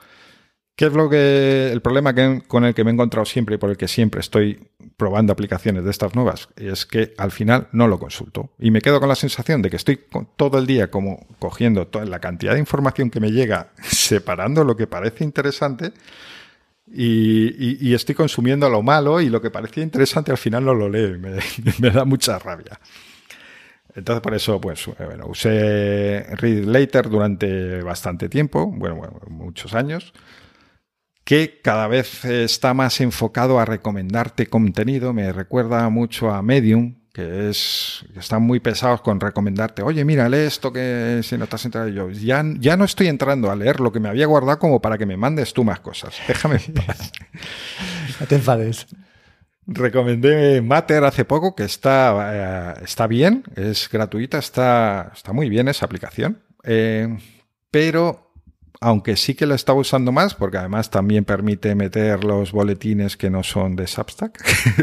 ¿Qué 0.83 0.87
es 0.87 0.95
lo 0.95 1.09
que 1.09 1.71
el 1.71 1.81
problema 1.81 2.13
con 2.49 2.65
el 2.65 2.75
que 2.75 2.83
me 2.83 2.91
he 2.91 2.95
encontrado 2.95 3.25
siempre 3.25 3.55
y 3.55 3.59
por 3.59 3.71
el 3.71 3.77
que 3.77 3.87
siempre 3.87 4.21
estoy 4.21 4.69
probando 4.97 5.33
aplicaciones 5.33 5.85
de 5.85 5.93
estas 5.93 6.17
nuevas? 6.17 6.49
Es 6.57 6.87
que 6.87 7.15
al 7.19 7.31
final 7.31 7.69
no 7.71 7.87
lo 7.87 8.01
consulto 8.01 8.51
y 8.59 8.73
me 8.73 8.81
quedo 8.81 8.99
con 8.99 9.09
la 9.09 9.15
sensación 9.15 9.63
de 9.63 9.71
que 9.71 9.77
estoy 9.77 10.01
todo 10.35 10.59
el 10.59 10.67
día 10.67 10.91
como 10.91 11.25
cogiendo 11.39 11.87
toda 11.87 12.05
la 12.07 12.19
cantidad 12.19 12.55
de 12.55 12.59
información 12.59 13.11
que 13.11 13.21
me 13.21 13.31
llega, 13.31 13.71
separando 13.81 14.65
lo 14.65 14.77
que 14.77 14.89
parece 14.89 15.23
interesante 15.23 15.93
y, 16.93 17.95
estoy 17.95 18.17
consumiendo 18.17 18.69
lo 18.69 18.83
malo 18.83 19.21
y 19.21 19.29
lo 19.29 19.41
que 19.41 19.53
parecía 19.53 19.85
interesante 19.85 20.33
al 20.33 20.39
final 20.39 20.65
no 20.65 20.75
lo 20.75 20.89
leo 20.89 21.15
y 21.15 21.19
me, 21.19 21.39
me 21.79 21.91
da 21.91 22.05
mucha 22.05 22.41
rabia. 22.41 22.81
Entonces, 23.95 24.21
por 24.21 24.35
eso, 24.35 24.61
pues, 24.61 24.85
bueno, 24.99 25.27
usé 25.29 26.27
Read 26.33 26.65
Later 26.65 27.09
durante 27.09 27.83
bastante 27.83 28.29
tiempo, 28.29 28.67
bueno, 28.67 28.97
bueno, 28.97 29.21
muchos 29.29 29.75
años 29.75 30.13
que 31.33 31.61
cada 31.63 31.89
vez 31.89 32.27
está 32.27 32.75
más 32.75 33.01
enfocado 33.01 33.59
a 33.59 33.65
recomendarte 33.65 34.49
contenido. 34.49 35.15
Me 35.15 35.33
recuerda 35.33 35.89
mucho 35.89 36.31
a 36.31 36.43
Medium, 36.43 36.97
que 37.11 37.49
es 37.49 38.05
están 38.15 38.43
muy 38.43 38.61
pesados 38.61 39.01
con 39.01 39.19
recomendarte, 39.19 39.81
oye, 39.81 40.05
mira, 40.05 40.29
lee 40.29 40.45
esto 40.45 40.75
que 40.75 41.23
si 41.23 41.39
no 41.39 41.45
estás 41.45 41.65
entrando 41.65 41.91
yo. 41.91 42.11
Ya, 42.11 42.45
ya 42.59 42.77
no 42.77 42.85
estoy 42.85 43.07
entrando 43.07 43.51
a 43.51 43.57
leer 43.57 43.81
lo 43.81 43.91
que 43.93 43.99
me 43.99 44.11
había 44.11 44.27
guardado 44.27 44.59
como 44.59 44.83
para 44.83 44.99
que 44.99 45.07
me 45.07 45.17
mandes 45.17 45.55
tú 45.55 45.65
más 45.65 45.81
cosas. 45.81 46.15
Déjame 46.29 46.57
en 46.67 46.75
paz. 46.75 47.13
no 48.21 48.27
te 48.27 48.35
enfades. 48.35 48.87
Recomendé 49.67 50.61
Matter 50.61 51.03
hace 51.03 51.25
poco, 51.25 51.57
que 51.57 51.65
está, 51.65 52.75
eh, 52.77 52.83
está 52.85 53.07
bien, 53.07 53.45
es 53.57 53.89
gratuita, 53.91 54.37
está, 54.37 55.13
está 55.15 55.33
muy 55.33 55.49
bien 55.49 55.69
esa 55.69 55.87
aplicación. 55.87 56.43
Eh, 56.63 57.09
pero 57.71 58.32
aunque 58.81 59.17
sí 59.17 59.35
que 59.35 59.47
lo 59.47 59.55
estaba 59.55 59.79
usando 59.79 60.13
más, 60.13 60.35
porque 60.35 60.59
además 60.59 60.91
también 60.91 61.25
permite 61.25 61.75
meter 61.75 62.25
los 62.25 62.53
boletines 62.53 63.17
que 63.17 63.31
no 63.31 63.43
son 63.43 63.77
de 63.77 63.87
Substack, 63.87 64.43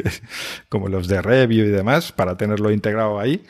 como 0.70 0.88
los 0.88 1.08
de 1.08 1.22
review 1.22 1.66
y 1.66 1.70
demás, 1.70 2.12
para 2.12 2.38
tenerlo 2.38 2.72
integrado 2.72 3.20
ahí. 3.20 3.44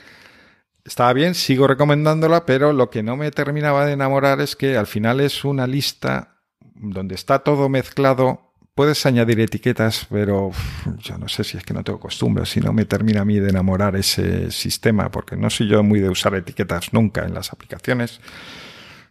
Estaba 0.85 1.13
bien, 1.13 1.35
sigo 1.35 1.67
recomendándola, 1.67 2.45
pero 2.45 2.73
lo 2.73 2.89
que 2.89 3.03
no 3.03 3.15
me 3.15 3.29
terminaba 3.31 3.85
de 3.85 3.93
enamorar 3.93 4.41
es 4.41 4.55
que 4.55 4.75
al 4.75 4.87
final 4.87 5.19
es 5.19 5.45
una 5.45 5.67
lista 5.67 6.39
donde 6.73 7.15
está 7.15 7.39
todo 7.39 7.69
mezclado. 7.69 8.53
Puedes 8.73 9.05
añadir 9.05 9.39
etiquetas, 9.41 10.07
pero 10.09 10.51
yo 10.97 11.17
no 11.17 11.27
sé 11.27 11.43
si 11.43 11.57
es 11.57 11.63
que 11.63 11.73
no 11.73 11.83
tengo 11.83 11.99
costumbre, 11.99 12.45
si 12.45 12.61
no 12.61 12.73
me 12.73 12.85
termina 12.85 13.21
a 13.21 13.25
mí 13.25 13.39
de 13.39 13.49
enamorar 13.49 13.97
ese 13.97 14.49
sistema, 14.51 15.11
porque 15.11 15.35
no 15.35 15.49
soy 15.49 15.67
yo 15.67 15.83
muy 15.83 15.99
de 15.99 16.09
usar 16.09 16.33
etiquetas 16.33 16.93
nunca 16.93 17.25
en 17.25 17.33
las 17.33 17.51
aplicaciones. 17.51 18.21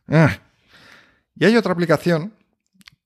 Ah, 0.08 0.38
y 1.38 1.44
hay 1.44 1.56
otra 1.56 1.72
aplicación 1.72 2.32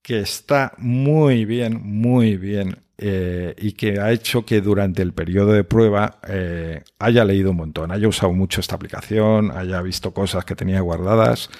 que 0.02 0.20
está 0.20 0.72
muy 0.78 1.44
bien, 1.44 1.80
muy 1.82 2.36
bien, 2.36 2.82
eh, 2.98 3.54
y 3.58 3.72
que 3.72 4.00
ha 4.00 4.12
hecho 4.12 4.44
que 4.44 4.60
durante 4.60 5.02
el 5.02 5.12
periodo 5.12 5.52
de 5.52 5.64
prueba 5.64 6.18
eh, 6.28 6.82
haya 6.98 7.24
leído 7.24 7.50
un 7.50 7.56
montón, 7.56 7.90
haya 7.92 8.08
usado 8.08 8.32
mucho 8.32 8.60
esta 8.60 8.74
aplicación, 8.74 9.50
haya 9.50 9.80
visto 9.82 10.12
cosas 10.12 10.44
que 10.44 10.54
tenía 10.54 10.80
guardadas. 10.80 11.50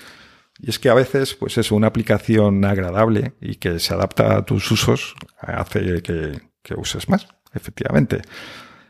Y 0.59 0.71
es 0.71 0.79
que 0.79 0.89
a 0.89 0.95
veces, 0.95 1.35
pues 1.35 1.59
es 1.59 1.73
una 1.73 1.89
aplicación 1.89 2.65
agradable 2.65 3.33
y 3.41 3.57
que 3.57 3.79
se 3.79 3.95
adapta 3.95 4.37
a 4.37 4.45
tus 4.45 4.71
usos, 4.71 5.15
hace 5.39 6.03
que, 6.03 6.41
que 6.63 6.75
uses 6.75 7.09
más, 7.09 7.27
efectivamente. 7.55 8.23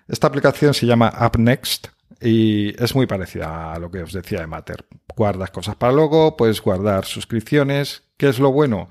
Esta 0.09 0.27
aplicación 0.27 0.75
se 0.75 0.87
llama 0.87 1.13
UpNext 1.27 1.89
y 2.23 2.75
es 2.83 2.95
muy 2.95 3.07
parecida 3.07 3.73
a 3.73 3.79
lo 3.79 3.91
que 3.91 4.03
os 4.03 4.13
decía 4.13 4.41
de 4.41 4.47
Matter. 4.47 4.85
Guardas 5.17 5.51
cosas 5.51 5.77
para 5.77 5.93
luego, 5.93 6.37
puedes 6.37 6.61
guardar 6.61 7.05
suscripciones. 7.05 8.05
¿Qué 8.17 8.29
es 8.29 8.39
lo 8.39 8.53
bueno? 8.53 8.89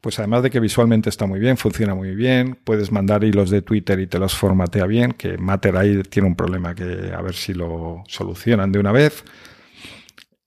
Pues 0.00 0.18
además 0.18 0.42
de 0.42 0.50
que 0.50 0.60
visualmente 0.60 1.08
está 1.08 1.26
muy 1.26 1.40
bien, 1.40 1.56
funciona 1.56 1.94
muy 1.94 2.14
bien, 2.14 2.58
puedes 2.62 2.92
mandar 2.92 3.24
hilos 3.24 3.50
de 3.50 3.62
Twitter 3.62 3.98
y 3.98 4.06
te 4.06 4.18
los 4.18 4.34
formatea 4.34 4.86
bien, 4.86 5.12
que 5.12 5.38
Matter 5.38 5.76
ahí 5.76 6.02
tiene 6.02 6.28
un 6.28 6.36
problema 6.36 6.74
que 6.74 7.12
a 7.12 7.20
ver 7.22 7.34
si 7.34 7.54
lo 7.54 8.04
solucionan 8.06 8.70
de 8.70 8.78
una 8.78 8.92
vez. 8.92 9.24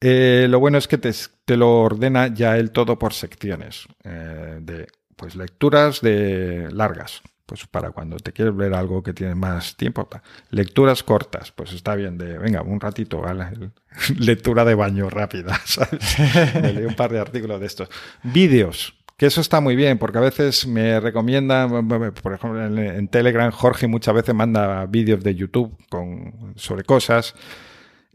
Eh, 0.01 0.47
lo 0.49 0.59
bueno 0.59 0.77
es 0.77 0.87
que 0.87 0.97
te, 0.97 1.57
lo 1.57 1.81
ordena 1.81 2.33
ya 2.33 2.57
él 2.57 2.71
todo 2.71 2.97
por 2.97 3.13
secciones 3.13 3.85
eh, 4.05 4.59
de 4.61 4.87
pues 5.17 5.35
lecturas 5.35 5.99
de 5.99 6.69
largas, 6.71 7.21
pues 7.49 7.65
para 7.65 7.89
cuando 7.89 8.17
te 8.17 8.31
quieres 8.31 8.55
ver 8.55 8.75
algo 8.75 9.01
que 9.01 9.11
tiene 9.11 9.33
más 9.33 9.75
tiempo. 9.75 10.07
Lecturas 10.51 11.01
cortas, 11.01 11.51
pues 11.51 11.73
está 11.73 11.95
bien 11.95 12.15
de, 12.15 12.37
venga, 12.37 12.61
un 12.61 12.79
ratito, 12.79 13.23
lectura 14.19 14.63
de 14.65 14.75
baño 14.75 15.09
rápida, 15.09 15.59
¿sabes? 15.65 16.19
Leí 16.61 16.85
un 16.85 16.93
par 16.93 17.11
de 17.11 17.17
artículos 17.17 17.59
de 17.59 17.65
estos. 17.65 17.89
Vídeos, 18.21 18.93
que 19.17 19.25
eso 19.25 19.41
está 19.41 19.61
muy 19.61 19.75
bien, 19.75 19.97
porque 19.97 20.19
a 20.19 20.21
veces 20.21 20.67
me 20.67 20.99
recomiendan, 20.99 21.87
por 21.87 22.33
ejemplo, 22.33 22.63
en, 22.63 23.07
Telegram, 23.07 23.49
Jorge 23.51 23.87
muchas 23.87 24.13
veces 24.13 24.35
manda 24.35 24.85
vídeos 24.85 25.23
de 25.23 25.33
YouTube 25.33 25.75
con, 25.89 26.53
sobre 26.55 26.83
cosas 26.83 27.33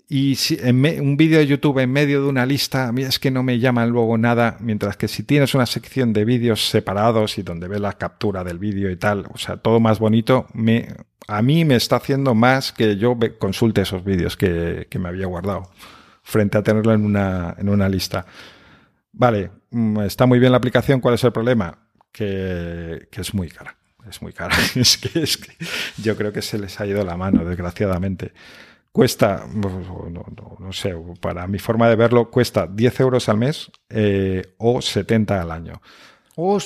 y 0.08 0.34
si 0.36 0.58
en 0.60 0.84
un 1.00 1.16
vídeo 1.16 1.38
de 1.38 1.46
YouTube 1.46 1.78
en 1.78 1.90
medio 1.90 2.22
de 2.22 2.28
una 2.28 2.44
lista, 2.44 2.88
a 2.88 2.92
mí 2.92 3.02
es 3.02 3.18
que 3.18 3.30
no 3.30 3.42
me 3.42 3.58
llama 3.58 3.86
luego 3.86 4.18
nada, 4.18 4.58
mientras 4.60 4.96
que 4.96 5.08
si 5.08 5.22
tienes 5.22 5.54
una 5.54 5.64
sección 5.64 6.12
de 6.12 6.26
vídeos 6.26 6.68
separados 6.68 7.38
y 7.38 7.42
donde 7.42 7.68
ves 7.68 7.80
la 7.80 7.94
captura 7.94 8.44
del 8.44 8.58
vídeo 8.58 8.90
y 8.90 8.96
tal, 8.96 9.26
o 9.32 9.38
sea, 9.38 9.56
todo 9.56 9.80
más 9.80 9.98
bonito, 9.98 10.46
me, 10.52 10.88
a 11.26 11.40
mí 11.40 11.64
me 11.64 11.76
está 11.76 11.96
haciendo 11.96 12.34
más 12.34 12.72
que 12.72 12.96
yo 12.98 13.16
consulte 13.38 13.80
esos 13.80 14.04
vídeos 14.04 14.36
que, 14.36 14.88
que 14.90 14.98
me 14.98 15.08
había 15.08 15.26
guardado, 15.26 15.70
frente 16.22 16.58
a 16.58 16.62
tenerlo 16.62 16.92
en 16.92 17.04
una, 17.04 17.54
en 17.58 17.70
una 17.70 17.88
lista. 17.88 18.26
Vale, 19.12 19.50
mm, 19.70 20.00
está 20.02 20.26
muy 20.26 20.38
bien 20.38 20.52
la 20.52 20.58
aplicación, 20.58 21.00
¿cuál 21.00 21.14
es 21.14 21.24
el 21.24 21.32
problema? 21.32 21.78
Que, 22.12 23.08
que 23.10 23.22
es 23.22 23.32
muy 23.32 23.48
cara, 23.48 23.74
es 24.06 24.20
muy 24.20 24.34
cara. 24.34 24.54
es, 24.74 24.98
que, 24.98 25.22
es 25.22 25.38
que 25.38 25.56
yo 25.96 26.14
creo 26.14 26.30
que 26.30 26.42
se 26.42 26.58
les 26.58 26.78
ha 26.78 26.86
ido 26.86 27.02
la 27.04 27.16
mano, 27.16 27.42
desgraciadamente 27.42 28.32
cuesta, 28.94 29.44
no, 29.52 30.72
sé, 30.72 30.94
para 31.20 31.48
mi 31.48 31.58
forma 31.58 31.88
de 31.88 31.96
verlo, 31.96 32.30
cuesta 32.30 32.68
10 32.68 33.00
euros 33.00 33.28
al 33.28 33.38
mes 33.38 33.68
eh, 33.90 34.54
o 34.58 34.80
70 34.80 35.42
al 35.42 35.50
año. 35.50 35.82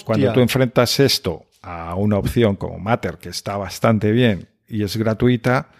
Cuando 0.04 0.34
tú 0.34 0.40
enfrentas 0.40 1.00
esto 1.00 1.46
a 1.62 1.94
una 1.94 2.18
opción 2.18 2.56
como 2.56 2.78
Matter, 2.78 3.16
que 3.16 3.30
está 3.30 3.56
bastante 3.56 4.12
bien 4.12 4.46
y 4.68 4.82
es 4.82 4.98
gratuita, 4.98 5.70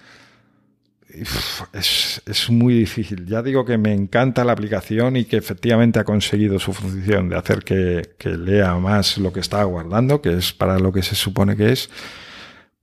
es, 1.75 2.49
muy 2.49 2.73
difícil. 2.73 3.27
Ya 3.27 3.43
digo 3.43 3.67
que 3.67 3.77
me 3.77 3.93
encanta 3.93 4.43
la 4.43 4.53
aplicación 4.53 5.17
y 5.19 5.27
que 5.27 5.37
efectivamente 5.37 5.99
ha 5.99 6.05
conseguido 6.05 6.59
su 6.59 6.73
función 6.73 7.29
de 7.29 7.37
hacer 7.37 7.63
que, 7.63 8.09
lea 8.25 8.75
más 8.77 9.19
lo 9.19 9.35
que 9.35 9.41
está 9.41 9.63
guardando, 9.65 10.23
que 10.23 10.33
es 10.33 10.55
para 10.55 10.79
lo 10.79 10.93
que 10.93 11.03
se 11.03 11.15
supone 11.15 11.57
que 11.57 11.73
es. 11.73 11.91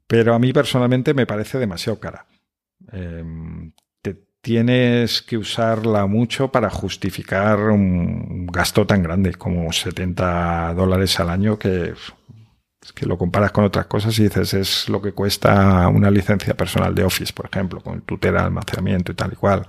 Pero 0.05 0.35
a 0.35 0.39
mí 0.39 0.53
personalmente 0.53 1.15
me 1.15 1.25
parece 1.25 1.57
demasiado 1.57 1.99
cara. 1.99 2.27
Em, 2.91 3.71
te 4.01 4.15
tienes 4.41 5.21
que 5.21 5.37
usarla 5.37 6.05
mucho 6.05 6.51
para 6.51 6.69
justificar 6.69 7.59
un 7.59 8.47
gasto 8.47 8.85
tan 8.85 9.03
grande 9.03 9.33
como 9.33 9.71
70 9.71 10.73
dólares 10.73 11.19
al 11.19 11.29
año 11.29 11.57
que, 11.57 11.93
que 12.93 13.05
lo 13.05 13.17
comparas 13.17 13.51
con 13.51 13.63
otras 13.63 13.87
cosas 13.87 14.17
y 14.19 14.23
dices 14.23 14.53
es 14.53 14.89
lo 14.89 15.01
que 15.01 15.13
cuesta 15.13 15.87
una 15.87 16.11
licencia 16.11 16.53
personal 16.55 16.93
de 16.93 17.03
Office, 17.03 17.33
por 17.33 17.47
ejemplo, 17.47 17.81
con 17.81 18.01
tutela, 18.01 18.45
almacenamiento 18.45 19.11
y 19.11 19.15
tal 19.15 19.33
y 19.33 19.35
cual. 19.35 19.65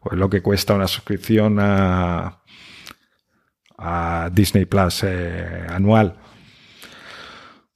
O 0.00 0.12
es 0.12 0.18
lo 0.18 0.28
que 0.28 0.42
cuesta 0.42 0.74
una 0.74 0.88
suscripción 0.88 1.58
a, 1.60 2.40
Disney 4.32 4.64
Plus 4.66 5.02
eh, 5.02 5.66
anual. 5.68 6.16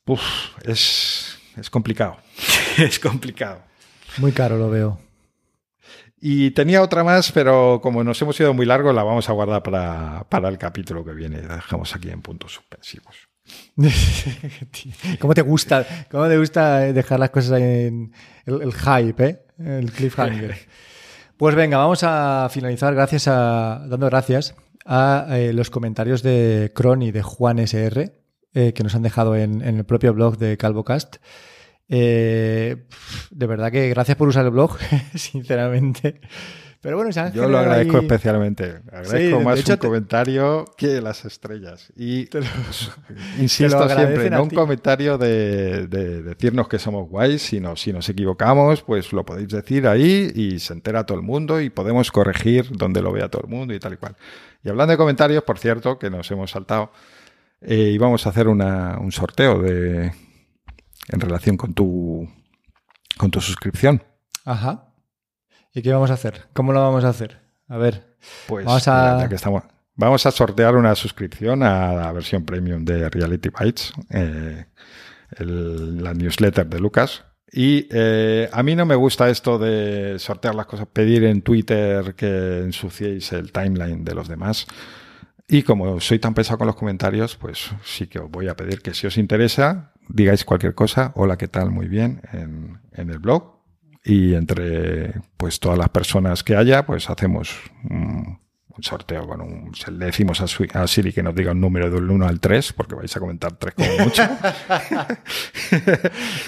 Uf, 0.07 0.23
es, 0.65 1.39
es 1.57 1.69
complicado. 1.69 2.16
es 2.78 2.99
complicado. 2.99 3.68
Muy 4.19 4.32
caro 4.32 4.59
lo 4.59 4.70
veo. 4.70 4.99
Y 6.20 6.51
tenía 6.51 6.82
otra 6.82 7.05
más, 7.05 7.31
pero 7.31 7.81
como 7.81 8.03
nos 8.03 8.20
hemos 8.20 8.39
ido 8.40 8.53
muy 8.53 8.66
largo, 8.66 8.93
la 8.93 9.05
vamos 9.05 9.28
a 9.28 9.32
guardar 9.32 9.62
para, 9.62 10.27
para 10.28 10.49
el 10.49 10.59
capítulo 10.59 11.05
que 11.05 11.12
viene. 11.12 11.43
La 11.43 11.57
dejamos 11.57 11.95
aquí 11.95 12.11
en 12.11 12.23
puntos 12.23 12.53
suspensivos. 12.53 13.28
¿Cómo 15.20 15.35
te 15.35 15.43
gusta, 15.43 15.86
cómo 16.11 16.28
te 16.28 16.36
gusta 16.36 16.81
dejar 16.93 17.20
las 17.20 17.31
cosas 17.31 17.61
en 17.61 18.12
el, 18.45 18.62
el 18.62 18.73
hype, 18.74 19.24
eh? 19.24 19.47
el 19.59 19.93
cliffhanger? 19.93 20.57
Pues 21.36 21.55
venga, 21.55 21.78
vamos 21.78 22.01
a 22.03 22.49
finalizar 22.51 22.95
gracias 22.95 23.28
a, 23.28 23.85
dando 23.86 24.07
gracias 24.07 24.57
a 24.85 25.27
eh, 25.31 25.53
los 25.53 25.70
comentarios 25.70 26.23
de 26.23 26.73
Cron 26.74 27.03
y 27.03 27.12
de 27.12 27.23
Juan 27.23 27.61
SR 27.61 28.12
eh, 28.55 28.73
que 28.73 28.82
nos 28.82 28.95
han 28.97 29.03
dejado 29.03 29.36
en, 29.36 29.62
en, 29.62 29.77
el 29.77 29.85
propio 29.85 30.12
blog 30.12 30.36
de 30.39 30.57
CalvoCast. 30.57 31.19
Eh, 31.89 32.85
de 33.31 33.47
verdad 33.47 33.73
que 33.73 33.89
gracias 33.89 34.16
por 34.16 34.28
usar 34.28 34.44
el 34.44 34.51
blog, 34.51 34.77
sinceramente. 35.15 36.20
Pero 36.81 36.97
bueno, 36.97 37.10
Yo 37.35 37.48
lo 37.48 37.59
agradezco 37.59 37.97
ahí... 37.97 38.02
especialmente. 38.05 38.82
Agradezco 38.93 39.39
Sí, 39.40 39.44
más 39.44 39.59
hecho, 39.59 39.73
un 39.73 39.78
te- 39.81 39.86
comentario 39.89 40.65
que 40.77 41.01
las 41.01 41.24
estrellas. 41.24 41.93
Y 41.97 42.27
Te 42.31 42.39
lo- 42.40 42.47
insisto 43.40 43.65
te 43.65 43.78
lo 43.85 43.90
agradecen 43.90 44.15
siempre, 44.20 44.31
no 44.31 44.43
un 44.44 44.51
comentario 44.51 45.19
de, 45.19 45.89
de 45.89 46.23
decirnos 46.23 46.69
que 46.69 46.78
somos 46.78 47.09
guays, 47.09 47.43
sino 47.43 47.74
si 47.74 47.93
nos 47.93 48.09
equivocamos, 48.09 48.82
pues 48.82 49.12
lo 49.12 49.24
podéis 49.24 49.48
decir 49.48 49.89
ahí 49.89 50.31
y 50.32 50.60
se 50.60 50.73
entera 50.73 51.05
todo 51.05 51.19
el 51.19 51.24
mundo 51.24 51.60
y 51.60 51.69
podemos 51.69 52.12
corregir 52.12 52.69
donde 52.70 53.02
lo 53.02 53.10
vea 53.10 53.28
todo 53.28 53.43
el 53.43 53.48
mundo 53.51 53.74
y 53.74 53.81
tal 53.81 53.94
y 53.94 53.97
cual. 53.97 54.15
Y 54.62 54.69
hablando 54.69 54.93
de 54.93 54.98
comentarios, 54.98 55.43
por 55.43 55.59
cierto, 55.59 55.98
que 55.98 56.10
nos 56.10 56.31
hemos 56.31 56.52
saltado, 56.52 56.93
eh, 57.60 57.90
íbamos 57.93 58.24
a 58.24 58.31
hacer 58.31 58.47
una- 58.47 58.98
un 59.01 59.10
sorteo 59.10 59.60
de 59.60 60.12
en 61.09 61.20
relación 61.20 61.56
con 61.56 61.74
tu 61.74 62.28
con 63.16 63.30
tu 63.30 63.40
suscripción. 63.40 64.02
Ajá. 64.44 64.93
¿Y 65.74 65.82
qué 65.82 65.93
vamos 65.93 66.10
a 66.10 66.14
hacer? 66.14 66.47
¿Cómo 66.52 66.72
lo 66.72 66.80
vamos 66.80 67.05
a 67.05 67.09
hacer? 67.09 67.40
A 67.68 67.76
ver. 67.76 68.16
Pues 68.47 68.64
Vamos 68.64 68.86
a- 68.89 69.12
mira, 69.12 69.20
ya 69.24 69.28
que 69.28 69.35
estamos, 69.35 69.62
vamos 69.94 70.24
a 70.26 70.30
sortear 70.30 70.76
una 70.76 70.94
suscripción 70.94 71.62
a 71.62 71.93
la 71.93 72.12
versión 72.12 72.44
premium 72.44 72.85
de 72.85 73.09
Reality 73.10 73.48
Bytes, 73.51 73.93
eh, 74.10 74.66
el- 75.36 76.02
la 76.02 76.14
newsletter 76.14 76.66
de 76.66 76.80
Lucas. 76.80 77.24
Y 77.51 77.86
eh, 77.90 78.48
a 78.52 78.62
mí 78.62 78.76
no 78.76 78.85
me 78.86 78.94
gusta 78.94 79.28
esto 79.30 79.59
de 79.59 80.18
sortear 80.18 80.55
las 80.55 80.66
cosas, 80.66 80.86
pedir 80.93 81.24
en 81.24 81.43
Twitter 81.43 82.14
que 82.14 82.59
ensuciéis 82.60 83.32
el 83.32 83.52
timeline 83.52 84.05
de 84.05 84.14
los 84.14 84.28
demás. 84.28 84.66
Y 85.48 85.62
como 85.62 85.98
soy 86.01 86.18
tan 86.18 86.35
pesado 86.35 86.59
con 86.59 86.66
los 86.66 86.76
comentarios, 86.76 87.36
pues 87.36 87.70
sí 87.82 88.06
que 88.06 88.18
os 88.18 88.30
voy 88.30 88.48
a 88.48 88.56
pedir 88.56 88.82
que 88.82 88.93
si 88.93 89.06
os 89.06 89.16
interesa, 89.16 89.93
digáis 90.09 90.44
cualquier 90.44 90.74
cosa. 90.74 91.12
Hola, 91.14 91.36
¿qué 91.36 91.48
tal? 91.48 91.70
Muy 91.70 91.89
bien, 91.89 92.22
en, 92.32 92.80
en 92.93 93.10
el 93.10 93.18
blog. 93.18 93.59
Y 94.05 94.35
entre 94.35 95.14
pues 95.36 95.60
todas 95.60 95.76
las 95.78 95.89
personas 95.90 96.43
que 96.43 96.56
haya, 96.56 96.86
pues 96.86 97.10
hacemos 97.10 97.55
un, 97.90 98.39
un 98.68 98.82
sorteo 98.82 99.26
con 99.26 99.40
un. 99.43 99.72
Le 99.98 100.06
decimos 100.06 100.40
a, 100.40 100.47
su- 100.47 100.66
a 100.72 100.86
Siri 100.86 101.12
que 101.12 101.22
nos 101.22 101.35
diga 101.35 101.52
un 101.52 101.60
número 101.60 101.90
del 101.90 102.10
1 102.10 102.26
al 102.26 102.40
3, 102.40 102.72
porque 102.72 102.94
vais 102.94 103.14
a 103.16 103.20
comentar 103.20 103.52
3 103.56 103.74
como 103.74 103.98
mucho. 104.05 104.22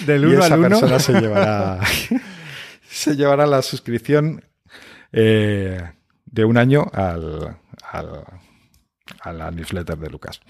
Del 0.05 0.23
y 0.23 0.27
1 0.27 0.39
esa 0.45 0.53
al 0.55 0.59
1. 0.59 0.69
persona 0.69 0.99
se 0.99 1.13
llevará, 1.21 1.79
se 2.89 3.15
llevará 3.15 3.45
la 3.45 3.61
suscripción 3.61 4.43
eh, 5.11 5.81
de 6.25 6.45
un 6.45 6.57
año 6.57 6.85
al, 6.93 7.57
al- 7.91 8.23
a 9.21 9.33
la 9.33 9.51
newsletter 9.51 9.97
de 9.97 10.09
Lucas. 10.09 10.41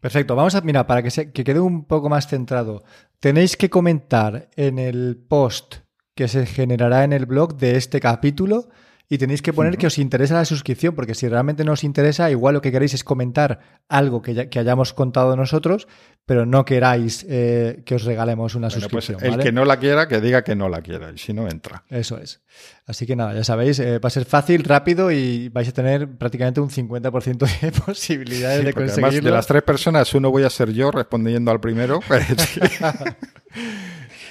Perfecto. 0.00 0.34
Vamos 0.34 0.54
a, 0.54 0.62
mira, 0.62 0.86
para 0.86 1.02
que, 1.02 1.10
se, 1.10 1.30
que 1.30 1.44
quede 1.44 1.60
un 1.60 1.84
poco 1.84 2.08
más 2.08 2.26
centrado, 2.26 2.82
tenéis 3.20 3.56
que 3.56 3.70
comentar 3.70 4.48
en 4.56 4.78
el 4.78 5.16
post 5.28 5.76
que 6.14 6.26
se 6.28 6.46
generará 6.46 7.04
en 7.04 7.12
el 7.12 7.26
blog 7.26 7.56
de 7.56 7.76
este 7.76 8.00
capítulo 8.00 8.68
y 9.12 9.18
tenéis 9.18 9.42
que 9.42 9.52
poner 9.52 9.76
que 9.76 9.88
os 9.88 9.98
interesa 9.98 10.34
la 10.36 10.44
suscripción, 10.44 10.94
porque 10.94 11.16
si 11.16 11.26
realmente 11.28 11.64
no 11.64 11.72
os 11.72 11.82
interesa, 11.82 12.30
igual 12.30 12.54
lo 12.54 12.62
que 12.62 12.70
queréis 12.70 12.94
es 12.94 13.02
comentar 13.02 13.58
algo 13.88 14.22
que, 14.22 14.34
ya- 14.34 14.48
que 14.48 14.60
hayamos 14.60 14.92
contado 14.94 15.34
nosotros, 15.36 15.88
pero 16.26 16.46
no 16.46 16.64
queráis 16.64 17.26
eh, 17.28 17.82
que 17.84 17.96
os 17.96 18.04
regalemos 18.04 18.54
una 18.54 18.68
Bueno, 18.68 18.86
pues 18.88 19.04
suscripción. 19.06 19.24
el 19.24 19.30
¿vale? 19.38 19.42
que 19.42 19.50
no 19.52 19.64
la 19.64 19.80
quiera, 19.80 20.06
que 20.06 20.20
diga 20.20 20.44
que 20.44 20.54
no 20.54 20.68
la 20.68 20.80
quiera, 20.80 21.10
y 21.12 21.18
si 21.18 21.32
no 21.32 21.48
entra. 21.48 21.82
Eso 21.90 22.18
es. 22.18 22.40
Así 22.86 23.04
que 23.04 23.16
nada, 23.16 23.34
ya 23.34 23.42
sabéis, 23.42 23.80
eh, 23.80 23.98
va 23.98 24.06
a 24.06 24.10
ser 24.10 24.26
fácil, 24.26 24.62
rápido 24.62 25.10
y 25.10 25.48
vais 25.48 25.68
a 25.68 25.72
tener 25.72 26.06
prácticamente 26.08 26.60
un 26.60 26.70
50% 26.70 27.60
de 27.60 27.72
posibilidades 27.84 28.58
Sí, 28.60 28.64
de 28.64 28.70
además 28.70 28.92
conseguirlo. 28.94 29.30
de 29.30 29.34
las 29.34 29.46
tres 29.48 29.64
personas, 29.64 30.14
uno 30.14 30.30
voy 30.30 30.44
a 30.44 30.50
ser 30.50 30.72
yo 30.72 30.92
respondiendo 30.92 31.50
al 31.50 31.58
primero. 31.60 31.98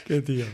Qué 0.05 0.21
tío. 0.21 0.45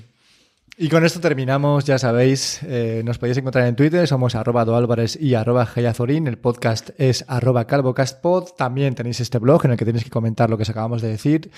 Y 0.77 0.89
con 0.89 1.06
esto 1.06 1.22
terminamos, 1.22 1.85
ya 1.85 1.97
sabéis, 1.97 2.60
eh, 2.64 3.02
nos 3.06 3.18
podéis 3.18 3.38
encontrar 3.38 3.65
en 3.65 3.77
Twitter, 3.77 4.06
somos 4.10 4.35
arroba 4.35 4.65
doalvarez 4.65 5.18
y 5.18 5.34
arroba 5.35 5.65
geyazorín, 5.65 6.27
el 6.27 6.38
podcast 6.38 6.89
es 6.97 7.23
arroba 7.30 7.65
calvocastpod, 7.65 8.49
también 8.57 8.93
tenéis 8.93 9.22
este 9.22 9.39
blog 9.39 9.64
en 9.64 9.72
el 9.72 9.77
que 9.77 9.85
tenéis 9.85 10.03
que 10.03 10.10
comentar 10.10 10.49
lo 10.49 10.57
que 10.57 10.64
os 10.64 10.69
acabamos 10.69 11.02
de 11.02 11.07
decir, 11.07 11.49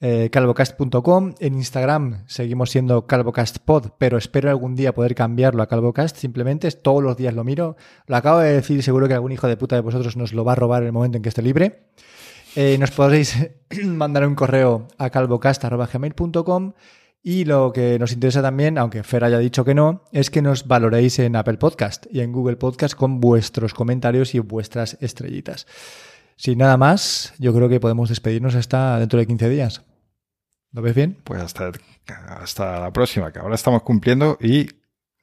eh, 0.00 0.30
calvocast.com, 0.32 1.34
en 1.40 1.54
Instagram 1.56 2.24
seguimos 2.26 2.70
siendo 2.70 3.06
calvocastpod, 3.06 3.90
pero 3.98 4.16
espero 4.16 4.48
algún 4.48 4.74
día 4.76 4.94
poder 4.94 5.14
cambiarlo 5.14 5.62
a 5.62 5.66
calvocast, 5.66 6.16
simplemente 6.16 6.70
todos 6.70 7.02
los 7.02 7.18
días 7.18 7.34
lo 7.34 7.44
miro, 7.44 7.76
lo 8.06 8.16
acabo 8.16 8.38
de 8.38 8.54
decir, 8.54 8.82
seguro 8.82 9.08
que 9.08 9.14
algún 9.14 9.32
hijo 9.32 9.46
de 9.46 9.58
puta 9.58 9.76
de 9.76 9.82
vosotros 9.82 10.16
nos 10.16 10.32
lo 10.32 10.42
va 10.42 10.52
a 10.52 10.56
robar 10.56 10.80
en 10.80 10.86
el 10.86 10.92
momento 10.92 11.18
en 11.18 11.22
que 11.22 11.28
esté 11.28 11.42
libre. 11.42 11.82
Eh, 12.56 12.78
nos 12.78 12.92
podéis 12.92 13.36
mandar 13.84 14.26
un 14.26 14.34
correo 14.34 14.88
a 14.96 15.10
calvocast.gmail.com 15.10 16.72
y 17.26 17.46
lo 17.46 17.72
que 17.72 17.98
nos 17.98 18.12
interesa 18.12 18.42
también, 18.42 18.76
aunque 18.76 19.02
Fer 19.02 19.24
haya 19.24 19.38
dicho 19.38 19.64
que 19.64 19.74
no, 19.74 20.04
es 20.12 20.28
que 20.28 20.42
nos 20.42 20.68
valoréis 20.68 21.18
en 21.18 21.36
Apple 21.36 21.56
Podcast 21.56 22.04
y 22.10 22.20
en 22.20 22.32
Google 22.32 22.56
Podcast 22.56 22.94
con 22.94 23.18
vuestros 23.18 23.72
comentarios 23.72 24.34
y 24.34 24.40
vuestras 24.40 24.98
estrellitas. 25.00 25.66
Sin 26.36 26.58
nada 26.58 26.76
más, 26.76 27.32
yo 27.38 27.54
creo 27.54 27.70
que 27.70 27.80
podemos 27.80 28.10
despedirnos 28.10 28.54
hasta 28.54 28.98
dentro 28.98 29.18
de 29.18 29.26
15 29.26 29.48
días. 29.48 29.82
¿Lo 30.72 30.82
ves 30.82 30.94
bien? 30.94 31.16
pues 31.24 31.40
hasta, 31.40 31.72
hasta 32.28 32.78
la 32.78 32.92
próxima, 32.92 33.32
que 33.32 33.38
ahora 33.38 33.54
estamos 33.54 33.82
cumpliendo 33.84 34.36
y 34.38 34.68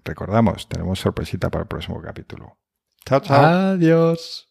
recordamos, 0.03 0.68
tenemos 0.68 0.99
sorpresita 0.99 1.52
para 1.52 1.64
el 1.64 1.68
próximo 1.68 2.02
capítulo. 2.02 2.57
Chao, 3.06 3.19
chao. 3.19 3.45
Adiós. 3.45 4.51